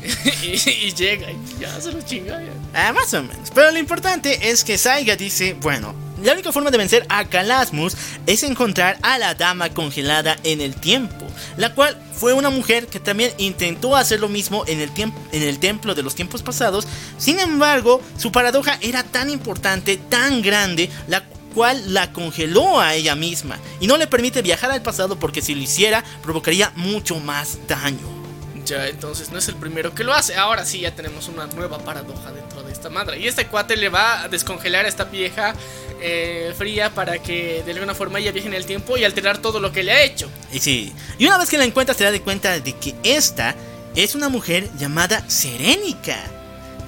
y, 0.43 0.93
llega 0.93 1.31
y 1.31 1.37
ya 1.59 1.79
se 1.79 1.91
lo 1.91 2.01
chinga. 2.01 2.41
Ah, 2.73 2.93
más 2.93 3.13
o 3.13 3.23
menos. 3.23 3.49
Pero 3.53 3.71
lo 3.71 3.79
importante 3.79 4.49
es 4.49 4.63
que 4.63 4.77
Saiga 4.77 5.15
dice, 5.15 5.55
bueno, 5.61 5.93
la 6.23 6.33
única 6.33 6.51
forma 6.51 6.71
de 6.71 6.77
vencer 6.77 7.05
a 7.09 7.25
Calasmus 7.25 7.95
es 8.25 8.43
encontrar 8.43 8.97
a 9.01 9.17
la 9.17 9.35
dama 9.35 9.69
congelada 9.69 10.37
en 10.43 10.61
el 10.61 10.75
tiempo, 10.75 11.25
la 11.57 11.73
cual 11.73 12.01
fue 12.13 12.33
una 12.33 12.49
mujer 12.49 12.87
que 12.87 12.99
también 12.99 13.33
intentó 13.37 13.95
hacer 13.95 14.19
lo 14.19 14.29
mismo 14.29 14.63
en 14.67 14.79
el, 14.79 14.91
en 14.97 15.41
el 15.41 15.59
templo 15.59 15.95
de 15.95 16.03
los 16.03 16.15
tiempos 16.15 16.41
pasados. 16.41 16.87
Sin 17.17 17.39
embargo, 17.39 18.01
su 18.17 18.31
paradoja 18.31 18.77
era 18.81 19.03
tan 19.03 19.29
importante, 19.29 19.97
tan 19.97 20.41
grande, 20.41 20.89
la 21.07 21.23
cual 21.53 21.93
la 21.93 22.11
congeló 22.13 22.79
a 22.79 22.95
ella 22.95 23.15
misma 23.15 23.59
y 23.79 23.87
no 23.87 23.97
le 23.97 24.07
permite 24.07 24.41
viajar 24.41 24.71
al 24.71 24.81
pasado 24.81 25.19
porque 25.19 25.41
si 25.41 25.53
lo 25.53 25.61
hiciera 25.61 26.03
provocaría 26.21 26.71
mucho 26.75 27.19
más 27.19 27.59
daño. 27.67 28.22
Entonces 28.69 29.31
no 29.31 29.39
es 29.39 29.47
el 29.47 29.55
primero 29.55 29.93
que 29.93 30.03
lo 30.03 30.13
hace. 30.13 30.35
Ahora 30.35 30.65
sí, 30.65 30.81
ya 30.81 30.95
tenemos 30.95 31.27
una 31.27 31.45
nueva 31.47 31.79
paradoja 31.79 32.31
dentro 32.31 32.63
de 32.63 32.71
esta 32.71 32.89
madre. 32.89 33.19
Y 33.19 33.27
este 33.27 33.47
cuate 33.47 33.77
le 33.77 33.89
va 33.89 34.23
a 34.23 34.27
descongelar 34.27 34.85
a 34.85 34.87
esta 34.87 35.05
vieja 35.05 35.53
eh, 36.01 36.53
fría 36.57 36.89
para 36.89 37.19
que 37.19 37.63
de 37.65 37.71
alguna 37.71 37.93
forma 37.93 38.19
ella 38.19 38.31
viaje 38.31 38.47
en 38.47 38.53
el 38.53 38.65
tiempo 38.65 38.97
y 38.97 39.03
alterar 39.03 39.37
todo 39.37 39.59
lo 39.59 39.71
que 39.71 39.83
le 39.83 39.91
ha 39.91 40.03
hecho. 40.03 40.29
Y 40.51 40.59
sí, 40.59 40.93
y 41.17 41.25
una 41.25 41.37
vez 41.37 41.49
que 41.49 41.57
la 41.57 41.65
encuentras 41.65 41.97
te 41.97 42.03
das 42.03 42.13
de 42.13 42.21
cuenta 42.21 42.59
de 42.59 42.73
que 42.73 42.95
esta 43.03 43.55
es 43.95 44.15
una 44.15 44.29
mujer 44.29 44.69
llamada 44.77 45.29
Serénica. 45.29 46.17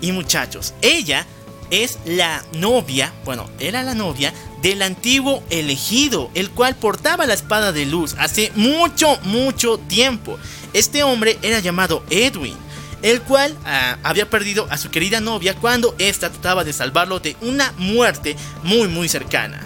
Y 0.01 0.11
muchachos, 0.11 0.73
ella 0.81 1.25
es 1.71 1.99
la 2.05 2.43
novia, 2.53 3.13
bueno, 3.23 3.49
era 3.59 3.83
la 3.83 3.95
novia 3.95 4.33
del 4.61 4.81
antiguo 4.81 5.43
elegido, 5.49 6.29
el 6.33 6.49
cual 6.49 6.75
portaba 6.75 7.25
la 7.25 7.33
espada 7.33 7.71
de 7.71 7.85
luz 7.85 8.15
hace 8.17 8.51
mucho, 8.55 9.19
mucho 9.23 9.77
tiempo. 9.77 10.39
Este 10.73 11.03
hombre 11.03 11.37
era 11.41 11.59
llamado 11.59 12.03
Edwin, 12.09 12.55
el 13.01 13.21
cual 13.21 13.55
ah, 13.65 13.97
había 14.03 14.29
perdido 14.29 14.67
a 14.69 14.77
su 14.77 14.89
querida 14.89 15.21
novia 15.21 15.55
cuando 15.55 15.95
ésta 15.99 16.29
trataba 16.29 16.63
de 16.63 16.73
salvarlo 16.73 17.19
de 17.19 17.35
una 17.41 17.71
muerte 17.77 18.35
muy, 18.63 18.87
muy 18.87 19.07
cercana. 19.07 19.65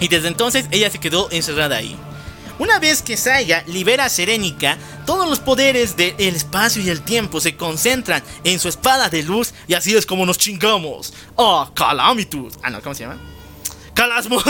Y 0.00 0.08
desde 0.08 0.28
entonces 0.28 0.66
ella 0.70 0.90
se 0.90 0.98
quedó 0.98 1.30
encerrada 1.30 1.76
ahí. 1.76 1.96
Una 2.58 2.78
vez 2.78 3.02
que 3.02 3.16
Saiga 3.16 3.64
libera 3.66 4.04
a 4.04 4.08
Serénica, 4.08 4.78
todos 5.06 5.28
los 5.28 5.40
poderes 5.40 5.96
del 5.96 6.14
espacio 6.18 6.82
y 6.82 6.90
el 6.90 7.02
tiempo 7.02 7.40
se 7.40 7.56
concentran 7.56 8.22
en 8.44 8.58
su 8.58 8.68
espada 8.68 9.08
de 9.08 9.22
luz 9.22 9.54
y 9.66 9.74
así 9.74 9.94
es 9.96 10.06
como 10.06 10.26
nos 10.26 10.38
chingamos 10.38 11.12
a 11.36 11.70
Calamitus. 11.74 12.54
Ah, 12.62 12.70
no, 12.70 12.80
¿cómo 12.82 12.94
se 12.94 13.04
llama? 13.04 13.18
Calasmus. 13.94 14.42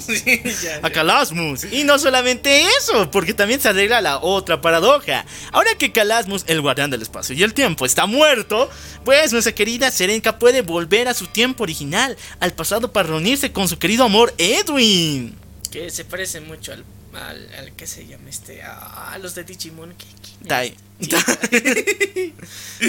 Sí, 0.00 0.42
ya, 0.62 0.80
a. 0.82 0.90
Calasmus. 0.90 1.64
Y 1.72 1.84
no 1.84 1.98
solamente 1.98 2.62
eso, 2.78 3.10
porque 3.10 3.34
también 3.34 3.60
se 3.60 3.68
arregla 3.68 4.00
la 4.00 4.18
otra 4.18 4.60
paradoja. 4.60 5.24
Ahora 5.52 5.74
que 5.78 5.92
Calasmus, 5.92 6.44
el 6.46 6.60
guardián 6.60 6.90
del 6.90 7.02
espacio 7.02 7.34
y 7.34 7.42
el 7.42 7.54
tiempo, 7.54 7.86
está 7.86 8.06
muerto, 8.06 8.68
pues 9.04 9.32
nuestra 9.32 9.54
querida 9.54 9.90
Serenka 9.90 10.38
puede 10.38 10.62
volver 10.62 11.08
a 11.08 11.14
su 11.14 11.26
tiempo 11.26 11.62
original, 11.62 12.16
al 12.40 12.52
pasado 12.52 12.92
para 12.92 13.08
reunirse 13.08 13.52
con 13.52 13.68
su 13.68 13.78
querido 13.78 14.04
amor 14.04 14.34
Edwin. 14.38 15.36
Que 15.70 15.90
se 15.90 16.04
parece 16.04 16.40
mucho 16.40 16.72
al, 16.72 16.84
al, 17.14 17.52
al 17.54 17.72
que 17.72 17.86
se 17.86 18.06
llama 18.06 18.28
este. 18.30 18.62
A, 18.62 19.12
a 19.12 19.18
los 19.18 19.34
de 19.34 19.44
Digimon. 19.44 19.94
¿Qué-? 19.94 20.46
Tai. 20.48 20.76
Sí. 21.00 21.10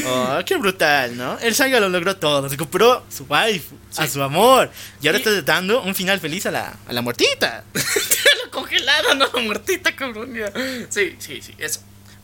Oh, 0.05 0.39
qué 0.45 0.55
brutal, 0.57 1.17
¿no? 1.17 1.37
El 1.39 1.53
Saiga 1.53 1.79
lo 1.79 1.89
logró 1.89 2.15
todo, 2.15 2.47
recuperó 2.47 3.03
su 3.09 3.25
waifu, 3.25 3.75
a 3.97 4.07
su 4.07 4.21
amor, 4.23 4.71
y 5.01 5.07
ahora 5.07 5.19
Y- 5.19 5.21
está 5.21 5.41
dando 5.41 5.81
un 5.83 5.93
final 5.95 6.19
feliz 6.19 6.45
a 6.45 6.51
la, 6.51 6.77
a 6.87 6.93
la 6.93 7.01
muertita. 7.01 7.63
la 7.73 8.51
congelada, 8.51 9.13
no 9.15 9.27
la 9.33 9.41
muertita, 9.41 9.93
cabrón. 9.95 10.33
ya. 10.33 10.51
Sí, 10.89 11.15
sí, 11.19 11.41
sí, 11.41 11.53
eso. 11.57 11.81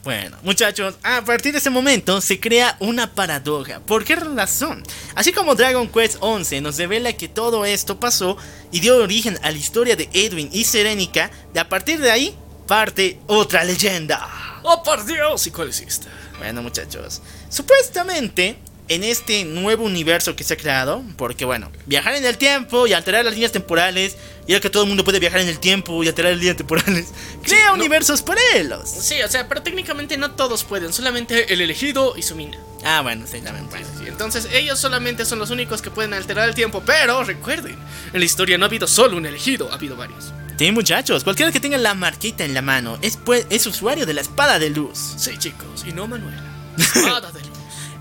Bueno, 0.07 0.37
muchachos, 0.41 0.95
a 1.03 1.21
partir 1.25 1.51
de 1.51 1.57
ese 1.57 1.69
momento 1.69 2.21
se 2.21 2.39
crea 2.39 2.77
una 2.79 3.13
paradoja. 3.13 3.81
¿Por 3.81 4.05
qué 4.05 4.15
razón? 4.15 4.81
Así 5.15 5.33
como 5.33 5.53
Dragon 5.53 5.85
Quest 5.89 6.15
11 6.21 6.61
nos 6.61 6.77
revela 6.77 7.11
que 7.11 7.27
todo 7.27 7.65
esto 7.65 7.99
pasó 7.99 8.37
y 8.71 8.79
dio 8.79 9.03
origen 9.03 9.37
a 9.43 9.51
la 9.51 9.57
historia 9.57 9.97
de 9.97 10.09
Edwin 10.13 10.49
y 10.53 10.63
Serénica, 10.63 11.29
de 11.53 11.59
a 11.59 11.67
partir 11.67 11.99
de 11.99 12.09
ahí 12.09 12.33
parte 12.67 13.19
otra 13.27 13.65
leyenda. 13.65 14.61
¡Oh, 14.63 14.81
por 14.81 15.05
Dios! 15.05 15.45
¿Y 15.45 15.51
cuál 15.51 15.71
es 15.71 15.81
esta? 15.81 16.07
Bueno, 16.37 16.61
muchachos, 16.61 17.21
supuestamente 17.49 18.59
en 18.89 19.03
este 19.03 19.43
nuevo 19.45 19.83
universo 19.83 20.35
que 20.35 20.43
se 20.43 20.53
ha 20.53 20.57
creado, 20.57 21.03
porque 21.17 21.45
bueno, 21.45 21.71
viajar 21.85 22.15
en 22.15 22.25
el 22.25 22.37
tiempo 22.37 22.87
y 22.87 22.93
alterar 22.93 23.25
las 23.25 23.33
líneas 23.33 23.51
temporales, 23.51 24.17
y 24.47 24.53
ya 24.53 24.59
que 24.59 24.69
todo 24.69 24.83
el 24.83 24.89
mundo 24.89 25.03
puede 25.03 25.19
viajar 25.19 25.41
en 25.41 25.49
el 25.49 25.59
tiempo 25.59 26.03
y 26.03 26.07
alterar 26.07 26.31
las 26.31 26.39
líneas 26.39 26.57
temporales, 26.57 27.07
crea 27.43 27.67
no. 27.67 27.73
universos 27.75 28.21
paralelos. 28.21 28.89
Sí, 28.89 29.21
o 29.21 29.27
sea, 29.27 29.47
pero 29.47 29.61
técnicamente 29.61 30.17
no 30.17 30.31
todos 30.31 30.63
pueden, 30.63 30.93
solamente 30.93 31.53
el 31.53 31.61
elegido 31.61 32.15
y 32.17 32.23
su 32.23 32.35
mina. 32.35 32.57
Ah, 32.83 33.01
bueno, 33.01 33.25
sí, 33.29 33.41
también 33.41 33.67
puede. 33.67 33.83
Sí, 33.83 34.05
entonces 34.07 34.47
ellos 34.51 34.79
solamente 34.79 35.25
son 35.25 35.39
los 35.39 35.49
únicos 35.49 35.81
que 35.81 35.91
pueden 35.91 36.13
alterar 36.13 36.47
el 36.47 36.55
tiempo, 36.55 36.81
pero 36.85 37.23
recuerden, 37.23 37.77
en 38.13 38.19
la 38.19 38.25
historia 38.25 38.57
no 38.57 38.65
ha 38.65 38.67
habido 38.67 38.87
solo 38.87 39.17
un 39.17 39.25
elegido, 39.25 39.69
ha 39.71 39.75
habido 39.75 39.95
varios. 39.95 40.31
Sí, 40.57 40.71
muchachos, 40.71 41.23
cualquiera 41.23 41.51
que 41.51 41.59
tenga 41.59 41.77
la 41.77 41.93
marquita 41.93 42.43
en 42.43 42.55
la 42.55 42.63
mano 42.63 42.97
es, 43.03 43.17
pues, 43.17 43.45
es 43.51 43.67
usuario 43.67 44.07
de 44.07 44.15
la 44.15 44.21
espada 44.21 44.57
de 44.57 44.71
luz. 44.71 44.97
Sí, 45.17 45.37
chicos, 45.37 45.85
y 45.85 45.91
no 45.91 46.07
Manuela. 46.07 46.41
Espada 46.77 47.31
de 47.31 47.41
luz. 47.41 47.46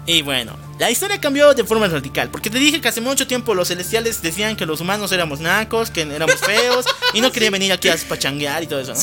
Y 0.06 0.22
bueno, 0.22 0.56
la 0.78 0.88
historia 0.88 1.20
cambió 1.20 1.52
de 1.52 1.64
forma 1.64 1.88
radical, 1.88 2.30
porque 2.30 2.48
te 2.48 2.58
dije 2.58 2.80
que 2.80 2.86
hace 2.86 3.00
mucho 3.00 3.26
tiempo 3.26 3.54
los 3.54 3.68
celestiales 3.68 4.22
decían 4.22 4.56
que 4.56 4.64
los 4.64 4.80
humanos 4.80 5.10
éramos 5.10 5.40
nacos, 5.40 5.90
que 5.90 6.02
éramos 6.02 6.36
feos, 6.36 6.86
y 7.12 7.20
no 7.20 7.32
querían 7.32 7.52
venir 7.52 7.72
aquí 7.72 7.88
a 7.88 7.96
pachanguear 8.08 8.62
y 8.62 8.66
todo 8.68 8.80
eso. 8.80 8.94
¿no? 8.94 9.00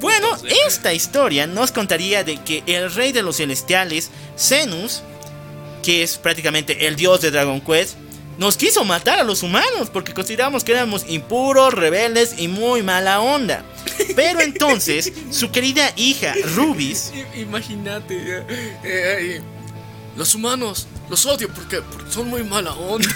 Bueno, 0.00 0.26
esta 0.66 0.92
historia 0.92 1.46
nos 1.46 1.70
contaría 1.70 2.24
de 2.24 2.38
que 2.42 2.64
el 2.66 2.92
rey 2.92 3.12
de 3.12 3.22
los 3.22 3.36
celestiales, 3.36 4.10
Zenus, 4.36 5.02
que 5.84 6.02
es 6.02 6.18
prácticamente 6.18 6.88
el 6.88 6.96
dios 6.96 7.20
de 7.20 7.30
Dragon 7.30 7.60
Quest, 7.60 7.96
nos 8.38 8.56
quiso 8.56 8.84
matar 8.84 9.20
a 9.20 9.24
los 9.24 9.44
humanos 9.44 9.90
porque 9.92 10.14
consideramos 10.14 10.64
que 10.64 10.72
éramos 10.72 11.04
impuros, 11.08 11.74
rebeldes 11.74 12.34
y 12.38 12.48
muy 12.48 12.82
mala 12.82 13.20
onda. 13.20 13.64
Pero 14.16 14.40
entonces, 14.40 15.12
su 15.30 15.50
querida 15.52 15.92
hija, 15.96 16.34
Rubis, 16.56 17.12
Imagínate, 17.36 18.38
eh, 18.38 18.76
eh, 18.82 19.42
los 20.16 20.34
humanos 20.34 20.86
los 21.08 21.24
odio 21.26 21.48
porque, 21.48 21.80
porque 21.82 22.10
son 22.10 22.28
muy 22.28 22.42
mala 22.42 22.72
onda. 22.72 23.08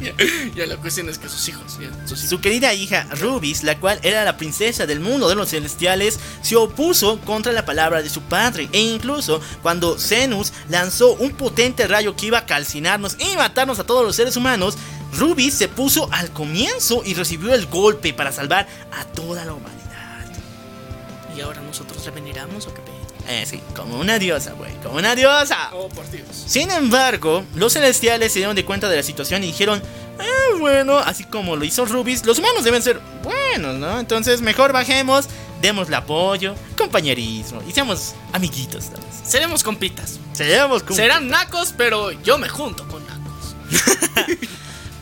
ya, 0.00 0.12
ya, 0.54 0.66
la 0.66 0.76
cuestión 0.76 1.08
es 1.08 1.18
que 1.18 1.28
sus 1.28 1.48
hijos, 1.48 1.78
ya, 1.80 1.90
sus 2.06 2.18
hijos. 2.18 2.30
Su 2.30 2.40
querida 2.40 2.72
hija 2.74 3.06
Rubis, 3.18 3.62
la 3.62 3.78
cual 3.78 3.98
era 4.02 4.24
la 4.24 4.36
princesa 4.36 4.86
del 4.86 5.00
mundo 5.00 5.28
de 5.28 5.34
los 5.34 5.50
celestiales, 5.50 6.18
se 6.42 6.56
opuso 6.56 7.20
contra 7.20 7.52
la 7.52 7.64
palabra 7.64 8.02
de 8.02 8.10
su 8.10 8.22
padre. 8.22 8.68
E 8.72 8.80
incluso 8.80 9.40
cuando 9.62 9.98
Zenus 9.98 10.52
lanzó 10.68 11.14
un 11.14 11.32
potente 11.32 11.86
rayo 11.86 12.16
que 12.16 12.26
iba 12.26 12.38
a 12.38 12.46
calcinarnos 12.46 13.16
y 13.18 13.36
matarnos 13.36 13.78
a 13.78 13.84
todos 13.84 14.04
los 14.04 14.16
seres 14.16 14.36
humanos, 14.36 14.76
Rubis 15.18 15.54
se 15.54 15.68
puso 15.68 16.08
al 16.12 16.30
comienzo 16.32 17.02
y 17.04 17.14
recibió 17.14 17.54
el 17.54 17.66
golpe 17.66 18.12
para 18.12 18.32
salvar 18.32 18.68
a 18.92 19.04
toda 19.06 19.44
la 19.44 19.54
humanidad. 19.54 19.80
¿Y 21.36 21.40
ahora 21.40 21.60
nosotros 21.62 22.08
veneramos 22.14 22.66
o 22.66 22.74
qué 22.74 22.82
pedo? 22.82 22.99
Eh, 23.30 23.46
sí, 23.46 23.60
como 23.76 23.98
una 23.98 24.18
diosa, 24.18 24.52
güey, 24.54 24.72
como 24.82 24.96
una 24.98 25.14
diosa. 25.14 25.70
Oh, 25.72 25.88
por 25.88 26.10
Dios. 26.10 26.26
Sin 26.46 26.70
embargo, 26.70 27.44
los 27.54 27.74
celestiales 27.74 28.32
se 28.32 28.40
dieron 28.40 28.56
de 28.56 28.64
cuenta 28.64 28.88
de 28.88 28.96
la 28.96 29.02
situación 29.04 29.44
y 29.44 29.48
dijeron, 29.48 29.80
"Ah, 30.18 30.56
bueno, 30.58 30.98
así 30.98 31.22
como 31.24 31.54
lo 31.54 31.64
hizo 31.64 31.84
Rubis, 31.86 32.26
los 32.26 32.38
humanos 32.40 32.64
deben 32.64 32.82
ser 32.82 33.00
buenos, 33.22 33.76
¿no? 33.76 34.00
Entonces 34.00 34.40
mejor 34.40 34.72
bajemos, 34.72 35.28
démosle 35.62 35.94
apoyo, 35.96 36.54
compañerismo 36.76 37.62
y 37.68 37.72
seamos 37.72 38.14
amiguitos. 38.32 38.84
¿sabes? 38.86 39.04
Seremos 39.22 39.62
compitas. 39.62 40.18
Seamos 40.32 40.82
como- 40.82 40.96
Serán 40.96 41.28
nacos, 41.28 41.72
pero 41.76 42.10
yo 42.22 42.36
me 42.36 42.48
junto 42.48 42.86
con 42.88 43.02
nacos. 43.06 43.54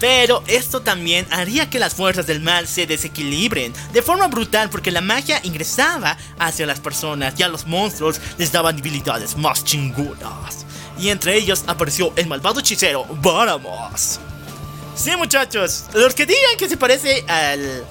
Pero 0.00 0.44
esto 0.46 0.80
también 0.80 1.26
haría 1.30 1.68
que 1.68 1.78
las 1.78 1.94
fuerzas 1.94 2.26
del 2.26 2.40
mal 2.40 2.68
se 2.68 2.86
desequilibren 2.86 3.72
de 3.92 4.02
forma 4.02 4.28
brutal 4.28 4.70
porque 4.70 4.92
la 4.92 5.00
magia 5.00 5.40
ingresaba 5.42 6.16
hacia 6.38 6.66
las 6.66 6.80
personas 6.80 7.34
y 7.38 7.42
a 7.42 7.48
los 7.48 7.66
monstruos 7.66 8.20
les 8.38 8.52
daban 8.52 8.76
debilidades 8.76 9.36
más 9.36 9.64
chingonas. 9.64 10.66
Y 10.98 11.10
entre 11.10 11.36
ellos 11.36 11.64
apareció 11.66 12.12
el 12.16 12.26
malvado 12.26 12.60
hechicero 12.60 13.04
Baramos. 13.22 14.20
Sí, 14.94 15.14
muchachos, 15.16 15.84
los 15.94 16.14
que 16.14 16.26
digan 16.26 16.56
que 16.58 16.68
se 16.68 16.76
parece 16.76 17.24
al. 17.28 17.84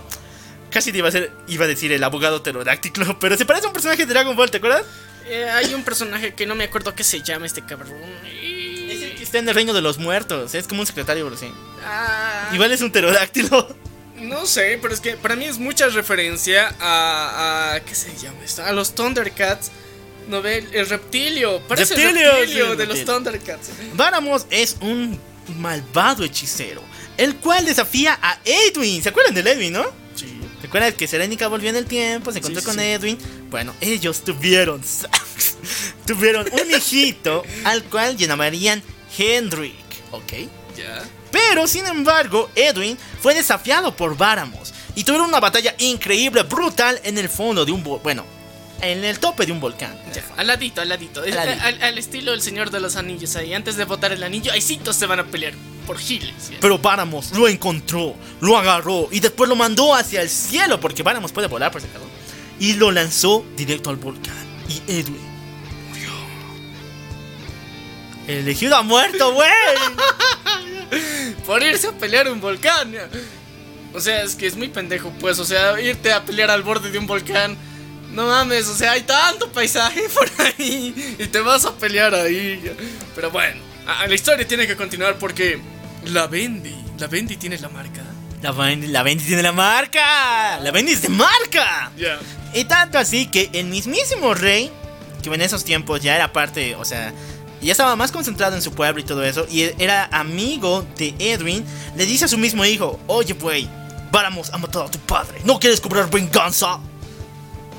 Casi 0.70 0.92
iba 0.92 1.08
a, 1.08 1.12
ser, 1.12 1.32
iba 1.48 1.64
a 1.64 1.68
decir 1.68 1.92
el 1.94 2.04
abogado 2.04 2.44
pterodáctilo, 2.44 3.18
pero 3.22 3.38
se 3.38 3.46
parece 3.46 3.66
a 3.66 3.70
un 3.70 3.74
personaje 3.74 4.06
de 4.06 4.14
Dragon 4.14 4.36
Ball, 4.36 4.52
¿te 4.52 4.58
acuerdas? 4.58 4.84
Eh, 5.26 5.50
hay 5.50 5.74
un 5.74 5.84
personaje 5.84 6.34
que 6.34 6.46
no 6.46 6.56
me 6.56 6.66
acuerdo 6.66 6.94
qué 6.94 7.06
se 7.06 7.22
llama 7.22 7.46
este 7.46 7.62
cabrón. 7.62 7.94
Está 9.28 9.40
en 9.40 9.48
el 9.50 9.56
reino 9.56 9.74
de 9.74 9.82
los 9.82 9.98
muertos, 9.98 10.54
es 10.56 10.68
como 10.68 10.82
un 10.82 10.88
secretario, 10.88 11.30
sí. 11.38 11.52
Ah, 11.86 12.50
Igual 12.54 12.72
es 12.72 12.82
un 12.82 12.92
pterodáctilo. 12.92 13.68
No 14.20 14.48
sé, 14.48 14.80
pero 14.82 14.96
es 14.96 15.00
que 15.00 15.16
para 15.16 15.36
mí 15.36 15.46
es 15.46 15.60
mucha 15.60 15.90
referencia 15.90 16.76
a. 16.80 17.76
a 17.76 17.80
¿Qué 17.82 17.94
se 17.94 18.18
llama 18.18 18.40
esto? 18.44 18.64
A 18.64 18.72
los 18.72 18.96
Thundercats. 18.96 19.70
¿No 20.28 20.42
ve? 20.42 20.66
El, 20.72 20.90
reptilio. 20.90 21.62
Parece 21.68 21.94
el 21.94 22.02
Reptilio, 22.02 22.32
reptilio 22.32 22.66
sí, 22.66 22.72
el 22.72 22.78
de 22.80 22.86
los 22.88 22.98
reptilio. 22.98 23.14
Thundercats. 23.16 23.70
Baramos 23.94 24.48
es 24.50 24.78
un 24.82 25.20
malvado 25.60 26.24
hechicero, 26.24 26.82
el 27.16 27.36
cual 27.36 27.64
desafía 27.66 28.18
a 28.20 28.40
Edwin. 28.44 29.04
¿Se 29.04 29.10
acuerdan 29.10 29.36
del 29.36 29.46
Edwin, 29.46 29.74
no? 29.74 29.86
Sí. 30.16 30.36
¿Se 30.62 30.66
acuerdan 30.66 30.94
que 30.94 31.08
Serenica 31.08 31.48
volvió 31.48 31.70
en 31.70 31.76
el 31.76 31.86
tiempo? 31.86 32.32
Se 32.32 32.40
encontró 32.40 32.62
Sí, 32.62 32.66
con 32.66 32.76
sí. 32.78 32.82
Edwin. 32.82 33.20
Bueno, 33.52 33.76
ellos 33.82 34.24
tuvieron. 34.24 34.82
tuvieron 36.08 36.48
un 36.52 36.72
hijito 36.76 37.44
al 37.66 37.84
cual 37.84 38.18
llamarían 38.18 38.82
Hendrik, 39.16 39.76
¿ok? 40.12 40.34
Ya. 40.76 41.04
Pero 41.32 41.68
sin 41.68 41.86
embargo, 41.86 42.50
Edwin 42.56 42.98
fue 43.22 43.34
desafiado 43.34 43.96
por 43.96 44.18
Baramos 44.18 44.74
y 44.96 45.04
tuvieron 45.04 45.28
una 45.28 45.40
batalla 45.40 45.76
increíble, 45.80 46.44
brutal 46.44 47.00
en 47.04 47.18
el 47.18 47.30
fondo 47.30 47.66
de 47.66 47.72
un 47.72 47.84
bueno, 47.84 48.26
en 48.82 49.04
el 49.04 49.20
tope 49.20 49.46
de 49.46 49.52
un 49.52 49.60
volcán. 49.60 49.96
Ya, 50.14 50.24
al 50.38 50.48
ladito, 50.48 50.82
al 50.82 50.90
ladito. 50.90 51.22
Al 51.22 51.32
ladito. 51.32 51.64
Al, 51.64 51.84
al 51.84 51.98
estilo 51.98 52.32
del 52.32 52.42
Señor 52.42 52.70
de 52.72 52.80
los 52.80 52.96
Anillos 52.96 53.36
ahí. 53.36 53.54
Antes 53.54 53.76
de 53.76 53.86
botar 53.86 54.12
el 54.12 54.24
anillo, 54.24 54.52
ahí 54.52 54.62
se 54.62 55.06
van 55.06 55.20
a 55.20 55.26
pelear 55.26 55.54
por 55.86 55.98
giles. 55.98 56.50
ya. 56.52 56.58
Pero 56.60 56.78
Baramos 56.78 57.32
lo 57.32 57.48
encontró, 57.48 58.16
lo 58.42 58.58
agarró 58.58 59.08
y 59.12 59.20
después 59.20 59.50
lo 59.50 59.56
mandó 59.56 59.96
hacia 59.96 60.22
el 60.22 60.30
cielo 60.30 60.80
porque 60.80 61.04
Baramos 61.04 61.32
puede 61.32 61.48
volar 61.48 61.72
por 61.72 61.82
ese 61.82 61.90
caso. 61.90 62.06
Y 62.60 62.74
lo 62.74 62.92
lanzó 62.92 63.46
directo 63.56 63.90
al 63.90 63.98
volcán. 63.98 64.36
Y 64.68 64.92
Edwin 64.92 65.27
El 68.28 68.40
elegido 68.40 68.76
ha 68.76 68.84
muerto, 68.84 69.34
güey. 69.34 69.50
Por 71.46 71.64
irse 71.64 71.88
a 71.88 71.92
pelear 71.94 72.30
un 72.30 72.42
volcán. 72.42 72.94
O 73.94 74.02
sea, 74.02 74.22
es 74.22 74.36
que 74.36 74.48
es 74.48 74.58
muy 74.58 74.68
pendejo, 74.68 75.12
pues. 75.20 75.40
O 75.40 75.46
sea, 75.46 75.80
irte 75.80 76.12
a 76.12 76.26
pelear 76.26 76.52
al 76.52 76.62
borde 76.62 76.92
de 76.92 77.00
un 77.00 77.08
volcán. 77.08 77.58
No 78.12 78.28
mames, 78.28 78.68
o 78.68 78.76
sea, 78.76 78.92
hay 78.92 79.02
tanto 79.02 79.50
paisaje 79.52 80.04
por 80.14 80.30
ahí. 80.46 81.16
Y 81.18 81.26
te 81.28 81.40
vas 81.40 81.66
a 81.66 81.74
pelear 81.74 82.14
ahí. 82.16 82.62
Pero 83.16 83.32
bueno, 83.32 83.62
la 83.86 84.14
historia 84.14 84.46
tiene 84.46 84.68
que 84.68 84.76
continuar 84.76 85.18
porque. 85.18 85.60
La 86.06 86.28
Bendy. 86.28 86.76
La 87.00 87.08
Bendy 87.08 87.38
tiene 87.38 87.58
la 87.60 87.70
marca. 87.70 88.04
La 88.42 88.52
Bendy, 88.52 88.88
la 88.88 89.04
Bendy 89.04 89.24
tiene 89.24 89.42
la 89.42 89.52
marca. 89.52 90.60
La 90.60 90.72
Bendy 90.72 90.92
es 90.92 91.02
de 91.02 91.10
marca. 91.10 91.92
Ya. 91.98 92.20
Y 92.54 92.66
tanto 92.66 92.98
así 92.98 93.28
que 93.28 93.50
el 93.54 93.66
mismísimo 93.66 94.34
rey, 94.34 94.72
que 95.24 95.34
en 95.34 95.42
esos 95.42 95.64
tiempos 95.64 96.02
ya 96.02 96.16
era 96.16 96.32
parte, 96.32 96.76
o 96.76 96.86
sea, 96.86 97.14
ya 97.66 97.72
estaba 97.72 97.96
más 97.96 98.12
concentrado 98.12 98.56
en 98.56 98.62
su 98.62 98.72
pueblo 98.72 99.02
y 99.02 99.04
todo 99.04 99.24
eso, 99.24 99.46
y 99.50 99.70
era 99.80 100.06
amigo 100.12 100.86
de 100.98 101.16
Edwin, 101.20 101.66
le 101.96 102.06
dice 102.06 102.26
a 102.26 102.28
su 102.28 102.38
mismo 102.38 102.64
hijo, 102.66 103.00
oye, 103.08 103.34
güey, 103.34 103.68
Váramos 104.12 104.50
ha 104.54 104.58
matado 104.58 104.86
a 104.86 104.92
tu 104.92 105.00
padre, 105.00 105.42
¿no 105.44 105.60
quieres 105.60 105.82
cobrar 105.82 106.10
venganza? 106.10 106.80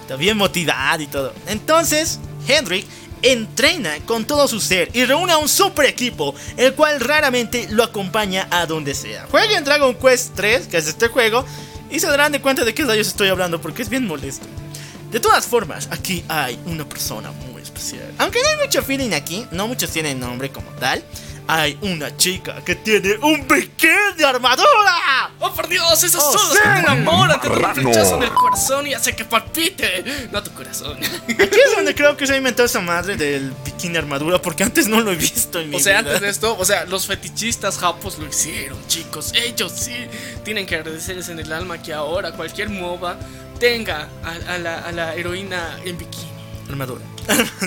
Está 0.02 0.16
bien 0.16 0.36
motivado 0.36 1.02
y 1.02 1.06
todo. 1.06 1.32
Entonces, 1.46 2.18
Hendrik 2.46 2.86
entrena 3.22 3.96
con 4.06 4.24
todo 4.24 4.46
su 4.46 4.60
ser 4.60 4.90
y 4.92 5.04
reúne 5.04 5.32
a 5.32 5.38
un 5.38 5.48
super 5.48 5.86
equipo, 5.86 6.34
el 6.56 6.74
cual 6.74 7.00
raramente 7.00 7.66
lo 7.70 7.82
acompaña 7.82 8.46
a 8.50 8.66
donde 8.66 8.94
sea. 8.94 9.26
Jueguen 9.30 9.64
Dragon 9.64 9.94
Quest 9.94 10.34
3, 10.34 10.68
que 10.68 10.76
es 10.76 10.86
este 10.86 11.08
juego, 11.08 11.44
y 11.90 11.98
se 11.98 12.06
darán 12.06 12.32
de 12.32 12.40
cuenta 12.40 12.64
de 12.64 12.74
qué 12.74 12.84
rayos 12.84 13.08
estoy 13.08 13.28
hablando 13.28 13.60
porque 13.60 13.82
es 13.82 13.88
bien 13.88 14.06
molesto. 14.06 14.46
De 15.10 15.20
todas 15.20 15.46
formas, 15.46 15.88
aquí 15.90 16.22
hay 16.28 16.58
una 16.66 16.86
persona 16.86 17.30
muy 17.30 17.62
especial. 17.62 18.12
Aunque 18.18 18.40
no 18.42 18.48
hay 18.48 18.66
mucho 18.66 18.82
feeling 18.82 19.12
aquí, 19.14 19.46
no 19.50 19.66
muchos 19.66 19.90
tienen 19.90 20.20
nombre 20.20 20.50
como 20.50 20.70
tal. 20.72 21.02
Hay 21.50 21.78
una 21.80 22.14
chica 22.16 22.62
que 22.62 22.74
tiene 22.74 23.14
un 23.22 23.48
bikini 23.48 23.92
de 24.18 24.24
armadura. 24.26 25.30
¡Oh, 25.40 25.50
por 25.54 25.66
Dios! 25.66 26.02
Esos 26.04 26.22
Oh, 26.22 26.32
son 26.38 26.48
los 26.48 26.56
sí. 26.58 26.62
que 26.62 26.68
te 26.68 26.78
enamoran, 26.80 27.40
te 27.40 27.48
dan 27.48 27.56
un 27.56 27.62
Marrano. 27.62 27.82
flechazo 27.90 28.16
en 28.18 28.22
el 28.24 28.30
corazón 28.34 28.86
y 28.86 28.92
hace 28.92 29.16
que 29.16 29.24
palpite. 29.24 30.28
No 30.30 30.42
tu 30.42 30.52
corazón. 30.52 30.98
Aquí 30.98 31.40
es 31.40 31.74
donde 31.74 31.94
creo 31.94 32.16
que 32.18 32.26
se 32.26 32.34
ha 32.34 32.36
inventado 32.36 32.66
esa 32.66 32.80
madre 32.80 33.16
del 33.16 33.50
bikini 33.64 33.96
armadura 33.96 34.42
porque 34.42 34.62
antes 34.62 34.88
no 34.88 35.00
lo 35.00 35.10
he 35.10 35.16
visto 35.16 35.58
en 35.58 35.70
mi 35.70 35.76
O 35.76 35.80
sea, 35.80 36.00
vida. 36.02 36.10
antes 36.10 36.20
de 36.20 36.28
esto, 36.28 36.54
o 36.58 36.64
sea, 36.66 36.84
los 36.84 37.06
fetichistas 37.06 37.78
japos 37.78 38.18
lo 38.18 38.26
hicieron, 38.28 38.78
chicos. 38.86 39.32
Ellos 39.34 39.72
sí 39.74 39.94
tienen 40.44 40.66
que 40.66 40.74
agradecerles 40.76 41.30
en 41.30 41.38
el 41.38 41.50
alma 41.52 41.82
que 41.82 41.94
ahora 41.94 42.32
cualquier 42.32 42.68
MOBA 42.68 43.16
tenga 43.58 44.08
a, 44.22 44.54
a 44.54 44.58
la, 44.58 44.78
a 44.80 44.92
la 44.92 45.14
heroína 45.14 45.78
en 45.84 45.96
bikini. 45.96 46.28
Armadura. 46.68 47.00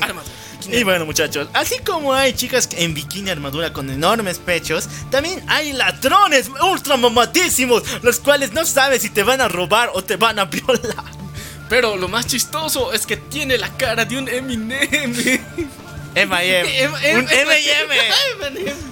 Armadura. 0.02 0.32
Y 0.70 0.84
bueno 0.84 1.06
muchachos, 1.06 1.48
así 1.54 1.80
como 1.80 2.14
hay 2.14 2.34
chicas 2.34 2.70
en 2.74 2.94
bikini 2.94 3.30
armadura 3.30 3.74
con 3.74 3.90
enormes 3.90 4.40
pechos, 4.40 4.88
también 5.10 5.44
hay 5.48 5.74
ladrones 5.74 6.50
ultra 6.62 6.98
mamadísimos, 6.98 7.84
los 8.02 8.20
cuales 8.20 8.54
no 8.54 8.66
sabes 8.66 9.02
si 9.02 9.10
te 9.10 9.24
van 9.24 9.42
a 9.42 9.48
robar 9.48 9.90
o 9.94 10.04
te 10.04 10.16
van 10.16 10.40
a 10.40 10.46
violar. 10.46 11.22
Pero 11.70 11.96
lo 11.96 12.08
más 12.08 12.28
chistoso 12.28 12.92
es 12.92 13.06
que 13.06 13.18
tiene 13.18 13.58
la 13.58 13.70
cara 13.78 14.04
de 14.06 14.18
un 14.18 14.28
Eminem. 14.28 15.16
M.I.M. 16.14 16.90
Un 17.18 17.30
M&M. 17.30 18.91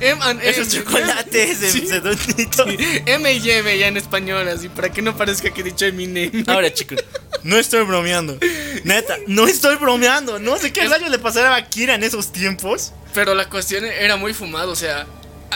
M&M. 0.00 0.48
Esos 0.48 0.68
chocolates 0.72 1.60
de 1.60 1.70
Sí. 1.70 1.86
sedonito. 1.86 2.64
M 3.06 3.32
y 3.32 3.50
M 3.50 3.78
ya 3.78 3.86
en 3.88 3.96
español, 3.96 4.48
así 4.48 4.68
para 4.68 4.90
que 4.90 5.02
no 5.02 5.16
parezca 5.16 5.50
que 5.50 5.60
he 5.60 5.64
dicho 5.64 5.84
Eminem. 5.86 6.44
Ahora 6.46 6.72
chicos, 6.72 6.98
no 7.42 7.56
estoy 7.58 7.84
bromeando. 7.84 8.38
Neta, 8.84 9.16
no 9.26 9.46
estoy 9.46 9.76
bromeando. 9.76 10.38
No 10.38 10.58
sé 10.58 10.72
qué 10.72 10.86
rayos 10.88 11.10
le 11.10 11.18
pasará 11.18 11.54
a 11.54 11.68
Kira 11.68 11.94
en 11.94 12.04
esos 12.04 12.32
tiempos. 12.32 12.92
Pero 13.14 13.34
la 13.34 13.48
cuestión 13.48 13.84
era 13.84 14.16
muy 14.16 14.34
fumado, 14.34 14.70
o 14.72 14.76
sea, 14.76 15.06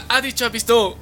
ha 0.09 0.20
dicho, 0.20 0.44
ha 0.44 0.48
visto 0.48 0.98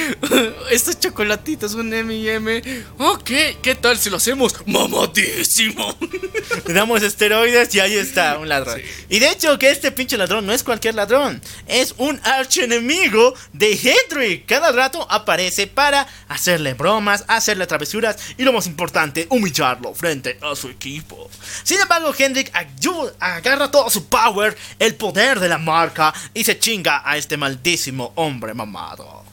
estos 0.70 0.98
chocolatitos, 1.00 1.74
un 1.74 1.92
M&M. 1.92 2.62
Ok, 2.98 3.30
¿qué 3.62 3.74
tal 3.80 3.98
si 3.98 4.10
lo 4.10 4.16
hacemos 4.16 4.54
mamadísimo? 4.66 5.96
Le 6.66 6.74
damos 6.74 7.02
esteroides 7.02 7.74
y 7.74 7.80
ahí 7.80 7.94
está, 7.94 8.38
un 8.38 8.48
ladrón. 8.48 8.80
Y 9.08 9.18
de 9.18 9.30
hecho 9.30 9.58
que 9.58 9.70
este 9.70 9.92
pinche 9.92 10.16
ladrón 10.16 10.46
no 10.46 10.52
es 10.52 10.62
cualquier 10.62 10.94
ladrón, 10.94 11.40
es 11.66 11.94
un 11.98 12.20
archienemigo 12.24 13.34
de 13.52 13.72
Hendrik. 13.72 14.46
Cada 14.46 14.72
rato 14.72 15.06
aparece 15.10 15.66
para 15.66 16.06
hacerle 16.28 16.74
bromas, 16.74 17.24
hacerle 17.28 17.66
travesuras 17.66 18.16
y 18.36 18.44
lo 18.44 18.52
más 18.52 18.66
importante, 18.66 19.26
humillarlo 19.30 19.94
frente 19.94 20.38
a 20.40 20.54
su 20.54 20.68
equipo. 20.68 21.30
Sin 21.62 21.80
embargo, 21.80 22.14
Hendrik 22.16 22.50
ayuda, 22.54 23.12
agarra 23.20 23.70
todo 23.70 23.90
su 23.90 24.06
power, 24.06 24.56
el 24.78 24.94
poder 24.94 25.40
de 25.40 25.48
la 25.48 25.58
marca 25.58 26.14
y 26.34 26.44
se 26.44 26.58
chinga 26.58 27.02
a 27.04 27.16
este 27.16 27.36
maldísimo 27.36 28.12
hombre 28.14 28.27
mamado. 28.30 29.24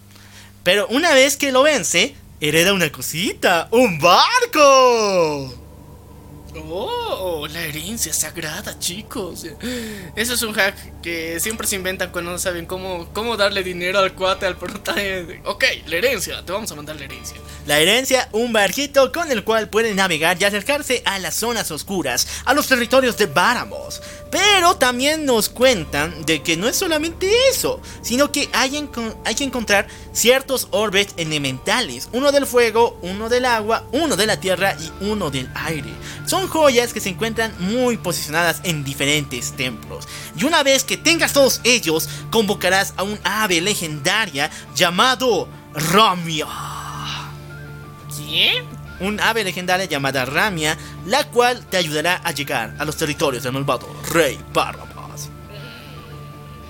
Pero 0.63 0.88
una 0.88 1.13
vez 1.13 1.38
que 1.38 1.51
lo 1.51 1.63
vence, 1.63 2.15
hereda 2.41 2.73
una 2.73 2.91
cosita, 2.91 3.67
un 3.72 3.99
barco. 3.99 5.65
Oh, 6.57 7.47
la 7.51 7.61
herencia 7.61 8.13
sagrada, 8.13 8.80
chicos. 8.80 9.45
Eso 10.15 10.34
es 10.34 10.41
un 10.41 10.53
hack 10.53 11.01
que 11.01 11.39
siempre 11.39 11.67
se 11.67 11.76
inventan 11.76 12.11
cuando 12.11 12.31
no 12.31 12.39
saben 12.39 12.65
cómo, 12.65 13.09
cómo 13.13 13.35
darle 13.35 13.63
dinero 13.63 13.99
al 13.99 14.13
cuate, 14.13 14.45
al 14.45 14.57
protagonista. 14.57 15.49
Ok, 15.49 15.65
la 15.88 15.97
herencia, 15.97 16.45
te 16.45 16.51
vamos 16.51 16.72
a 16.72 16.76
mandar 16.76 16.95
la 16.95 17.05
herencia. 17.05 17.38
La 17.67 17.80
herencia, 17.80 18.30
un 18.31 18.53
barquito 18.53 19.11
con 19.11 19.31
el 19.31 19.43
cual 19.43 19.69
pueden 19.69 19.97
navegar 19.97 20.38
y 20.39 20.45
acercarse 20.45 21.01
a 21.05 21.19
las 21.19 21.35
zonas 21.35 21.72
oscuras, 21.72 22.27
a 22.45 22.53
los 22.53 22.67
territorios 22.67 23.17
de 23.17 23.26
Báramos. 23.26 24.01
Pero 24.36 24.76
también 24.76 25.26
nos 25.26 25.48
cuentan 25.48 26.26
de 26.26 26.44
que 26.44 26.57
no 26.57 26.68
es 26.68 26.76
solamente 26.76 27.32
eso, 27.49 27.80
sino 28.02 28.34
que 28.34 28.49
hay, 28.52 28.70
que 29.34 29.44
encontrar 29.45 29.88
ciertos 30.12 30.68
orbes 30.72 31.14
elementales, 31.16 32.10
uno 32.12 32.34
del 32.34 32.45
fuego, 32.45 32.99
uno 33.02 33.30
del 33.30 33.45
agua, 33.45 33.86
uno 33.94 34.18
de 34.18 34.26
la 34.26 34.38
tierra 34.38 34.76
y 34.78 35.06
uno 35.06 35.32
del 35.32 35.49
aire. 35.56 35.90
Son 36.26 36.49
joyas 36.49 36.91
que 36.91 36.99
se 36.99 37.07
encuentran 37.07 37.56
muy 37.60 37.95
posicionadas 37.95 38.60
en 38.66 38.84
diferentes 38.84 39.53
templos. 39.53 40.06
Y 40.38 40.44
una 40.44 40.64
vez 40.64 40.84
que 40.84 40.98
tengas 40.98 41.32
todos 41.32 41.62
ellos, 41.64 42.10
convocarás 42.30 42.94
a 42.98 43.03
un 43.03 43.18
ave 43.24 43.62
legendaria 43.62 44.52
llamado 44.76 45.48
Ramia 45.74 46.48
¿Quién? 48.14 48.74
Un 48.99 49.19
ave 49.19 49.43
legendaria 49.43 49.85
llamada 49.85 50.26
Ramia, 50.26 50.77
la 51.05 51.23
cual 51.26 51.65
te 51.65 51.77
ayudará 51.77 52.22
a 52.23 52.31
llegar 52.31 52.76
a 52.77 52.85
los 52.85 52.97
territorios 52.97 53.43
del 53.43 53.53
malvado 53.53 53.88
Rey 54.11 54.39
Bárrabas. 54.53 55.30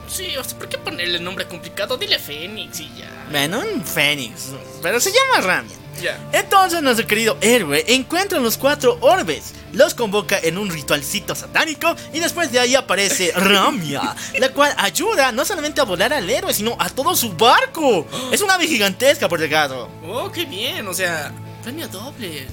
Sí, 0.08 0.36
o 0.38 0.44
sea, 0.44 0.58
¿por 0.58 0.70
qué 0.70 0.78
ponerle 0.78 1.20
nombre 1.20 1.46
complicado? 1.46 1.98
Dile 1.98 2.20
Fénix 2.20 2.80
y 2.80 2.90
ya. 2.98 3.12
Bueno, 3.30 3.60
un 3.60 3.84
Fénix, 3.84 4.52
pero 4.82 5.00
se 5.00 5.12
llama 5.12 5.46
Ramia. 5.46 5.76
Ya. 6.02 6.20
Entonces 6.34 6.82
nuestro 6.82 7.08
querido 7.08 7.38
héroe 7.42 7.84
encuentra 7.88 8.40
los 8.40 8.58
cuatro 8.58 8.98
orbes, 9.02 9.54
los 9.72 9.94
convoca 9.94 10.38
en 10.42 10.58
un 10.58 10.70
ritualcito 10.70 11.36
satánico 11.36 11.96
y 12.14 12.20
después 12.20 12.52
de 12.52 12.60
ahí 12.60 12.76
aparece 12.76 13.32
Ramia, 13.36 14.16
la 14.40 14.50
cual 14.50 14.74
ayuda 14.78 15.32
no 15.32 15.44
solamente 15.46 15.82
a 15.82 15.86
volar 15.86 16.14
al 16.14 16.30
héroe, 16.30 16.54
sino 16.54 16.76
a 16.80 16.90
todo 16.90 17.16
su 17.16 17.34
barco. 17.34 18.08
Es 18.32 18.42
una 18.42 18.56
ave 18.56 18.68
gigantesca 18.68 19.28
por 19.28 19.40
legado. 19.40 19.90
Oh, 20.06 20.32
qué 20.32 20.46
bien, 20.46 20.88
o 20.88 20.94
sea, 20.94 21.32
premio 21.66 21.88
doble. 21.88 22.48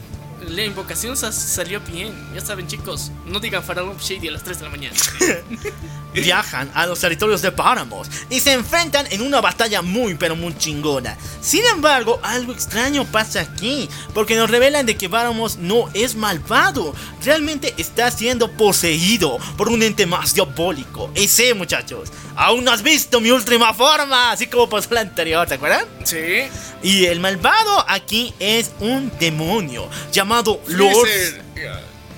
La 0.49 0.65
invocación 0.65 1.17
sa- 1.17 1.31
salió 1.31 1.81
bien. 1.81 2.13
Ya 2.35 2.41
saben, 2.41 2.67
chicos, 2.67 3.13
no 3.27 3.39
digan 3.39 3.63
Faraón 3.63 3.97
Shady 3.99 4.29
a 4.29 4.33
las 4.33 4.43
3 4.43 4.59
de 4.59 4.65
la 4.65 4.71
mañana. 4.71 4.97
Viajan 6.15 6.71
a 6.75 6.87
los 6.87 7.01
territorios 7.01 7.43
de 7.43 7.53
Páramos 7.53 8.09
y 8.29 8.41
se 8.41 8.53
enfrentan 8.53 9.07
en 9.11 9.23
una 9.23 9.41
batalla 9.41 9.83
muy 9.83 10.15
pero 10.15 10.37
muy 10.37 10.57
chingona. 10.57 11.17
Sin 11.41 11.65
embargo, 11.67 12.21
algo 12.23 12.53
extraño 12.53 13.05
pasa 13.07 13.41
aquí, 13.41 13.89
porque 14.15 14.37
nos 14.37 14.51
revelan 14.51 14.87
de 14.87 14.97
que 14.97 15.09
Páramos 15.09 15.57
no 15.57 15.89
es 15.95 16.15
malvado, 16.15 16.95
realmente 17.25 17.75
está 17.79 18.11
siendo 18.11 18.51
poseído 18.53 19.39
por 19.57 19.69
un 19.69 19.83
ente 19.83 20.07
más 20.07 20.35
diabólico. 20.35 21.11
Y 21.15 21.29
sí, 21.29 21.55
muchachos, 21.55 22.11
aún 22.37 22.65
no 22.65 22.73
has 22.73 22.83
visto 22.83 23.21
mi 23.21 23.31
última 23.31 23.73
forma, 23.75 24.33
así 24.33 24.47
como 24.47 24.69
pasó 24.69 24.95
la 24.95 25.01
anterior, 25.01 25.49
¿se 25.49 25.55
acuerdan? 25.55 25.87
Sí. 26.05 26.45
Y 26.83 27.07
el 27.07 27.21
malvado 27.21 27.85
aquí 27.89 28.35
es 28.39 28.71
un 28.81 29.11
demonio 29.19 29.89
llamado 30.13 30.61
Lord. 30.67 31.09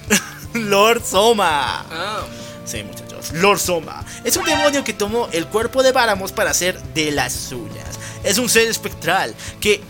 Lord 0.55 1.05
Soma. 1.05 1.85
Ah, 1.91 2.25
Sí, 2.65 2.83
muchachos. 2.83 3.03
Lord 3.32 3.59
Soma 3.59 4.05
es 4.22 4.36
un 4.36 4.44
demonio 4.44 4.84
que 4.84 4.92
tomó 4.92 5.28
el 5.32 5.46
cuerpo 5.46 5.82
de 5.82 5.92
Báramos 5.92 6.32
para 6.32 6.51
hacer 6.51 6.80
de 6.94 7.10
las 7.10 7.32
suyas. 7.32 7.98
Es 8.22 8.38
un 8.38 8.48
ser 8.48 8.68
espectral 8.68 9.34
que, 9.60 9.80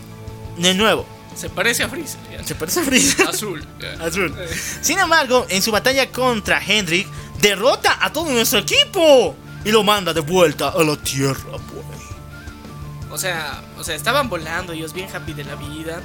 de 0.57 0.73
nuevo, 0.73 1.05
se 1.35 1.49
parece 1.49 1.83
a 1.83 1.89
Freezer. 1.89 2.19
ya. 2.31 2.43
se 2.43 2.55
parece 2.55 2.79
a 2.79 2.83
Freezer. 2.83 3.27
Azul. 3.27 3.65
Azul. 3.99 4.33
Sin 4.81 4.97
embargo, 4.99 5.45
en 5.49 5.61
su 5.61 5.71
batalla 5.71 6.09
contra 6.09 6.61
Hendrik, 6.65 7.07
derrota 7.41 7.97
a 7.99 8.11
todo 8.11 8.29
nuestro 8.31 8.59
equipo 8.59 9.35
y 9.65 9.71
lo 9.71 9.83
manda 9.83 10.13
de 10.13 10.21
vuelta 10.21 10.69
a 10.69 10.83
la 10.83 10.95
tierra, 10.95 11.51
pues. 11.51 11.85
O 13.11 13.17
sea, 13.17 13.61
o 13.77 13.83
sea, 13.83 13.95
estaban 13.95 14.29
volando 14.29 14.73
ellos 14.73 14.93
bien 14.93 15.07
happy 15.13 15.33
de 15.33 15.43
la 15.43 15.55
vida. 15.55 16.01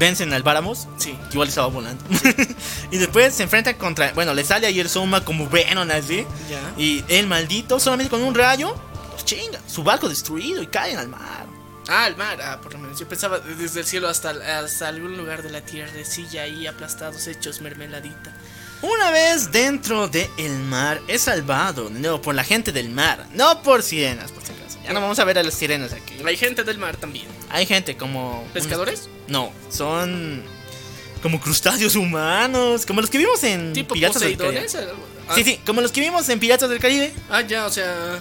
Vencen 0.00 0.32
al 0.32 0.42
Báramos, 0.42 0.88
Sí. 0.96 1.12
que 1.28 1.34
igual 1.34 1.48
estaba 1.48 1.66
volando. 1.68 2.02
y 2.90 2.96
después 2.96 3.34
se 3.34 3.42
enfrenta 3.42 3.76
contra. 3.76 4.12
Bueno, 4.14 4.32
le 4.32 4.42
sale 4.44 4.66
ahí 4.66 4.80
el 4.80 4.88
Soma 4.88 5.22
como 5.24 5.46
Venom 5.48 5.88
así. 5.90 6.26
Ya. 6.48 6.72
Y 6.76 7.04
el 7.08 7.26
maldito, 7.26 7.78
solamente 7.78 8.10
con 8.10 8.22
un 8.22 8.34
rayo, 8.34 8.74
los 9.12 9.24
chinga. 9.26 9.60
Su 9.68 9.84
barco 9.84 10.08
destruido 10.08 10.62
y 10.62 10.66
caen 10.68 10.96
al 10.96 11.08
mar. 11.08 11.46
Ah, 11.86 12.06
el 12.06 12.16
mar, 12.16 12.40
ah, 12.42 12.58
por 12.62 12.72
lo 12.72 12.78
menos. 12.78 12.98
Yo 12.98 13.06
pensaba 13.06 13.40
desde 13.40 13.80
el 13.80 13.86
cielo 13.86 14.08
hasta, 14.08 14.30
hasta 14.58 14.88
algún 14.88 15.18
lugar 15.18 15.42
de 15.42 15.50
la 15.50 15.60
tierra, 15.60 15.92
silla 16.04 16.42
ahí 16.42 16.66
aplastados, 16.66 17.26
hechos 17.26 17.60
mermeladita. 17.60 18.32
Una 18.80 19.10
vez 19.10 19.52
dentro 19.52 20.08
del 20.08 20.58
mar, 20.60 21.02
es 21.08 21.22
salvado 21.22 21.90
de 21.90 22.00
nuevo 22.00 22.22
por 22.22 22.34
la 22.34 22.44
gente 22.44 22.72
del 22.72 22.88
mar, 22.88 23.26
no 23.34 23.62
por 23.62 23.82
sirenas, 23.82 24.32
por 24.32 24.42
si. 24.42 24.52
Ya 24.90 24.94
no 24.94 25.00
vamos 25.02 25.20
a 25.20 25.24
ver 25.24 25.38
a 25.38 25.44
las 25.44 25.54
sirenas 25.54 25.92
aquí. 25.92 26.14
Hay 26.26 26.36
gente 26.36 26.64
del 26.64 26.76
mar 26.78 26.96
también. 26.96 27.26
Hay 27.48 27.64
gente 27.64 27.96
como. 27.96 28.44
¿Pescadores? 28.52 29.08
No, 29.28 29.52
son. 29.70 30.42
Como 31.22 31.40
crustáceos 31.40 31.94
humanos, 31.94 32.84
como 32.86 33.00
los 33.00 33.08
que 33.08 33.18
vimos 33.18 33.44
en 33.44 33.72
¿Tipo 33.72 33.94
Piratas 33.94 34.20
del 34.20 34.36
Caribe. 34.36 34.66
Ah, 35.28 35.34
Sí, 35.36 35.44
sí, 35.44 35.60
como 35.64 35.80
los 35.80 35.92
que 35.92 36.00
vimos 36.00 36.28
en 36.28 36.40
Piratas 36.40 36.68
del 36.68 36.80
Caribe. 36.80 37.12
Ah, 37.30 37.42
ya, 37.42 37.66
o 37.66 37.70
sea. 37.70 38.18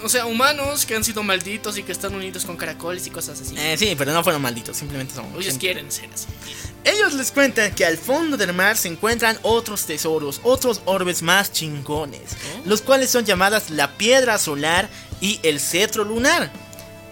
mm, 0.00 0.04
O 0.06 0.08
sea, 0.08 0.24
humanos 0.24 0.86
que 0.86 0.94
han 0.94 1.04
sido 1.04 1.22
malditos 1.22 1.76
y 1.76 1.82
que 1.82 1.92
están 1.92 2.14
unidos 2.14 2.46
con 2.46 2.56
caracoles 2.56 3.06
y 3.06 3.10
cosas 3.10 3.38
así. 3.42 3.54
Eh, 3.58 3.76
sí, 3.76 3.94
pero 3.98 4.14
no 4.14 4.22
fueron 4.24 4.40
malditos, 4.40 4.78
simplemente 4.78 5.14
son. 5.14 5.26
Ellos 5.32 5.44
gente. 5.44 5.58
quieren 5.58 5.92
ser 5.92 6.08
así. 6.14 6.26
Ellos 6.84 7.12
les 7.12 7.30
cuentan 7.32 7.74
que 7.74 7.84
al 7.84 7.98
fondo 7.98 8.38
del 8.38 8.54
mar 8.54 8.78
se 8.78 8.88
encuentran 8.88 9.38
otros 9.42 9.84
tesoros, 9.84 10.40
otros 10.42 10.80
orbes 10.86 11.20
más 11.20 11.52
chingones, 11.52 12.30
los 12.64 12.80
cuales 12.80 13.10
son 13.10 13.26
llamadas 13.26 13.68
la 13.68 13.98
piedra 13.98 14.38
solar 14.38 14.88
y 15.22 15.40
el 15.42 15.58
cetro 15.60 16.04
lunar. 16.04 16.50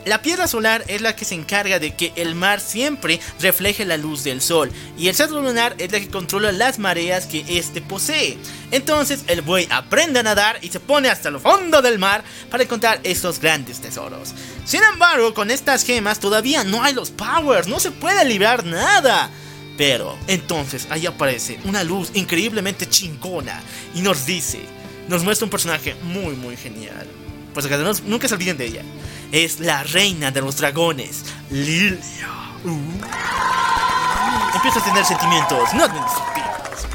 La 0.07 0.23
piedra 0.23 0.49
solar 0.49 0.83
es 0.89 1.03
la 1.03 1.15
que 1.15 1.27
se 1.27 1.35
encarga 1.35 1.79
de 1.79 1.95
que 1.95 2.13
el 2.17 2.35
mar 2.35 2.61
siempre 2.61 3.21
refleje 3.39 3.85
la 3.85 3.99
luz 3.99 4.25
del 4.25 4.41
sol 4.41 4.73
y 4.97 5.09
el 5.09 5.15
cetro 5.15 5.43
lunar 5.43 5.75
es 5.77 5.93
la 5.93 6.01
que 6.01 6.09
controla 6.09 6.53
las 6.53 6.79
mareas 6.79 7.27
que 7.27 7.45
éste 7.47 7.83
posee. 7.83 8.39
Entonces 8.71 9.25
el 9.27 9.43
buey 9.43 9.69
aprende 9.71 10.21
a 10.21 10.23
nadar 10.23 10.59
y 10.63 10.69
se 10.69 10.81
pone 10.81 11.11
hasta 11.11 11.29
el 11.29 11.39
fondo 11.39 11.83
del 11.83 11.99
mar 11.99 12.25
para 12.51 12.63
encontrar 12.63 12.99
estos 13.03 13.41
grandes 13.41 13.81
tesoros. 13.81 14.35
Sin 14.65 14.83
embargo, 14.83 15.35
con 15.35 15.51
estas 15.51 15.85
gemas 15.85 16.19
todavía 16.19 16.65
no 16.65 16.83
hay 16.83 16.95
los 16.95 17.11
powers, 17.11 17.69
no 17.69 17.79
se 17.79 17.91
puede 17.91 18.25
librar 18.25 18.65
nada. 18.65 19.31
Pero 19.77 20.19
entonces 20.29 20.87
ahí 20.89 21.05
aparece 21.05 21.61
una 21.65 21.85
luz 21.85 22.11
increíblemente 22.15 22.89
chingona 22.89 23.63
y 23.95 24.01
nos 24.01 24.25
dice, 24.25 24.61
nos 25.09 25.23
muestra 25.25 25.45
un 25.45 25.51
personaje 25.51 25.95
muy 26.03 26.37
muy 26.37 26.57
genial. 26.57 27.20
Pues 27.55 27.67
que 27.67 27.77
no- 27.77 27.93
nunca 28.05 28.29
se 28.29 28.35
olviden 28.35 28.57
de 28.57 28.67
ella. 28.67 28.83
Es 29.33 29.61
la 29.61 29.83
reina 29.85 30.31
de 30.31 30.41
los 30.41 30.57
dragones, 30.57 31.23
Lilia. 31.51 31.99
Uh. 32.65 32.79
Empieza 34.57 34.81
a 34.81 34.85
tener 34.85 35.05
sentimientos, 35.05 35.73
no 35.75 35.85
administrativos. 35.85 36.51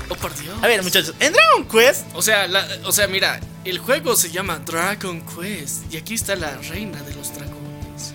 Oh, 0.10 0.16
por 0.16 0.38
Dios. 0.38 0.56
A 0.62 0.68
ver, 0.68 0.84
muchachos, 0.84 1.14
en 1.20 1.34
Dragon 1.34 1.66
Quest, 1.68 2.06
O 2.14 2.22
sea, 2.22 2.48
la- 2.48 2.68
o 2.86 2.92
sea, 2.92 3.08
mira, 3.08 3.40
el 3.64 3.80
juego 3.80 4.16
se 4.16 4.30
llama 4.30 4.60
Dragon 4.60 5.22
Quest 5.22 5.92
y 5.92 5.98
aquí 5.98 6.14
está 6.14 6.36
la 6.36 6.58
reina 6.58 7.02
de 7.04 7.16
los 7.16 7.34
dragones. 7.34 8.14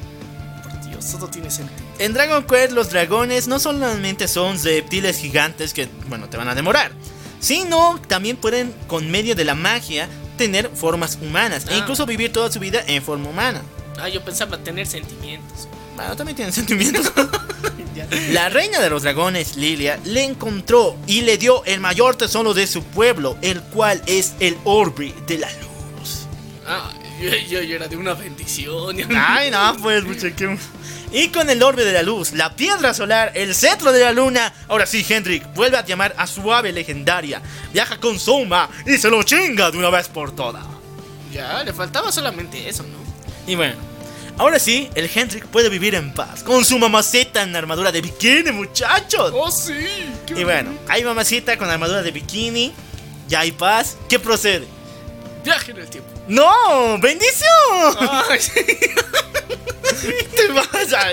Por 0.62 0.80
Dios, 0.88 1.10
todo 1.10 1.28
tiene 1.28 1.50
sentido. 1.50 1.80
en 1.98 2.12
Dragon 2.14 2.44
Quest 2.44 2.72
los 2.72 2.90
dragones 2.90 3.48
no 3.48 3.58
solamente 3.58 4.28
son 4.28 4.62
reptiles 4.62 5.18
gigantes 5.18 5.72
que, 5.74 5.88
bueno, 6.08 6.28
te 6.28 6.36
van 6.36 6.48
a 6.48 6.54
demorar, 6.54 6.92
sino 7.40 8.00
también 8.06 8.36
pueden, 8.36 8.72
con 8.86 9.10
medio 9.10 9.34
de 9.34 9.44
la 9.44 9.54
magia, 9.54 10.08
tener 10.40 10.70
formas 10.74 11.18
humanas 11.20 11.66
e 11.68 11.74
Ah. 11.74 11.76
incluso 11.76 12.06
vivir 12.06 12.32
toda 12.32 12.50
su 12.50 12.58
vida 12.58 12.82
en 12.86 13.02
forma 13.02 13.28
humana. 13.28 13.60
Ah, 14.00 14.08
yo 14.08 14.24
pensaba 14.24 14.56
tener 14.56 14.86
sentimientos. 14.86 15.68
Bueno, 15.96 16.16
también 16.16 16.34
tienen 16.34 16.54
sentimientos. 16.54 17.12
La 18.32 18.48
reina 18.48 18.80
de 18.80 18.88
los 18.88 19.02
dragones, 19.02 19.56
Lilia, 19.56 20.00
le 20.04 20.24
encontró 20.24 20.96
y 21.06 21.20
le 21.20 21.36
dio 21.36 21.62
el 21.66 21.80
mayor 21.80 22.16
tesoro 22.16 22.54
de 22.54 22.66
su 22.66 22.82
pueblo, 22.82 23.36
el 23.42 23.60
cual 23.60 24.00
es 24.06 24.32
el 24.40 24.56
orbe 24.64 25.12
de 25.26 25.36
la 25.38 25.50
luz. 25.52 26.26
Ah, 26.66 26.90
yo, 27.20 27.28
yo- 27.50 27.60
yo 27.62 27.76
era 27.76 27.86
de 27.88 27.96
una 27.98 28.14
bendición. 28.14 28.96
Ay, 29.14 29.50
no, 29.50 29.76
pues, 29.82 30.02
mucha 30.04 30.34
que- 30.34 30.56
Y 31.12 31.28
con 31.28 31.51
el 31.51 31.62
orbe 31.62 31.85
de 31.85 31.93
la 31.93 32.03
luz, 32.03 32.32
la 32.32 32.55
piedra 32.55 32.95
solar, 32.95 33.32
el 33.35 33.55
cetro 33.55 33.93
de 33.93 34.01
la 34.01 34.12
luna. 34.12 34.53
Ahora 34.69 34.87
sí, 34.87 35.05
Hendrik, 35.09 35.53
vuelve 35.55 35.77
a 35.77 35.85
llamar 35.85 36.15
a 36.16 36.27
su 36.27 36.53
ave 36.53 36.73
legendaria. 36.73 37.43
Viaja 37.73 37.99
con 37.99 38.19
Soma 38.19 38.69
y 38.87 38.97
se 38.97 39.11
lo 39.11 39.23
chinga 39.24 39.70
de 39.70 39.78
una 39.78 39.91
vez 39.91 40.09
por 40.09 40.35
todas. 40.35 40.65
Ya, 41.32 41.65
le 41.65 41.73
faltaba 41.73 42.12
solamente 42.12 42.69
eso, 42.69 42.85
¿no? 42.85 42.99
Y 43.47 43.57
bueno, 43.57 43.74
ahora 44.39 44.59
sí, 44.59 44.89
el 44.95 45.11
Hendrik 45.12 45.47
puede 45.47 45.69
vivir 45.69 45.95
en 45.97 46.12
paz 46.12 46.45
con 46.45 46.65
su 46.65 46.78
mamacita 46.78 47.43
en 47.43 47.57
armadura 47.57 47.91
de 47.91 48.01
bikini, 48.01 48.53
muchachos. 48.53 49.32
¡Oh, 49.35 49.51
sí! 49.51 49.87
Y 50.28 50.45
bueno, 50.45 50.70
hay 50.89 51.03
mamacita 51.03 51.57
con 51.57 51.69
armadura 51.69 52.03
de 52.03 52.11
bikini, 52.12 52.73
ya 53.27 53.41
hay 53.41 53.53
paz. 53.53 53.97
¿Qué 54.09 54.19
procede? 54.19 54.66
Viaje 55.45 55.73
en 55.73 55.78
el 55.78 55.89
tiempo. 55.89 56.19
¡No! 56.31 56.98
¡Bendición! 57.01 57.97
Ay, 58.31 58.40
sí. 58.40 58.52
¡Te 60.36 60.48
vas 60.52 60.93
a... 60.94 61.11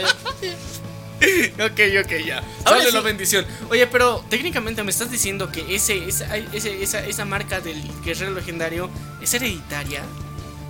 ok, 1.66 1.80
ok, 2.06 2.12
ya. 2.26 2.38
Ahora 2.64 2.80
Sale 2.80 2.86
sí. 2.86 2.92
la 2.94 3.02
bendición. 3.02 3.46
Oye, 3.70 3.88
pero 3.88 4.24
técnicamente 4.30 4.84
me 4.84 4.92
estás 4.92 5.10
diciendo 5.12 5.52
que 5.52 5.76
ese, 5.76 6.08
esa, 6.08 6.38
ese- 6.38 6.84
esa, 6.84 7.00
esa 7.06 7.26
marca 7.26 7.60
del 7.60 7.82
guerrero 8.04 8.32
legendario 8.32 8.90
es 9.22 9.34
hereditaria. 9.34 10.04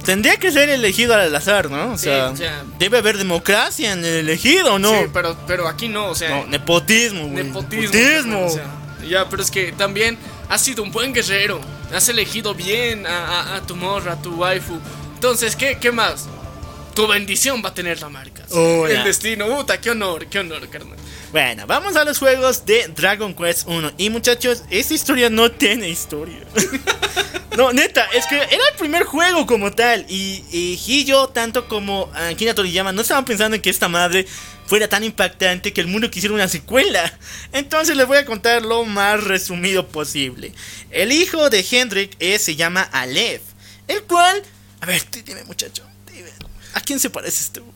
Tendría 0.05 0.37
que 0.37 0.51
ser 0.51 0.69
elegido 0.69 1.13
al 1.15 1.35
azar, 1.35 1.69
¿no? 1.69 1.93
O 1.93 1.97
Sí, 1.97 2.05
sea, 2.05 2.29
o 2.29 2.37
sea- 2.37 2.63
debe 2.79 2.99
haber 2.99 3.17
democracia 3.17 3.91
en 3.91 3.99
el 3.99 4.13
elegido, 4.15 4.79
¿no? 4.79 4.91
Sí, 4.91 5.07
pero, 5.11 5.35
pero 5.45 5.67
aquí 5.67 5.89
no, 5.89 6.07
o 6.07 6.15
sea. 6.15 6.29
No, 6.29 6.45
nepotismo, 6.47 7.27
güey. 7.27 7.43
nepotismo. 7.43 7.81
Nepotismo. 7.93 8.45
o 8.45 8.49
sea, 8.49 8.65
ya, 9.05 9.27
pero 9.29 9.41
es 9.43 9.51
que 9.51 9.73
también 9.73 10.17
has 10.49 10.61
sido 10.61 10.83
un 10.83 10.91
buen 10.91 11.13
guerrero. 11.13 11.59
Has 11.93 12.09
elegido 12.09 12.53
bien 12.53 13.05
a, 13.07 13.27
a- 13.41 13.55
a 13.57 13.61
tu 13.61 13.75
morra, 13.75 14.13
a 14.13 14.21
tu 14.21 14.35
waifu. 14.35 14.79
Entonces, 15.15 15.55
¿qué, 15.55 15.77
qué 15.79 15.91
más? 15.91 16.27
Tu 16.93 17.05
bendición 17.07 17.61
va 17.63 17.69
a 17.69 17.73
tener 17.73 18.01
la 18.01 18.09
marca. 18.09 18.43
Oh, 18.51 18.87
el 18.87 19.03
destino, 19.03 19.45
puta, 19.47 19.79
qué 19.79 19.91
honor, 19.91 20.25
qué 20.27 20.39
honor, 20.39 20.67
carnal. 20.69 20.97
Bueno, 21.31 21.67
vamos 21.67 21.95
a 21.95 22.03
los 22.03 22.17
juegos 22.17 22.65
de 22.65 22.87
Dragon 22.95 23.33
Quest 23.35 23.67
1. 23.67 23.91
Y 23.97 24.09
muchachos, 24.09 24.63
esta 24.69 24.93
historia 24.93 25.29
no 25.29 25.51
tiene 25.51 25.89
historia. 25.89 26.39
no, 27.57 27.71
neta, 27.73 28.05
es 28.13 28.25
que 28.27 28.35
era 28.37 28.47
el 28.71 28.77
primer 28.79 29.03
juego 29.03 29.45
como 29.45 29.71
tal. 29.73 30.05
Y, 30.09 30.43
y 30.51 31.05
tanto 31.33 31.67
como 31.67 32.09
Akira 32.15 32.55
Toriyama, 32.55 32.91
no 32.91 33.01
estaban 33.01 33.25
pensando 33.25 33.55
en 33.55 33.61
que 33.61 33.69
esta 33.69 33.89
madre 33.89 34.25
fuera 34.67 34.87
tan 34.87 35.03
impactante 35.03 35.73
que 35.73 35.81
el 35.81 35.87
mundo 35.87 36.11
quisiera 36.11 36.35
una 36.35 36.47
secuela. 36.47 37.17
Entonces 37.53 37.97
les 37.97 38.05
voy 38.05 38.17
a 38.17 38.25
contar 38.25 38.61
lo 38.63 38.83
más 38.85 39.23
resumido 39.23 39.87
posible. 39.87 40.53
El 40.91 41.11
hijo 41.11 41.49
de 41.49 41.65
Hendrik 41.69 42.15
eh, 42.19 42.37
se 42.37 42.55
llama 42.55 42.81
Aleph. 42.83 43.41
El 43.87 44.03
cual... 44.03 44.43
A 44.81 44.85
ver, 44.85 45.09
di- 45.09 45.21
dime 45.23 45.43
muchacho. 45.45 45.83
dime, 46.13 46.29
¿A 46.73 46.81
quién 46.81 46.99
se 46.99 47.09
parece 47.09 47.43
este 47.43 47.61
güey? 47.61 47.73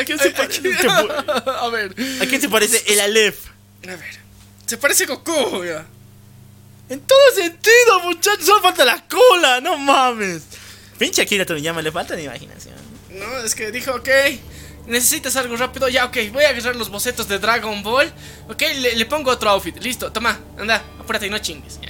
¿A 0.00 0.04
quién 0.04 0.18
se 0.18 0.30
parece 0.32 0.68
este 0.68 0.86
güey? 0.86 1.08
a 1.60 1.68
ver, 1.70 1.94
¿A 2.20 2.26
quién 2.26 2.40
se 2.40 2.48
parece 2.48 2.82
el 2.92 3.00
Aleph? 3.00 3.46
a 3.84 3.86
ver. 3.96 4.26
Se 4.66 4.76
parece 4.76 5.04
a 5.04 5.06
Goku, 5.06 5.64
ya. 5.64 5.86
En 6.88 7.00
todo 7.00 7.18
sentido, 7.34 8.00
muchachos, 8.04 8.44
solo 8.46 8.62
falta 8.62 8.84
la 8.84 9.02
cola, 9.08 9.60
no 9.60 9.78
mames. 9.78 10.42
Pinche 10.98 11.22
Akira 11.22 11.44
Toriyama, 11.46 11.82
le 11.82 11.92
falta 11.92 12.14
de 12.16 12.24
imaginación. 12.24 12.74
No, 13.10 13.38
es 13.44 13.54
que 13.54 13.70
dijo, 13.70 13.92
ok, 13.92 14.08
necesitas 14.86 15.36
algo 15.36 15.56
rápido, 15.56 15.88
ya, 15.88 16.04
ok, 16.04 16.16
voy 16.32 16.44
a 16.44 16.50
agarrar 16.50 16.76
los 16.76 16.88
bocetos 16.90 17.28
de 17.28 17.38
Dragon 17.38 17.82
Ball, 17.82 18.12
ok, 18.48 18.62
le, 18.80 18.96
le 18.96 19.06
pongo 19.06 19.30
otro 19.30 19.50
outfit, 19.50 19.76
listo, 19.78 20.12
toma, 20.12 20.38
anda, 20.58 20.82
apúrate 21.00 21.26
y 21.26 21.30
no 21.30 21.38
chingues. 21.38 21.80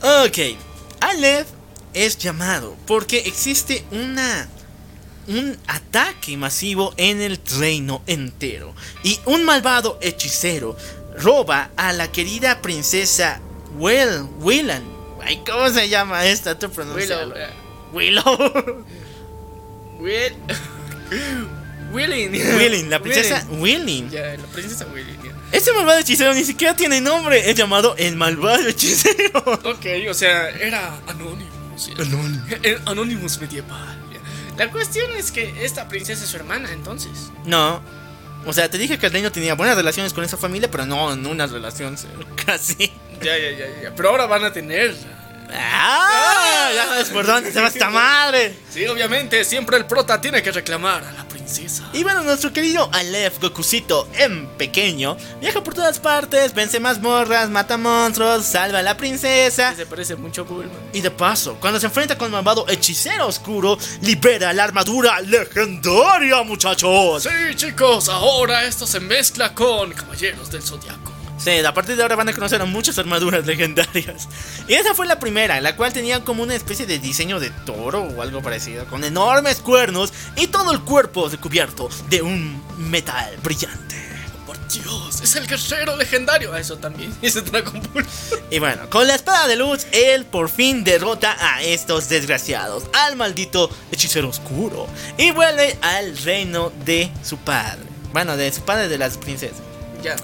Ok, 0.00 0.56
Aleph 1.00 1.48
es 1.92 2.16
llamado 2.18 2.76
porque 2.86 3.18
existe 3.26 3.84
una 3.90 4.48
un 5.26 5.58
ataque 5.66 6.36
masivo 6.36 6.94
en 6.96 7.20
el 7.20 7.38
reino 7.58 8.02
entero 8.06 8.74
y 9.02 9.18
un 9.26 9.44
malvado 9.44 9.98
hechicero 10.00 10.76
roba 11.16 11.70
a 11.76 11.92
la 11.92 12.10
querida 12.10 12.62
princesa 12.62 13.40
Will 13.76 14.26
Willan. 14.40 14.84
Ay, 15.22 15.42
¿cómo 15.44 15.68
se 15.68 15.88
llama 15.88 16.24
esta? 16.24 16.58
Tú. 16.58 16.70
Willow, 16.94 17.34
Willow. 17.92 18.84
Will... 19.98 20.36
Willing. 21.92 22.30
Willing, 22.56 22.90
la 22.90 22.98
princesa 23.02 23.46
Willing. 23.50 23.60
Willing. 23.60 24.10
Ya, 24.10 24.36
la 24.36 24.46
princesa 24.46 24.86
Willing, 24.92 25.22
ya. 25.22 25.32
Este 25.52 25.72
malvado 25.72 25.98
hechicero 25.98 26.34
ni 26.34 26.44
siquiera 26.44 26.74
tiene 26.76 27.00
nombre, 27.00 27.50
es 27.50 27.56
llamado 27.56 27.94
el 27.96 28.16
malvado 28.16 28.66
hechicero. 28.68 29.42
Ok, 29.64 29.86
o 30.10 30.14
sea, 30.14 30.50
era 30.50 30.98
Anonymous. 31.06 31.90
El 32.62 32.80
Anonymous 32.86 33.40
medieval. 33.40 33.96
La 34.56 34.70
cuestión 34.72 35.08
es 35.16 35.30
que 35.30 35.64
esta 35.64 35.88
princesa 35.88 36.24
es 36.24 36.30
su 36.30 36.36
hermana, 36.36 36.72
entonces. 36.72 37.30
No. 37.44 37.80
O 38.44 38.52
sea, 38.52 38.68
te 38.68 38.76
dije 38.76 38.98
que 38.98 39.06
el 39.06 39.12
reino 39.12 39.30
tenía 39.30 39.54
buenas 39.54 39.76
relaciones 39.76 40.12
con 40.12 40.24
esa 40.24 40.36
familia, 40.36 40.68
pero 40.70 40.84
no 40.84 41.12
en 41.12 41.24
una 41.26 41.46
relación 41.46 41.96
casi. 42.46 42.92
Ya, 43.22 43.38
ya, 43.38 43.50
ya, 43.52 43.82
ya. 43.82 43.94
Pero 43.94 44.10
ahora 44.10 44.26
van 44.26 44.44
a 44.44 44.52
tener. 44.52 44.96
¡Ah! 45.52 46.70
Ya 46.74 46.86
sabes 46.86 47.08
por 47.08 47.26
dónde 47.26 47.50
se 47.52 47.60
va 47.60 47.68
esta 47.68 47.90
madre. 47.90 48.54
Sí, 48.70 48.86
obviamente, 48.86 49.44
siempre 49.44 49.76
el 49.76 49.86
prota 49.86 50.20
tiene 50.20 50.42
que 50.42 50.52
reclamar 50.52 51.02
a 51.04 51.12
la 51.12 51.26
princesa. 51.26 51.88
Y 51.92 52.02
bueno, 52.02 52.22
nuestro 52.22 52.52
querido 52.52 52.90
Aleph 52.92 53.40
Gokucito 53.40 54.08
en 54.14 54.46
pequeño 54.58 55.16
viaja 55.40 55.62
por 55.62 55.74
todas 55.74 55.98
partes, 55.98 56.54
vence 56.54 56.78
mazmorras, 56.78 57.48
mata 57.48 57.78
monstruos, 57.78 58.44
salva 58.44 58.80
a 58.80 58.82
la 58.82 58.96
princesa. 58.96 59.74
Se 59.74 59.86
parece 59.86 60.16
mucho 60.16 60.42
a 60.42 60.44
Bulma. 60.44 60.72
Y 60.92 61.00
de 61.00 61.10
paso, 61.10 61.56
cuando 61.60 61.80
se 61.80 61.86
enfrenta 61.86 62.18
con 62.18 62.26
el 62.26 62.32
malvado 62.32 62.66
hechicero 62.68 63.26
oscuro, 63.26 63.78
libera 64.02 64.52
la 64.52 64.64
armadura 64.64 65.20
legendaria, 65.20 66.42
muchachos. 66.42 67.22
Sí, 67.22 67.54
chicos, 67.54 68.08
ahora 68.08 68.64
esto 68.64 68.86
se 68.86 69.00
mezcla 69.00 69.54
con 69.54 69.92
Caballeros 69.92 70.50
del 70.50 70.62
Zodiaco. 70.62 71.17
Sí, 71.38 71.58
a 71.64 71.72
partir 71.72 71.94
de 71.96 72.02
ahora 72.02 72.16
van 72.16 72.28
a 72.28 72.32
conocer 72.32 72.60
a 72.60 72.64
muchas 72.64 72.98
armaduras 72.98 73.46
legendarias. 73.46 74.28
Y 74.66 74.74
esa 74.74 74.94
fue 74.94 75.06
la 75.06 75.18
primera, 75.20 75.60
la 75.60 75.76
cual 75.76 75.92
tenía 75.92 76.24
como 76.24 76.42
una 76.42 76.54
especie 76.54 76.84
de 76.84 76.98
diseño 76.98 77.38
de 77.38 77.50
toro 77.64 78.02
o 78.02 78.22
algo 78.22 78.42
parecido, 78.42 78.86
con 78.86 79.04
enormes 79.04 79.60
cuernos 79.60 80.12
y 80.36 80.48
todo 80.48 80.72
el 80.72 80.80
cuerpo 80.80 81.28
recubierto 81.28 81.88
de 82.10 82.22
un 82.22 82.62
metal 82.76 83.36
brillante. 83.42 83.96
Por 84.46 84.58
Dios, 84.68 85.20
es 85.22 85.36
el 85.36 85.46
guerrero 85.46 85.96
legendario. 85.96 86.52
Ah, 86.52 86.58
Eso 86.58 86.76
también, 86.78 87.14
ese 87.22 87.40
Dragon 87.42 87.80
Ball. 87.94 88.04
Y 88.50 88.58
bueno, 88.58 88.90
con 88.90 89.06
la 89.06 89.14
espada 89.14 89.46
de 89.46 89.56
luz, 89.56 89.86
él 89.92 90.24
por 90.24 90.48
fin 90.48 90.82
derrota 90.82 91.36
a 91.38 91.62
estos 91.62 92.08
desgraciados, 92.08 92.84
al 92.94 93.14
maldito 93.14 93.70
hechicero 93.92 94.28
oscuro, 94.28 94.88
y 95.16 95.30
vuelve 95.30 95.78
al 95.82 96.16
reino 96.18 96.72
de 96.84 97.10
su 97.22 97.36
padre. 97.38 97.82
Bueno, 98.12 98.36
de 98.36 98.52
su 98.52 98.62
padre 98.62 98.88
de 98.88 98.98
las 98.98 99.18
princesas. 99.18 99.58
Ya. 100.02 100.16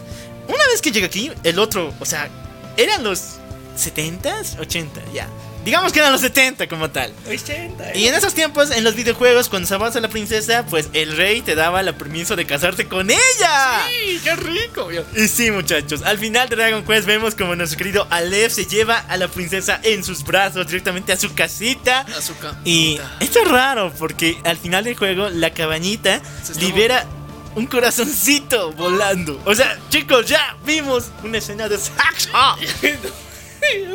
Una 0.49 0.67
vez 0.71 0.81
que 0.83 0.91
llega 0.91 1.07
aquí, 1.07 1.31
el 1.43 1.59
otro, 1.59 1.93
o 2.01 2.05
sea, 2.05 2.29
eran 2.77 3.05
los 3.05 3.37
70s, 3.77 4.59
80, 4.59 5.01
ya. 5.13 5.29
Digamos 5.65 5.95
que 5.95 6.01
eran 6.01 6.13
los 6.13 6.21
70 6.21 6.69
como 6.69 6.91
tal. 6.91 7.11
80. 7.27 7.97
Y 7.97 8.07
en 8.07 8.15
esos 8.15 8.35
tiempos, 8.35 8.71
en 8.71 8.85
los 8.85 8.95
videojuegos, 8.95 9.49
cuando 9.49 9.67
salvabas 9.67 9.97
a 9.97 10.01
la 10.01 10.09
princesa, 10.09 10.67
pues 10.69 10.91
el 10.93 11.17
rey 11.17 11.41
te 11.41 11.55
daba 11.55 11.81
el 11.81 11.95
permiso 11.95 12.37
de 12.37 12.45
casarte 12.45 12.87
con 12.87 13.11
ella. 13.11 13.83
¡Sí, 13.89 14.21
qué 14.23 14.37
rico! 14.37 14.91
Y 15.17 15.27
sí, 15.27 15.51
muchachos, 15.51 16.03
al 16.03 16.19
final 16.19 16.51
de 16.51 16.57
Dragon 16.57 16.85
Quest 16.85 17.07
vemos 17.07 17.35
como 17.35 17.57
nuestro 17.57 17.79
querido 17.79 18.07
Aleph 18.11 18.53
se 18.53 18.67
lleva 18.67 18.99
a 18.99 19.17
la 19.17 19.29
princesa 19.29 19.81
en 19.83 20.05
sus 20.05 20.23
brazos 20.23 20.67
directamente 20.67 21.15
a 21.15 21.17
su 21.17 21.35
casita. 21.35 22.01
Azúcar. 22.15 22.55
Y 22.67 23.01
esto 23.21 23.41
es 23.41 23.49
raro 23.49 23.91
porque 23.99 24.37
al 24.45 24.59
final 24.59 24.85
del 24.85 24.97
juego 24.97 25.31
la 25.31 25.55
cabañita 25.55 26.21
libera 26.61 27.07
un 27.55 27.67
corazoncito 27.67 28.73
volando. 28.73 29.41
O 29.45 29.55
sea, 29.55 29.79
chicos, 29.89 30.27
ya 30.27 30.57
vimos 30.65 31.11
una 31.23 31.39
escena 31.39 31.69
de 31.69 31.79
sexo. 31.79 32.31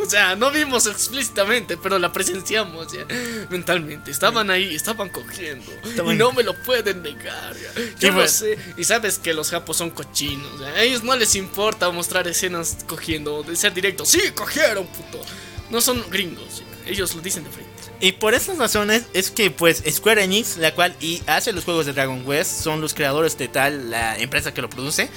O 0.02 0.10
sea, 0.10 0.36
no 0.36 0.50
vimos 0.50 0.88
explícitamente, 0.88 1.78
pero 1.78 2.00
la 2.00 2.12
presenciamos 2.12 2.92
ya, 2.92 3.06
mentalmente. 3.52 4.10
Estaban 4.10 4.50
ahí, 4.50 4.74
estaban 4.74 5.10
cogiendo. 5.10 5.72
Estaban- 5.84 6.16
Y 6.16 6.18
no 6.18 6.32
me 6.32 6.42
lo 6.42 6.56
pueden 6.64 7.04
negar. 7.04 7.56
ya. 7.56 7.72
Yo 8.00 8.08
Y 8.08 8.12
bueno. 8.12 8.28
sé. 8.28 8.58
Y 8.78 8.84
sabes 8.84 9.20
que 9.20 9.32
los 9.32 9.52
japos 9.52 9.78
son 9.78 9.92
cochinos. 9.92 10.60
ya. 10.60 10.68
A 10.70 10.82
ellos 10.82 11.04
no 11.04 11.16
les 11.16 11.36
importa 11.36 11.92
mostrar 11.92 12.28
escenas 12.28 12.78
cogiendo, 12.88 13.44
de 13.44 13.56
ser 13.56 13.72
directos. 13.72 14.10
Sí, 14.10 14.20
cogieron, 14.34 14.88
puto. 14.88 15.22
No 15.70 15.82
son 15.82 16.04
gringos. 16.10 16.62
ya. 16.62 16.90
Ellos 16.92 17.14
lo 17.14 17.22
dicen 17.22 17.44
de 17.44 17.52
frente. 17.52 17.79
Y 18.02 18.14
por 18.14 18.34
estas 18.34 18.58
razones 18.58 19.04
es 19.14 19.30
que 19.32 19.52
pues 19.52 19.84
Square 19.90 20.24
Enix, 20.24 20.58
la 20.58 20.74
cual 20.74 20.96
y 21.02 21.22
hace 21.28 21.52
los 21.52 21.66
juegos 21.66 21.86
de 21.86 21.94
Dragon 21.94 22.24
Quest, 22.26 22.62
son 22.64 22.80
los 22.82 22.94
creadores 22.94 23.38
de 23.38 23.48
tal 23.50 23.92
la 23.92 24.18
empresa 24.18 24.54
que 24.54 24.62
lo 24.62 24.70
produce. 24.70 25.10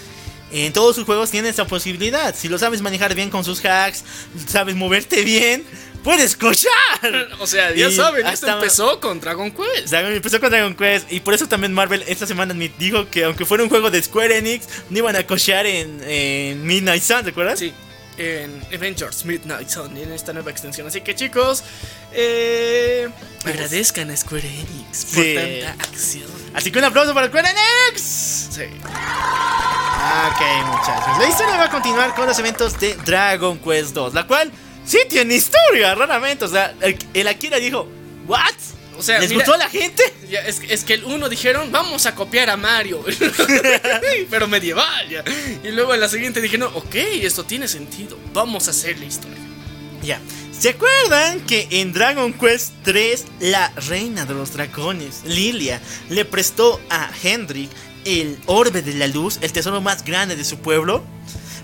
En 0.50 0.72
todos 0.72 0.96
sus 0.96 1.04
juegos 1.06 1.30
tiene 1.30 1.48
esa 1.48 1.66
posibilidad. 1.66 2.34
Si 2.34 2.48
lo 2.48 2.58
sabes 2.58 2.82
manejar 2.82 3.14
bien 3.14 3.30
con 3.30 3.42
sus 3.44 3.64
hacks, 3.64 4.04
sabes 4.48 4.74
moverte 4.74 5.22
bien, 5.22 5.64
puedes 6.04 6.36
cochar. 6.36 6.70
O 7.40 7.46
sea, 7.46 7.74
ya 7.74 7.88
Y 7.88 7.94
saben, 7.96 8.26
esto 8.26 8.48
empezó 8.48 9.00
con 9.00 9.18
Dragon 9.20 9.50
Quest. 9.50 9.88
Dragon- 9.88 10.12
empezó 10.12 10.38
con 10.40 10.50
Dragon 10.50 10.74
Quest 10.74 11.10
y 11.10 11.20
por 11.20 11.32
eso 11.34 11.46
también 11.48 11.72
Marvel 11.72 12.04
esta 12.06 12.26
semana 12.26 12.52
admit- 12.54 12.76
dijo 12.78 13.08
que 13.10 13.24
aunque 13.24 13.44
fuera 13.46 13.62
un 13.64 13.70
juego 13.70 13.90
de 13.90 14.02
Square 14.02 14.36
Enix, 14.38 14.66
no 14.90 14.98
iban 14.98 15.16
a 15.16 15.26
cochear 15.26 15.66
en, 15.66 16.00
en 16.06 16.64
Midnight 16.66 17.02
Sun, 17.02 17.24
¿recuerdas? 17.24 17.58
Sí. 17.58 17.72
En 18.18 18.62
Avengers 18.74 19.24
Midnight 19.24 19.68
Sun 19.68 19.96
en 19.96 20.12
esta 20.12 20.32
nueva 20.32 20.50
extensión. 20.50 20.86
Así 20.86 21.00
que 21.00 21.14
chicos, 21.14 21.62
eh, 22.12 23.08
agradezcan 23.44 24.10
a 24.10 24.16
Square 24.16 24.46
Enix 24.48 25.04
por 25.06 25.24
Sí. 25.24 25.34
tanta 25.34 25.84
acción. 25.84 26.30
Así 26.54 26.70
que 26.70 26.78
un 26.78 26.84
aplauso 26.84 27.14
para 27.14 27.28
Square 27.28 27.48
Enix. 27.50 28.02
Sí. 28.02 28.64
Ok, 30.28 30.40
muchachos. 30.66 31.18
La 31.18 31.28
historia 31.28 31.56
va 31.56 31.64
a 31.64 31.70
continuar 31.70 32.14
con 32.14 32.26
los 32.26 32.38
eventos 32.38 32.78
de 32.80 32.94
Dragon 33.04 33.58
Quest 33.58 33.92
2, 33.94 34.14
la 34.14 34.26
cual 34.26 34.50
sí 34.84 34.98
tiene 35.08 35.34
historia, 35.34 35.94
raramente. 35.94 36.44
O 36.44 36.48
sea, 36.48 36.74
el, 36.80 36.98
el 37.14 37.28
Akira 37.28 37.58
dijo, 37.58 37.88
¿What? 38.26 38.40
O 39.02 39.04
sea, 39.04 39.18
¿Les 39.18 39.30
mira- 39.30 39.40
gustó 39.44 39.54
a 39.54 39.58
la 39.58 39.68
gente? 39.68 40.00
Ya, 40.30 40.38
es, 40.42 40.60
es 40.68 40.84
que 40.84 40.94
el 40.94 41.02
uno 41.04 41.28
dijeron, 41.28 41.72
vamos 41.72 42.06
a 42.06 42.14
copiar 42.14 42.48
a 42.50 42.56
Mario. 42.56 43.04
Pero 44.30 44.46
medieval, 44.46 45.08
ya. 45.08 45.24
Y 45.64 45.72
luego 45.72 45.92
en 45.92 45.98
la 46.00 46.08
siguiente 46.08 46.40
dijeron, 46.40 46.70
ok, 46.72 46.94
esto 47.22 47.42
tiene 47.44 47.66
sentido. 47.66 48.16
Vamos 48.32 48.68
a 48.68 48.70
hacer 48.70 48.96
la 49.00 49.06
historia. 49.06 49.36
Ya. 50.04 50.20
¿Se 50.56 50.68
acuerdan 50.68 51.40
que 51.46 51.66
en 51.72 51.92
Dragon 51.92 52.32
Quest 52.32 52.70
3 52.84 53.24
la 53.40 53.70
reina 53.88 54.24
de 54.24 54.34
los 54.34 54.52
dragones, 54.52 55.22
Lilia, 55.24 55.80
le 56.08 56.24
prestó 56.24 56.80
a 56.88 57.10
Hendrik 57.24 57.70
el 58.04 58.38
orbe 58.46 58.82
de 58.82 58.94
la 58.94 59.08
luz, 59.08 59.38
el 59.42 59.52
tesoro 59.52 59.80
más 59.80 60.04
grande 60.04 60.36
de 60.36 60.44
su 60.44 60.58
pueblo? 60.58 61.04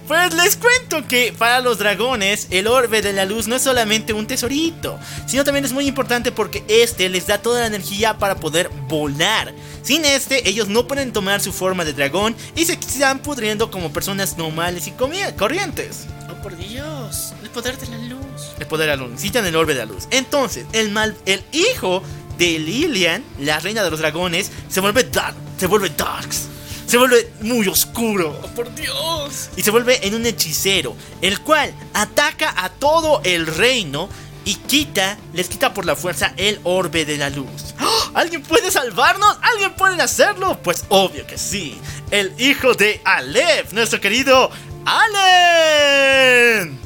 Pues 0.09 0.33
les 0.33 0.57
cuento 0.57 1.07
que 1.07 1.35
para 1.37 1.61
los 1.61 1.77
dragones 1.77 2.47
el 2.51 2.67
orbe 2.67 3.03
de 3.03 3.13
la 3.13 3.27
luz 3.27 3.47
no 3.47 3.57
es 3.57 3.63
solamente 3.63 4.15
un 4.15 4.27
tesorito, 4.27 4.99
sino 5.27 5.45
también 5.45 5.67
es 5.67 5.75
muy 5.75 5.87
importante 5.87 6.33
porque 6.33 6.65
este 6.67 7.11
les 7.11 7.27
da 7.27 7.37
toda 7.37 7.61
la 7.61 7.67
energía 7.67 8.17
para 8.17 8.37
poder 8.37 8.71
volar. 8.89 9.53
Sin 9.83 10.07
este 10.07 10.49
ellos 10.49 10.69
no 10.69 10.87
pueden 10.87 11.13
tomar 11.13 11.43
su 11.43 11.53
forma 11.53 11.85
de 11.85 11.93
dragón 11.93 12.35
y 12.57 12.65
se 12.65 12.73
están 12.73 13.19
pudriendo 13.19 13.71
como 13.71 13.93
personas 13.93 14.39
normales 14.39 14.87
y 14.87 14.93
corrientes. 14.93 16.07
Oh, 16.31 16.43
por 16.43 16.57
Dios, 16.57 17.35
el 17.43 17.51
poder 17.51 17.77
de 17.77 17.89
la 17.89 17.99
luz. 17.99 18.23
El 18.59 18.67
poder 18.67 18.89
de 18.89 18.97
la 18.97 19.03
luz. 19.03 19.11
Necesitan 19.11 19.45
el 19.45 19.57
orbe 19.57 19.75
de 19.75 19.81
la 19.81 19.93
luz. 19.93 20.09
Entonces, 20.11 20.65
el 20.73 20.91
mal, 20.91 21.19
el 21.27 21.45
hijo 21.53 22.03
de 22.39 22.59
Lilian, 22.59 23.23
la 23.39 23.61
reina 23.61 23.85
de 23.85 23.91
los 23.91 24.01
dragones, 24.01 24.53
se 24.71 24.81
vuelve 24.81 25.05
dark, 25.05 25.37
se 25.59 25.67
vuelve 25.67 25.91
darks, 25.91 26.49
se 26.89 26.97
vuelve 26.97 27.31
muy 27.43 27.69
oscuro 27.69 28.41
Oh, 28.43 28.47
por 28.49 28.75
Dios. 28.75 29.51
y 29.57 29.63
se 29.63 29.71
vuelve 29.71 30.05
en 30.07 30.15
un 30.15 30.27
hechicero, 30.27 30.97
el 31.23 31.41
cual 31.41 31.73
ataca 31.95 32.53
a 32.57 32.71
todo 32.71 33.21
el 33.25 33.47
reino 33.47 34.09
y 34.45 34.55
quita, 34.55 35.19
les 35.35 35.49
quita 35.49 35.75
por 35.75 35.85
la 35.85 35.95
fuerza 35.95 36.33
el 36.39 36.59
orbe 36.65 37.05
de 37.05 37.19
la 37.19 37.29
luz. 37.31 37.75
¡Ah! 37.79 38.11
¿Alguien 38.15 38.43
puede 38.43 38.71
salvarnos? 38.71 39.37
¿Alguien 39.43 39.75
puede 39.75 40.01
hacerlo? 40.03 40.59
Pues 40.63 40.85
obvio 40.89 41.27
que 41.27 41.37
sí. 41.37 41.79
El 42.11 42.33
hijo 42.41 42.73
de 42.75 43.01
Aleph, 43.05 43.73
nuestro 43.73 44.01
querido 44.01 44.51
Allen. 44.87 46.79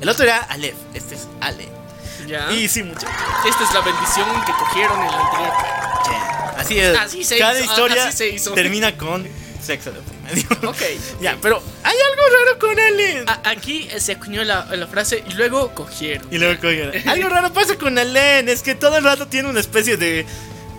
El 0.00 0.08
otro 0.08 0.24
era 0.24 0.38
Aleph, 0.44 0.76
este 0.94 1.16
es. 1.16 1.26
Ya. 2.26 2.52
Y 2.52 2.68
sí, 2.68 2.82
muchachos. 2.82 3.08
Esta 3.48 3.64
es 3.64 3.72
la 3.74 3.80
bendición 3.80 4.28
que 4.44 4.52
cogieron 4.52 5.00
en 5.00 5.06
el 5.06 5.14
anterior. 5.14 5.52
Así 6.58 6.78
es. 6.78 6.98
Así 6.98 7.24
se 7.24 7.38
Cada 7.38 7.58
hizo, 7.58 7.70
historia 7.70 8.08
así 8.08 8.16
se 8.18 8.28
hizo. 8.28 8.52
termina 8.52 8.96
con 8.98 9.26
medio. 10.24 10.46
Ok. 10.68 10.80
ya, 11.20 11.36
pero 11.42 11.62
hay 11.82 11.96
algo 11.96 12.22
raro 12.44 12.58
con 12.58 12.78
Allen. 12.80 13.28
A- 13.28 13.50
aquí 13.50 13.88
eh, 13.90 14.00
se 14.00 14.12
acuñó 14.12 14.42
la, 14.44 14.64
la 14.74 14.86
frase 14.86 15.22
y 15.28 15.34
luego 15.34 15.74
cogieron. 15.74 16.26
Y 16.32 16.38
luego 16.38 16.60
cogieron. 16.60 17.08
Algo 17.08 17.28
raro 17.28 17.52
pasa 17.52 17.76
con 17.76 17.98
Allen, 17.98 18.48
es 18.48 18.62
que 18.62 18.74
todo 18.74 18.96
el 18.98 19.04
rato 19.04 19.26
tiene 19.26 19.48
una 19.48 19.60
especie 19.60 19.96
de... 19.96 20.26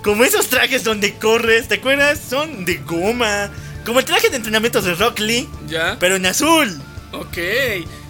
Como 0.03 0.23
esos 0.23 0.47
trajes 0.47 0.83
donde 0.85 1.15
corres, 1.15 1.67
¿te 1.67 1.75
acuerdas? 1.75 2.19
Son 2.29 2.63
de 2.65 2.75
goma. 2.77 3.49
Como 3.85 3.99
el 3.99 4.05
traje 4.05 4.29
de 4.29 4.37
entrenamiento 4.37 4.81
de 4.81 4.95
Rock 4.95 5.19
Lee, 5.19 5.49
¿Ya? 5.67 5.97
pero 5.99 6.15
en 6.15 6.25
azul. 6.25 6.81
Ok. 7.11 7.37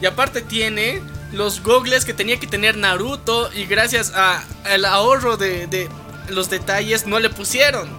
Y 0.02 0.06
aparte 0.06 0.42
tiene 0.42 1.02
los 1.32 1.62
gogles 1.64 2.06
que 2.06 2.14
tenía 2.14 2.40
que 2.40 2.46
tener 2.48 2.78
Naruto 2.78 3.52
y 3.54 3.66
gracias 3.66 4.12
a- 4.16 4.44
al 4.66 4.86
ahorro 4.86 5.38
de, 5.38 5.66
de 5.68 5.90
los 6.30 6.50
detalles 6.52 7.08
no 7.08 7.20
le 7.20 7.30
pusieron. 7.32 7.90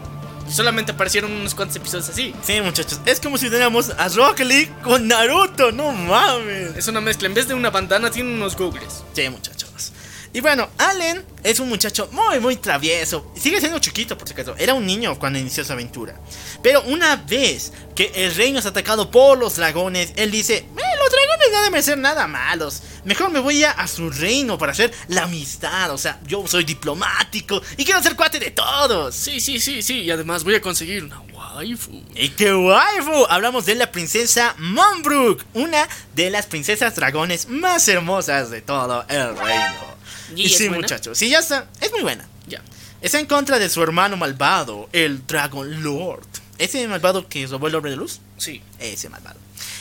Solamente 0.51 0.93
aparecieron 0.93 1.33
unos 1.33 1.55
cuantos 1.55 1.77
episodios 1.77 2.09
así. 2.09 2.35
Sí, 2.43 2.61
muchachos, 2.61 3.01
es 3.07 3.21
como 3.21 3.39
si 3.39 3.47
tuviéramos 3.47 3.91
a 3.91 4.09
Rock 4.09 4.41
Lee 4.41 4.71
con 4.83 5.07
Naruto, 5.09 5.73
no 5.73 5.93
mames. 5.93 6.77
Es 6.77 6.89
una 6.89 7.01
mezcla. 7.01 7.29
En 7.29 7.35
vez 7.35 7.49
de 7.49 7.55
una 7.55 7.71
bandana 7.71 8.11
tiene 8.11 8.35
unos 8.35 8.57
gogles. 8.57 9.05
Sí, 9.13 9.29
muchachos. 9.29 9.93
Y 10.33 10.41
bueno, 10.41 10.69
Allen 10.79 11.25
es 11.43 11.59
un 11.59 11.69
muchacho 11.69 12.09
muy, 12.13 12.39
muy 12.39 12.55
travieso. 12.57 13.33
Sigue 13.37 13.59
siendo 13.59 13.81
chiquito, 13.81 14.17
por 14.17 14.29
si 14.29 14.35
acaso. 14.35 14.55
Era 14.57 14.75
un 14.75 14.87
niño 14.87 15.19
cuando 15.19 15.41
inició 15.41 15.65
su 15.65 15.73
aventura. 15.73 16.15
Pero 16.63 16.83
una 16.83 17.17
vez 17.17 17.73
que 17.97 18.13
el 18.15 18.33
reino 18.37 18.61
es 18.61 18.67
atacado 18.67 19.11
por 19.11 19.37
los 19.39 19.57
dragones, 19.57 20.13
él 20.15 20.31
dice: 20.31 20.59
"Eh, 20.59 20.67
Los 20.99 21.11
dragones 21.11 21.49
no 21.53 21.63
deben 21.63 21.83
ser 21.83 21.99
nada 21.99 22.29
malos. 22.29 22.83
Mejor 23.05 23.31
me 23.31 23.41
voy 23.41 23.65
a, 23.65 23.73
a 23.73 23.89
su 23.89 24.09
reino 24.11 24.57
para 24.57 24.71
hacer 24.71 24.93
la 25.09 25.25
amistad. 25.25 25.91
O 25.91 25.99
sea, 25.99 26.21
yo 26.27 26.47
soy 26.47 26.63
diplomático 26.63 27.61
y 27.77 27.85
quiero 27.85 28.01
ser 28.03 28.15
cuate 28.15 28.39
de 28.39 28.53
todos. 28.53 29.15
Sí, 29.17 29.41
sí, 29.41 29.59
sí, 29.59 29.83
sí. 29.83 30.03
Y 30.03 30.11
además 30.13 30.45
voy 30.45 30.55
a 30.55 30.61
conseguir 30.61 31.03
una 31.03 31.21
waifu. 31.21 32.05
¡Y 32.15 32.29
qué 32.31 32.55
waifu! 32.55 33.27
Hablamos 33.29 33.67
de 33.67 33.75
la 33.75 33.91
princesa 33.91 34.55
Monbrook, 34.59 35.43
una 35.55 35.89
de 36.15 36.31
las 36.31 36.47
princesas 36.47 36.95
dragones 36.95 37.49
más 37.49 37.89
hermosas 37.89 38.51
de 38.51 38.61
todo 38.63 39.05
el 39.09 39.37
reino. 39.37 39.90
¿Y 40.37 40.43
Y, 40.43 40.47
es 40.47 40.57
sí, 40.57 40.69
buena? 40.69 40.83
muchachos, 40.83 41.19
sí, 41.19 41.29
ya 41.29 41.39
está. 41.41 41.69
Es 41.81 41.91
muy 41.93 42.03
buena. 42.03 42.27
Ya. 42.47 42.63
Está 43.01 43.19
en 43.19 43.27
contra 43.27 43.59
de 43.59 43.69
su 43.69 43.83
hermano 43.83 44.17
malvado, 44.17 44.89
el 44.93 45.27
Dragon 45.27 45.83
Lord. 45.83 46.27
Ese 46.59 46.87
malvado 46.89 47.29
que 47.29 47.47
robó 47.47 47.69
el 47.69 47.75
orbe 47.75 47.91
de 47.91 47.97
luz. 47.97 48.21
Sí. 48.37 48.63
Ese 48.79 49.09
malvado. 49.09 49.39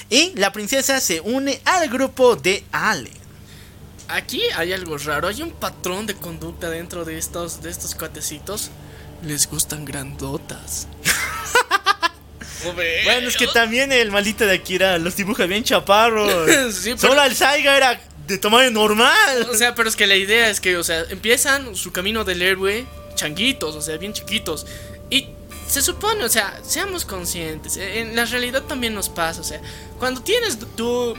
Y 0.10 0.32
la 0.36 0.52
princesa 0.54 1.00
se 1.02 1.20
une 1.22 1.62
al 1.66 1.90
grupo 1.90 2.36
de 2.38 2.64
Allen. 2.72 3.12
Aquí 4.08 4.42
hay 4.56 4.74
algo 4.74 4.98
raro. 4.98 5.28
Hay 5.28 5.42
un 5.42 5.52
patrón 5.52 6.06
de 6.08 6.16
conducta 6.16 6.70
dentro 6.70 7.06
de 7.06 7.18
estos, 7.18 7.62
de 7.62 7.70
estos 7.70 7.94
cuatecitos. 7.96 8.72
Les 9.24 9.48
gustan 9.50 9.84
grandotas. 9.86 10.88
Bueno, 13.06 13.30
es 13.30 13.38
que 13.38 13.48
también 13.48 13.92
el 13.94 14.12
maldito 14.12 14.46
de 14.46 14.56
Akira 14.56 14.98
los 14.98 15.16
dibuja 15.16 15.46
bien 15.46 15.64
chaparros. 15.64 16.30
Sí, 16.74 16.94
pero- 16.96 16.98
Solo 17.14 17.24
el 17.24 17.34
Saiga 17.36 17.78
era 17.78 18.02
de 18.30 18.38
tamaño 18.38 18.72
normal. 18.72 19.48
O 19.50 19.56
sea, 19.56 19.76
pero 19.76 19.90
es 19.90 19.96
que 19.96 20.08
la 20.08 20.16
idea 20.16 20.50
es 20.50 20.62
que, 20.62 20.78
o 20.78 20.84
sea, 20.84 21.04
empiezan 21.10 21.76
su 21.76 21.92
camino 21.92 22.24
del 22.24 22.42
héroe 22.42 22.86
changuitos, 23.16 23.76
o 23.76 23.82
sea, 23.82 23.98
bien 23.98 24.14
chiquitos. 24.14 24.66
Y 25.10 25.30
se 25.70 25.82
supone, 25.82 26.24
o 26.24 26.30
sea, 26.30 26.60
seamos 26.64 27.06
conscientes, 27.06 27.78
eh, 27.78 28.00
en 28.02 28.16
la 28.16 28.26
realidad 28.26 28.64
también 28.64 28.94
nos 28.94 29.08
pasa, 29.10 29.40
o 29.42 29.44
sea, 29.44 29.62
cuando 30.00 30.22
tienes 30.22 30.58
tú 30.76 31.16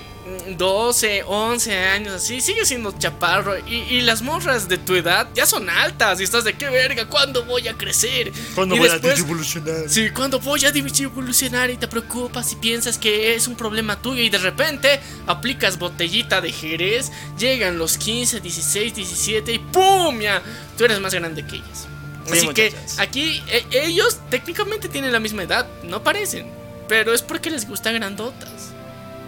mm, 0.50 0.56
12, 0.56 1.22
11 1.26 1.78
años 1.78 2.14
así, 2.14 2.40
sigues 2.40 2.66
siendo 2.68 2.90
chaparro 2.98 3.56
y, 3.66 3.74
y 3.74 4.00
las 4.00 4.22
morras 4.22 4.68
de 4.68 4.78
tu 4.78 4.96
edad 4.96 5.28
ya 5.34 5.46
son 5.46 5.70
altas 5.70 6.20
y 6.20 6.24
estás 6.24 6.42
de 6.44 6.54
qué 6.54 6.68
verga, 6.68 7.06
¿cuándo 7.08 7.44
voy 7.44 7.68
a 7.68 7.74
crecer? 7.74 8.32
Cuando 8.54 8.74
y 8.74 8.78
voy 8.80 8.88
a 8.88 8.92
después- 8.94 9.20
evolucionar. 9.20 9.88
Sí, 9.88 10.10
cuando 10.10 10.40
voy 10.40 10.64
a 10.64 10.70
evolucionar 10.70 11.70
y 11.70 11.76
te 11.76 11.86
preocupas 11.86 12.50
y 12.52 12.56
piensas 12.56 12.98
que 12.98 13.34
es 13.34 13.46
un 13.46 13.54
problema 13.56 14.02
tuyo 14.02 14.20
y 14.22 14.30
de 14.30 14.38
repente 14.38 14.98
aplicas 15.26 15.78
botellita 15.78 16.40
de 16.40 16.50
Jerez, 16.52 17.12
llegan 17.38 17.78
los 17.78 17.96
15, 17.98 18.40
16, 18.40 18.94
17 18.96 19.52
y 19.52 19.58
¡pum! 19.60 20.20
Ya, 20.20 20.42
tú 20.76 20.84
eres 20.84 20.98
más 21.00 21.14
grande 21.14 21.46
que 21.46 21.56
ellas. 21.56 21.86
Sí, 22.26 22.32
Así 22.32 22.48
que 22.48 22.74
aquí 22.98 23.42
eh, 23.48 23.64
ellos 23.72 24.18
técnicamente 24.30 24.88
tienen 24.88 25.12
la 25.12 25.20
misma 25.20 25.42
edad, 25.42 25.66
no 25.82 26.02
parecen, 26.02 26.46
pero 26.88 27.12
es 27.14 27.22
porque 27.22 27.50
les 27.50 27.66
gustan 27.66 27.94
grandotas. 27.94 28.72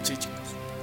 Sí, 0.03 0.17
chicos. 0.17 0.33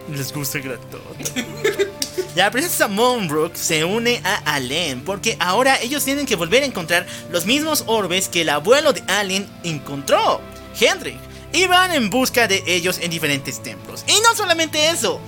Les 0.08 0.32
gusta 0.32 0.58
grandote. 0.58 1.46
La 2.36 2.50
princesa 2.50 2.86
Monbrook 2.86 3.56
se 3.56 3.84
une 3.84 4.20
a 4.24 4.54
Allen 4.54 5.02
porque 5.04 5.36
ahora 5.40 5.80
ellos 5.80 6.04
tienen 6.04 6.26
que 6.26 6.36
volver 6.36 6.62
a 6.62 6.66
encontrar 6.66 7.04
los 7.30 7.44
mismos 7.44 7.84
orbes 7.86 8.28
que 8.28 8.42
el 8.42 8.50
abuelo 8.50 8.92
de 8.92 9.02
Allen 9.08 9.48
encontró, 9.64 10.40
Hendrik, 10.78 11.18
y 11.52 11.66
van 11.66 11.92
en 11.92 12.08
busca 12.08 12.46
de 12.46 12.62
ellos 12.66 12.98
en 13.00 13.10
diferentes 13.10 13.60
templos. 13.62 14.04
Y 14.06 14.20
no 14.22 14.34
solamente 14.36 14.90
eso, 14.90 15.20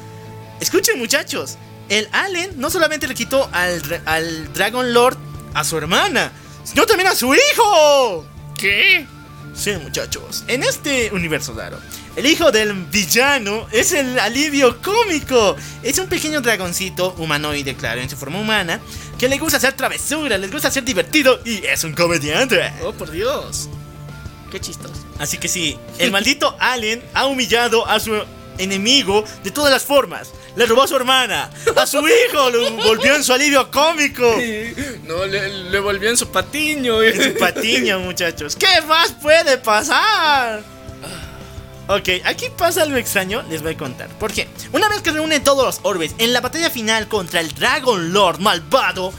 escuchen 0.61 0.99
muchachos, 0.99 1.59
el 1.89 2.09
Allen 2.13 2.53
no 2.57 2.71
solamente 2.71 3.09
le 3.09 3.15
quitó 3.15 3.49
al, 3.53 3.83
al 4.07 4.53
Dragon 4.53 4.95
Lord 4.95 5.19
a 5.55 5.65
su 5.65 5.77
hermana, 5.77 6.31
sino 6.65 6.87
también 6.87 7.09
a 7.09 7.15
su 7.15 7.35
hijo. 7.35 8.27
¿Qué? 8.59 9.07
Sí, 9.55 9.73
muchachos. 9.83 10.45
En 10.49 10.63
este 10.63 11.11
universo 11.13 11.53
raro, 11.55 11.79
el 12.17 12.27
hijo 12.27 12.51
del 12.51 12.73
villano 12.73 13.67
es 13.71 13.93
el 13.93 14.19
alivio 14.19 14.81
cómico. 14.81 15.57
Es 15.83 15.99
un 15.99 16.09
pequeño 16.09 16.41
dragoncito 16.41 17.15
humanoide, 17.19 17.75
claro, 17.75 18.01
en 18.01 18.09
su 18.09 18.17
forma 18.17 18.41
humana, 18.41 18.81
que 19.19 19.29
le 19.29 19.39
gusta 19.39 19.59
hacer 19.59 19.75
travesuras, 19.75 20.41
les 20.41 20.51
gusta 20.51 20.71
ser 20.71 20.85
divertido 20.85 21.41
y 21.45 21.65
es 21.65 21.85
un 21.85 21.93
comediante. 21.95 22.73
Oh, 22.83 22.93
por 22.93 23.11
Dios. 23.11 23.69
Qué 24.51 24.61
chistoso. 24.61 24.95
Así 25.19 25.39
que 25.39 25.49
sí, 25.49 25.79
el 25.99 26.11
maldito 26.11 26.57
alien 26.61 27.03
ha 27.15 27.27
humillado 27.27 27.87
a 27.87 28.01
su 28.01 28.13
enemigo 28.59 29.25
de 29.43 29.51
todas 29.51 29.73
las 29.73 29.83
formas. 29.85 30.33
Le 30.55 30.67
robó 30.67 30.83
a 30.83 30.89
su 30.89 30.97
hermana, 30.97 31.51
a 31.77 31.87
su 31.87 31.99
hijo, 32.07 32.51
lo 32.51 32.71
volvió 32.77 33.15
en 33.17 33.25
su 33.25 33.33
alivio 33.33 33.71
cómico. 33.71 34.37
No, 35.05 35.25
le, 35.25 35.71
le 35.71 35.81
volvió 35.81 36.11
en 36.11 36.17
su 36.17 36.29
patiño. 36.29 37.03
En 37.03 37.33
su 37.33 37.39
patiño, 37.39 37.99
muchachos. 38.01 38.57
¿Qué 38.57 38.83
más 38.87 39.13
puede 39.13 39.57
pasar? 39.59 40.63
Ok, 41.89 42.09
aquí 42.25 42.47
pasa 42.57 42.83
algo 42.83 42.97
extraño, 42.97 43.43
les 43.51 43.63
voy 43.63 43.73
a 43.75 43.77
contar. 43.77 44.09
¿Por 44.19 44.33
qué? 44.33 44.49
Una 44.73 44.89
vez 44.89 45.01
que 45.03 45.11
reúnen 45.11 45.43
todos 45.43 45.65
los 45.65 45.81
orbes 45.83 46.15
en 46.19 46.33
la 46.33 46.41
batalla 46.41 46.71
final 46.71 47.09
contra 47.09 47.41
el 47.41 47.53
Dragon 47.55 48.13
Lord 48.13 48.39
malvado, 48.39 49.13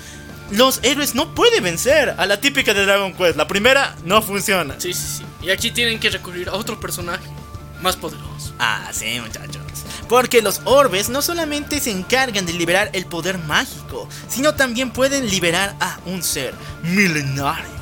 los 0.52 0.80
héroes 0.84 1.14
no 1.14 1.34
pueden 1.36 1.64
vencer 1.64 2.16
a 2.18 2.26
la 2.26 2.40
típica 2.40 2.74
de 2.74 2.86
Dragon 2.86 3.14
Quest. 3.14 3.36
La 3.38 3.48
primera 3.48 3.96
no 4.06 4.22
funciona. 4.22 4.76
Sí, 4.78 4.94
sí, 4.94 5.18
sí. 5.18 5.24
Y 5.42 5.50
aquí 5.50 5.72
tienen 5.72 6.00
que 6.00 6.10
recurrir 6.10 6.48
a 6.50 6.54
otro 6.54 6.80
personaje 6.80 7.28
más 7.82 7.98
poderoso. 7.98 8.54
Ah, 8.60 8.90
sí, 8.94 9.20
muchachos. 9.20 9.62
Porque 10.10 10.42
los 10.42 10.62
orbes 10.66 11.10
no 11.10 11.22
solamente 11.22 11.80
se 11.80 11.92
encargan 11.92 12.46
de 12.46 12.54
liberar 12.54 12.90
el 12.94 13.06
poder 13.06 13.38
mágico, 13.38 14.08
sino 14.28 14.56
también 14.56 14.92
pueden 14.92 15.30
liberar 15.30 15.76
a 15.80 16.00
un 16.06 16.22
ser 16.24 16.54
milenario. 16.84 17.74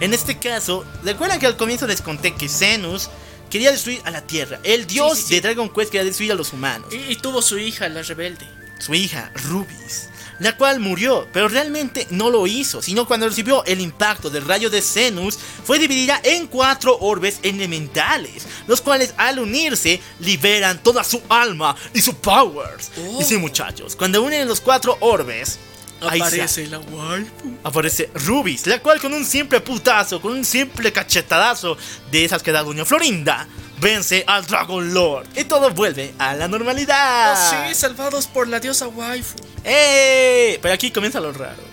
En 0.00 0.14
este 0.14 0.38
caso, 0.38 0.84
recuerdan 1.02 1.38
que 1.38 1.46
al 1.46 1.56
comienzo 1.56 1.86
les 1.86 2.02
conté 2.02 2.34
que 2.34 2.48
Zenus 2.48 3.10
quería 3.50 3.70
destruir 3.70 4.00
a 4.04 4.10
la 4.10 4.22
Tierra. 4.22 4.60
El 4.62 4.86
dios 4.86 5.18
sí, 5.18 5.24
sí. 5.24 5.34
de 5.34 5.40
Dragon 5.40 5.68
Quest 5.68 5.90
quería 5.90 6.04
destruir 6.04 6.32
a 6.32 6.36
los 6.36 6.52
humanos. 6.52 6.88
Y, 6.92 7.12
y 7.12 7.16
tuvo 7.16 7.42
su 7.42 7.58
hija, 7.58 7.88
la 7.88 8.02
rebelde. 8.02 8.46
Su 8.78 8.94
hija, 8.94 9.30
Rubis. 9.48 10.09
La 10.40 10.56
cual 10.56 10.80
murió, 10.80 11.28
pero 11.32 11.48
realmente 11.48 12.06
no 12.10 12.30
lo 12.30 12.46
hizo, 12.46 12.82
sino 12.82 13.06
cuando 13.06 13.28
recibió 13.28 13.64
el 13.66 13.80
impacto 13.80 14.30
del 14.30 14.44
rayo 14.46 14.70
de 14.70 14.82
Zenus, 14.82 15.38
fue 15.64 15.78
dividida 15.78 16.20
en 16.24 16.46
cuatro 16.48 16.96
orbes 16.98 17.38
elementales, 17.42 18.46
los 18.66 18.80
cuales 18.80 19.14
al 19.16 19.38
unirse 19.38 20.00
liberan 20.18 20.82
toda 20.82 21.04
su 21.04 21.22
alma 21.28 21.76
y 21.94 22.00
su 22.00 22.14
powers. 22.16 22.90
Oh. 22.98 23.20
Y 23.20 23.24
sí, 23.24 23.36
muchachos, 23.36 23.94
cuando 23.94 24.22
unen 24.22 24.48
los 24.48 24.60
cuatro 24.60 24.96
orbes, 25.00 25.58
Aparece 26.00 26.66
la 26.68 26.78
waifu. 26.78 27.58
aparece 27.62 28.10
Rubis, 28.14 28.66
la 28.66 28.78
cual 28.80 28.98
con 29.00 29.12
un 29.12 29.24
simple 29.24 29.60
putazo, 29.60 30.20
con 30.20 30.32
un 30.32 30.46
simple 30.46 30.92
cachetadazo 30.92 31.76
de 32.10 32.24
esas 32.24 32.42
que 32.42 32.52
da 32.52 32.62
Doña 32.62 32.86
Florinda, 32.86 33.46
vence 33.80 34.24
al 34.26 34.46
Dragon 34.46 34.92
Lord 34.92 35.26
y 35.36 35.44
todo 35.44 35.70
vuelve 35.70 36.14
a 36.18 36.34
la 36.34 36.48
normalidad. 36.48 37.32
Oh, 37.32 37.68
sí, 37.68 37.74
salvados 37.74 38.26
por 38.26 38.46
la 38.48 38.60
diosa 38.60 38.88
waifu. 38.88 39.36
¡Eh! 39.64 40.58
Pero 40.60 40.74
aquí 40.74 40.90
comienza 40.90 41.20
lo 41.20 41.32
raro. 41.32 41.70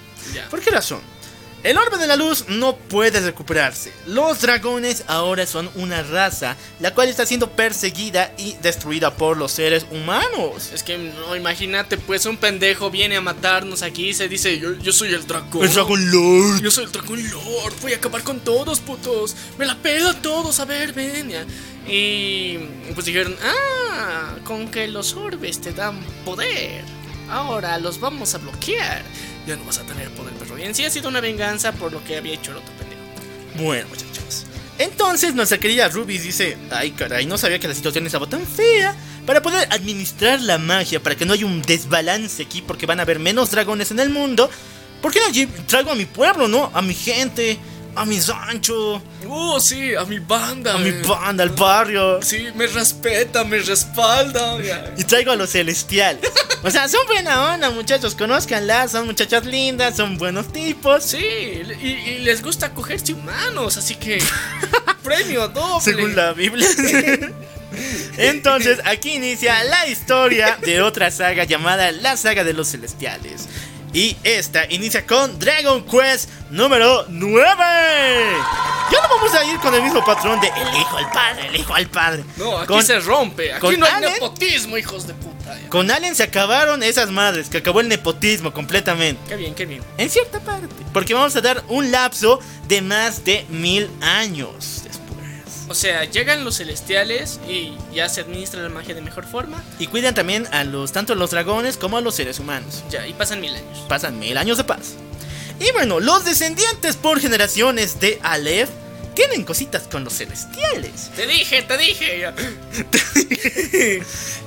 ¿Por 0.50 0.62
qué 0.62 0.72
razón? 0.72 1.02
El 1.64 1.78
orbe 1.78 1.98
de 1.98 2.08
la 2.08 2.16
luz 2.16 2.46
no 2.48 2.76
puede 2.76 3.20
recuperarse. 3.20 3.92
Los 4.06 4.42
dragones 4.42 5.04
ahora 5.08 5.46
son 5.46 5.70
una 5.76 6.04
raza 6.04 6.56
la 6.80 6.94
cual 6.94 7.10
está 7.10 7.26
siendo 7.26 7.52
perseguida 7.52 8.32
y 8.38 8.54
destruida 8.62 9.16
por 9.16 9.38
los 9.38 9.52
seres 9.52 9.86
humanos. 9.92 10.72
Es 10.74 10.84
que 10.84 10.98
no, 10.98 11.36
imagínate, 11.36 11.98
pues 11.98 12.26
un 12.26 12.38
pendejo 12.38 12.92
viene 12.92 13.18
a 13.18 13.22
matarnos 13.22 13.82
aquí 13.82 14.10
y 14.10 14.14
se 14.14 14.30
dice, 14.30 14.60
yo, 14.60 14.76
yo 14.76 14.94
soy 14.94 15.14
el 15.14 15.26
dragón. 15.26 15.64
El 15.64 15.74
Dragon 15.74 16.12
Lord. 16.12 16.62
Yo 16.62 16.72
soy 16.72 16.86
el 16.86 16.92
Dragón 16.92 17.30
Lord, 17.32 17.74
voy 17.82 17.94
a 17.94 17.98
acabar 17.98 18.24
con 18.24 18.40
todos, 18.40 18.80
putos. 18.80 19.36
Me 19.58 19.66
la 19.66 19.76
pelan 19.76 20.22
todos, 20.22 20.60
a 20.60 20.66
ver, 20.66 20.94
ven. 20.94 21.34
Y 21.88 22.58
pues 22.94 23.06
dijeron, 23.06 23.36
ah, 23.44 24.36
con 24.44 24.70
que 24.70 24.88
los 24.88 25.14
orbes 25.16 25.60
te 25.60 25.72
dan 25.74 26.00
poder. 26.24 26.84
Ahora 27.30 27.78
los 27.78 28.00
vamos 28.00 28.36
a 28.36 28.38
bloquear. 28.38 29.04
Ya 29.48 29.56
no 29.56 29.64
vas 29.64 29.78
a 29.80 29.84
tener 29.84 30.10
poder, 30.12 30.34
perro. 30.34 30.60
Y 30.60 30.64
en 30.64 30.76
sí 30.76 30.84
ha 30.84 30.90
sido 30.90 31.08
una 31.08 31.22
venganza 31.22 31.72
por 31.72 31.94
lo 31.94 32.04
que 32.04 32.18
había 32.18 32.34
hecho 32.34 32.52
el 32.52 32.58
otro 32.58 32.74
pendejo. 32.74 33.02
Bueno, 33.56 33.88
muchachos. 33.88 34.46
Entonces 34.78 35.34
nuestra 35.34 35.58
querida 35.58 35.88
Ruby 35.88 36.18
dice, 36.18 36.58
ay 36.70 36.92
caray, 36.92 37.26
no 37.26 37.38
sabía 37.38 37.58
que 37.58 37.68
la 37.68 37.74
situación 37.74 38.06
estaba 38.06 38.28
tan 38.28 38.46
fea. 38.46 38.96
Para 39.26 39.42
poder 39.42 39.68
administrar 39.72 40.42
la 40.42 40.58
magia, 40.58 41.02
para 41.02 41.16
que 41.16 41.26
no 41.26 41.34
haya 41.34 41.46
un 41.46 41.62
desbalance 41.62 42.44
aquí, 42.44 42.62
porque 42.62 42.86
van 42.86 43.00
a 43.00 43.04
haber 43.04 43.20
menos 43.20 43.52
dragones 43.52 43.92
en 43.92 44.00
el 44.00 44.10
mundo. 44.10 44.50
¿Por 45.02 45.12
qué 45.12 45.20
no 45.20 45.66
traigo 45.66 45.92
a 45.92 45.96
mi 45.96 46.06
pueblo, 46.06 46.48
no? 46.48 46.72
A 46.74 46.82
mi 46.82 46.94
gente, 46.94 47.58
a 47.98 48.06
mi 48.06 48.20
rancho, 48.20 49.02
Oh, 49.30 49.60
sí, 49.60 49.96
a 49.96 50.06
mi 50.06 50.20
banda. 50.20 50.76
a 50.76 50.78
mi 50.78 50.90
eh. 50.90 51.02
banda, 51.06 51.44
al 51.44 51.50
barrio. 51.50 52.22
Sí, 52.22 52.48
me 52.56 52.68
respeta, 52.68 53.44
me 53.44 53.60
respalda. 53.60 54.58
Y 54.98 55.04
traigo 55.04 55.32
a 55.32 55.36
los 55.36 55.52
celestiales. 55.52 56.32
O 56.64 56.72
sea, 56.72 56.88
son 56.88 57.06
buena 57.08 57.54
onda, 57.54 57.70
muchachos. 57.72 58.16
Conózcanlas, 58.16 58.92
son 58.92 59.06
muchachas 59.06 59.46
lindas, 59.46 59.96
son 59.98 60.18
buenos 60.18 60.52
tipos. 60.52 61.04
Sí, 61.04 61.18
y, 61.82 61.88
y 61.88 62.20
les 62.20 62.42
gusta 62.42 62.74
cogerse 62.74 63.14
humanos, 63.14 63.78
así 63.78 63.96
que 63.96 64.22
premio 65.04 65.48
doble. 65.48 65.82
Según 65.84 66.16
la 66.16 66.34
Biblia. 66.34 66.68
Entonces, 68.18 68.80
aquí 68.86 69.14
inicia 69.16 69.64
la 69.66 69.88
historia 69.88 70.58
de 70.62 70.82
otra 70.82 71.12
saga 71.12 71.44
llamada 71.44 71.92
la 71.92 72.18
saga 72.18 72.44
de 72.44 72.54
los 72.54 72.70
celestiales. 72.72 73.48
Y 73.98 74.16
esta 74.24 74.72
inicia 74.72 75.08
con 75.08 75.40
Dragon 75.40 75.84
Quest 75.84 76.30
número 76.52 77.06
9. 77.10 77.44
Ya 78.92 79.02
no 79.02 79.10
vamos 79.16 79.34
a 79.34 79.44
ir 79.44 79.58
con 79.58 79.74
el 79.74 79.82
mismo 79.82 80.06
patrón 80.06 80.40
de 80.40 80.50
el 80.50 80.68
hijo 80.80 80.98
al 80.98 81.10
padre, 81.10 81.48
el 81.48 81.56
hijo 81.56 81.74
al 81.74 81.88
padre. 81.88 82.24
No, 82.36 82.60
aquí 82.60 82.68
Con- 82.68 82.84
se 82.86 83.00
rompe. 83.00 83.52
Aquí 83.54 83.62
con 83.62 83.80
no 83.80 83.88
hay 83.88 83.94
Allen. 83.94 84.14
nepotismo, 84.14 84.78
hijos 84.78 85.08
de 85.08 85.16
puta. 85.16 85.60
ya. 85.60 85.68
Con 85.70 85.90
Allen 85.90 86.14
se 86.14 86.22
acabaron 86.22 86.84
esas 86.84 87.10
madres, 87.10 87.50
que 87.50 87.58
acabó 87.58 87.80
el 87.80 87.88
nepotismo 87.88 88.54
completamente. 88.54 89.20
Qué 89.28 89.36
bien, 89.36 89.56
qué 89.56 89.66
bien. 89.66 89.84
En 89.98 90.12
cierta 90.12 90.40
parte. 90.42 90.68
Porque 90.94 91.16
vamos 91.16 91.36
a 91.36 91.42
dar 91.42 91.64
un 91.68 91.90
lapso 91.92 92.40
de 92.68 92.84
más 92.84 93.26
de 93.26 93.48
mil 93.50 93.90
años. 94.02 94.84
O 95.70 95.74
sea, 95.74 96.06
llegan 96.06 96.46
los 96.46 96.58
celestiales 96.58 97.40
y 97.48 97.74
ya 97.94 98.08
se 98.08 98.22
administra 98.22 98.62
la 98.62 98.70
magia 98.70 98.96
de 98.96 99.02
mejor 99.02 99.26
forma. 99.26 99.62
Y 99.80 99.88
cuidan 99.88 100.16
también 100.16 100.48
a 100.52 100.64
los 100.64 100.92
tanto 100.94 101.14
a 101.14 101.16
los 101.16 101.32
dragones 101.32 101.78
como 101.78 101.98
a 101.98 102.02
los 102.02 102.16
seres 102.16 102.40
humanos. 102.40 102.84
Ya, 102.90 103.06
y 103.06 103.14
pasan 103.14 103.42
mil 103.42 103.54
años. 103.54 103.86
Pasan 103.90 104.18
mil 104.18 104.38
años 104.38 104.58
de 104.58 104.64
paz. 104.64 104.94
Y 105.60 105.72
bueno, 105.74 106.00
los 106.00 106.24
descendientes 106.24 106.96
por 106.96 107.20
generaciones 107.20 108.00
de 108.00 108.20
Aleph 108.24 108.70
tienen 109.18 109.44
cositas 109.44 109.88
con 109.88 110.04
los 110.04 110.14
celestiales. 110.14 111.10
Te 111.16 111.26
dije, 111.26 111.64
te 111.64 111.78
dije. 111.78 112.20
ya. 112.22 112.36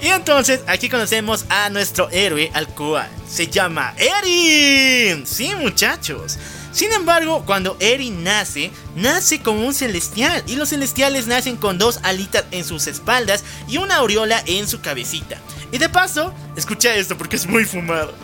Y 0.01 0.09
entonces 0.09 0.61
aquí 0.69 0.89
conocemos 0.89 1.45
a 1.49 1.69
nuestro 1.71 2.09
héroe 2.11 2.51
al 2.55 2.69
cual 2.69 3.09
se 3.29 3.49
llama 3.49 3.95
Erin. 3.99 5.27
Sí, 5.27 5.53
muchachos. 5.57 6.39
Sin 6.73 6.93
embargo, 6.93 7.45
cuando 7.45 7.77
Erin 7.81 8.23
nace, 8.23 8.71
nace 8.95 9.41
como 9.43 9.67
un 9.67 9.75
celestial. 9.75 10.43
Y 10.47 10.57
los 10.57 10.71
celestiales 10.71 11.27
nacen 11.27 11.57
con 11.57 11.79
dos 11.79 11.99
alitas 12.03 12.45
en 12.51 12.65
sus 12.65 12.87
espaldas 12.87 13.45
y 13.69 13.79
una 13.79 13.97
aureola 13.97 14.43
en 14.47 14.69
su 14.69 14.81
cabecita. 14.81 15.39
Y 15.73 15.79
de 15.79 15.89
paso, 15.89 16.33
escucha 16.57 16.95
esto 16.95 17.17
porque 17.19 17.37
es 17.37 17.47
muy 17.47 17.65
fumado. 17.65 18.15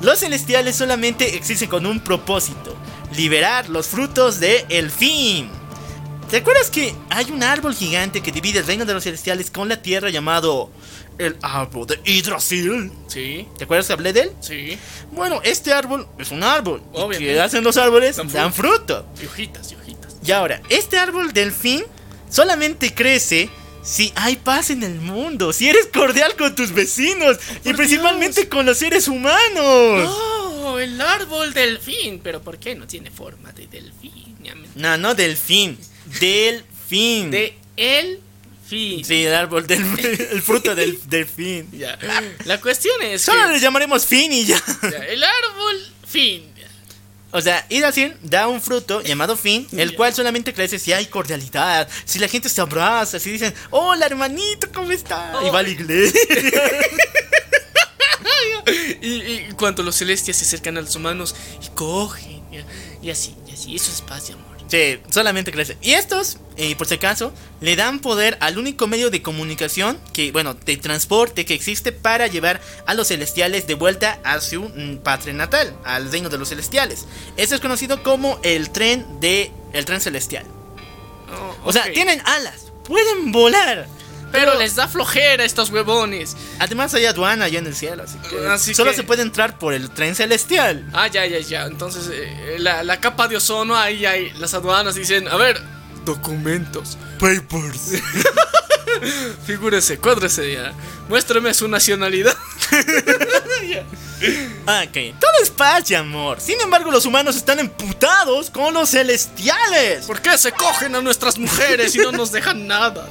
Los 0.00 0.20
celestiales 0.20 0.76
solamente 0.76 1.36
existen 1.36 1.68
con 1.68 1.86
un 1.86 2.00
propósito: 2.00 2.76
liberar 3.16 3.68
los 3.68 3.88
frutos 3.88 4.40
de 4.40 4.64
el 4.68 4.90
fin. 4.90 5.50
¿Te 6.30 6.38
acuerdas 6.38 6.70
que 6.70 6.94
hay 7.10 7.30
un 7.30 7.42
árbol 7.42 7.74
gigante 7.74 8.22
que 8.22 8.32
divide 8.32 8.60
el 8.60 8.66
reino 8.66 8.86
de 8.86 8.94
los 8.94 9.04
celestiales 9.04 9.50
con 9.50 9.68
la 9.68 9.82
tierra 9.82 10.08
llamado 10.08 10.70
el 11.22 11.36
árbol 11.42 11.86
de 11.86 12.00
Yggdrasil? 12.04 12.90
Sí, 13.08 13.46
¿Te 13.58 13.64
acuerdas 13.64 13.86
que 13.86 13.92
hablé 13.92 14.12
de 14.12 14.20
él? 14.22 14.32
sí. 14.40 14.78
Bueno, 15.12 15.40
este 15.44 15.72
árbol 15.72 16.06
es 16.18 16.30
un 16.30 16.42
árbol. 16.42 16.82
¿Y 16.94 16.96
Obviamente. 16.98 17.34
¿Qué 17.34 17.40
hacen 17.40 17.62
los 17.64 17.76
árboles? 17.76 18.16
Dan 18.16 18.28
Dan 18.32 18.52
fruto. 18.52 19.06
Y 19.22 19.26
hojitas, 19.26 19.70
y 19.70 19.74
hojitas. 19.74 20.16
Y 20.24 20.32
ahora, 20.32 20.62
este 20.70 20.98
árbol 20.98 21.32
del 21.32 21.52
fin 21.52 21.82
solamente 22.30 22.94
crece 22.94 23.50
si 23.82 24.10
hay 24.14 24.36
paz 24.36 24.70
en 24.70 24.82
el 24.84 24.94
mundo, 25.00 25.52
si 25.52 25.68
eres 25.68 25.86
cordial 25.92 26.34
con 26.36 26.54
tus 26.54 26.72
vecinos 26.72 27.36
y 27.64 27.74
principalmente 27.74 28.42
Dios. 28.42 28.50
con 28.50 28.64
los 28.64 28.78
seres 28.78 29.06
humanos. 29.08 30.08
Oh, 30.08 30.78
el 30.78 30.98
árbol 31.00 31.52
delfín. 31.52 32.20
Pero 32.22 32.40
¿por 32.40 32.58
qué 32.58 32.74
no 32.74 32.86
tiene 32.86 33.10
forma 33.10 33.52
de 33.52 33.66
delfín? 33.66 34.36
No, 34.76 34.96
no 34.96 35.14
delfín, 35.14 35.76
del 36.20 36.64
fin. 36.88 37.30
De 37.30 37.58
el 37.76 38.20
fin. 38.72 39.04
Sí, 39.04 39.24
el 39.24 39.34
árbol 39.34 39.66
del 39.66 39.82
el 40.32 40.42
fruto 40.42 40.74
del, 40.74 40.98
del 41.08 41.26
fin. 41.26 41.68
Ya. 41.72 41.98
La 42.44 42.60
cuestión 42.60 42.94
es 43.02 43.22
Solo 43.22 43.46
que, 43.46 43.52
le 43.52 43.60
llamaremos 43.60 44.06
fin 44.06 44.32
y 44.32 44.44
ya. 44.46 44.62
ya, 44.82 44.98
el 44.98 45.22
árbol 45.22 45.92
fin. 46.06 46.52
O 47.34 47.40
sea, 47.40 47.66
Yggdrasil 47.68 48.14
da 48.22 48.46
un 48.46 48.60
fruto 48.60 49.00
llamado 49.00 49.36
fin, 49.36 49.66
el 49.72 49.94
cual 49.94 50.12
solamente 50.14 50.52
crece 50.52 50.78
si 50.78 50.92
hay 50.92 51.06
cordialidad, 51.06 51.88
si 52.04 52.18
la 52.18 52.28
gente 52.28 52.50
se 52.50 52.60
abraza, 52.60 53.18
si 53.18 53.30
dicen, 53.30 53.54
hola 53.70 54.04
hermanito, 54.04 54.68
¿cómo 54.72 54.92
está? 54.92 55.32
Y 55.46 55.48
va 55.48 55.60
a 55.60 55.62
la 55.62 55.68
iglesia. 55.68 56.20
Y, 59.00 59.08
y 59.08 59.52
cuando 59.58 59.82
los 59.82 59.96
celestias 59.96 60.36
se 60.36 60.44
acercan 60.44 60.78
a 60.78 60.80
los 60.80 60.94
humanos 60.94 61.34
y 61.60 61.68
cogen. 61.74 62.42
Y 63.02 63.10
así, 63.10 63.34
y 63.48 63.52
así. 63.52 63.74
Eso 63.74 63.90
es 63.90 64.00
paz 64.00 64.30
y 64.30 64.32
amor. 64.32 64.51
Sí, 64.72 64.98
solamente 65.10 65.52
crece. 65.52 65.76
Y 65.82 65.92
estos, 65.92 66.38
eh, 66.56 66.74
por 66.76 66.86
si 66.86 66.94
acaso, 66.94 67.34
le 67.60 67.76
dan 67.76 67.98
poder 67.98 68.38
al 68.40 68.56
único 68.56 68.86
medio 68.86 69.10
de 69.10 69.20
comunicación 69.20 70.00
que, 70.14 70.32
bueno, 70.32 70.54
de 70.54 70.78
transporte 70.78 71.44
que 71.44 71.52
existe 71.52 71.92
para 71.92 72.26
llevar 72.26 72.58
a 72.86 72.94
los 72.94 73.08
celestiales 73.08 73.66
de 73.66 73.74
vuelta 73.74 74.18
a 74.24 74.40
su 74.40 74.62
mm, 74.62 75.02
patria 75.04 75.34
natal, 75.34 75.76
al 75.84 76.10
reino 76.10 76.30
de 76.30 76.38
los 76.38 76.48
celestiales. 76.48 77.04
Esto 77.36 77.54
es 77.54 77.60
conocido 77.60 78.02
como 78.02 78.40
el 78.44 78.70
tren 78.70 79.20
de 79.20 79.52
el 79.74 79.84
tren 79.84 80.00
celestial. 80.00 80.46
Oh, 81.30 81.68
O 81.68 81.72
sea, 81.74 81.92
tienen 81.92 82.22
alas, 82.24 82.72
pueden 82.84 83.30
volar. 83.30 83.86
Pero 84.32 84.58
les 84.58 84.74
da 84.74 84.88
flojera 84.88 85.42
a 85.42 85.46
estos 85.46 85.70
huevones. 85.70 86.36
Además 86.58 86.92
hay 86.94 87.04
aduana 87.06 87.44
allá 87.44 87.58
en 87.58 87.66
el 87.66 87.74
cielo, 87.74 88.02
así 88.02 88.18
que 88.28 88.46
Así 88.48 88.74
solo 88.74 88.90
que- 88.90 88.96
se 88.96 89.02
puede 89.04 89.22
entrar 89.22 89.58
por 89.58 89.74
el 89.74 89.90
tren 89.90 90.14
celestial. 90.14 90.84
Ah, 90.92 91.06
ya, 91.08 91.24
ya, 91.26 91.38
ya. 91.38 91.66
Entonces, 91.66 92.08
eh, 92.12 92.56
la, 92.58 92.82
la 92.82 92.98
capa 93.00 93.28
de 93.28 93.36
ozono, 93.36 93.76
ahí 93.76 94.06
hay 94.06 94.30
las 94.38 94.54
aduanas 94.54 94.94
dicen, 94.94 95.28
a 95.28 95.36
ver, 95.36 95.60
documentos. 96.04 96.98
Papers. 97.20 98.02
Figúrese, 99.46 99.98
cuádrese 99.98 100.52
ya. 100.52 100.72
Muéstrame 101.08 101.52
su 101.54 101.68
nacionalidad. 101.68 102.36
Ok, 104.62 105.18
todo 105.18 105.32
es 105.42 105.50
paz 105.50 105.90
y 105.90 105.96
amor. 105.96 106.40
Sin 106.40 106.60
embargo, 106.60 106.92
los 106.92 107.04
humanos 107.06 107.34
están 107.34 107.58
emputados 107.58 108.50
con 108.50 108.72
los 108.72 108.90
celestiales. 108.90 110.06
¿Por 110.06 110.20
qué 110.22 110.38
se 110.38 110.52
cogen 110.52 110.94
a 110.94 111.00
nuestras 111.00 111.38
mujeres 111.38 111.94
y 111.96 111.98
no 111.98 112.12
nos 112.12 112.30
dejan 112.30 112.68
nada? 112.68 113.08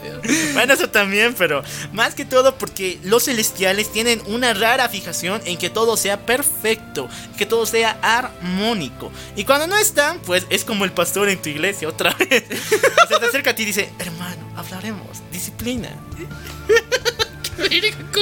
Bueno, 0.53 0.73
eso 0.73 0.89
también, 0.89 1.35
pero 1.37 1.63
más 1.91 2.15
que 2.15 2.23
todo 2.23 2.55
porque 2.57 2.97
los 3.03 3.25
celestiales 3.25 3.91
tienen 3.91 4.21
una 4.27 4.53
rara 4.53 4.87
fijación 4.87 5.41
en 5.43 5.57
que 5.57 5.69
todo 5.69 5.97
sea 5.97 6.25
perfecto, 6.25 7.09
que 7.37 7.45
todo 7.45 7.65
sea 7.65 7.97
armónico. 8.01 9.11
Y 9.35 9.43
cuando 9.43 9.67
no 9.67 9.77
están, 9.77 10.19
pues 10.19 10.45
es 10.49 10.63
como 10.63 10.85
el 10.85 10.93
pastor 10.93 11.27
en 11.27 11.41
tu 11.41 11.49
iglesia 11.49 11.89
otra 11.89 12.13
vez. 12.13 12.45
O 13.03 13.07
sea, 13.07 13.19
te 13.19 13.25
acerca 13.25 13.51
a 13.51 13.55
ti 13.55 13.63
y 13.63 13.65
dice, 13.65 13.91
hermano, 13.99 14.53
hablaremos, 14.55 15.17
disciplina. 15.31 15.89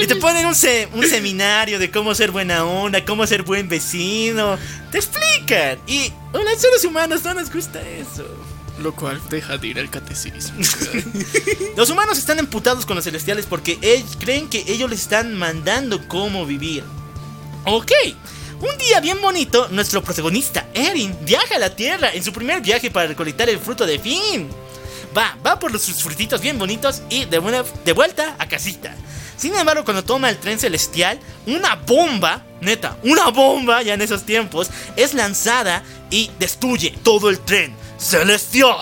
Y 0.00 0.06
te 0.06 0.16
ponen 0.16 0.46
un, 0.46 0.54
se- 0.54 0.88
un 0.92 1.06
seminario 1.08 1.78
de 1.78 1.90
cómo 1.90 2.14
ser 2.14 2.30
buena 2.30 2.64
onda, 2.64 3.04
cómo 3.04 3.26
ser 3.26 3.42
buen 3.42 3.68
vecino. 3.68 4.58
Te 4.90 4.98
explican. 4.98 5.78
Y 5.86 6.12
a 6.32 6.38
los 6.38 6.60
seres 6.60 6.84
humanos 6.84 7.22
no 7.24 7.34
nos 7.34 7.52
gusta 7.52 7.80
eso. 7.88 8.24
Lo 8.80 8.94
cual 8.94 9.20
deja 9.28 9.58
de 9.58 9.66
ir 9.68 9.78
al 9.78 9.90
catecismo. 9.90 10.40
Los 11.76 11.90
humanos 11.90 12.16
están 12.18 12.38
emputados 12.38 12.86
con 12.86 12.96
los 12.96 13.04
celestiales 13.04 13.44
porque 13.44 13.78
ellos 13.82 14.16
creen 14.18 14.48
que 14.48 14.64
ellos 14.68 14.88
les 14.88 15.00
están 15.02 15.34
mandando 15.34 16.08
cómo 16.08 16.46
vivir. 16.46 16.82
Ok, 17.66 17.92
un 18.60 18.78
día 18.78 19.00
bien 19.00 19.20
bonito, 19.20 19.68
nuestro 19.70 20.02
protagonista 20.02 20.66
Erin 20.72 21.14
viaja 21.26 21.56
a 21.56 21.58
la 21.58 21.76
Tierra 21.76 22.10
en 22.14 22.24
su 22.24 22.32
primer 22.32 22.62
viaje 22.62 22.90
para 22.90 23.06
recolectar 23.08 23.50
el 23.50 23.58
fruto 23.58 23.84
de 23.84 23.98
fin. 23.98 24.48
Va, 25.16 25.36
va 25.46 25.58
por 25.58 25.70
los, 25.72 25.82
sus 25.82 26.02
frutitos 26.02 26.40
bien 26.40 26.58
bonitos 26.58 27.02
y 27.10 27.26
de, 27.26 27.38
buena- 27.38 27.64
de 27.84 27.92
vuelta 27.92 28.34
a 28.38 28.48
casita. 28.48 28.96
Sin 29.40 29.54
embargo, 29.54 29.84
cuando 29.84 30.04
toma 30.04 30.28
el 30.28 30.36
tren 30.38 30.58
celestial, 30.58 31.18
una 31.46 31.74
bomba, 31.76 32.44
neta, 32.60 32.98
una 33.02 33.28
bomba 33.30 33.82
ya 33.82 33.94
en 33.94 34.02
esos 34.02 34.24
tiempos, 34.24 34.70
es 34.96 35.14
lanzada 35.14 35.82
y 36.10 36.30
destruye 36.38 36.90
todo 37.02 37.30
el 37.30 37.38
tren 37.40 37.74
celestial. 37.98 38.76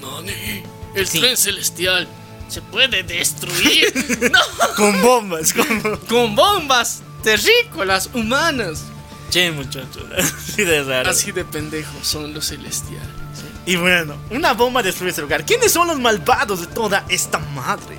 Nani, 0.00 0.62
el 0.94 1.06
Sí. 1.06 1.20
tren 1.20 1.36
celestial 1.36 2.08
se 2.48 2.62
puede 2.62 3.02
destruir. 3.02 4.30
no, 4.32 4.40
Con 4.76 5.02
bombas, 5.02 5.52
con 5.52 5.96
con 6.08 6.34
bombas 6.34 7.02
terrícolas 7.22 8.08
humanas. 8.14 8.84
Che, 9.30 9.50
muchachos. 9.50 10.04
Así 10.16 10.64
de 10.64 10.82
raro. 10.84 11.10
Así 11.10 11.32
de 11.32 11.44
pendejos 11.44 12.06
son 12.06 12.32
los 12.34 12.48
celestiales. 12.48 13.08
¿sí? 13.34 13.72
Y 13.72 13.76
bueno, 13.76 14.16
una 14.30 14.52
bomba 14.54 14.82
destruye 14.82 15.10
ese 15.12 15.20
lugar. 15.22 15.44
¿Quiénes 15.46 15.70
son 15.72 15.86
los 15.88 15.98
malvados 16.00 16.60
de 16.60 16.66
toda 16.66 17.04
esta 17.08 17.38
madre? 17.38 17.98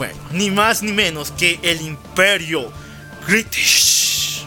Bueno, 0.00 0.18
ni 0.32 0.50
más 0.50 0.82
ni 0.82 0.92
menos 0.92 1.30
que 1.30 1.60
el 1.62 1.82
Imperio 1.82 2.72
British. 3.26 4.46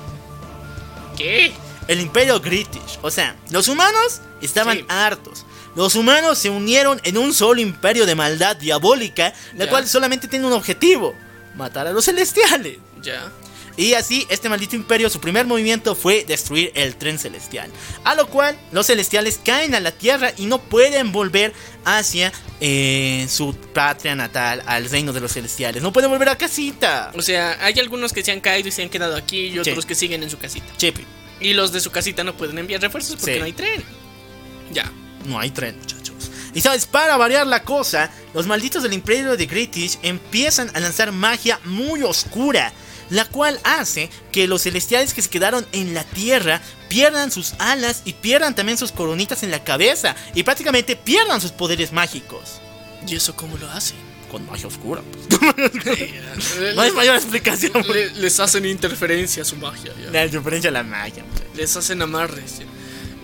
¿Qué? 1.15 1.53
El 1.88 1.99
Imperio 2.01 2.39
British. 2.39 2.97
O 3.03 3.11
sea, 3.11 3.35
los 3.51 3.67
humanos 3.67 4.21
estaban 4.41 4.80
Sí. 4.80 4.85
hartos. 4.89 5.45
Los 5.75 5.93
humanos 5.93 6.39
se 6.39 6.49
unieron 6.49 6.99
en 7.03 7.19
un 7.19 7.35
solo 7.35 7.61
imperio 7.61 8.07
de 8.07 8.15
maldad 8.15 8.55
diabólica, 8.55 9.31
la 9.53 9.65
Ya. 9.65 9.69
cual 9.69 9.88
solamente 9.88 10.27
tiene 10.27 10.47
un 10.47 10.53
objetivo: 10.53 11.13
matar 11.53 11.85
a 11.85 11.91
los 11.91 12.05
celestiales. 12.05 12.80
Ya. 13.03 13.31
Y 13.75 13.93
así, 13.95 14.25
este 14.29 14.49
maldito 14.49 14.75
imperio, 14.75 15.09
su 15.09 15.19
primer 15.19 15.47
movimiento 15.47 15.95
fue 15.95 16.23
destruir 16.27 16.71
el 16.75 16.95
tren 16.95 17.17
celestial. 17.17 17.71
A 18.03 18.13
lo 18.13 18.27
cual, 18.27 18.57
los 18.71 18.85
celestiales 18.87 19.39
caen 19.43 19.73
a 19.73 19.79
la 19.79 19.91
tierra 19.91 20.31
y 20.37 20.45
no 20.45 20.59
pueden 20.61 21.11
volver 21.11 21.53
hacia 21.83 22.31
eh, 22.61 23.25
su 23.29 23.55
patria 23.55 24.15
natal, 24.15 24.61
al 24.67 24.89
reino 24.89 25.11
de 25.11 25.21
los 25.21 25.33
celestiales. 25.33 25.81
No 25.81 25.91
pueden 25.91 26.11
volver 26.11 26.29
a 26.29 26.37
casita. 26.37 27.11
O 27.15 27.21
sea, 27.23 27.57
hay 27.61 27.79
algunos 27.79 28.13
que 28.13 28.23
se 28.23 28.31
han 28.31 28.41
caído 28.41 28.69
y 28.69 28.71
se 28.71 28.83
han 28.83 28.89
quedado 28.89 29.15
aquí 29.15 29.47
y 29.47 29.57
otros 29.59 29.83
Sí. 29.83 29.87
que 29.87 29.95
siguen 29.95 30.21
en 30.23 30.29
su 30.29 30.37
casita. 30.37 30.67
Chepe, 30.77 31.03
Y 31.39 31.53
los 31.53 31.71
de 31.71 31.81
su 31.81 31.89
casita 31.91 32.23
no 32.23 32.37
pueden 32.37 32.57
enviar 32.59 32.79
refuerzos 32.79 33.15
porque 33.15 33.33
Sí. 33.33 33.39
no 33.39 33.45
hay 33.45 33.53
tren. 33.53 33.83
Ya. 34.71 34.91
no 35.25 35.39
hay 35.39 35.49
tren, 35.51 35.77
muchachos. 35.79 36.03
Y 36.53 36.61
sabes, 36.61 36.85
para 36.85 37.17
variar 37.17 37.47
la 37.47 37.63
cosa, 37.63 38.11
los 38.35 38.45
malditos 38.45 38.83
del 38.83 38.93
imperio 38.93 39.35
de 39.35 39.45
British 39.47 39.97
empiezan 40.03 40.69
a 40.75 40.79
lanzar 40.79 41.11
magia 41.11 41.59
muy 41.65 42.03
oscura. 42.03 42.71
La 43.09 43.25
cual 43.25 43.59
hace 43.63 44.09
que 44.31 44.47
los 44.47 44.63
celestiales 44.63 45.13
que 45.13 45.21
se 45.21 45.30
quedaron 45.30 45.65
en 45.71 45.93
la 45.93 46.03
tierra 46.03 46.61
pierdan 46.89 47.31
sus 47.31 47.53
alas 47.59 48.01
y 48.05 48.13
pierdan 48.13 48.55
también 48.55 48.77
sus 48.77 48.91
coronitas 48.91 49.43
en 49.43 49.51
la 49.51 49.63
cabeza. 49.63 50.15
Y 50.34 50.43
prácticamente 50.43 50.95
pierdan 50.95 51.41
sus 51.41 51.51
poderes 51.51 51.91
mágicos. 51.91 52.59
¿Y 53.07 53.15
eso 53.15 53.35
cómo 53.35 53.57
lo 53.57 53.69
hacen? 53.69 53.97
Con 54.31 54.45
magia 54.45 54.67
oscura. 54.67 55.01
pues. 55.11 55.39
No 56.75 56.81
hay 56.81 56.91
mayor 56.91 57.15
explicación. 57.15 57.71
pues. 57.73 57.88
Le- 57.88 58.21
les 58.21 58.39
hacen 58.39 58.65
interferencia 58.65 59.43
a 59.43 59.45
su 59.45 59.55
magia. 59.57 59.91
ya. 60.03 60.09
La 60.11 60.27
diferencia 60.27 60.69
a 60.69 60.73
la 60.73 60.84
magia. 60.84 61.23
pues. 61.31 61.43
Les 61.55 61.75
hacen 61.75 62.01
amarres. 62.01 62.61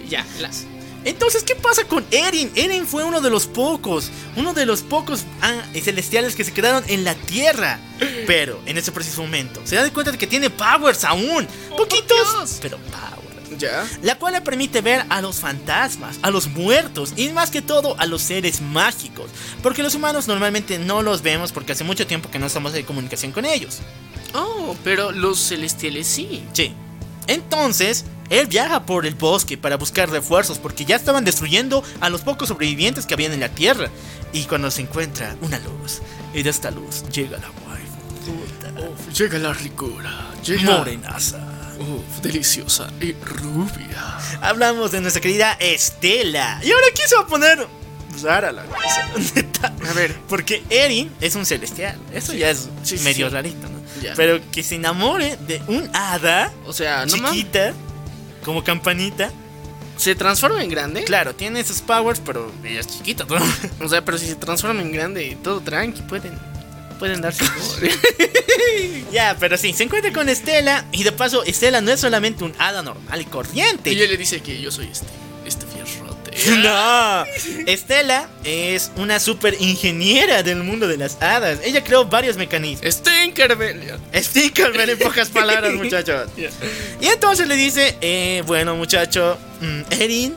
Ya, 0.07 0.26
las. 0.39 0.65
Entonces, 1.05 1.43
¿qué 1.43 1.55
pasa 1.55 1.84
con 1.85 2.05
Erin? 2.11 2.51
Erin 2.55 2.85
fue 2.85 3.03
uno 3.03 3.21
de 3.21 3.30
los 3.30 3.47
pocos, 3.47 4.09
uno 4.35 4.53
de 4.53 4.65
los 4.65 4.81
pocos 4.81 5.23
ah, 5.41 5.63
celestiales 5.81 6.35
que 6.35 6.43
se 6.43 6.53
quedaron 6.53 6.84
en 6.88 7.03
la 7.03 7.15
Tierra. 7.15 7.80
Pero, 8.27 8.61
en 8.65 8.77
ese 8.77 8.91
preciso 8.91 9.21
momento, 9.21 9.61
se 9.63 9.76
da 9.76 9.89
cuenta 9.91 10.11
de 10.11 10.17
que 10.17 10.27
tiene 10.27 10.49
powers 10.49 11.03
aún. 11.03 11.47
Oh, 11.71 11.76
Poquitos, 11.77 12.07
Dios. 12.07 12.59
pero 12.61 12.77
powers. 12.77 13.57
Ya. 13.57 13.85
La 14.03 14.15
cual 14.15 14.34
le 14.34 14.41
permite 14.41 14.80
ver 14.81 15.05
a 15.09 15.21
los 15.21 15.38
fantasmas, 15.38 16.17
a 16.21 16.30
los 16.30 16.47
muertos 16.47 17.13
y 17.17 17.30
más 17.30 17.49
que 17.49 17.61
todo 17.61 17.95
a 17.99 18.05
los 18.05 18.21
seres 18.21 18.61
mágicos. 18.61 19.30
Porque 19.63 19.84
los 19.84 19.95
humanos 19.95 20.27
normalmente 20.27 20.80
no 20.80 21.01
los 21.01 21.21
vemos 21.23 21.51
porque 21.51 21.73
hace 21.73 21.84
mucho 21.84 22.07
tiempo 22.07 22.30
que 22.31 22.39
no 22.39 22.45
estamos 22.45 22.73
en 22.76 22.85
comunicación 22.85 23.31
con 23.31 23.45
ellos. 23.45 23.80
Oh, 24.34 24.76
pero 24.84 25.11
los 25.11 25.39
celestiales 25.39 26.07
sí. 26.07 26.43
Sí. 26.53 26.73
Entonces, 27.27 28.05
él 28.30 28.47
viaja 28.47 28.85
por 28.85 29.06
el 29.06 29.15
bosque 29.15 29.57
para 29.57 29.77
buscar 29.77 30.10
refuerzos 30.10 30.57
porque 30.60 30.85
ya 30.85 30.95
estaban 30.95 31.26
destruyendo 31.26 31.84
a 31.99 32.10
los 32.10 32.22
pocos 32.22 32.47
sobrevivientes 32.49 33.06
que 33.06 33.14
habían 33.14 33.34
en 33.34 33.39
la 33.39 33.49
tierra. 33.49 33.89
Y 34.34 34.43
cuando 34.43 34.69
se 34.72 34.81
encuentra 34.81 35.35
una 35.41 35.60
luz, 35.60 36.01
y 36.34 36.43
de 36.43 36.49
esta 36.51 36.69
luz 36.72 37.03
llega 37.11 37.38
la 37.39 37.49
waifu. 37.68 38.91
Uf, 38.91 39.14
llega 39.18 39.39
la 39.39 39.53
ricura. 39.53 40.27
Llega. 40.45 40.77
morenaza. 40.77 41.39
Uf, 41.80 42.22
deliciosa 42.22 42.91
y 43.01 43.14
rubia. 43.14 44.18
Hablamos 44.41 44.91
de 44.91 45.01
nuestra 45.01 45.22
querida 45.22 45.53
Estela. 45.60 46.60
Y 46.64 46.72
ahora 46.72 46.85
aquí 46.91 47.01
se 47.07 47.15
va 47.15 47.22
a 47.22 47.27
poner 47.27 47.68
rara 48.22 48.51
la 48.51 48.64
cosa. 48.65 49.07
neta. 49.35 49.73
A 49.89 49.93
ver. 49.93 50.15
Porque 50.27 50.61
Erin 50.69 51.10
es 51.22 51.35
un 51.35 51.45
celestial. 51.45 51.97
Eso 52.14 52.34
ya 52.34 52.49
es 52.49 52.69
Sí, 52.84 52.97
sí, 52.97 53.03
medio 53.03 53.27
sí. 53.30 53.34
rarito, 53.34 53.68
¿no? 53.69 53.80
Ya. 54.01 54.14
Pero 54.15 54.39
que 54.51 54.61
se 54.61 54.76
enamore 54.76 55.38
de 55.47 55.61
un 55.68 55.89
hada 55.93 56.51
O 56.65 56.73
sea, 56.73 57.06
no 57.06 57.11
chiquita, 57.31 57.73
como 58.44 58.64
campanita. 58.64 59.32
¿Se 59.98 60.16
transforma 60.16 60.64
en 60.64 60.70
grande? 60.70 61.03
Claro, 61.03 61.36
tiene 61.36 61.64
sus 61.64 61.82
powers, 61.82 62.22
pero 62.26 62.52
ella 62.64 62.80
es 62.80 62.88
chiquita, 62.88 63.26
¿no? 63.26 63.86
O 63.86 63.90
sea, 63.90 64.06
pero 64.06 64.18
si 64.18 64.28
se 64.28 64.36
transforma 64.36 64.82
en 64.82 64.94
grande, 64.94 65.38
todo 65.44 65.60
tranqui, 65.60 66.02
pueden. 66.03 66.38
Pueden 66.99 67.22
darse 67.22 67.45
ya, 69.11 69.38
pero 69.40 69.56
sí, 69.56 69.72
se 69.72 69.84
encuentra 69.84 70.11
con 70.11 70.28
Estela. 70.28 70.86
Y 70.91 71.03
de 71.03 71.14
paso, 71.14 71.44
Estela 71.44 71.80
no 71.80 71.91
es 71.91 71.99
solamente 72.02 72.44
un 72.44 72.53
hada 72.60 72.82
normal 72.82 73.22
y 73.22 73.26
corriente. 73.26 73.91
y 73.91 73.95
ella 73.95 74.07
le 74.07 74.18
dice 74.18 74.41
que 74.41 74.61
yo 74.61 74.70
soy 74.70 74.88
este. 74.91 75.07
No, 76.64 77.26
Estela 77.68 78.30
es 78.44 78.91
una 78.95 79.20
super 79.20 79.56
ingeniera 79.60 80.44
del 80.44 80.64
mundo 80.64 80.88
de 80.88 80.98
las 80.98 81.22
hadas. 81.22 81.60
Ella 81.64 81.84
creó 81.84 82.06
varios 82.06 82.38
mecanismos. 82.38 82.94
Stinkerbell. 82.94 83.98
Stinkerman 84.16 84.90
en 84.90 84.99
pocas 84.99 85.30
palabras, 85.30 85.74
muchachos. 85.76 86.30
Y 86.99 87.07
entonces 87.07 87.48
le 87.48 87.56
dice, 87.56 87.98
eh, 88.02 88.44
bueno, 88.45 88.76
muchacho, 88.76 89.38
mm, 89.61 90.02
Erin, 90.02 90.36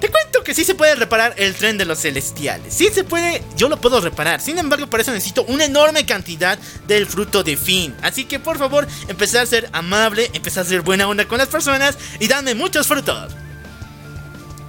te 0.00 0.10
cuento 0.10 0.42
que 0.42 0.54
sí 0.54 0.64
se 0.64 0.74
puede 0.74 0.94
reparar 0.96 1.34
el 1.38 1.54
tren 1.54 1.78
de 1.78 1.84
los 1.84 2.00
celestiales. 2.00 2.74
Sí 2.74 2.88
se 2.92 3.04
puede, 3.04 3.42
yo 3.56 3.68
lo 3.68 3.80
puedo 3.80 4.00
reparar. 4.00 4.40
Sin 4.40 4.58
embargo, 4.58 4.86
para 4.88 5.02
eso 5.02 5.12
necesito 5.12 5.44
una 5.44 5.64
enorme 5.64 6.04
cantidad 6.04 6.58
del 6.86 7.06
fruto 7.06 7.42
de 7.42 7.56
fin. 7.56 7.94
Así 8.02 8.24
que 8.24 8.38
por 8.38 8.58
favor, 8.58 8.86
empezar 9.08 9.42
a 9.42 9.46
ser 9.46 9.68
amable, 9.72 10.30
empezar 10.34 10.64
a 10.64 10.68
ser 10.68 10.82
buena 10.82 11.08
onda 11.08 11.26
con 11.26 11.38
las 11.38 11.48
personas 11.48 11.96
y 12.20 12.28
dame 12.28 12.54
muchos 12.54 12.86
frutos. 12.86 13.32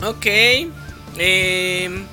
Ok. 0.05 0.25
Eh, 1.17 2.05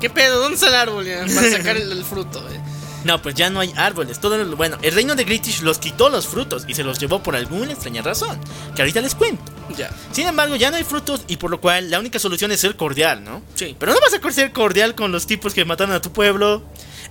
¿Qué 0.00 0.10
pedo? 0.10 0.40
¿Dónde 0.40 0.54
está 0.54 0.68
el 0.68 0.74
árbol 0.74 1.04
ya? 1.04 1.20
Para 1.34 1.50
sacar 1.56 1.76
el, 1.76 1.90
el 1.92 2.04
fruto. 2.04 2.38
eh? 2.50 2.60
No, 3.04 3.20
pues 3.22 3.34
ya 3.34 3.48
no 3.48 3.60
hay 3.60 3.72
árboles. 3.76 4.20
Todo 4.20 4.36
lo- 4.38 4.56
bueno, 4.56 4.76
el 4.82 4.92
reino 4.92 5.14
de 5.14 5.24
Gritish 5.24 5.62
los 5.62 5.78
quitó 5.78 6.10
los 6.10 6.26
frutos 6.26 6.64
y 6.68 6.74
se 6.74 6.84
los 6.84 6.98
llevó 6.98 7.22
por 7.22 7.34
alguna 7.34 7.72
extraña 7.72 8.02
razón. 8.02 8.38
Que 8.76 8.82
ahorita 8.82 9.00
les 9.00 9.14
cuento. 9.14 9.42
Ya. 9.76 9.90
Sin 10.12 10.26
embargo, 10.26 10.56
ya 10.56 10.70
no 10.70 10.76
hay 10.76 10.84
frutos 10.84 11.22
y 11.26 11.36
por 11.36 11.50
lo 11.50 11.60
cual 11.60 11.90
la 11.90 11.98
única 11.98 12.18
solución 12.18 12.50
es 12.52 12.60
ser 12.60 12.76
cordial, 12.76 13.24
¿no? 13.24 13.40
Sí. 13.54 13.74
Pero 13.78 13.92
no 13.94 13.98
vas 14.00 14.12
a 14.12 14.30
ser 14.32 14.52
cordial 14.52 14.94
con 14.94 15.12
los 15.12 15.26
tipos 15.26 15.54
que 15.54 15.64
mataron 15.64 15.94
a 15.94 16.02
tu 16.02 16.12
pueblo. 16.12 16.62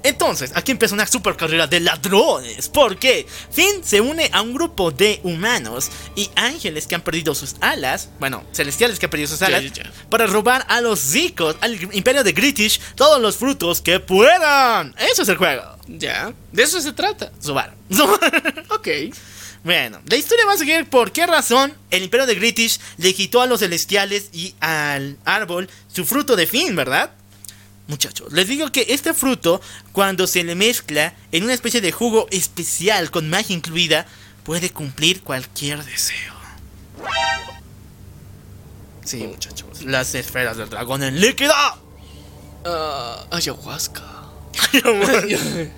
Entonces, 0.04 0.52
aquí 0.56 0.72
empieza 0.72 0.94
una 0.94 1.08
super 1.08 1.36
carrera 1.36 1.68
de 1.68 1.80
ladrones. 1.80 2.70
Porque 2.70 3.28
Finn 3.52 3.84
se 3.84 4.02
une 4.02 4.30
a 4.34 4.42
un 4.42 4.54
grupo 4.54 4.92
de 4.92 5.20
humanos 5.24 5.90
y 6.16 6.30
ángeles 6.36 6.88
que 6.88 6.96
han 6.96 7.02
perdido 7.02 7.36
sus 7.36 7.56
alas. 7.62 8.10
Bueno, 8.20 8.44
celestiales 8.54 9.00
que 9.00 9.06
han 9.06 9.10
perdido 9.10 9.30
sus 9.30 9.42
alas. 9.42 9.64
Para 10.10 10.28
robar 10.28 10.66
a 10.68 10.82
los 10.82 11.12
ricos, 11.14 11.56
al 11.62 11.82
imperio 11.94 12.24
de 12.24 12.32
Gritish, 12.32 12.80
todos 12.96 13.22
los 13.22 13.38
frutos 13.38 13.82
que 13.82 14.00
puedan. 14.00 14.96
Eso 14.98 15.24
es 15.24 15.30
el 15.30 15.38
juego. 15.38 15.64
Ya. 15.88 16.34
De 16.52 16.64
eso 16.64 16.80
se 16.82 16.94
trata. 16.94 17.32
Subar. 17.40 17.76
Ok. 18.70 18.88
Bueno, 19.64 20.00
la 20.06 20.16
historia 20.16 20.46
va 20.46 20.54
a 20.54 20.58
seguir 20.58 20.90
por 20.90 21.12
qué 21.12 21.28
razón 21.28 21.74
el 21.92 22.04
imperio 22.04 22.26
de 22.26 22.36
Gritish 22.36 22.80
le 22.98 23.14
quitó 23.14 23.42
a 23.42 23.46
los 23.46 23.60
celestiales 23.60 24.30
y 24.32 24.56
al 24.62 25.18
árbol 25.26 25.70
su 25.92 26.06
fruto 26.06 26.38
de 26.38 26.48
fin, 26.48 26.76
¿verdad? 26.76 27.12
Muchachos, 27.90 28.32
les 28.32 28.48
digo 28.48 28.72
que 28.72 28.86
este 28.90 29.16
fruto, 29.16 29.60
cuando 29.94 30.28
se 30.28 30.44
le 30.44 30.54
mezcla 30.54 31.16
en 31.32 31.44
una 31.44 31.56
especie 31.56 31.82
de 31.82 31.92
jugo 31.92 32.28
especial 32.30 33.10
con 33.10 33.32
magia 33.32 33.56
incluida, 33.56 34.06
puede 34.44 34.70
cumplir 34.70 35.24
cualquier 35.24 35.84
deseo. 35.84 36.36
Sí, 39.04 39.26
muchachos, 39.26 39.82
las 39.86 40.14
esferas 40.14 40.58
del 40.58 40.70
dragón 40.70 41.02
en 41.02 41.20
líquido. 41.20 41.52
Ah, 42.64 43.26
ayahuasca. 43.32 44.04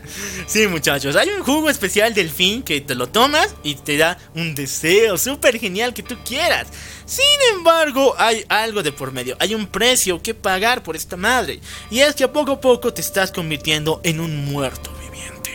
Sí, 0.48 0.68
muchachos, 0.68 1.16
hay 1.16 1.30
un 1.30 1.44
jugo 1.44 1.70
especial 1.70 2.14
del 2.14 2.30
fin 2.30 2.62
que 2.62 2.82
te 2.82 2.94
lo 2.94 3.08
tomas 3.08 3.56
y 3.64 3.76
te 3.76 3.96
da 3.96 4.18
un 4.36 4.54
deseo 4.54 5.18
súper 5.18 5.60
genial 5.60 5.94
que 5.94 6.04
tú 6.04 6.18
quieras. 6.26 6.68
Sin 7.12 7.58
embargo, 7.58 8.16
hay 8.18 8.46
algo 8.48 8.82
de 8.84 8.94
por 8.94 9.12
medio, 9.12 9.36
hay 9.42 9.54
un 9.54 9.68
precio 9.68 10.22
que 10.22 10.34
pagar 10.34 10.82
por 10.82 10.96
esta 10.96 11.18
madre. 11.18 11.60
Y 11.90 12.00
es 12.00 12.16
que 12.16 12.24
a 12.24 12.32
poco 12.32 12.54
a 12.54 12.62
poco 12.62 12.94
te 12.94 13.02
estás 13.02 13.34
convirtiendo 13.34 14.00
en 14.06 14.22
un 14.22 14.46
muerto 14.46 14.94
viviente. 14.94 15.52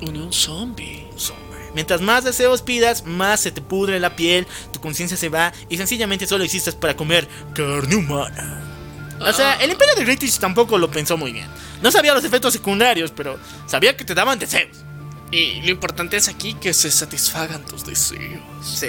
Un 0.00 0.32
zombie. 0.32 1.06
Zombie. 1.18 1.44
Mientras 1.74 2.00
más 2.00 2.24
deseos 2.24 2.62
pidas, 2.62 3.04
más 3.04 3.40
se 3.40 3.50
te 3.50 3.60
pudre 3.60 4.00
la 4.00 4.16
piel, 4.16 4.46
tu 4.72 4.80
conciencia 4.80 5.18
se 5.18 5.28
va 5.28 5.52
y 5.68 5.76
sencillamente 5.76 6.26
solo 6.26 6.44
existes 6.44 6.74
para 6.74 6.96
comer 6.96 7.28
carne 7.54 7.94
humana. 7.94 8.62
O 9.20 9.30
sea, 9.34 9.56
el 9.56 9.72
Imperio 9.72 9.96
de 9.96 10.04
Gritish 10.06 10.38
tampoco 10.38 10.78
lo 10.78 10.90
pensó 10.90 11.18
muy 11.18 11.32
bien. 11.32 11.46
No 11.82 11.90
sabía 11.90 12.14
los 12.14 12.24
efectos 12.24 12.54
secundarios, 12.54 13.12
pero 13.14 13.38
sabía 13.66 13.94
que 13.98 14.06
te 14.06 14.14
daban 14.14 14.38
deseos. 14.38 14.78
Y 15.30 15.60
lo 15.60 15.68
importante 15.72 16.16
es 16.16 16.28
aquí 16.28 16.54
que 16.54 16.72
se 16.72 16.90
satisfagan 16.90 17.66
tus 17.66 17.84
deseos. 17.84 18.40
Sí. 18.62 18.88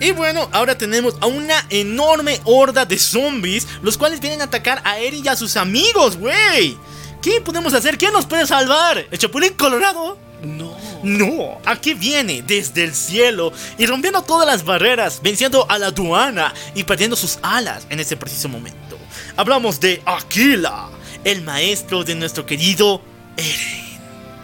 Y 0.00 0.10
bueno, 0.12 0.48
ahora 0.52 0.76
tenemos 0.76 1.16
a 1.20 1.26
una 1.26 1.66
enorme 1.70 2.40
horda 2.44 2.84
de 2.84 2.98
zombies, 2.98 3.66
los 3.82 3.96
cuales 3.96 4.20
vienen 4.20 4.40
a 4.40 4.44
atacar 4.44 4.82
a 4.84 4.98
Eri 4.98 5.22
y 5.24 5.28
a 5.28 5.36
sus 5.36 5.56
amigos, 5.56 6.16
güey. 6.16 6.76
¿Qué 7.22 7.40
podemos 7.40 7.72
hacer? 7.74 7.96
¿Quién 7.96 8.12
nos 8.12 8.26
puede 8.26 8.46
salvar? 8.46 9.06
¿El 9.10 9.18
Chapulín 9.18 9.54
Colorado? 9.54 10.18
No. 10.42 10.76
No, 11.02 11.60
aquí 11.64 11.94
viene 11.94 12.42
desde 12.42 12.84
el 12.84 12.94
cielo 12.94 13.52
y 13.78 13.86
rompiendo 13.86 14.22
todas 14.22 14.46
las 14.46 14.64
barreras, 14.64 15.20
venciendo 15.22 15.66
a 15.70 15.78
la 15.78 15.86
aduana 15.88 16.52
y 16.74 16.84
perdiendo 16.84 17.16
sus 17.16 17.38
alas 17.42 17.86
en 17.90 18.00
ese 18.00 18.16
preciso 18.16 18.48
momento. 18.48 18.98
Hablamos 19.36 19.78
de 19.80 20.02
Aquila, 20.04 20.88
el 21.24 21.42
maestro 21.42 22.02
de 22.02 22.14
nuestro 22.14 22.44
querido 22.44 23.00
Eren. 23.36 23.86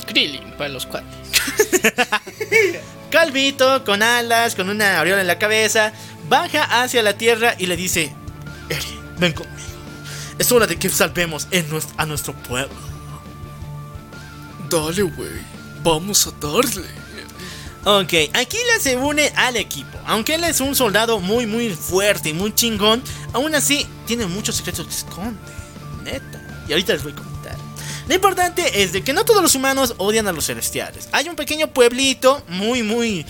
Krillin 0.07 0.53
para 0.57 0.71
los 0.71 0.87
cuates. 0.87 1.09
Calvito, 3.13 3.85
con 3.85 4.03
alas, 4.03 4.55
con 4.55 4.71
una 4.71 4.99
aureola 4.99 5.21
en 5.21 5.27
la 5.27 5.39
cabeza, 5.39 5.93
baja 6.31 6.83
hacia 6.83 7.03
la 7.03 7.13
tierra 7.19 7.55
y 7.59 7.67
le 7.67 7.77
dice, 7.77 8.15
Eren, 8.71 9.19
ven 9.19 9.33
conmigo. 9.35 9.59
Es 10.39 10.51
hora 10.51 10.67
de 10.67 10.79
que 10.79 10.89
salvemos 10.89 11.47
en 11.51 11.67
a 11.99 12.07
nuestro 12.07 12.33
pueblo. 12.33 12.75
Dale, 14.71 15.03
güey. 15.03 15.29
Vamos 15.85 16.27
a 16.27 16.31
darle. 16.41 16.89
Ok, 17.85 18.35
Aquila 18.35 18.79
se 18.81 18.97
une 18.97 19.31
al 19.37 19.57
equipo. 19.57 19.99
Aunque 20.07 20.37
él 20.37 20.45
es 20.45 20.61
un 20.61 20.75
soldado 20.75 21.21
muy, 21.21 21.47
muy 21.47 21.69
fuerte 21.69 22.31
y 22.31 22.33
muy 22.33 22.55
chingón, 22.55 23.03
aún 23.35 23.55
así 23.55 23.87
tiene 24.07 24.27
muchos 24.27 24.57
secretos 24.57 24.87
que 24.87 24.95
esconde. 24.95 25.39
Neta. 26.03 26.65
Y 26.67 26.73
ahorita 26.73 26.95
les 26.95 27.03
voy 27.03 27.13
a 27.13 27.17
comentar. 27.17 27.32
Lo 28.09 28.15
importante 28.15 28.83
es 28.83 28.93
de 28.93 29.03
que 29.03 29.13
no 29.13 29.25
todos 29.25 29.43
los 29.43 29.55
humanos 29.55 29.95
odian 29.99 30.27
a 30.29 30.33
los 30.33 30.47
celestiales. 30.47 31.09
Hay 31.13 31.29
un 31.29 31.37
pequeño 31.37 31.69
pueblito 31.69 32.43
muy, 32.49 32.83
muy 32.83 33.25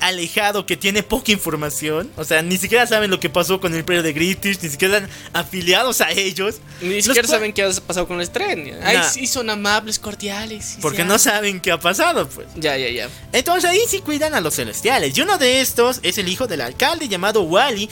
alejado 0.00 0.66
que 0.66 0.76
tiene 0.76 1.02
poca 1.02 1.32
información. 1.32 2.10
O 2.16 2.22
sea, 2.22 2.42
ni 2.42 2.56
siquiera 2.58 2.86
saben 2.86 3.10
lo 3.10 3.18
que 3.18 3.28
pasó 3.28 3.60
con 3.60 3.72
el 3.72 3.80
imperio 3.80 4.04
de 4.04 4.12
Gritish, 4.12 4.58
ni 4.62 4.68
siquiera 4.68 4.98
están 4.98 5.10
afiliados 5.32 6.00
a 6.00 6.10
ellos. 6.12 6.56
Ni 6.80 7.02
siquiera 7.02 7.26
saben 7.26 7.52
qué 7.52 7.62
ha 7.64 7.70
pasado 7.72 8.06
con 8.06 8.20
el 8.20 8.30
tren. 8.30 8.78
Ay, 8.84 8.98
Nah. 8.98 9.02
sí, 9.08 9.26
son 9.26 9.50
amables, 9.50 9.98
cordiales. 9.98 10.76
Porque 10.80 11.04
no 11.04 11.18
saben 11.18 11.58
qué 11.60 11.72
ha 11.72 11.80
pasado, 11.80 12.28
pues. 12.28 12.46
Ya, 12.54 12.76
ya, 12.76 12.88
ya. 12.88 13.08
Entonces 13.32 13.68
ahí 13.68 13.80
sí 13.88 13.98
cuidan 14.00 14.34
a 14.34 14.40
los 14.40 14.54
celestiales. 14.54 15.16
Y 15.16 15.22
uno 15.22 15.38
de 15.38 15.60
estos 15.60 15.98
es 16.04 16.18
el 16.18 16.28
hijo 16.28 16.46
del 16.46 16.60
alcalde 16.60 17.08
llamado 17.08 17.42
Wally, 17.42 17.88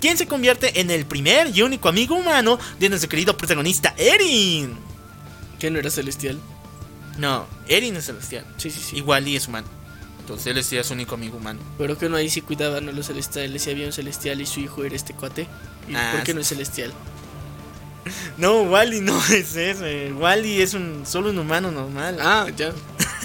quien 0.00 0.16
se 0.18 0.26
convierte 0.26 0.80
en 0.80 0.90
el 0.92 1.04
primer 1.04 1.50
y 1.56 1.62
único 1.62 1.88
amigo 1.88 2.14
humano 2.14 2.60
de 2.78 2.88
nuestro 2.90 3.08
querido 3.08 3.36
protagonista 3.36 3.92
Erin. 3.98 4.78
¿Qué 5.60 5.70
no 5.70 5.78
era 5.78 5.90
celestial? 5.90 6.40
No, 7.18 7.46
Erin 7.68 7.94
es 7.96 8.06
celestial. 8.06 8.44
Sí, 8.56 8.70
sí, 8.70 8.80
sí. 8.80 8.96
Y 8.96 9.00
Wally 9.02 9.36
es 9.36 9.46
humano. 9.46 9.68
Entonces 10.20 10.46
él 10.48 10.58
es 10.58 10.86
su 10.86 10.92
único 10.94 11.14
amigo 11.16 11.36
humano. 11.36 11.60
Pero 11.78 11.96
que 11.98 12.08
no 12.08 12.16
ahí 12.16 12.28
sí 12.30 12.40
cuidaban 12.40 12.88
a 12.88 12.92
los 12.92 13.06
celestiales. 13.08 13.62
Si 13.62 13.70
había 13.70 13.86
un 13.86 13.92
celestial 13.92 14.40
y 14.40 14.46
su 14.46 14.60
hijo 14.60 14.84
era 14.84 14.96
este 14.96 15.12
cuate. 15.12 15.46
¿Y 15.88 15.94
Ah, 15.94 16.12
por 16.14 16.22
qué 16.24 16.34
no 16.34 16.40
es 16.40 16.48
celestial? 16.48 16.92
No, 18.38 18.62
Wally 18.62 19.00
no 19.02 19.18
es 19.30 19.54
eso. 19.56 19.84
eh. 19.84 20.12
Wally 20.12 20.62
es 20.62 20.72
un 20.74 21.04
solo 21.06 21.30
un 21.30 21.38
humano 21.38 21.70
normal. 21.70 22.16
Ah, 22.20 22.46
ya. 22.56 22.72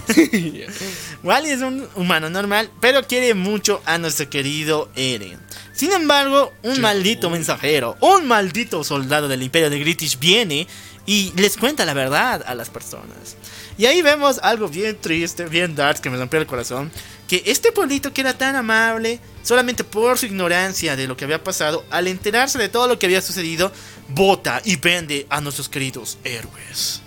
Wally 1.24 1.50
es 1.50 1.62
un 1.62 1.88
humano 1.96 2.30
normal, 2.30 2.70
pero 2.82 3.04
quiere 3.08 3.34
mucho 3.34 3.82
a 3.86 3.98
nuestro 3.98 4.30
querido 4.30 4.90
Eren. 4.96 5.40
Sin 5.74 5.92
embargo, 5.92 6.54
un 6.64 6.80
maldito 6.82 7.30
mensajero, 7.30 7.98
un 8.02 8.28
maldito 8.28 8.84
soldado 8.84 9.28
del 9.28 9.44
Imperio 9.44 9.70
de 9.70 9.80
Gritish 9.80 10.20
viene 10.20 10.68
y 11.06 11.32
les 11.36 11.58
cuenta 11.58 11.86
la 11.86 11.94
verdad 11.94 12.44
a 12.46 12.56
las 12.56 12.70
personas. 12.70 13.38
Y 13.78 13.86
ahí 13.86 14.02
vemos 14.02 14.40
algo 14.42 14.68
bien 14.68 14.98
triste, 15.00 15.46
bien 15.46 15.76
dark, 15.76 16.02
que 16.02 16.10
me 16.10 16.18
rompió 16.18 16.40
el 16.40 16.48
corazón. 16.48 16.92
Que 17.28 17.44
este 17.46 17.72
pueblito 17.72 18.14
que 18.14 18.22
era 18.22 18.38
tan 18.38 18.56
amable, 18.56 19.20
solamente 19.44 19.84
por 19.84 20.18
su 20.18 20.28
ignorancia 20.28 20.96
de 20.96 21.08
lo 21.08 21.18
que 21.18 21.26
había 21.26 21.44
pasado, 21.44 21.84
al 21.90 22.08
enterarse 22.08 22.58
de 22.58 22.70
todo 22.70 22.88
lo 22.88 23.00
que 23.00 23.08
había 23.08 23.22
sucedido, 23.22 23.72
vota 24.10 24.62
y 24.64 24.76
vende 24.78 25.26
a 25.30 25.42
nuestros 25.42 25.68
queridos 25.68 26.18
héroes. 26.24 27.02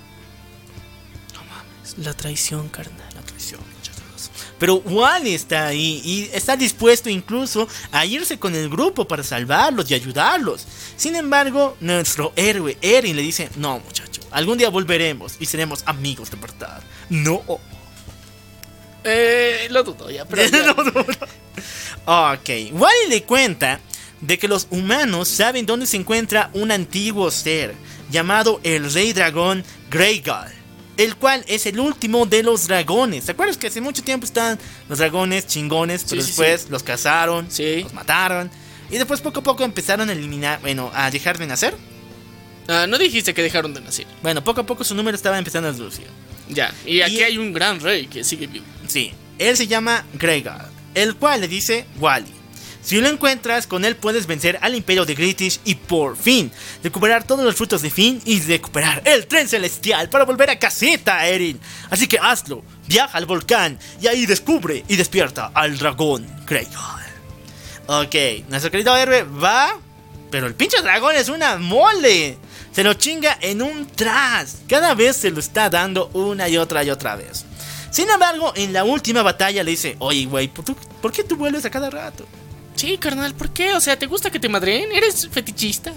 La 1.96 2.14
traición, 2.14 2.68
carnal. 2.68 3.07
Pero 4.59 4.76
Wally 4.76 5.35
está 5.35 5.66
ahí 5.68 6.01
y 6.05 6.30
está 6.32 6.56
dispuesto 6.56 7.09
incluso 7.09 7.68
a 7.93 8.05
irse 8.05 8.39
con 8.39 8.55
el 8.55 8.68
grupo 8.68 9.06
para 9.06 9.22
salvarlos 9.22 9.90
y 9.90 9.94
ayudarlos. 9.94 10.66
Sin 10.97 11.16
embargo, 11.16 11.76
nuestro 11.80 12.32
héroe 12.36 12.76
Eren 12.80 13.16
le 13.16 13.22
dice, 13.22 13.48
no 13.56 13.78
muchacho, 13.80 14.20
algún 14.30 14.59
día 14.59 14.68
volveremos 14.68 15.36
y 15.39 15.47
seremos 15.47 15.82
amigos 15.86 16.30
de 16.30 16.36
verdad. 16.36 16.82
No. 17.09 17.43
Eh, 19.05 19.68
lo 19.70 19.85
dudo 19.85 20.10
ya, 20.10 20.24
pero 20.24 20.43
ya. 20.51 20.72
No, 20.72 20.74
no, 20.74 20.93
no. 20.93 22.32
Ok, 22.32 22.48
Wally 22.72 23.09
le 23.09 23.22
cuenta 23.22 23.80
de 24.20 24.39
que 24.39 24.48
los 24.48 24.66
humanos 24.70 25.28
saben 25.28 25.66
dónde 25.66 25.86
se 25.86 25.97
encuentra 25.97 26.51
un 26.52 26.72
antiguo 26.72 27.30
ser 27.30 27.74
llamado 28.10 28.60
el 28.62 28.93
Rey 28.93 29.12
Dragón 29.12 29.64
Greygal, 29.90 30.52
el 30.98 31.16
cual 31.16 31.42
es 31.48 31.64
el 31.64 31.80
último 31.80 32.26
de 32.26 32.42
los 32.42 32.66
dragones. 32.68 33.24
¿Te 33.24 33.32
acuerdas 33.32 33.56
que 33.56 33.68
hace 33.68 33.80
mucho 33.80 34.02
tiempo 34.02 34.26
estaban 34.26 34.58
los 34.88 34.98
dragones 34.98 35.46
chingones, 35.46 36.04
pero 36.08 36.20
Sí, 36.20 36.32
sí, 36.32 36.42
después 36.42 36.68
los 36.70 36.82
cazaron, 36.82 37.46
Sí. 37.50 37.82
los 37.84 37.94
mataron 37.94 38.50
y 38.90 38.98
después 38.98 39.20
poco 39.22 39.40
a 39.40 39.42
poco 39.42 39.64
empezaron 39.64 40.10
a 40.10 40.12
eliminar, 40.12 40.60
bueno, 40.60 40.90
a 40.94 41.10
dejar 41.10 41.38
de 41.38 41.46
nacer? 41.46 41.74
Ah, 42.68 42.86
no 42.86 42.98
dijiste 42.98 43.32
que 43.32 43.42
dejaron 43.42 43.72
de 43.72 43.80
nacer. 43.80 44.06
Bueno, 44.22 44.44
poco 44.44 44.60
a 44.60 44.66
poco 44.66 44.84
su 44.84 44.94
número 44.94 45.14
estaba 45.16 45.38
empezando 45.38 45.68
a 45.70 45.72
reducir. 45.72 46.06
Ya. 46.50 46.74
Y 46.84 47.00
aquí 47.00 47.18
Y- 47.20 47.22
hay 47.22 47.38
un 47.38 47.52
gran 47.52 47.80
rey 47.80 48.06
que 48.06 48.24
sigue 48.24 48.46
vivo. 48.46 48.64
Sí, 48.86 49.12
él 49.38 49.56
se 49.56 49.66
llama 49.66 50.04
Greygal, 50.14 50.68
el 50.94 51.14
cual 51.16 51.40
le 51.42 51.48
dice 51.48 51.86
Wally. 51.98 52.26
Si 52.89 52.98
lo 53.02 53.09
encuentras, 53.10 53.66
con 53.66 53.85
él 53.85 53.97
puedes 53.97 54.27
vencer 54.27 54.59
al 54.62 54.74
imperio 54.74 55.05
de 55.05 55.15
Gritish 55.15 55.60
y 55.66 55.74
por 55.74 56.16
fin 56.16 56.51
recuperar 56.82 57.23
todos 57.23 57.44
los 57.44 57.55
frutos 57.55 57.82
de 57.82 57.90
Fin 57.90 58.19
y 58.24 58.40
recuperar 58.40 59.02
el 59.05 59.27
tren 59.27 59.47
celestial 59.47 60.09
para 60.09 60.24
volver 60.24 60.48
a 60.48 60.59
casita, 60.59 61.27
Erin. 61.28 61.60
Así 61.90 62.06
que 62.06 62.19
hazlo, 62.19 62.65
viaja 62.86 63.19
al 63.19 63.27
volcán 63.27 63.78
y 64.01 64.06
ahí 64.06 64.24
descubre 64.24 64.86
y 64.89 64.97
despierta 64.97 65.51
al 65.52 65.77
dragón 65.77 66.27
Greygal. 66.47 67.05
Ok, 67.89 68.15
nuestro 68.48 68.70
querido 68.70 68.97
héroe 68.97 69.23
va, 69.24 69.77
pero 70.31 70.47
el 70.47 70.55
pinche 70.55 70.81
dragón 70.81 71.15
es 71.15 71.28
una 71.28 71.59
mole. 71.59 72.39
Se 72.73 72.82
lo 72.82 72.94
chinga 72.94 73.36
en 73.43 73.60
un 73.60 73.86
tras. 73.86 74.60
Cada 74.66 74.94
vez 74.94 75.15
se 75.19 75.31
lo 75.31 75.40
está 75.40 75.69
dando 75.69 76.09
una 76.15 76.48
y 76.48 76.56
otra 76.56 76.82
y 76.85 76.89
otra 76.89 77.16
vez. 77.16 77.44
Sin 77.90 78.09
embargo, 78.09 78.55
en 78.56 78.73
la 78.73 78.85
última 78.85 79.23
batalla 79.23 79.62
le 79.62 79.73
dice, 79.73 79.97
oye, 79.98 80.24
güey, 80.24 80.48
¿por, 80.48 80.65
tú- 80.65 80.77
¿por 81.02 81.12
qué 81.12 81.23
tú 81.23 81.36
vuelves 81.36 81.66
a 81.66 81.70
cada 81.70 81.90
rato? 81.90 82.27
Sí, 82.78 82.96
carnal, 82.96 83.34
¿por 83.34 83.50
qué? 83.50 83.72
O 83.72 83.80
sea, 83.80 83.98
¿te 83.98 84.06
gusta 84.06 84.30
que 84.30 84.38
te 84.38 84.48
madreen? 84.48 84.92
¿Eres 84.92 85.28
fetichista? 85.28 85.92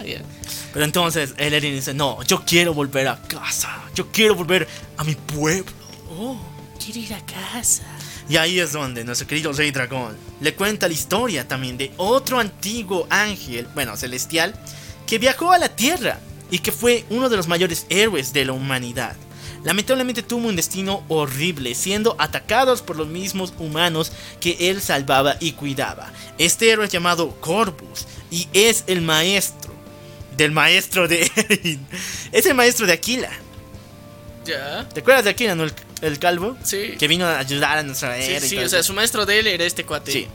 Pero 0.74 0.84
entonces 0.84 1.36
el 1.38 1.54
Eren 1.54 1.76
dice, 1.76 1.94
no, 1.94 2.24
yo 2.24 2.44
quiero 2.44 2.74
volver 2.74 3.08
a 3.08 3.22
casa, 3.22 3.84
yo 3.94 4.12
quiero 4.12 4.34
volver 4.34 4.68
a 4.98 5.04
mi 5.04 5.14
pueblo. 5.14 5.72
Oh, 6.18 6.42
quiero 6.84 7.02
ir 7.02 7.14
a 7.14 7.24
casa. 7.24 7.84
Y 8.28 8.36
ahí 8.38 8.60
es 8.60 8.72
donde 8.72 9.04
nuestro 9.04 9.28
querido 9.28 9.54
Rey 9.54 9.70
Dragón 9.70 10.18
le 10.40 10.56
cuenta 10.56 10.88
la 10.88 10.96
historia 10.96 11.48
también 11.48 11.78
de 11.78 11.92
otro 11.98 12.40
antiguo 12.40 13.06
ángel, 13.12 13.68
bueno, 13.76 13.96
celestial, 13.96 14.60
que 15.06 15.20
viajó 15.20 15.52
a 15.52 15.60
la 15.60 15.70
Tierra 15.70 16.20
y 16.50 16.58
que 16.58 16.72
fue 16.72 17.06
uno 17.12 17.30
de 17.30 17.38
los 17.38 17.48
mayores 17.48 17.86
héroes 17.90 18.34
de 18.34 18.46
la 18.46 18.54
humanidad. 18.54 19.16
Lamentablemente 19.64 20.24
tuvo 20.24 20.48
un 20.48 20.56
destino 20.56 21.04
horrible, 21.08 21.76
siendo 21.76 22.16
atacados 22.20 22.82
por 22.82 22.96
los 22.96 23.08
mismos 23.08 23.54
humanos 23.60 24.12
que 24.40 24.58
él 24.70 24.82
salvaba 24.82 25.38
y 25.40 25.52
cuidaba. 25.52 26.12
Este 26.38 26.70
héroe 26.72 26.86
es 26.86 26.92
llamado 26.92 27.30
Corvus 27.40 28.08
y 28.32 28.48
es 28.54 28.84
el 28.88 29.02
maestro 29.02 29.72
del 30.38 30.52
maestro 30.52 31.08
de 31.08 31.30
Eren. 31.36 31.88
Es 32.32 32.46
el 32.46 32.56
maestro 32.56 32.88
de 32.88 32.94
Aquila. 32.94 33.30
Ya. 34.46 34.88
¿Te 34.90 35.02
acuerdas 35.02 35.26
de 35.26 35.30
Aquila, 35.30 35.54
no? 35.54 35.64
El, 35.66 35.74
el 36.02 36.18
calvo. 36.18 36.58
Sí. 36.64 36.96
Que 36.98 37.08
vino 37.08 37.26
a 37.26 37.38
ayudar 37.38 37.78
a 37.78 37.84
nuestra 37.84 38.16
Sí, 38.20 38.32
era. 38.32 38.40
sí, 38.40 38.56
todo 38.56 38.66
o 38.66 38.70
sea, 38.70 38.80
eso. 38.80 38.88
su 38.88 38.94
maestro 38.94 39.26
de 39.26 39.40
él 39.40 39.48
era 39.48 39.64
este 39.66 39.86
cuate. 39.86 40.12
Sí. 40.12 40.28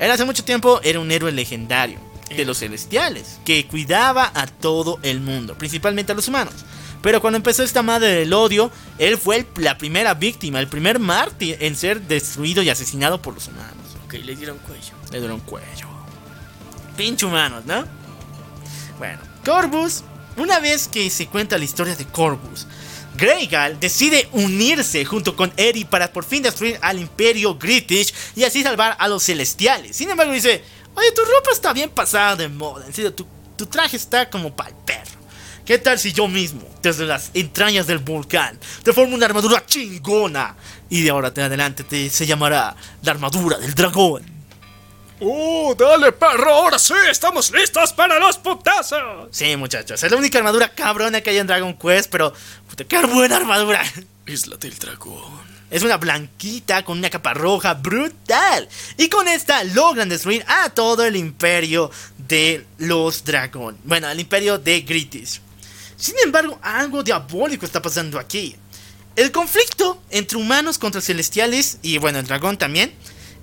Él 0.00 0.10
hace 0.10 0.24
mucho 0.24 0.42
tiempo 0.42 0.80
era 0.82 0.98
un 0.98 1.12
héroe 1.12 1.30
legendario 1.30 2.00
de 2.34 2.44
los 2.46 2.58
celestiales, 2.60 3.38
que 3.44 3.66
cuidaba 3.66 4.32
a 4.34 4.46
todo 4.46 4.98
el 5.02 5.20
mundo, 5.20 5.54
principalmente 5.56 6.12
a 6.12 6.14
los 6.14 6.26
humanos. 6.28 6.54
Pero 7.02 7.20
cuando 7.20 7.36
empezó 7.36 7.62
esta 7.62 7.82
madre 7.82 8.08
del 8.08 8.32
odio, 8.32 8.70
él 8.98 9.18
fue 9.18 9.36
el- 9.36 9.46
la 9.56 9.76
primera 9.76 10.14
víctima, 10.14 10.60
el 10.60 10.68
primer 10.68 10.98
mártir 10.98 11.56
en 11.60 11.76
ser 11.76 12.00
destruido 12.02 12.62
y 12.62 12.70
asesinado 12.70 13.20
por 13.20 13.34
los 13.34 13.48
humanos. 13.48 13.76
Ok, 14.06 14.14
le 14.14 14.36
dieron 14.36 14.58
cuello. 14.58 14.92
Le 15.10 15.18
dieron 15.18 15.40
cuello. 15.40 15.88
Pinche 16.96 17.26
humanos, 17.26 17.64
¿no? 17.66 17.84
Bueno, 18.98 19.18
Corvus, 19.44 20.04
una 20.36 20.60
vez 20.60 20.86
que 20.88 21.10
se 21.10 21.26
cuenta 21.26 21.58
la 21.58 21.64
historia 21.64 21.96
de 21.96 22.04
Corvus, 22.04 22.66
Greygal 23.16 23.78
decide 23.80 24.28
unirse 24.32 25.04
junto 25.04 25.34
con 25.36 25.52
Eri 25.56 25.84
para 25.84 26.12
por 26.12 26.24
fin 26.24 26.42
destruir 26.42 26.78
al 26.80 26.98
Imperio 26.98 27.54
British 27.54 28.14
y 28.36 28.44
así 28.44 28.62
salvar 28.62 28.96
a 28.98 29.08
los 29.08 29.24
celestiales. 29.24 29.96
Sin 29.96 30.08
embargo, 30.10 30.32
dice: 30.32 30.62
Oye, 30.94 31.12
tu 31.12 31.22
ropa 31.22 31.50
está 31.52 31.72
bien 31.72 31.90
pasada 31.90 32.36
de 32.36 32.48
moda. 32.48 32.86
En 32.86 32.94
serio, 32.94 33.12
tu, 33.12 33.26
tu 33.56 33.66
traje 33.66 33.96
está 33.96 34.30
como 34.30 34.54
para 34.54 34.70
el 34.70 34.76
perro. 34.76 35.20
¿Qué 35.64 35.78
tal 35.78 35.98
si 35.98 36.12
yo 36.12 36.26
mismo, 36.26 36.62
desde 36.82 37.06
las 37.06 37.30
entrañas 37.34 37.86
del 37.86 37.98
volcán, 37.98 38.58
te 38.82 38.92
formo 38.92 39.14
una 39.14 39.26
armadura 39.26 39.64
chingona? 39.64 40.56
Y 40.90 41.02
de 41.02 41.10
ahora 41.10 41.32
en 41.34 41.42
adelante 41.42 41.84
te, 41.84 42.10
se 42.10 42.26
llamará 42.26 42.74
la 43.02 43.12
armadura 43.12 43.58
del 43.58 43.72
dragón. 43.72 44.24
¡Oh, 45.20 45.72
dale, 45.78 46.10
perro! 46.10 46.52
¡Ahora 46.52 46.80
sí! 46.80 46.94
¡Estamos 47.08 47.52
listos 47.52 47.92
para 47.92 48.18
los 48.18 48.38
putazos! 48.38 49.28
Sí, 49.30 49.56
muchachos, 49.56 50.02
es 50.02 50.10
la 50.10 50.16
única 50.16 50.38
armadura 50.38 50.68
cabrona 50.68 51.20
que 51.20 51.30
hay 51.30 51.38
en 51.38 51.46
Dragon 51.46 51.74
Quest, 51.74 52.10
pero 52.10 52.32
puta, 52.68 52.82
qué 52.82 52.98
buena 53.06 53.36
armadura. 53.36 53.84
Isla 54.26 54.56
del 54.56 54.76
dragón. 54.76 55.52
Es 55.70 55.84
una 55.84 55.96
blanquita 55.96 56.84
con 56.84 56.98
una 56.98 57.08
capa 57.08 57.34
roja 57.34 57.74
brutal. 57.74 58.68
Y 58.98 59.08
con 59.08 59.28
esta 59.28 59.62
logran 59.62 60.08
destruir 60.08 60.44
a 60.48 60.70
todo 60.70 61.04
el 61.04 61.14
imperio 61.14 61.90
de 62.18 62.66
los 62.78 63.24
dragón. 63.24 63.78
Bueno, 63.84 64.10
el 64.10 64.18
imperio 64.18 64.58
de 64.58 64.80
Gritis. 64.80 65.40
Sin 66.02 66.16
embargo, 66.24 66.58
algo 66.62 67.04
diabólico 67.04 67.64
está 67.64 67.80
pasando 67.80 68.18
aquí. 68.18 68.56
El 69.14 69.30
conflicto 69.30 70.02
entre 70.10 70.36
humanos 70.36 70.76
contra 70.76 71.00
celestiales 71.00 71.78
y 71.80 71.98
bueno, 71.98 72.18
el 72.18 72.26
dragón 72.26 72.58
también 72.58 72.92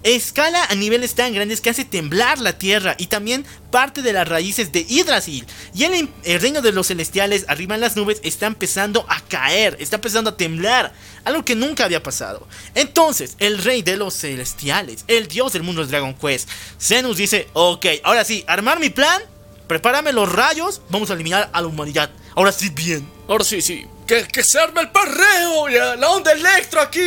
escala 0.03 0.65
a 0.65 0.75
niveles 0.75 1.15
tan 1.15 1.33
grandes 1.33 1.61
que 1.61 1.69
hace 1.69 1.85
temblar 1.85 2.39
la 2.39 2.57
tierra 2.57 2.95
y 2.97 3.07
también 3.07 3.45
parte 3.71 4.01
de 4.01 4.11
las 4.11 4.27
raíces 4.27 4.73
de 4.73 4.83
Yggdrasil. 4.83 5.45
Y 5.73 5.85
el 5.85 6.41
reino 6.41 6.61
de 6.61 6.73
los 6.73 6.87
celestiales 6.87 7.45
arriba 7.47 7.75
en 7.75 7.81
las 7.81 7.95
nubes 7.95 8.19
está 8.23 8.47
empezando 8.47 9.05
a 9.07 9.21
caer, 9.21 9.77
está 9.79 9.95
empezando 9.95 10.31
a 10.31 10.35
temblar, 10.35 10.91
algo 11.23 11.45
que 11.45 11.55
nunca 11.55 11.85
había 11.85 12.03
pasado. 12.03 12.45
Entonces, 12.75 13.37
el 13.39 13.59
rey 13.59 13.83
de 13.83 13.95
los 13.95 14.13
celestiales, 14.15 15.05
el 15.07 15.29
dios 15.29 15.53
del 15.53 15.63
mundo 15.63 15.85
de 15.85 15.91
Dragon 15.91 16.13
Quest, 16.13 16.49
Zenus 16.77 17.15
dice, 17.15 17.47
ok, 17.53 17.85
ahora 18.03 18.25
sí, 18.25 18.43
armar 18.47 18.81
mi 18.81 18.89
plan, 18.89 19.21
prepárame 19.67 20.11
los 20.11 20.29
rayos, 20.29 20.81
vamos 20.89 21.09
a 21.09 21.13
eliminar 21.13 21.49
a 21.53 21.61
la 21.61 21.67
humanidad. 21.67 22.09
Ahora 22.39 22.53
sí, 22.53 22.69
bien. 22.69 23.05
Ahora 23.27 23.43
sí, 23.43 23.61
sí. 23.61 23.85
Que, 24.07 24.23
que 24.25 24.45
se 24.45 24.57
arme 24.61 24.79
el 24.79 24.89
perreo. 24.91 25.67
ya, 25.67 25.97
La 25.97 26.09
onda 26.09 26.31
electro 26.31 26.79
aquí. 26.79 27.01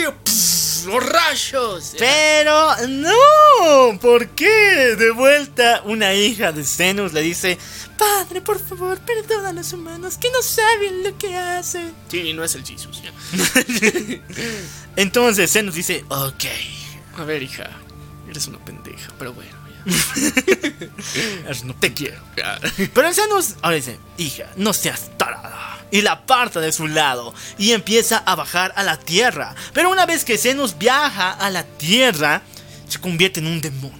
los 0.85 1.07
rayos. 1.07 1.95
Pero 1.99 2.77
no, 2.87 3.99
¿por 3.99 4.29
qué? 4.29 4.95
De 4.99 5.11
vuelta 5.11 5.81
una 5.87 6.13
hija 6.13 6.53
de 6.53 6.63
Zenus 6.65 7.15
le 7.15 7.23
dice, 7.23 7.57
Padre, 7.97 8.43
por 8.43 8.61
favor, 8.61 8.99
perdona 9.01 9.49
a 9.49 9.53
los 9.55 9.73
humanos 9.73 10.19
que 10.19 10.31
no 10.31 10.43
saben 10.43 11.03
lo 11.03 11.17
que 11.17 11.35
hacen. 11.35 11.95
Sí, 12.11 12.35
no 12.35 12.45
es 12.45 12.55
el 12.55 12.67
Jesus. 12.67 13.01
ya. 13.03 13.11
Entonces 14.97 15.51
Zenus 15.51 15.75
dice, 15.77 16.05
ok, 16.11 16.45
A 17.17 17.25
ver, 17.25 17.43
hija. 17.43 17.71
Eres 18.29 18.49
una 18.49 18.59
pendeja, 18.63 19.11
pero 19.19 19.33
bueno. 19.33 19.62
no 21.65 21.75
te 21.75 21.93
quiero. 21.93 22.21
Pero 22.95 23.09
el 23.09 23.15
Zenus 23.15 23.55
ahora 23.63 23.77
dice, 23.77 23.99
hija, 24.19 24.47
no 24.57 24.73
seas 24.73 25.11
tarada. 25.17 25.79
Y 25.91 26.01
la 26.01 26.13
aparta 26.13 26.61
de 26.61 26.73
su 26.73 26.89
lado 26.89 27.35
y 27.59 27.73
empieza 27.73 28.19
a 28.25 28.35
bajar 28.35 28.73
a 28.77 28.83
la 28.83 28.99
tierra. 28.99 29.55
Pero 29.75 29.91
una 29.91 30.07
vez 30.07 30.25
que 30.25 30.39
Zenus 30.39 30.79
viaja 30.79 31.33
a 31.33 31.51
la 31.51 31.65
tierra, 31.65 32.43
se 32.89 32.99
convierte 32.99 33.41
en 33.41 33.47
un 33.47 33.61
demonio. 33.61 33.99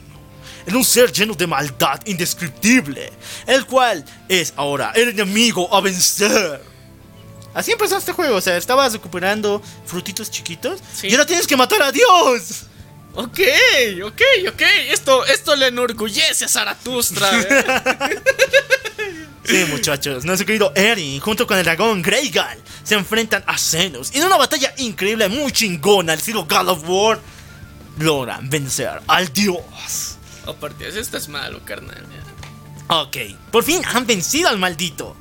En 0.65 0.77
un 0.77 0.85
ser 0.85 1.13
lleno 1.13 1.35
de 1.35 1.47
maldad 1.47 2.01
indescriptible. 2.07 3.13
El 3.47 3.67
cual 3.67 4.05
es 4.29 4.55
ahora 4.57 4.93
el 4.95 5.11
enemigo 5.11 5.75
a 5.75 5.81
vencer. 5.81 6.63
Así 7.53 7.73
empezó 7.73 7.99
este 7.99 8.13
juego, 8.13 8.37
o 8.37 8.41
sea, 8.41 8.57
estabas 8.57 8.95
recuperando 8.95 9.61
frutitos 9.85 10.31
chiquitos 10.31 10.81
Sí. 10.95 11.09
y 11.09 11.13
ahora 11.13 11.27
tienes 11.27 11.47
que 11.47 11.55
matar 11.57 11.83
a 11.83 11.93
Dios. 11.93 12.63
Ok, 13.15 13.41
ok, 14.05 14.23
ok. 14.49 14.63
Esto, 14.91 15.25
esto 15.27 15.55
le 15.57 15.67
enorgullece 15.69 16.45
a 16.45 16.49
Zaratustra. 16.49 17.29
¿eh? 17.41 18.21
Sí, 19.45 19.65
muchachos, 19.69 20.25
nuestro 20.25 20.47
querido 20.47 20.73
Eren 20.77 21.19
junto 21.19 21.49
con 21.49 21.59
el 21.59 21.65
dragón 21.65 22.01
Greygal 22.01 22.59
se 22.85 22.95
enfrentan 22.95 23.43
a 23.47 23.59
Zenus 23.59 24.15
y 24.15 24.19
en 24.19 24.27
una 24.27 24.37
batalla 24.37 24.73
increíble, 24.79 25.29
muy 25.29 25.51
chingona, 25.51 26.13
al 26.13 26.21
estilo 26.21 26.45
God 26.45 26.69
of 26.69 26.89
War, 26.89 27.21
logran 27.99 28.49
vencer 28.49 29.01
al 29.09 29.33
dios. 29.33 30.17
Aparte, 30.47 30.89
esto 30.89 31.17
es 31.17 31.29
malo, 31.29 31.61
carnal. 31.65 32.05
Ok, 32.89 33.17
por 33.51 33.65
fin 33.65 33.83
han 33.85 34.07
vencido 34.07 34.49
al 34.49 34.59
maldito, 34.59 35.17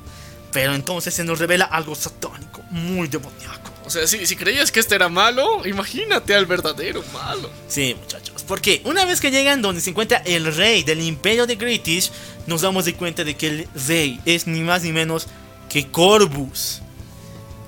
pero 0.52 0.74
entonces 0.74 1.12
se 1.12 1.24
nos 1.24 1.38
revela 1.40 1.64
algo 1.64 1.94
satánico, 1.94 2.62
muy 2.70 3.08
demoníaco. 3.08 3.61
O 3.92 3.94
sea, 3.94 4.06
si, 4.06 4.24
si 4.24 4.36
creías 4.36 4.72
que 4.72 4.80
este 4.80 4.94
era 4.94 5.10
malo, 5.10 5.66
imagínate 5.66 6.34
al 6.34 6.46
verdadero 6.46 7.04
malo. 7.12 7.50
Sí, 7.68 7.94
muchachos, 8.00 8.42
porque 8.48 8.80
una 8.86 9.04
vez 9.04 9.20
que 9.20 9.30
llegan 9.30 9.60
donde 9.60 9.82
se 9.82 9.90
encuentra 9.90 10.22
el 10.24 10.54
rey 10.54 10.82
del 10.82 11.02
imperio 11.02 11.46
de 11.46 11.56
British, 11.56 12.10
nos 12.46 12.62
damos 12.62 12.86
de 12.86 12.94
cuenta 12.94 13.22
de 13.22 13.36
que 13.36 13.48
el 13.48 13.68
rey 13.86 14.18
es 14.24 14.46
ni 14.46 14.60
más 14.62 14.82
ni 14.82 14.92
menos 14.92 15.26
que 15.68 15.88
Corvus. 15.88 16.80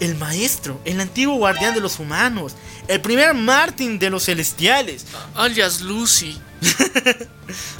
El 0.01 0.15
maestro, 0.17 0.81
el 0.87 0.99
antiguo 0.99 1.37
guardián 1.37 1.75
de 1.75 1.81
los 1.81 1.99
humanos, 1.99 2.55
el 2.89 3.03
primer 3.03 3.35
Martin 3.35 3.99
de 3.99 4.09
los 4.09 4.25
celestiales. 4.25 5.05
Alias 5.35 5.83
Lucy. 5.83 6.41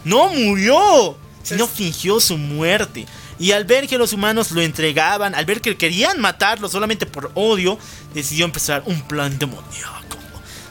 No 0.05 0.29
murió, 0.29 1.17
sino 1.43 1.67
fingió 1.67 2.21
su 2.21 2.37
muerte. 2.37 3.07
Y 3.39 3.53
al 3.53 3.65
ver 3.65 3.89
que 3.89 3.99
los 3.99 4.13
humanos 4.13 4.51
lo 4.53 4.61
entregaban, 4.61 5.35
al 5.35 5.45
ver 5.45 5.61
que 5.61 5.77
querían 5.77 6.21
matarlo 6.21 6.69
solamente 6.69 7.07
por 7.07 7.31
odio, 7.35 7.79
decidió 8.13 8.45
empezar 8.45 8.83
un 8.87 9.03
plan 9.03 9.39
demoníaco. 9.39 10.19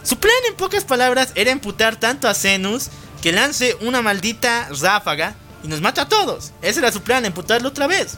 Su 0.03 0.17
plan, 0.17 0.33
en 0.47 0.55
pocas 0.55 0.83
palabras, 0.83 1.31
era 1.35 1.51
emputar 1.51 1.95
tanto 1.97 2.27
a 2.27 2.33
Zenus 2.33 2.89
que 3.21 3.31
lance 3.31 3.77
una 3.81 4.01
maldita 4.01 4.69
ráfaga 4.81 5.35
y 5.63 5.67
nos 5.67 5.81
mata 5.81 6.03
a 6.03 6.09
todos. 6.09 6.51
Ese 6.61 6.79
era 6.79 6.91
su 6.91 7.01
plan, 7.01 7.25
emputarlo 7.25 7.69
otra 7.69 7.87
vez. 7.87 8.17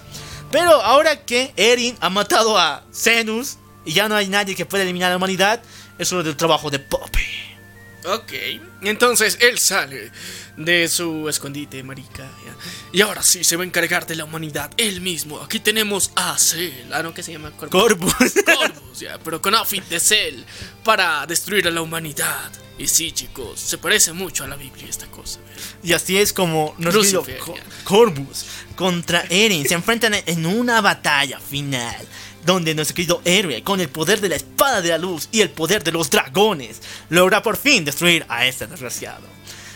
Pero 0.52 0.72
ahora 0.82 1.26
que 1.26 1.54
Erin 1.56 1.96
ha 2.02 2.10
matado 2.10 2.58
a 2.58 2.84
Zenus 2.94 3.58
y 3.86 3.94
ya 3.94 4.10
no 4.10 4.16
hay 4.16 4.28
nadie 4.28 4.56
que 4.56 4.66
pueda 4.66 4.84
eliminar 4.84 5.08
a 5.08 5.12
la 5.12 5.18
humanidad, 5.18 5.62
es 5.98 6.12
hora 6.12 6.24
del 6.24 6.36
trabajo 6.36 6.70
de 6.70 6.80
Poppy. 6.80 7.55
Ok, 8.08 8.34
entonces 8.84 9.38
él 9.42 9.58
sale 9.58 10.12
de 10.58 10.88
su 10.88 11.28
escondite, 11.28 11.82
marica. 11.84 12.30
Y 12.94 13.02
ahora 13.02 13.24
sí 13.24 13.44
se 13.44 13.56
va 13.56 13.64
a 13.64 13.66
encargar 13.66 14.06
de 14.06 14.16
la 14.16 14.26
humanidad 14.26 14.72
él 14.78 15.02
mismo. 15.02 15.42
Aquí 15.42 15.60
tenemos 15.60 16.12
a 16.16 16.38
Cell. 16.38 16.72
Ah, 16.94 17.02
no, 17.04 17.14
que 17.14 17.24
se 17.24 17.32
llama 17.34 17.52
Corvus. 17.52 17.72
Corvus. 17.72 18.34
Corvus, 18.46 19.00
ya, 19.00 19.18
pero 19.24 19.42
con 19.42 19.56
outfit 19.56 19.84
de 19.86 20.00
Cell 20.00 20.44
para 20.84 21.26
destruir 21.26 21.68
a 21.68 21.72
la 21.72 21.82
humanidad. 21.82 22.52
Y 22.78 22.88
sí, 22.88 23.12
chicos, 23.12 23.60
se 23.60 23.78
parece 23.78 24.12
mucho 24.14 24.44
a 24.44 24.48
la 24.48 24.56
Biblia 24.58 24.86
esta 24.90 25.08
cosa. 25.08 25.40
Y 25.82 25.94
así 25.94 26.18
es 26.18 26.32
como 26.34 26.76
nuestro 26.78 27.02
querido 27.02 27.22
Lucifer, 27.22 27.40
Co- 27.40 27.56
ya. 27.56 27.64
Corvus 27.86 28.46
contra 28.76 29.26
Eren 29.30 29.66
se 29.68 29.74
enfrentan 29.74 30.14
en 30.26 30.46
una 30.46 30.82
batalla 30.82 31.40
final. 31.40 31.96
Donde 32.46 32.76
nuestro 32.76 32.96
querido 32.96 33.22
héroe, 33.26 33.64
con 33.64 33.82
el 33.82 33.90
poder 33.90 34.22
de 34.22 34.30
la 34.30 34.36
espada 34.36 34.82
de 34.82 34.90
la 34.90 34.98
luz 34.98 35.30
y 35.32 35.42
el 35.42 35.50
poder 35.50 35.84
de 35.84 35.92
los 35.92 36.10
dragones, 36.10 36.82
logra 37.10 37.42
por 37.42 37.58
fin 37.58 37.84
destruir 37.84 38.26
a 38.30 38.46
este 38.46 38.68
desgraciado. 38.68 39.36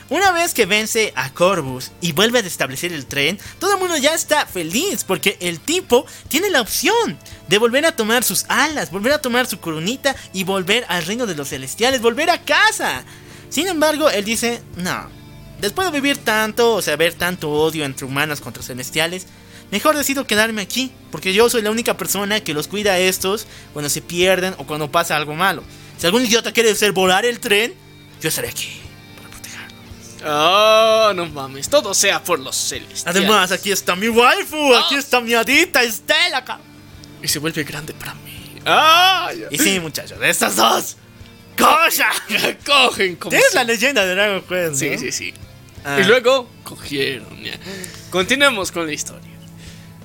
Una 0.10 0.32
vez 0.32 0.56
que 0.56 0.66
vence 0.66 1.14
a 1.16 1.32
Corvus 1.32 1.92
y 2.02 2.14
vuelve 2.14 2.40
a 2.40 2.42
restablecer 2.42 2.92
el 2.94 3.06
tren, 3.06 3.38
todo 3.60 3.74
el 3.74 3.80
mundo 3.80 3.96
ya 3.96 4.16
está 4.16 4.48
feliz 4.48 5.04
porque 5.04 5.38
el 5.40 5.60
tipo 5.60 6.04
tiene 6.30 6.50
la 6.50 6.62
opción 6.62 7.18
de 7.48 7.58
volver 7.60 7.86
a 7.86 7.96
tomar 7.96 8.24
sus 8.24 8.46
alas, 8.48 8.90
volver 8.90 9.14
a 9.14 9.22
tomar 9.22 9.46
su 9.46 9.60
coronita 9.60 10.16
y 10.34 10.46
volver 10.46 10.84
al 10.90 11.06
reino 11.06 11.28
de 11.28 11.36
los 11.36 11.50
celestiales, 11.50 12.02
volver 12.02 12.32
a 12.32 12.42
casa. 12.42 13.04
Sin 13.50 13.68
embargo, 13.68 14.10
él 14.10 14.26
dice, 14.26 14.64
no, 14.78 15.10
después 15.62 15.92
de 15.92 16.00
vivir 16.00 16.18
tanto, 16.18 16.74
o 16.74 16.82
sea, 16.82 16.96
ver 16.96 17.14
tanto 17.14 17.52
odio 17.52 17.86
entre 17.86 18.08
humanos 18.08 18.42
contra 18.42 18.64
celestiales, 18.64 19.28
mejor 19.72 19.96
decido 19.98 20.26
quedarme 20.26 20.62
aquí, 20.62 20.92
porque 21.12 21.34
yo 21.34 21.50
soy 21.50 21.62
la 21.62 21.72
única 21.72 21.98
persona 21.98 22.40
que 22.42 22.54
los 22.54 22.68
cuida 22.68 22.94
a 22.94 23.00
estos 23.00 23.46
cuando 23.74 23.90
se 23.90 24.02
pierden 24.02 24.54
o 24.58 24.66
cuando 24.66 24.92
pasa 24.92 25.16
algo 25.16 25.36
malo. 25.36 25.64
Si 25.98 26.06
algún 26.06 26.26
idiota 26.26 26.52
quiere 26.52 26.72
hacer 26.72 26.92
volar 26.92 27.26
el 27.26 27.40
tren, 27.40 27.74
yo 28.22 28.30
estaré 28.30 28.50
aquí. 28.50 28.70
Oh, 30.26 31.14
no 31.16 31.26
mames, 31.28 31.70
todo 31.70 31.94
sea 31.94 32.22
por 32.22 32.40
los 32.40 32.54
celestiales. 32.56 33.08
Además, 33.08 33.52
aquí 33.54 33.72
está 33.72 33.96
mi 33.96 34.10
waifu, 34.10 34.76
aquí 34.76 34.96
Ah. 34.96 35.00
está 35.00 35.22
mi 35.22 35.34
adita 35.34 35.82
Estela. 35.82 36.44
ca- 36.44 36.60
Y 37.24 37.28
se 37.30 37.40
vuelve 37.40 37.64
grande 37.64 37.94
para 37.94 38.14
mí. 38.16 38.60
¡Ah! 38.66 39.32
ya. 39.38 39.48
Y 39.50 39.58
sí, 39.58 39.80
muchachos, 39.80 40.18
estas 40.22 40.58
dos 40.58 40.98
cosas. 41.58 42.22
Cogen 42.66 43.16
como. 43.16 43.36
Es 43.36 43.46
si- 43.52 43.56
la 43.56 43.64
leyenda 43.64 44.06
de 44.06 44.14
Dragon 44.16 44.42
Quest. 44.42 44.76
Sí, 44.76 44.90
¿no? 44.90 44.98
sí, 45.00 45.12
sí. 45.14 45.34
Ah. 45.86 46.00
Y 46.02 46.04
luego 46.04 46.50
cogieron. 46.66 47.42
ya. 47.42 47.54
Continuemos 48.10 48.74
con 48.74 48.88
la 48.88 48.92
historia. 48.94 49.29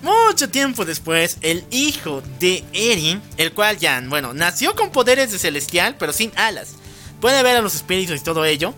Mucho 0.05 0.51
tiempo 0.51 0.85
después, 0.85 1.39
el 1.41 1.65
hijo 1.71 2.23
de 2.39 2.63
Eren, 2.75 3.23
el 3.39 3.55
cual 3.55 3.79
ya, 3.79 4.03
bueno, 4.07 4.35
nació 4.35 4.75
con 4.75 4.93
poderes 4.93 5.33
de 5.33 5.39
celestial, 5.39 5.97
pero 5.99 6.13
sin 6.13 6.31
alas. 6.37 6.75
Puede 7.23 7.43
ver 7.43 7.57
a 7.57 7.63
los 7.63 7.75
espíritus 7.75 8.21
y 8.21 8.23
todo 8.23 8.45
ello. 8.45 8.75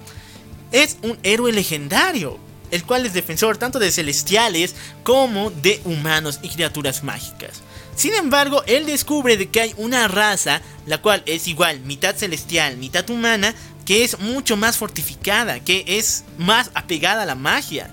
Es 0.71 0.99
un 1.03 1.19
héroe 1.25 1.53
legendario, 1.53 2.39
el 2.71 2.85
cual 2.85 3.07
es 3.07 3.13
defensor 3.13 3.59
tanto 3.59 3.81
de 3.81 3.91
celestiales 3.91 4.77
como 5.03 5.51
de 5.51 5.81
humanos 5.85 6.39
y 6.43 6.49
criaturas 6.49 7.03
mágicas. 7.03 7.61
Sin 7.97 8.15
embargo, 8.15 8.63
él 8.69 8.87
descubre 8.87 9.37
de 9.37 9.49
que 9.49 9.63
hay 9.63 9.75
una 9.79 10.07
raza, 10.07 10.63
la 10.87 11.03
cual 11.03 11.25
es 11.27 11.49
igual, 11.49 11.81
mitad 11.81 12.15
celestial, 12.15 12.77
mitad 12.77 13.11
humana, 13.11 13.53
que 13.85 14.05
es 14.05 14.21
mucho 14.21 14.57
más 14.57 14.77
fortificada, 14.77 15.59
que 15.59 15.83
es 15.89 16.23
más 16.39 16.71
apegada 16.75 17.25
a 17.25 17.27
la 17.27 17.35
magia, 17.35 17.91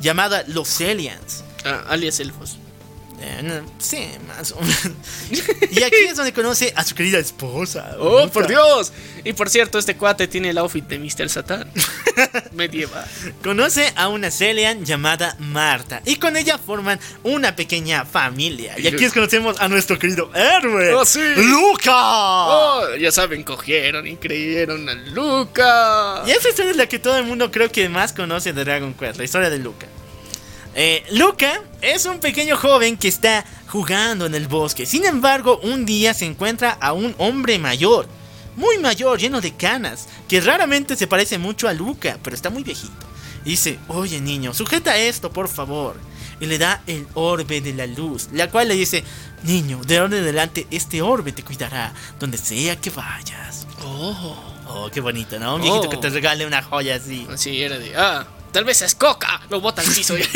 llamada 0.00 0.44
los 0.46 0.68
Celians. 0.68 1.42
Ah, 1.64 1.82
alias 1.88 2.20
elfos. 2.20 2.58
Eh, 3.20 3.62
sí, 3.78 4.08
más 4.28 4.52
o 4.52 4.60
menos. 4.60 4.92
Y 5.70 5.82
aquí 5.82 5.96
es 6.08 6.16
donde 6.16 6.32
conoce 6.32 6.72
a 6.76 6.84
su 6.84 6.94
querida 6.94 7.18
esposa. 7.18 7.96
¡Oh, 7.98 8.28
por 8.28 8.46
Dios! 8.46 8.92
Y 9.24 9.32
por 9.32 9.48
cierto, 9.48 9.78
este 9.78 9.96
cuate 9.96 10.28
tiene 10.28 10.50
el 10.50 10.58
outfit 10.58 10.84
de 10.86 10.98
Mr. 10.98 11.28
Satan. 11.28 11.70
Medieval. 12.52 13.04
Conoce 13.42 13.92
a 13.96 14.08
una 14.08 14.30
Celian 14.30 14.84
llamada 14.84 15.36
Marta. 15.38 16.02
Y 16.04 16.16
con 16.16 16.36
ella 16.36 16.58
forman 16.58 17.00
una 17.22 17.56
pequeña 17.56 18.04
familia. 18.04 18.74
Y 18.78 18.86
aquí 18.86 19.04
es 19.04 19.12
conocemos 19.12 19.58
a 19.60 19.68
nuestro 19.68 19.98
querido 19.98 20.30
héroe. 20.34 20.94
¡Oh, 20.94 21.04
sí! 21.04 21.20
¡Luca! 21.36 21.92
Oh, 21.94 22.94
ya 22.98 23.10
saben, 23.10 23.42
cogieron 23.42 24.06
y 24.06 24.16
creyeron 24.16 24.88
a 24.88 24.94
Luca. 24.94 26.22
Y 26.26 26.30
esa 26.30 26.48
historia 26.48 26.70
es 26.70 26.76
la 26.76 26.86
que 26.86 26.98
todo 26.98 27.16
el 27.16 27.24
mundo 27.24 27.50
creo 27.50 27.70
que 27.70 27.88
más 27.88 28.12
conoce 28.12 28.52
de 28.52 28.64
Dragon 28.64 28.94
Quest, 28.94 29.18
la 29.18 29.24
historia 29.24 29.50
de 29.50 29.58
Luca. 29.58 29.86
Eh, 30.78 31.02
Luca 31.12 31.62
es 31.80 32.04
un 32.04 32.18
pequeño 32.20 32.54
joven 32.56 32.98
que 32.98 33.08
está 33.08 33.44
jugando 33.68 34.26
en 34.26 34.34
el 34.34 34.46
bosque. 34.46 34.84
Sin 34.84 35.06
embargo, 35.06 35.58
un 35.62 35.86
día 35.86 36.12
se 36.12 36.26
encuentra 36.26 36.72
a 36.72 36.92
un 36.92 37.14
hombre 37.16 37.58
mayor, 37.58 38.06
muy 38.56 38.76
mayor, 38.78 39.18
lleno 39.18 39.40
de 39.40 39.54
canas, 39.54 40.06
que 40.28 40.38
raramente 40.40 40.94
se 40.96 41.06
parece 41.06 41.38
mucho 41.38 41.66
a 41.66 41.72
Luca, 41.72 42.18
pero 42.22 42.36
está 42.36 42.50
muy 42.50 42.62
viejito. 42.62 42.92
Y 43.46 43.50
dice, 43.50 43.78
oye 43.88 44.20
niño, 44.20 44.52
sujeta 44.52 44.96
esto, 44.98 45.30
por 45.32 45.48
favor. 45.48 45.96
Y 46.40 46.46
le 46.46 46.58
da 46.58 46.82
el 46.86 47.06
orbe 47.14 47.62
de 47.62 47.72
la 47.72 47.86
luz, 47.86 48.28
la 48.32 48.50
cual 48.50 48.68
le 48.68 48.74
dice, 48.74 49.02
niño, 49.44 49.80
de 49.86 49.96
ahora 49.96 50.16
en 50.18 50.22
adelante 50.24 50.66
este 50.70 51.00
orbe 51.00 51.32
te 51.32 51.42
cuidará 51.42 51.94
donde 52.20 52.36
sea 52.36 52.76
que 52.78 52.90
vayas. 52.90 53.66
Oh. 53.82 54.36
Oh, 54.68 54.90
qué 54.92 55.00
bonito, 55.00 55.38
¿no? 55.38 55.54
Un 55.54 55.62
viejito 55.62 55.86
Oh. 55.86 55.90
que 55.90 55.96
te 55.96 56.10
regale 56.10 56.44
una 56.44 56.62
joya 56.62 56.96
así. 56.96 57.26
Así 57.32 57.62
era 57.62 57.78
de. 57.78 57.96
Ah, 57.96 58.26
tal 58.56 58.64
vez 58.64 58.80
es 58.80 58.94
coca. 58.94 59.42
Lo 59.50 59.60
bota 59.60 59.82
al 59.82 59.88
piso. 59.88 60.14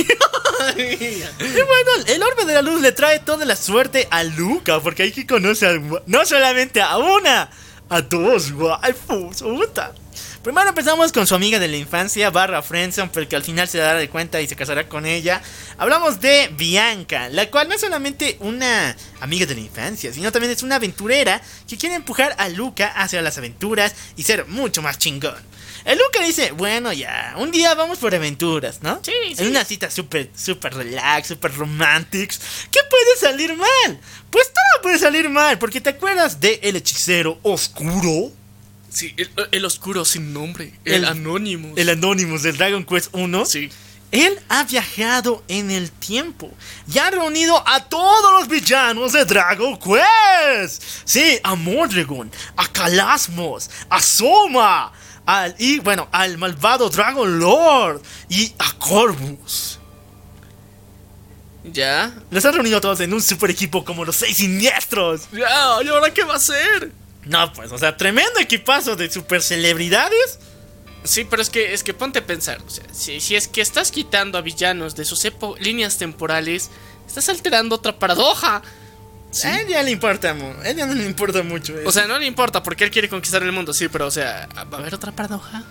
Y 0.77 0.83
bueno, 0.83 1.91
el 2.07 2.23
orbe 2.23 2.45
de 2.45 2.53
la 2.55 2.61
luz 2.61 2.83
le 2.83 2.93
trae 2.93 3.19
toda 3.21 3.47
la 3.47 3.57
suerte 3.57 4.07
a 4.11 4.23
Luca, 4.25 4.79
porque 4.81 5.05
hay 5.05 5.13
que 5.13 5.27
conocer 5.27 5.79
a- 5.81 6.03
no 6.07 6.27
solamente 6.27 6.83
a 6.83 6.99
una, 6.99 7.51
a 7.89 8.03
dos 8.03 8.51
waifus, 8.53 9.41
puta. 9.43 9.93
Primero 10.43 10.69
empezamos 10.69 11.13
con 11.13 11.27
su 11.27 11.35
amiga 11.35 11.59
de 11.59 11.69
la 11.69 11.77
infancia, 11.79 12.29
barra 12.31 12.61
Friendson, 12.63 13.09
pero 13.11 13.27
que 13.29 13.37
al 13.37 13.43
final 13.43 13.69
se 13.69 13.79
dará 13.79 13.99
de 13.99 14.09
cuenta 14.11 14.41
y 14.41 14.47
se 14.49 14.55
casará 14.57 14.87
con 14.89 15.07
ella. 15.07 15.41
Hablamos 15.79 16.21
de 16.21 16.49
Bianca, 16.57 17.29
la 17.31 17.51
cual 17.51 17.69
no 17.69 17.75
es 17.75 17.81
solamente 17.81 18.37
una 18.41 18.95
amiga 19.21 19.47
de 19.47 19.55
la 19.55 19.61
infancia, 19.63 20.13
sino 20.13 20.31
también 20.31 20.53
es 20.53 20.63
una 20.63 20.77
aventurera 20.77 21.41
que 21.69 21.77
quiere 21.79 21.95
empujar 21.95 22.35
a 22.39 22.49
Luca 22.51 22.89
hacia 22.89 23.23
las 23.23 23.39
aventuras 23.39 23.95
y 24.17 24.23
ser 24.25 24.47
mucho 24.47 24.83
más 24.83 24.99
chingón. 24.99 25.37
El 25.85 25.99
Luca 25.99 26.25
dice, 26.25 26.53
bueno 26.53 26.93
ya, 26.93 27.35
un 27.39 27.51
día 27.51 27.75
vamos 27.75 27.99
por 27.99 28.15
aventuras, 28.15 28.83
¿no? 28.83 29.01
Sí, 29.03 29.13
sí. 29.35 29.43
En 29.43 29.49
una 29.51 29.65
cita 29.65 29.91
súper, 29.91 30.31
súper 30.37 30.75
relax, 30.75 31.29
súper 31.29 31.55
romantics. 31.55 32.41
¿Qué 32.71 32.81
puede 32.89 33.17
salir 33.19 33.57
mal? 33.57 34.01
Pues 34.31 34.47
todo 34.49 34.83
puede 34.83 34.99
salir 34.99 35.29
mal, 35.29 35.59
porque 35.59 35.81
te 35.81 35.91
acuerdas 35.91 36.41
de 36.41 36.61
El 36.63 36.77
Hechicero 36.77 37.39
Oscuro, 37.43 38.33
Sí, 38.93 39.15
el, 39.17 39.31
el 39.53 39.65
oscuro 39.65 40.05
sin 40.05 40.33
nombre. 40.33 40.73
El, 40.85 40.95
El- 40.95 41.05
anónimo. 41.05 41.73
el 41.77 41.89
Anonymous 41.91 42.43
del 42.43 42.57
Dragon 42.57 42.85
Quest 42.85 43.09
1. 43.13 43.47
Sí. 43.47 43.71
Él 44.11 44.37
ha 44.49 44.65
viajado 44.65 45.45
en 45.47 45.71
el 45.71 45.93
tiempo 45.93 46.51
y 46.93 46.99
ha 46.99 47.09
reunido 47.13 47.63
a 47.69 47.85
todos 47.85 48.33
los 48.41 48.49
villanos 48.49 49.13
de 49.13 49.25
Dragon 49.25 49.79
Quest. 49.79 50.83
Sí, 51.05 51.39
a 51.45 51.55
Mordragon, 51.55 52.33
a 52.57 52.67
Calasmos, 52.73 53.71
a 53.89 54.03
Soma, 54.03 54.93
al, 55.27 55.55
y 55.59 55.79
bueno, 55.81 56.09
al 56.13 56.39
malvado 56.39 56.89
Dragon 56.91 57.39
Lord 57.39 58.03
y 58.29 58.53
a 58.59 58.73
Corvus. 58.79 59.79
Ya. 61.65 62.15
Los 62.31 62.45
han 62.45 62.55
reunido 62.55 62.81
todos 62.81 63.01
en 63.01 63.13
un 63.13 63.23
super 63.23 63.51
equipo 63.51 63.85
como 63.85 64.05
los 64.05 64.17
seis 64.17 64.39
siniestros. 64.39 65.29
Ya, 65.33 65.79
¿y 65.85 65.89
ahora 65.89 66.13
qué 66.13 66.25
va 66.25 66.35
a 66.35 66.37
hacer? 66.37 66.93
No, 67.25 67.53
pues, 67.53 67.71
o 67.71 67.79
sea, 67.79 67.97
tremendo 67.97 68.41
equipazo 68.41 68.97
de 68.97 69.11
super 69.11 69.43
celebridades. 69.43 70.39
Sí, 71.05 71.27
pero 71.29 71.43
es 71.43 71.51
que, 71.51 71.73
es 71.73 71.85
que 71.85 71.95
ponte 71.95 72.21
a 72.21 72.27
pensar. 72.27 72.61
O 72.67 72.71
sea, 72.71 72.85
si, 72.93 73.21
si 73.21 73.37
es 73.37 73.49
que 73.49 73.61
estás 73.61 73.91
quitando 73.91 74.39
a 74.39 74.41
villanos 74.41 74.97
de 74.97 75.05
sus 75.05 75.27
líneas 75.61 75.99
temporales, 75.99 76.71
estás 77.07 77.29
alterando 77.29 77.77
otra 77.77 77.99
paradoja. 77.99 78.63
A 79.45 79.61
él 79.61 79.69
ya 79.69 79.83
le 79.83 79.93
importa, 79.93 80.31
a 80.31 80.69
él 80.69 80.77
ya 80.77 80.87
no 80.87 80.95
le 80.95 81.05
importa 81.05 81.43
mucho. 81.43 81.79
eso. 81.79 81.89
O 81.89 81.93
sea, 81.93 82.07
no 82.07 82.19
le 82.19 82.27
importa 82.27 82.63
porque 82.63 82.85
él 82.85 82.91
quiere 82.91 83.09
conquistar 83.09 83.43
el 83.43 83.53
mundo, 83.53 83.73
sí, 83.73 83.89
pero 83.89 84.07
o 84.07 84.11
sea, 84.11 84.49
¿va 84.57 84.79
a 84.79 84.81
haber 84.81 84.95
otra 84.95 85.13
paradoja? 85.13 85.63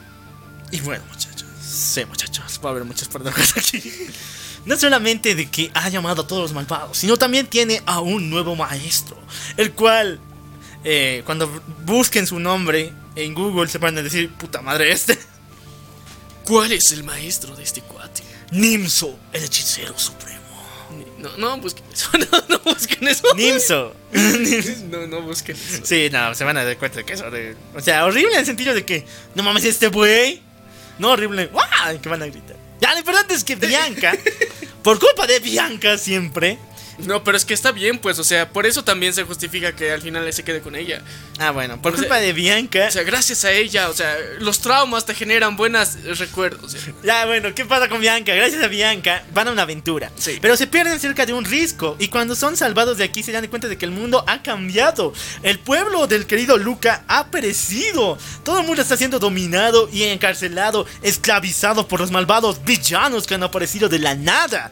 Y 0.72 0.80
bueno, 0.81 1.03
muchachos. 1.10 1.45
Sí, 1.61 2.06
muchachos. 2.06 2.60
Va 2.64 2.69
a 2.69 2.72
haber 2.72 2.86
muchas 2.86 3.07
paradojas 3.07 3.57
aquí. 3.57 3.81
No 4.65 4.77
solamente 4.77 5.36
de 5.36 5.49
que 5.49 5.72
ha 5.73 5.88
llamado 5.88 6.23
a 6.23 6.27
todos 6.27 6.41
los 6.41 6.53
malvados, 6.53 6.98
sino 6.98 7.15
también 7.15 7.48
tiene 7.48 7.81
a 7.86 8.02
un 8.02 8.30
nuevo 8.30 8.57
maestro. 8.57 9.18
El 9.56 9.72
cual, 9.72 10.19
eh, 10.84 11.23
cuando 11.26 11.48
busquen 11.86 12.27
su 12.27 12.40
nombre 12.40 12.94
en 13.15 13.34
Google, 13.34 13.69
se 13.69 13.77
van 13.77 13.98
a 13.98 14.02
decir, 14.02 14.30
puta 14.34 14.61
madre, 14.61 14.91
este. 14.91 15.18
¿Cuál 16.45 16.73
es 16.73 16.91
el 16.91 17.06
maestro 17.06 17.56
de 17.56 17.64
este 17.64 17.81
cuate? 17.81 18.22
Nimso, 18.52 19.18
el 19.31 19.45
hechicero 19.45 19.98
supremo. 19.98 20.39
No, 21.20 21.30
no 21.38 21.58
busquen 21.58 21.86
eso, 21.91 22.10
no, 22.18 22.44
no 22.48 22.60
busquen 22.60 23.08
eso. 23.08 23.28
Nimso. 23.36 23.96
No, 24.90 25.08
no 25.08 25.22
busquen 25.22 25.56
eso. 25.56 25.86
Sí, 25.86 26.10
no, 26.12 26.34
se 26.34 26.44
van 26.44 26.58
a 26.58 26.64
dar 26.64 26.78
cuenta 26.78 26.98
de 26.98 27.06
que 27.06 27.14
eso 27.14 27.30
de... 27.30 27.56
O 27.76 27.82
sea, 27.82 28.06
horrible 28.06 28.34
en 28.34 28.40
el 28.40 28.46
sentido 28.46 28.74
de 28.74 28.86
que... 28.86 29.06
No 29.36 29.44
mames, 29.44 29.66
este 29.66 29.88
güey. 29.88 30.41
No, 30.98 31.12
horrible. 31.12 31.48
¡Guau! 31.48 32.00
Que 32.02 32.10
van 32.10 32.22
a 32.22 32.28
gritar. 32.28 32.56
Ya, 32.80 32.94
lo 32.94 33.00
importante 33.00 33.34
es 33.34 33.44
que 33.44 33.56
Bianca... 33.56 34.18
por 34.84 35.00
culpa 35.00 35.28
de 35.28 35.40
Bianca 35.40 35.98
siempre... 35.98 36.58
No, 37.06 37.24
pero 37.24 37.38
es 37.38 37.46
que 37.46 37.54
está 37.54 37.72
bien, 37.72 38.00
pues, 38.00 38.20
o 38.20 38.24
sea, 38.24 38.50
por 38.50 38.66
eso 38.66 38.84
también 38.84 39.14
se 39.14 39.24
justifica 39.24 39.76
que 39.76 39.92
al 39.92 40.02
final 40.02 40.26
él 40.26 40.34
se 40.34 40.44
quede 40.44 40.62
con 40.62 40.76
ella. 40.76 41.02
Ah, 41.40 41.52
bueno, 41.52 41.82
por 41.82 41.94
O 41.94 41.96
sea, 41.96 42.04
culpa 42.04 42.20
de 42.20 42.34
Bianca... 42.34 42.88
O 42.88 42.92
sea, 42.92 43.04
gracias 43.04 43.46
a 43.46 43.52
ella, 43.52 43.90
o 43.90 43.94
sea, 43.94 44.16
los 44.40 44.60
traumas 44.60 45.06
te 45.06 45.14
generan 45.14 45.56
buenos 45.56 45.96
recuerdos. 46.18 46.76
Ya, 47.04 47.26
bueno, 47.26 47.54
¿qué 47.56 47.66
pasa 47.66 47.88
con 47.88 48.02
Bianca? 48.02 48.34
Gracias 48.34 48.64
a 48.64 48.68
Bianca 48.68 49.24
van 49.34 49.48
a 49.48 49.52
una 49.52 49.64
aventura. 49.64 50.12
Sí. 50.18 50.38
Pero 50.42 50.58
se 50.58 50.68
pierden 50.68 51.00
cerca 51.00 51.26
de 51.26 51.34
un 51.34 51.46
risco. 51.46 51.96
Y 52.00 52.10
cuando 52.10 52.36
son 52.36 52.58
salvados 52.58 52.98
de 52.98 53.04
aquí 53.04 53.24
se 53.24 53.32
dan 53.32 53.48
cuenta 53.48 53.68
de 53.68 53.78
que 53.78 53.86
el 53.86 53.92
mundo 53.92 54.24
ha 54.28 54.42
cambiado. 54.44 55.14
El 55.44 55.60
pueblo 55.60 56.08
del 56.08 56.26
querido 56.26 56.58
Luca 56.58 57.04
ha 57.08 57.28
perecido. 57.28 58.18
Todo 58.44 58.60
el 58.60 58.68
mundo 58.68 58.82
está 58.82 58.98
siendo 58.98 59.20
dominado 59.20 59.90
y 59.92 60.04
encarcelado, 60.04 60.86
esclavizado 61.02 61.88
por 61.88 62.00
los 62.00 62.12
malvados 62.12 62.64
villanos 62.64 63.26
que 63.26 63.36
han 63.36 63.44
aparecido 63.44 63.90
de 63.90 64.00
la 64.00 64.16
nada. 64.16 64.72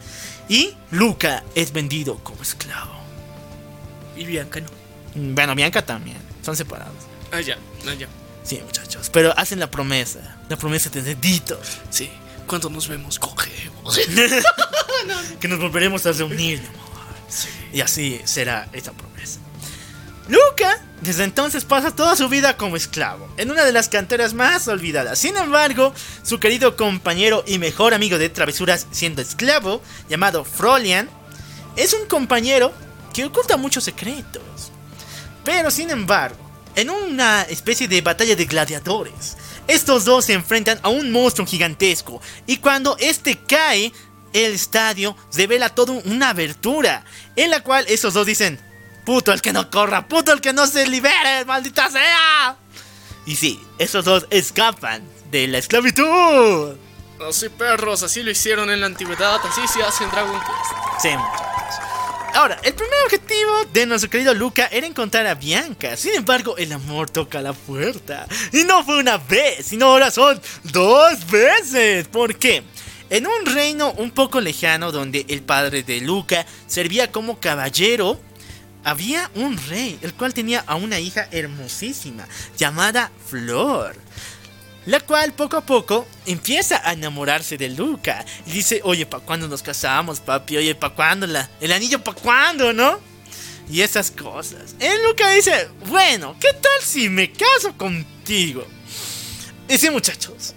Y 0.49 0.76
Luca 0.91 1.44
es 1.56 1.72
vendido 1.74 2.18
como 2.24 2.41
esclavo. 2.41 2.94
Y 4.15 4.26
Bianca 4.26 4.60
no. 4.61 4.69
Mm, 5.15 5.36
Bueno, 5.36 5.56
Bianca 5.56 5.86
también. 5.86 6.18
Son 6.44 6.56
separados. 6.56 6.95
Ah, 7.32 7.41
ya, 7.41 7.57
ah, 7.88 7.94
ya. 7.94 8.07
Sí, 8.44 8.61
muchachos, 8.64 9.10
pero 9.11 9.38
hacen 9.38 9.60
la 9.60 9.69
promesa, 9.69 10.38
la 10.48 10.56
promesa 10.56 10.90
de 10.90 11.02
dedito, 11.02 11.60
Sí. 11.90 12.10
Cuando 12.48 12.69
nos 12.69 12.88
vemos, 12.88 13.19
cogemos. 13.19 13.99
que 15.41 15.48
nos 15.49 15.60
volveremos 15.60 16.06
a 16.06 16.14
reunir, 16.14 16.61
mi 16.61 16.68
amor. 16.68 16.88
Y 17.74 17.82
así 17.82 18.22
será 18.24 18.69
esa 18.72 18.94
promesa. 18.94 19.40
Luca, 20.30 20.82
desde 21.02 21.24
entonces 21.24 21.64
pasa 21.64 21.95
toda 21.95 22.15
su 22.15 22.28
vida 22.28 22.57
como 22.57 22.76
esclavo, 22.76 23.30
en 23.38 23.52
una 23.52 23.64
de 23.64 23.72
las 23.72 23.88
canteras 23.88 24.34
más 24.34 24.68
olvidadas. 24.68 25.19
Sin 25.19 25.38
embargo, 25.38 25.94
su 26.24 26.40
querido 26.40 26.76
compañero 26.76 27.44
y 27.45 27.60
mejor 27.60 27.94
amigo 27.94 28.18
de 28.18 28.30
travesuras 28.30 28.88
siendo 28.91 29.22
esclavo, 29.22 29.82
llamado 30.10 30.44
Frolian, 30.44 31.10
es 31.76 31.94
un 31.94 32.07
compañero 32.07 32.74
que 33.14 33.26
oculta 33.26 33.57
muchos 33.57 33.84
secretos. 33.84 34.72
Pero 35.44 35.69
sin 35.69 35.91
embargo, 35.91 36.38
en 36.76 36.90
una 36.90 37.44
especie 37.44 37.88
de 37.88 38.02
batalla 38.02 38.36
de 38.36 38.45
gladiadores, 38.45 39.38
estos 39.68 40.06
dos 40.06 40.26
se 40.26 40.34
enfrentan 40.34 40.80
a 40.82 40.90
un 40.90 41.11
monstruo 41.11 41.48
gigantesco 41.48 42.22
y 42.45 42.57
cuando 42.57 42.98
este 42.99 43.38
cae, 43.38 43.91
el 44.34 44.53
estadio 44.53 45.15
revela 45.34 45.69
toda 45.69 45.94
una 46.06 46.30
abertura 46.30 47.06
en 47.36 47.49
la 47.49 47.61
cual 47.61 47.86
esos 47.88 48.14
dos 48.14 48.26
dicen, 48.26 48.60
puto 49.07 49.31
el 49.31 49.41
que 49.41 49.53
no 49.53 49.71
corra, 49.71 50.05
puto 50.05 50.34
el 50.34 50.41
que 50.41 50.51
no 50.51 50.67
se 50.67 50.85
libere, 50.85 51.45
maldita 51.45 51.89
sea. 51.89 52.57
Y 53.25 53.38
sí, 53.38 53.57
esos 53.77 54.03
dos 54.03 54.27
escapan 54.29 55.01
de 55.31 55.47
la 55.47 55.59
esclavitud. 55.59 56.75
Así 57.25 57.47
perros, 57.47 58.03
así 58.03 58.21
lo 58.21 58.31
hicieron 58.31 58.69
en 58.69 58.81
la 58.81 58.88
antigüedad, 58.88 59.39
así 59.45 59.65
se 59.69 59.81
hace 59.81 60.03
en 60.03 60.11
Dragon 60.11 60.38
Quest. 60.38 61.01
Sí, 61.01 61.07
muchachos. 61.07 61.85
Ahora, 62.34 62.59
el 62.63 62.73
primer 62.73 62.97
objetivo 63.05 63.51
de 63.71 63.85
nuestro 63.85 64.09
querido 64.09 64.34
Luca 64.34 64.67
era 64.73 64.85
encontrar 64.85 65.25
a 65.25 65.35
Bianca. 65.35 65.95
Sin 65.95 66.13
embargo, 66.13 66.57
el 66.57 66.73
amor 66.73 67.09
toca 67.09 67.41
la 67.41 67.53
puerta. 67.53 68.27
Y 68.51 68.65
no 68.65 68.84
fue 68.84 68.99
una 68.99 69.17
vez, 69.17 69.67
sino 69.67 69.85
ahora 69.85 70.11
son 70.11 70.41
dos 70.63 71.31
veces. 71.31 72.09
¿Por 72.09 72.35
qué? 72.35 72.61
En 73.09 73.25
un 73.25 73.45
reino 73.45 73.93
un 73.93 74.11
poco 74.11 74.41
lejano 74.41 74.91
donde 74.91 75.25
el 75.29 75.43
padre 75.43 75.84
de 75.84 76.01
Luca 76.01 76.45
servía 76.67 77.09
como 77.09 77.39
caballero, 77.39 78.19
había 78.88 79.30
un 79.35 79.57
rey, 79.68 79.99
el 80.01 80.14
cual 80.14 80.34
tenía 80.34 80.64
a 80.65 80.76
una 80.76 80.97
hija 80.97 81.27
hermosísima 81.31 82.26
llamada 82.57 83.11
Flor. 83.30 83.97
La 84.85 85.01
cual 85.01 85.34
poco 85.34 85.57
a 85.57 85.65
poco 85.65 86.07
empieza 86.26 86.80
a 86.88 86.93
enamorarse 86.93 87.57
de 87.57 87.68
Luca. 87.68 88.26
Y 88.45 88.51
dice, 88.51 88.80
oye, 88.85 89.05
¿pa' 89.05 89.19
cuándo 89.19 89.49
nos 89.49 89.61
casamos, 89.61 90.22
papi? 90.22 90.55
Oye, 90.55 90.73
¿pa' 90.73 90.91
cuándo 90.91 91.27
la, 91.27 91.49
el 91.59 91.73
anillo, 91.73 92.01
¿pa' 92.01 92.14
cuándo, 92.14 92.72
no? 92.72 92.97
Y 93.69 93.81
esas 93.81 94.09
cosas. 94.09 94.76
El 94.80 95.03
Luca 95.03 95.30
dice, 95.31 95.68
bueno, 95.88 96.38
¿qué 96.39 96.53
tal 96.53 96.81
si 96.81 97.09
me 97.09 97.30
caso 97.30 97.77
contigo? 97.77 98.65
Y 99.68 99.77
sí, 99.77 99.89
muchachos. 99.89 100.55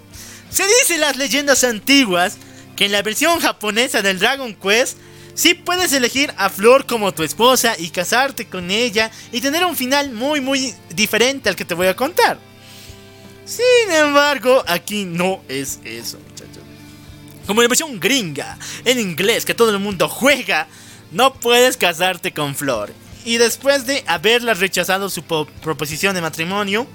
Se 0.51 0.63
dice 0.63 0.95
en 0.95 1.01
las 1.01 1.17
leyendas 1.17 1.65
antiguas 1.65 2.37
que 2.77 2.85
en 2.85 2.93
la 2.93 3.03
versión 3.03 3.41
japonesa 3.41 4.03
del 4.03 4.21
Dragon 4.21 4.55
Quest 4.55 4.99
sí 5.41 5.55
puedes 5.55 5.91
elegir 5.95 6.35
a 6.37 6.51
Flor 6.51 6.85
como 6.87 7.13
tu 7.15 7.23
esposa 7.23 7.75
y 7.79 7.89
casarte 7.89 8.45
con 8.47 8.71
ella 8.71 9.11
y 9.33 9.41
tener 9.41 9.65
un 9.65 9.75
final 9.75 10.13
muy 10.13 10.41
muy 10.43 10.75
diferente 10.95 11.49
al 11.49 11.57
que 11.57 11.65
te 11.65 11.73
voy 11.75 11.87
a 11.87 11.97
contar. 11.97 12.39
Sin 13.47 13.91
embargo, 13.93 14.63
aquí 14.69 15.05
no 15.07 15.41
es 15.49 15.81
eso, 15.85 16.19
muchachos. 16.29 16.63
Como 17.47 17.63
la 17.63 17.69
versión 17.69 17.99
gringa, 17.99 18.59
en 18.85 19.01
inglés, 19.01 19.45
que 19.45 19.55
todo 19.55 19.71
el 19.71 19.79
mundo 19.79 20.09
juega, 20.09 20.69
no 21.11 21.33
puedes 21.35 21.77
casarte 21.77 22.33
con 22.33 22.55
Flor. 22.55 22.93
Y 23.25 23.39
después 23.39 23.87
de 23.87 24.05
haberla 24.07 24.55
rechazado 24.55 25.09
su 25.11 25.23
po- 25.23 25.47
proposición 25.63 26.15
de 26.15 26.21
matrimonio, 26.21 26.87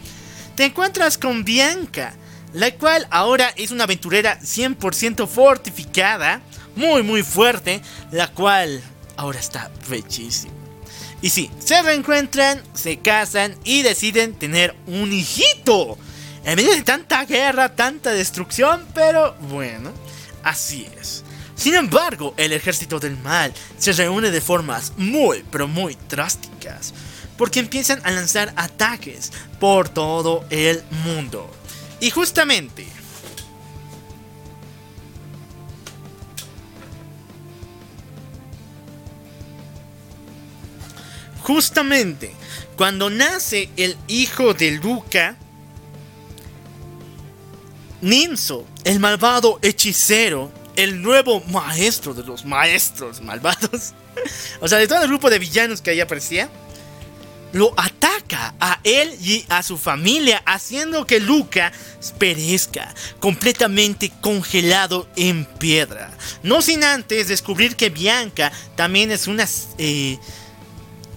te 0.56 0.66
encuentras 0.66 1.18
con 1.18 1.44
Bianca, 1.44 2.14
la 2.54 2.72
cual 2.76 3.06
ahora 3.12 3.52
es 3.58 3.72
una 3.72 3.84
aventurera 3.84 4.40
100% 4.40 5.28
fortificada, 5.28 6.42
muy 6.76 7.04
muy 7.04 7.24
fuerte, 7.24 7.82
la 8.12 8.28
cual 8.28 8.82
ahora 9.18 9.40
está 9.40 9.72
bellísima. 9.90 10.54
Y 11.22 11.30
sí, 11.30 11.50
se 11.60 11.82
reencuentran, 11.82 12.62
se 12.74 12.98
casan 13.00 13.56
y 13.64 13.82
deciden 13.82 14.36
tener 14.36 14.76
un 14.86 15.12
hijito. 15.12 15.98
En 16.44 16.56
medio 16.56 16.72
de 16.72 16.84
tanta 16.84 17.26
guerra, 17.26 17.76
tanta 17.76 18.12
destrucción, 18.12 18.86
pero 18.94 19.36
bueno, 19.50 19.92
así 20.44 20.88
es. 21.00 21.24
Sin 21.56 21.74
embargo, 21.74 22.34
el 22.38 22.52
ejército 22.52 23.00
del 23.00 23.18
mal 23.18 23.54
se 23.78 23.94
reúne 23.94 24.30
de 24.30 24.42
formas 24.42 24.92
muy, 24.98 25.44
pero 25.52 25.68
muy 25.68 25.98
drásticas, 26.10 26.94
porque 27.38 27.62
empiezan 27.62 28.02
a 28.04 28.12
lanzar 28.12 28.54
ataques 28.56 29.32
por 29.60 29.90
todo 29.90 30.46
el 30.50 30.84
mundo. 31.06 31.50
Y 32.02 32.12
justamente, 32.12 32.86
justamente, 41.46 42.34
cuando 42.76 43.12
nace 43.12 43.70
el 43.78 43.96
hijo 44.08 44.56
de 44.56 44.72
Luca, 44.72 45.38
Ninso, 48.02 48.66
el 48.84 49.00
malvado 49.00 49.60
hechicero, 49.62 50.52
el 50.76 51.04
nuevo 51.04 51.42
maestro 51.42 52.16
de 52.16 52.24
los 52.24 52.46
maestros 52.46 53.22
malvados, 53.22 53.94
o 54.60 54.68
sea, 54.68 54.80
de 54.80 54.88
todo 54.88 55.04
el 55.04 55.08
grupo 55.08 55.30
de 55.30 55.38
villanos 55.38 55.82
que 55.82 55.92
ahí 55.92 56.00
aparecía, 56.00 56.50
lo 57.54 57.74
ataca 57.78 58.56
a 58.60 58.80
él 58.84 59.16
y 59.22 59.46
a 59.48 59.62
su 59.62 59.78
familia, 59.78 60.42
haciendo 60.48 61.06
que 61.06 61.20
Luca 61.20 61.72
perezca 62.18 62.92
completamente 63.20 64.12
congelado 64.20 65.08
en 65.16 65.46
piedra. 65.46 66.12
No 66.42 66.64
sin 66.64 66.84
antes 66.84 67.28
descubrir 67.28 67.76
que 67.76 67.92
Bianca 67.92 68.52
también 68.76 69.12
es 69.12 69.28
una, 69.28 69.48
eh, 69.78 70.18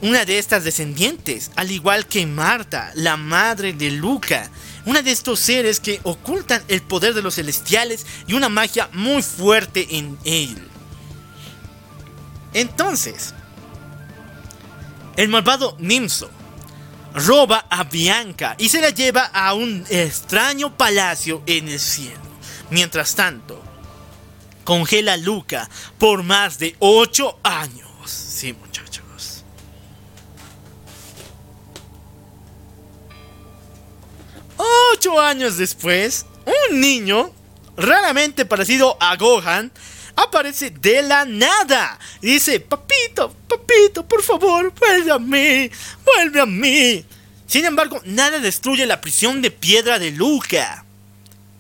una 0.01 0.25
de 0.25 0.39
estas 0.39 0.65
descendientes, 0.65 1.51
al 1.57 1.71
igual 1.71 2.07
que 2.07 2.27
Marta, 2.27 2.93
la 2.95 3.17
madre 3.17 3.73
de 3.73 3.91
Luca. 3.91 4.51
Una 4.85 5.03
de 5.03 5.11
estos 5.11 5.41
seres 5.41 5.81
que 5.81 6.01
ocultan 6.05 6.63
el 6.69 6.83
poder 6.83 7.15
de 7.15 7.23
los 7.23 7.35
celestiales 7.35 8.07
y 8.27 8.35
una 8.35 8.49
magia 8.49 8.89
muy 8.93 9.23
fuerte 9.23 9.87
en 9.99 10.19
él. 10.25 10.57
Entonces, 12.55 13.35
el 15.17 15.29
malvado 15.29 15.77
Nimso 15.79 16.31
roba 17.15 17.67
a 17.69 17.85
Bianca 17.85 18.55
y 18.59 18.69
se 18.69 18.81
la 18.81 18.91
lleva 18.91 19.25
a 19.25 19.53
un 19.55 19.85
extraño 19.91 20.77
palacio 20.77 21.43
en 21.47 21.69
el 21.69 21.81
cielo. 21.81 22.21
Mientras 22.71 23.15
tanto, 23.15 23.63
congela 24.65 25.15
a 25.15 25.17
Luca 25.17 25.69
por 25.99 26.23
más 26.23 26.59
de 26.59 26.77
8 26.79 27.41
años. 27.43 27.88
Ocho 34.59 35.21
años 35.21 35.57
después, 35.57 36.27
un 36.71 36.81
niño, 36.81 37.33
raramente 37.77 38.45
parecido 38.45 38.97
a 39.01 39.17
Gohan, 39.17 39.71
aparece 40.17 40.71
de 40.71 41.03
la 41.03 41.25
nada. 41.25 41.99
Y 42.21 42.33
dice, 42.33 42.61
papito, 42.61 43.35
papito, 43.49 44.07
por 44.07 44.23
favor, 44.23 44.73
vuelve 44.79 45.13
a 45.13 45.19
mí, 45.19 45.71
vuelve 46.05 46.41
a 46.41 46.47
mí. 46.47 47.05
Sin 47.47 47.65
embargo, 47.65 48.01
nada 48.05 48.41
destruye 48.41 48.85
la 48.85 49.01
prisión 49.01 49.41
de 49.41 49.51
piedra 49.51 49.99
de 49.99 50.11
Luca. 50.11 50.85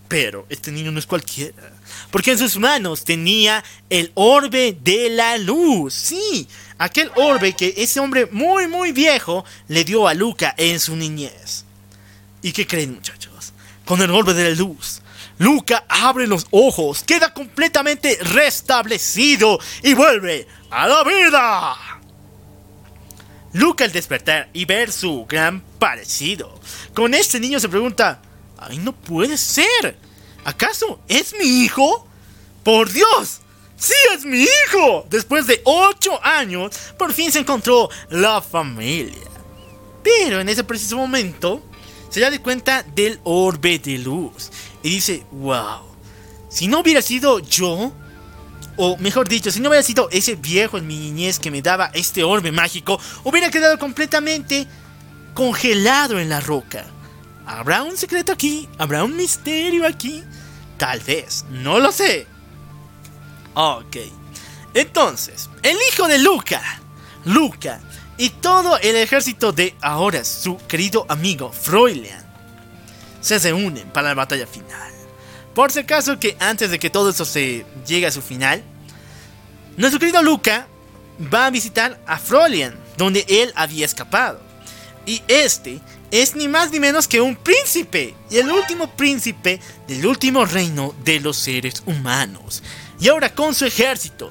Pero 0.08 0.46
este 0.48 0.72
niño 0.72 0.90
no 0.90 0.98
es 0.98 1.06
cualquiera. 1.06 1.72
Porque 2.10 2.32
en 2.32 2.38
sus 2.38 2.56
manos 2.58 3.04
tenía 3.04 3.62
el 3.88 4.10
orbe 4.14 4.76
de 4.82 5.10
la 5.10 5.38
luz. 5.38 5.94
Sí, 5.94 6.48
aquel 6.78 7.10
orbe 7.16 7.54
que 7.54 7.74
ese 7.76 8.00
hombre 8.00 8.26
muy, 8.30 8.66
muy 8.66 8.92
viejo 8.92 9.44
le 9.68 9.84
dio 9.84 10.08
a 10.08 10.14
Luca 10.14 10.54
en 10.56 10.80
su 10.80 10.96
niñez. 10.96 11.64
¿Y 12.42 12.52
qué 12.52 12.66
creen 12.66 12.94
muchachos? 12.94 13.52
Con 13.84 14.00
el 14.02 14.10
orbe 14.10 14.34
de 14.34 14.50
la 14.50 14.56
luz, 14.56 15.00
Luca 15.38 15.84
abre 15.88 16.26
los 16.26 16.46
ojos, 16.50 17.02
queda 17.04 17.32
completamente 17.32 18.18
restablecido 18.20 19.58
y 19.82 19.94
vuelve 19.94 20.46
a 20.70 20.86
la 20.86 21.04
vida. 21.04 21.76
Luca 23.54 23.84
al 23.84 23.92
despertar 23.92 24.50
y 24.52 24.66
ver 24.66 24.92
su 24.92 25.24
gran 25.26 25.62
parecido 25.78 26.58
con 26.98 27.14
este 27.14 27.38
niño 27.38 27.60
se 27.60 27.68
pregunta, 27.68 28.20
¡ay 28.58 28.78
no 28.78 28.92
puede 28.92 29.38
ser! 29.38 29.96
¿Acaso 30.44 30.98
es 31.06 31.32
mi 31.38 31.44
hijo? 31.62 32.08
¡Por 32.64 32.90
Dios! 32.90 33.38
¡Sí 33.76 33.94
es 34.12 34.24
mi 34.24 34.42
hijo! 34.42 35.06
Después 35.08 35.46
de 35.46 35.62
ocho 35.64 36.18
años, 36.24 36.76
por 36.98 37.12
fin 37.12 37.30
se 37.30 37.38
encontró 37.38 37.88
la 38.10 38.42
familia. 38.42 39.28
Pero 40.02 40.40
en 40.40 40.48
ese 40.48 40.64
preciso 40.64 40.96
momento, 40.96 41.62
se 42.08 42.20
da 42.20 42.30
de 42.30 42.40
cuenta 42.40 42.82
del 42.82 43.20
orbe 43.24 43.78
de 43.78 43.98
luz 43.98 44.50
y 44.82 44.90
dice, 44.90 45.24
wow, 45.32 45.82
si 46.48 46.68
no 46.68 46.80
hubiera 46.80 47.02
sido 47.02 47.38
yo, 47.40 47.92
o 48.76 48.96
mejor 48.98 49.28
dicho, 49.28 49.50
si 49.50 49.60
no 49.60 49.68
hubiera 49.68 49.82
sido 49.82 50.08
ese 50.10 50.36
viejo 50.36 50.78
en 50.78 50.86
mi 50.86 50.96
niñez 50.96 51.38
que 51.38 51.50
me 51.50 51.62
daba 51.62 51.90
este 51.94 52.22
orbe 52.22 52.52
mágico, 52.52 53.00
hubiera 53.24 53.50
quedado 53.50 53.78
completamente 53.78 54.66
congelado 55.34 56.18
en 56.18 56.28
la 56.28 56.40
roca. 56.40 56.84
¿Habrá 57.46 57.82
un 57.82 57.96
secreto 57.96 58.32
aquí? 58.32 58.68
¿Habrá 58.78 59.04
un 59.04 59.16
misterio 59.16 59.86
aquí? 59.86 60.22
Tal 60.76 61.00
vez, 61.00 61.44
no 61.50 61.80
lo 61.80 61.90
sé. 61.92 62.26
Ok. 63.54 63.96
Entonces, 64.74 65.48
el 65.62 65.76
hijo 65.90 66.06
de 66.06 66.18
Luca, 66.18 66.62
Luca, 67.24 67.80
y 68.18 68.30
todo 68.30 68.78
el 68.78 68.96
ejército 68.96 69.52
de 69.52 69.74
ahora 69.80 70.24
su 70.24 70.58
querido 70.66 71.06
amigo 71.08 71.52
Froilian 71.52 72.26
se 73.20 73.38
reúnen 73.38 73.88
para 73.90 74.08
la 74.08 74.14
batalla 74.14 74.46
final. 74.46 74.92
Por 75.54 75.72
si 75.72 75.80
acaso 75.80 76.18
que 76.18 76.36
antes 76.40 76.70
de 76.70 76.78
que 76.78 76.90
todo 76.90 77.10
eso 77.10 77.24
se 77.24 77.64
llegue 77.86 78.06
a 78.06 78.12
su 78.12 78.20
final, 78.20 78.62
nuestro 79.76 80.00
querido 80.00 80.22
Luca 80.22 80.66
va 81.32 81.46
a 81.46 81.50
visitar 81.50 82.00
a 82.06 82.18
Froilian, 82.18 82.78
donde 82.96 83.24
él 83.28 83.52
había 83.54 83.86
escapado. 83.86 84.40
Y 85.06 85.22
este 85.28 85.80
es 86.10 86.34
ni 86.34 86.48
más 86.48 86.70
ni 86.70 86.80
menos 86.80 87.08
que 87.08 87.20
un 87.20 87.36
príncipe, 87.36 88.14
y 88.30 88.38
el 88.38 88.50
último 88.50 88.90
príncipe 88.90 89.60
del 89.86 90.06
último 90.06 90.44
reino 90.44 90.94
de 91.04 91.20
los 91.20 91.36
seres 91.36 91.82
humanos. 91.86 92.62
Y 93.00 93.08
ahora 93.08 93.34
con 93.34 93.54
su 93.54 93.64
ejército 93.64 94.30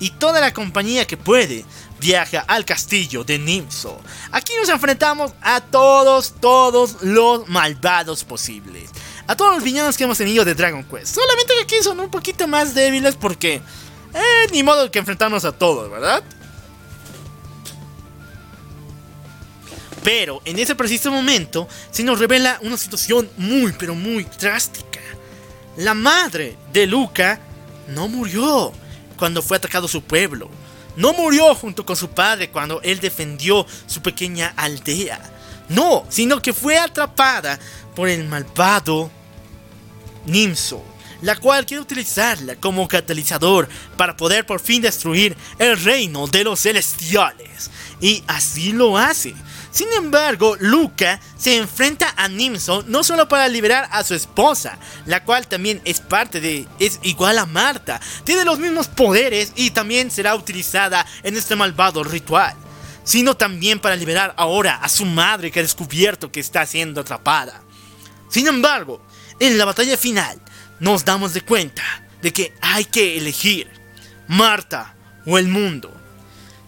y 0.00 0.10
toda 0.10 0.40
la 0.40 0.52
compañía 0.52 1.06
que 1.06 1.16
puede, 1.16 1.64
viaja 2.00 2.40
al 2.40 2.64
castillo 2.64 3.24
de 3.24 3.38
Nimso. 3.38 4.00
Aquí 4.32 4.52
nos 4.58 4.68
enfrentamos 4.68 5.32
a 5.40 5.60
todos, 5.60 6.34
todos 6.40 7.02
los 7.02 7.48
malvados 7.48 8.24
posibles. 8.24 8.90
A 9.26 9.36
todos 9.36 9.54
los 9.54 9.64
villanos 9.64 9.96
que 9.96 10.04
hemos 10.04 10.18
tenido 10.18 10.44
de 10.44 10.54
Dragon 10.54 10.84
Quest. 10.84 11.14
Solamente 11.14 11.54
que 11.54 11.62
aquí 11.62 11.82
son 11.82 12.00
un 12.00 12.10
poquito 12.10 12.46
más 12.46 12.74
débiles 12.74 13.16
porque... 13.16 13.60
Eh, 14.14 14.46
ni 14.52 14.62
modo 14.62 14.90
que 14.90 14.98
enfrentarnos 14.98 15.44
a 15.44 15.52
todos, 15.52 15.90
¿verdad? 15.90 16.22
Pero 20.02 20.40
en 20.46 20.58
ese 20.58 20.74
preciso 20.74 21.10
momento 21.10 21.68
se 21.90 22.02
nos 22.02 22.18
revela 22.18 22.58
una 22.62 22.78
situación 22.78 23.28
muy, 23.36 23.72
pero 23.72 23.94
muy 23.94 24.24
drástica. 24.40 25.00
La 25.76 25.92
madre 25.92 26.56
de 26.72 26.86
Luca 26.86 27.38
no 27.88 28.08
murió 28.08 28.72
cuando 29.18 29.42
fue 29.42 29.58
atacado 29.58 29.86
su 29.86 30.02
pueblo. 30.02 30.48
No 30.98 31.12
murió 31.12 31.54
junto 31.54 31.86
con 31.86 31.94
su 31.94 32.10
padre 32.10 32.50
cuando 32.50 32.82
él 32.82 32.98
defendió 32.98 33.64
su 33.86 34.02
pequeña 34.02 34.52
aldea. 34.56 35.20
No, 35.68 36.04
sino 36.08 36.42
que 36.42 36.52
fue 36.52 36.76
atrapada 36.76 37.56
por 37.94 38.08
el 38.08 38.24
malvado 38.24 39.08
Nimso, 40.26 40.82
la 41.22 41.36
cual 41.36 41.66
quiere 41.66 41.82
utilizarla 41.82 42.56
como 42.56 42.88
catalizador 42.88 43.68
para 43.96 44.16
poder 44.16 44.44
por 44.44 44.58
fin 44.58 44.82
destruir 44.82 45.36
el 45.60 45.80
reino 45.80 46.26
de 46.26 46.42
los 46.42 46.60
celestiales. 46.60 47.70
Y 48.00 48.24
así 48.26 48.72
lo 48.72 48.98
hace. 48.98 49.36
Sin 49.78 49.92
embargo, 49.92 50.56
Luca 50.58 51.20
se 51.36 51.56
enfrenta 51.56 52.12
a 52.16 52.26
Nimso 52.26 52.82
no 52.88 53.04
solo 53.04 53.28
para 53.28 53.46
liberar 53.46 53.88
a 53.92 54.02
su 54.02 54.12
esposa, 54.12 54.76
la 55.06 55.22
cual 55.22 55.46
también 55.46 55.80
es 55.84 56.00
parte 56.00 56.40
de, 56.40 56.66
es 56.80 56.98
igual 57.04 57.38
a 57.38 57.46
Marta, 57.46 58.00
tiene 58.24 58.44
los 58.44 58.58
mismos 58.58 58.88
poderes 58.88 59.52
y 59.54 59.70
también 59.70 60.10
será 60.10 60.34
utilizada 60.34 61.06
en 61.22 61.36
este 61.36 61.54
malvado 61.54 62.02
ritual, 62.02 62.56
sino 63.04 63.36
también 63.36 63.78
para 63.78 63.94
liberar 63.94 64.34
ahora 64.36 64.80
a 64.82 64.88
su 64.88 65.04
madre 65.04 65.52
que 65.52 65.60
ha 65.60 65.62
descubierto 65.62 66.32
que 66.32 66.40
está 66.40 66.66
siendo 66.66 67.02
atrapada. 67.02 67.62
Sin 68.28 68.48
embargo, 68.48 69.00
en 69.38 69.58
la 69.58 69.64
batalla 69.64 69.96
final 69.96 70.42
nos 70.80 71.04
damos 71.04 71.34
de 71.34 71.42
cuenta 71.42 71.84
de 72.20 72.32
que 72.32 72.52
hay 72.60 72.84
que 72.84 73.16
elegir 73.16 73.70
Marta 74.26 74.96
o 75.24 75.38
el 75.38 75.46
mundo. 75.46 75.97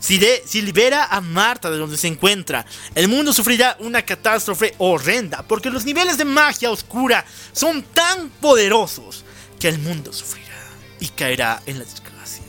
Si, 0.00 0.18
si, 0.46 0.62
libera 0.62 1.04
a 1.04 1.20
Marta 1.20 1.70
de 1.70 1.76
donde 1.76 1.98
se 1.98 2.08
encuentra, 2.08 2.64
el 2.94 3.06
mundo 3.06 3.34
sufrirá 3.34 3.76
una 3.80 4.00
catástrofe 4.00 4.74
horrenda, 4.78 5.44
porque 5.46 5.70
los 5.70 5.84
niveles 5.84 6.16
de 6.16 6.24
magia 6.24 6.70
oscura 6.70 7.24
son 7.52 7.82
tan 7.82 8.30
poderosos 8.30 9.24
que 9.58 9.68
el 9.68 9.78
mundo 9.78 10.10
sufrirá 10.10 10.56
y 11.00 11.08
caerá 11.08 11.62
en 11.66 11.78
la 11.78 11.84
desgracia. 11.84 12.42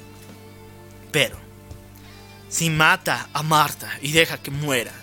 Pero, 1.11 1.37
si 2.47 2.69
mata 2.69 3.29
a 3.33 3.43
Marta 3.43 3.99
y 4.01 4.13
deja 4.13 4.37
que 4.37 4.49
muera, 4.49 4.93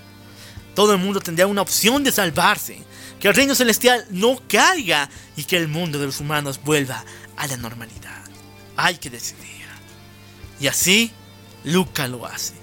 todo 0.75 0.93
el 0.93 0.99
mundo 0.99 1.20
tendrá 1.20 1.47
una 1.47 1.61
opción 1.61 2.03
de 2.03 2.12
salvarse, 2.12 2.83
que 3.20 3.29
el 3.29 3.35
reino 3.35 3.55
celestial 3.55 4.07
no 4.11 4.41
caiga 4.49 5.11
y 5.37 5.45
que 5.45 5.59
el 5.59 5.69
mundo 5.69 5.99
de 5.99 6.07
los 6.07 6.20
humanos 6.20 6.61
vuelva 6.65 7.05
a 7.37 7.47
la 7.47 7.59
normalidad. 7.59 8.23
Hay 8.77 8.97
que 8.97 9.11
decidir. 9.11 9.49
Y 10.61 10.66
así 10.66 11.12
Luca 11.69 12.09
lo 12.09 12.24
hace 12.24 12.55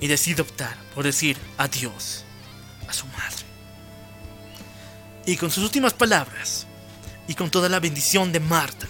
y 0.00 0.08
decide 0.08 0.42
optar 0.42 0.76
por 0.94 1.04
decir 1.04 1.36
adiós 1.58 2.24
a 2.88 2.92
su 2.92 3.06
madre. 3.06 3.44
Y 5.26 5.36
con 5.36 5.50
sus 5.50 5.62
últimas 5.62 5.94
palabras 5.94 6.66
y 7.28 7.34
con 7.34 7.50
toda 7.50 7.68
la 7.68 7.78
bendición 7.78 8.32
de 8.32 8.40
Marta, 8.40 8.88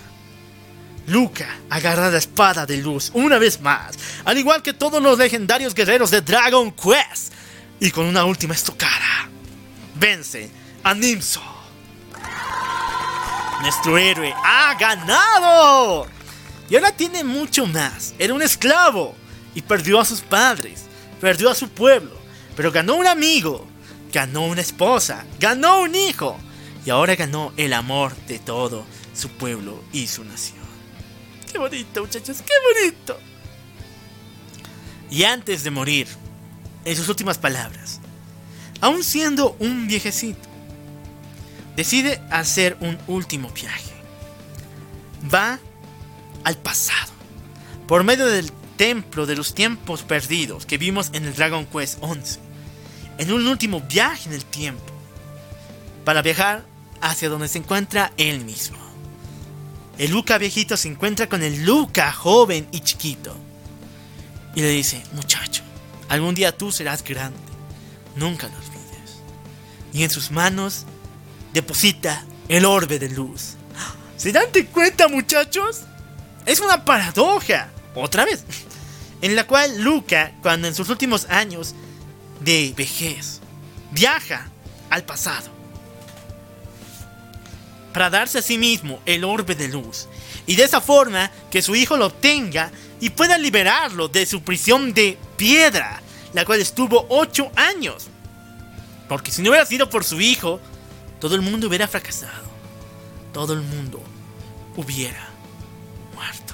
Luca 1.07 1.49
agarra 1.69 2.11
la 2.11 2.17
espada 2.17 2.65
de 2.65 2.79
luz 2.79 3.11
una 3.13 3.39
vez 3.39 3.61
más, 3.61 3.99
al 4.25 4.39
igual 4.39 4.63
que 4.63 4.73
todos 4.73 5.03
los 5.03 5.19
legendarios 5.19 5.75
guerreros 5.75 6.11
de 6.11 6.23
Dragon 6.23 6.73
Quest, 6.73 7.35
y 7.79 7.91
con 7.91 8.07
una 8.07 8.25
última 8.25 8.55
estocada, 8.55 9.29
vence 9.97 10.51
a 10.83 10.95
Nimso. 10.95 11.43
Nuestro 13.61 13.99
héroe 13.99 14.33
ha 14.45 14.75
ganado. 14.75 16.07
Y 16.71 16.77
ahora 16.77 16.93
tiene 16.93 17.23
mucho 17.23 17.67
más. 17.67 18.15
Era 18.19 18.35
un 18.35 18.43
esclavo 18.43 19.15
y 19.55 19.63
perdió 19.63 20.01
a 20.01 20.05
sus 20.05 20.21
padres, 20.21 20.85
perdió 21.21 21.51
a 21.51 21.55
su 21.55 21.69
pueblo, 21.69 22.17
pero 22.57 22.73
ganó 22.73 22.97
un 22.97 23.07
amigo, 23.07 23.67
ganó 24.13 24.47
una 24.47 24.61
esposa, 24.61 25.25
ganó 25.39 25.81
un 25.81 25.95
hijo 25.95 26.37
y 26.85 26.91
ahora 26.91 27.15
ganó 27.15 27.53
el 27.57 27.73
amor 27.73 28.15
de 28.27 28.39
todo 28.39 28.85
su 29.15 29.29
pueblo 29.29 29.83
y 29.93 30.07
su 30.07 30.25
nación. 30.25 30.63
Qué 31.51 31.59
bonito, 31.59 32.01
muchachos, 32.01 32.43
qué 32.43 32.83
bonito. 32.83 33.19
Y 35.11 35.25
antes 35.25 35.63
de 35.63 35.71
morir, 35.71 36.09
en 36.85 36.97
sus 36.97 37.09
últimas 37.09 37.39
palabras, 37.39 38.01
aún 38.81 39.05
siendo 39.05 39.57
un 39.59 39.87
viejecito, 39.87 40.49
decide 41.77 42.23
hacer 42.31 42.77
un 42.81 42.99
último 43.07 43.51
viaje. 43.51 43.93
Va 45.33 45.59
al 46.45 46.57
pasado, 46.57 47.13
por 47.87 48.03
medio 48.03 48.27
del 48.27 48.51
templo 48.83 49.27
de 49.27 49.37
los 49.37 49.55
tiempos 49.55 50.03
perdidos 50.03 50.67
que 50.67 50.77
vimos 50.77 51.11
en 51.13 51.25
el 51.25 51.37
Dragon 51.37 51.67
Quest 51.67 51.99
11, 52.01 52.41
en 53.19 53.33
un 53.33 53.47
último 53.47 53.81
viaje 53.81 54.29
en 54.29 54.35
el 54.35 54.45
tiempo, 54.45 54.93
para 56.05 56.21
viajar 56.21 56.65
hacia 57.01 57.29
donde 57.29 57.47
se 57.47 57.59
encuentra 57.59 58.13
él 58.17 58.45
mismo. 58.45 58.79
El 59.99 60.11
Luca 60.11 60.37
viejito 60.37 60.77
se 60.77 60.89
encuentra 60.89 61.29
con 61.29 61.45
el 61.45 61.65
Luca 61.65 62.11
joven 62.11 62.67
y 62.73 62.81
chiquito 62.81 63.37
y 64.57 64.63
le 64.63 64.71
dice, 64.71 65.01
muchacho, 65.13 65.63
algún 66.09 66.35
día 66.35 66.51
tú 66.51 66.73
serás 66.73 67.05
grande, 67.05 67.39
nunca 68.17 68.49
lo 68.49 68.55
olvides. 68.55 69.23
Y 69.93 70.03
en 70.03 70.11
sus 70.11 70.33
manos 70.33 70.87
deposita 71.53 72.25
el 72.49 72.65
orbe 72.65 72.99
de 72.99 73.11
luz. 73.11 73.55
¿Se 74.17 74.33
dan 74.33 74.51
de 74.53 74.67
cuenta, 74.67 75.07
muchachos? 75.07 75.83
Es 76.47 76.59
una 76.59 76.85
paradoja, 76.85 77.71
otra 77.95 78.25
vez, 78.25 78.45
en 79.23 79.35
la 79.35 79.47
cual 79.47 79.81
Luca, 79.81 80.33
cuando 80.43 80.69
en 80.69 80.75
sus 80.75 80.91
últimos 80.91 81.27
años 81.31 81.75
de 82.41 82.75
vejez, 82.77 83.41
viaja 83.91 84.51
al 84.91 85.05
pasado 85.05 85.51
para 87.93 88.11
darse 88.11 88.39
a 88.39 88.43
sí 88.43 88.59
mismo 88.59 89.01
el 89.07 89.25
orbe 89.25 89.55
de 89.55 89.69
luz 89.69 90.09
y 90.47 90.57
de 90.57 90.65
esa 90.65 90.81
forma 90.81 91.31
que 91.51 91.63
su 91.63 91.75
hijo 91.75 91.97
lo 91.97 92.07
obtenga 92.07 92.71
y 93.01 93.11
pueda 93.11 93.39
liberarlo 93.39 94.09
de 94.09 94.27
su 94.27 94.43
prisión 94.43 94.93
de 94.95 95.19
piedra, 95.37 96.03
la 96.33 96.45
cual 96.45 96.61
estuvo 96.61 97.07
8 97.09 97.53
años. 97.57 98.09
Porque 99.09 99.31
si 99.31 99.43
no 99.43 99.51
hubiera 99.51 99.67
sido 99.67 99.91
por 99.91 100.05
su 100.05 100.21
hijo, 100.21 100.61
todo 101.21 101.35
el 101.35 101.43
mundo 101.43 101.69
hubiera 101.69 101.87
fracasado. 101.87 102.51
Todo 103.33 103.53
el 103.53 103.61
mundo 103.61 104.03
hubiera 104.77 105.29
muerto. 106.15 106.52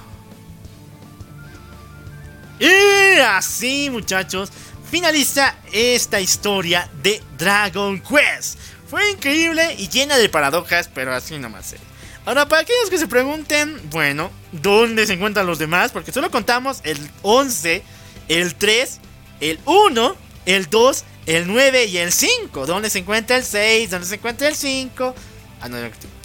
Y 2.59 3.19
así, 3.21 3.89
muchachos, 3.91 4.51
finaliza 4.91 5.55
esta 5.73 6.21
historia 6.21 6.91
de 7.03 7.23
Dragon 7.37 8.01
Quest. 8.01 8.59
Fue 8.89 9.11
increíble 9.11 9.75
y 9.79 9.89
llena 9.89 10.17
de 10.17 10.29
paradojas, 10.29 10.89
pero 10.93 11.15
así 11.15 11.39
nomás. 11.39 11.75
Eh. 11.75 11.79
Ahora, 12.25 12.49
para 12.49 12.63
aquellos 12.63 12.91
que 12.91 12.99
se 12.99 13.07
pregunten, 13.07 13.81
bueno, 13.91 14.31
¿dónde 14.53 15.07
se 15.07 15.15
encuentran 15.15 15.47
los 15.47 15.59
demás? 15.59 15.93
Porque 15.93 16.13
solo 16.13 16.31
contamos 16.31 16.81
el 16.85 16.99
11, 17.23 17.83
el 18.29 18.55
3, 18.55 19.01
el 19.41 19.61
1, 19.65 20.17
el 20.47 20.69
2, 20.69 21.05
el 21.27 21.47
9 21.47 21.85
y 21.87 21.99
el 21.99 22.13
5. 22.13 22.67
¿Dónde 22.67 22.91
se 22.91 22.99
encuentra 22.99 23.37
el 23.37 23.45
6? 23.45 23.91
¿Dónde 23.91 24.07
se 24.07 24.17
encuentra 24.17 24.49
el 24.49 24.57
5? 24.57 25.15
Ah, 25.61 25.69
no, 25.69 25.77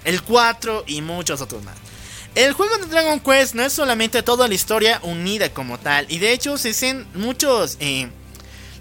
el 0.03 0.21
4 0.23 0.83
y 0.87 1.01
muchos 1.01 1.41
otros 1.41 1.63
más. 1.63 1.82
El 2.35 2.53
juego 2.53 2.77
de 2.77 2.87
Dragon 2.87 3.19
Quest 3.19 3.53
no 3.53 3.63
es 3.63 3.73
solamente 3.73 4.23
toda 4.23 4.47
la 4.47 4.55
historia 4.55 4.99
unida 5.03 5.53
como 5.53 5.77
tal. 5.77 6.07
Y 6.09 6.17
de 6.17 6.33
hecho 6.33 6.57
se 6.57 6.69
hacen 6.71 7.05
muchos... 7.13 7.77
Eh, 7.79 8.09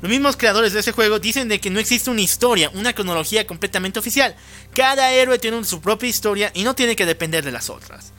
Los 0.00 0.10
mismos 0.10 0.36
creadores 0.36 0.72
de 0.72 0.80
ese 0.80 0.92
juego 0.92 1.18
dicen 1.18 1.48
de 1.48 1.60
que 1.60 1.70
no 1.70 1.78
existe 1.78 2.10
una 2.10 2.22
historia, 2.22 2.70
una 2.74 2.94
cronología 2.94 3.46
completamente 3.46 3.98
oficial. 3.98 4.34
Cada 4.74 5.12
héroe 5.12 5.38
tiene 5.38 5.62
su 5.64 5.80
propia 5.80 6.08
historia 6.08 6.50
y 6.54 6.64
no 6.64 6.74
tiene 6.74 6.96
que 6.96 7.06
depender 7.06 7.44
de 7.44 7.52
las 7.52 7.68
otras. 7.68 8.12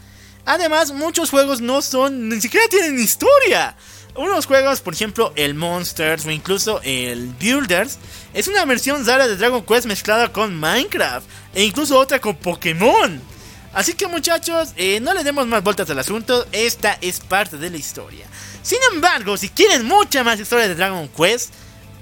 Además, 0.46 0.92
muchos 0.92 1.30
juegos 1.32 1.62
no 1.62 1.82
son, 1.82 2.30
ni 2.30 2.40
siquiera 2.40 2.68
tienen 2.70 3.00
historia. 3.00 3.76
Unos 4.16 4.46
juegos, 4.46 4.82
por 4.82 4.94
ejemplo, 4.94 5.34
el 5.36 5.56
Monsters 5.56 6.26
o 6.28 6.32
incluso 6.32 6.80
el 6.84 7.30
Builders, 7.40 7.98
es 8.36 8.48
una 8.48 8.64
versión 8.66 9.06
rara 9.06 9.28
de 9.28 9.36
Dragon 9.36 9.66
Quest 9.66 9.88
mezclada 9.88 10.32
con 10.32 10.56
Minecraft 10.56 11.28
e 11.56 11.64
incluso 11.64 11.98
otra 11.98 12.20
con 12.20 12.36
Pokémon. 12.36 13.33
Así 13.74 13.94
que 13.94 14.08
muchachos, 14.08 14.74
eh, 14.78 15.00
no 15.00 15.14
le 15.14 15.24
demos 15.24 15.48
más 15.48 15.64
vueltas 15.64 15.90
al 15.90 15.98
asunto, 15.98 16.46
esta 16.52 16.98
es 17.02 17.20
parte 17.20 17.58
de 17.58 17.72
la 17.72 17.78
historia. 17.78 18.28
Sin 18.62 18.78
embargo, 18.94 19.36
si 19.36 19.50
quieren 19.50 19.86
mucha 19.86 20.24
más 20.24 20.40
historia 20.40 20.68
de 20.68 20.76
Dragon 20.76 21.08
Quest, 21.10 21.54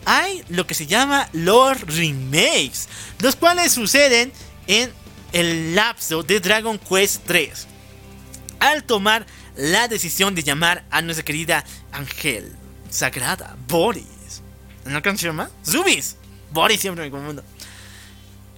hay 0.05 0.43
lo 0.49 0.67
que 0.67 0.73
se 0.73 0.85
llama 0.85 1.29
lore 1.31 1.79
remakes, 1.87 2.89
los 3.19 3.35
cuales 3.35 3.71
suceden 3.71 4.33
en 4.67 4.91
el 5.31 5.75
lapso 5.75 6.23
de 6.23 6.39
Dragon 6.39 6.77
Quest 6.77 7.23
3. 7.25 7.67
Al 8.59 8.83
tomar 8.83 9.25
la 9.55 9.87
decisión 9.87 10.35
de 10.35 10.43
llamar 10.43 10.83
a 10.91 11.01
nuestra 11.01 11.23
querida 11.23 11.63
Ángel 11.91 12.53
Sagrada, 12.89 13.55
Boris. 13.67 14.41
¿No 14.85 15.01
canción 15.01 15.35
más? 15.35 15.49
Zubis. 15.65 16.17
Boris 16.51 16.81
siempre 16.81 17.05
me 17.05 17.11
confundo. 17.11 17.43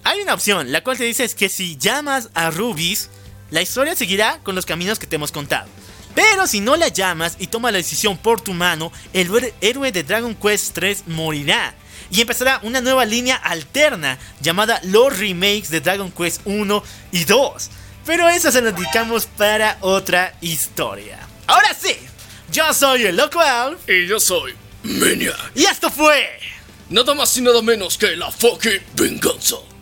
Hay 0.06 0.20
una 0.20 0.34
opción, 0.34 0.70
la 0.70 0.82
cual 0.82 0.98
te 0.98 1.04
dice 1.04 1.24
es 1.24 1.34
que 1.34 1.48
si 1.48 1.78
llamas 1.78 2.28
a 2.34 2.50
Rubis, 2.50 3.08
la 3.50 3.62
historia 3.62 3.96
seguirá 3.96 4.38
con 4.42 4.54
los 4.54 4.66
caminos 4.66 4.98
que 4.98 5.06
te 5.06 5.16
hemos 5.16 5.32
contado. 5.32 5.66
Pero 6.14 6.46
si 6.46 6.60
no 6.60 6.76
la 6.76 6.88
llamas 6.88 7.36
y 7.38 7.46
tomas 7.46 7.72
la 7.72 7.78
decisión 7.78 8.18
por 8.18 8.42
tu 8.42 8.52
mano, 8.52 8.92
el 9.14 9.30
héroe 9.62 9.92
de 9.92 10.02
Dragon 10.02 10.34
Quest 10.34 10.74
3 10.74 11.04
morirá. 11.06 11.74
Y 12.10 12.20
empezará 12.20 12.60
una 12.62 12.82
nueva 12.82 13.06
línea 13.06 13.36
alterna 13.36 14.18
llamada 14.42 14.78
los 14.84 15.18
remakes 15.18 15.70
de 15.70 15.80
Dragon 15.80 16.12
Quest 16.12 16.42
1 16.44 16.84
y 17.12 17.24
2. 17.24 17.70
Pero 18.04 18.28
eso 18.28 18.52
se 18.52 18.60
lo 18.60 18.72
dedicamos 18.72 19.24
para 19.24 19.78
otra 19.80 20.36
historia. 20.42 21.18
Ahora 21.46 21.74
sí, 21.74 21.96
yo 22.52 22.74
soy 22.74 23.04
el 23.04 23.16
Loco 23.16 23.40
Alf. 23.40 23.88
Y 23.88 24.06
yo 24.06 24.20
soy 24.20 24.54
Maniac. 24.82 25.52
Y 25.54 25.64
esto 25.64 25.90
fue. 25.90 26.28
Nada 26.90 27.14
más 27.14 27.34
y 27.38 27.40
nada 27.40 27.62
menos 27.62 27.96
que 27.96 28.14
la 28.14 28.30
fucking 28.30 28.82
venganza 28.94 29.56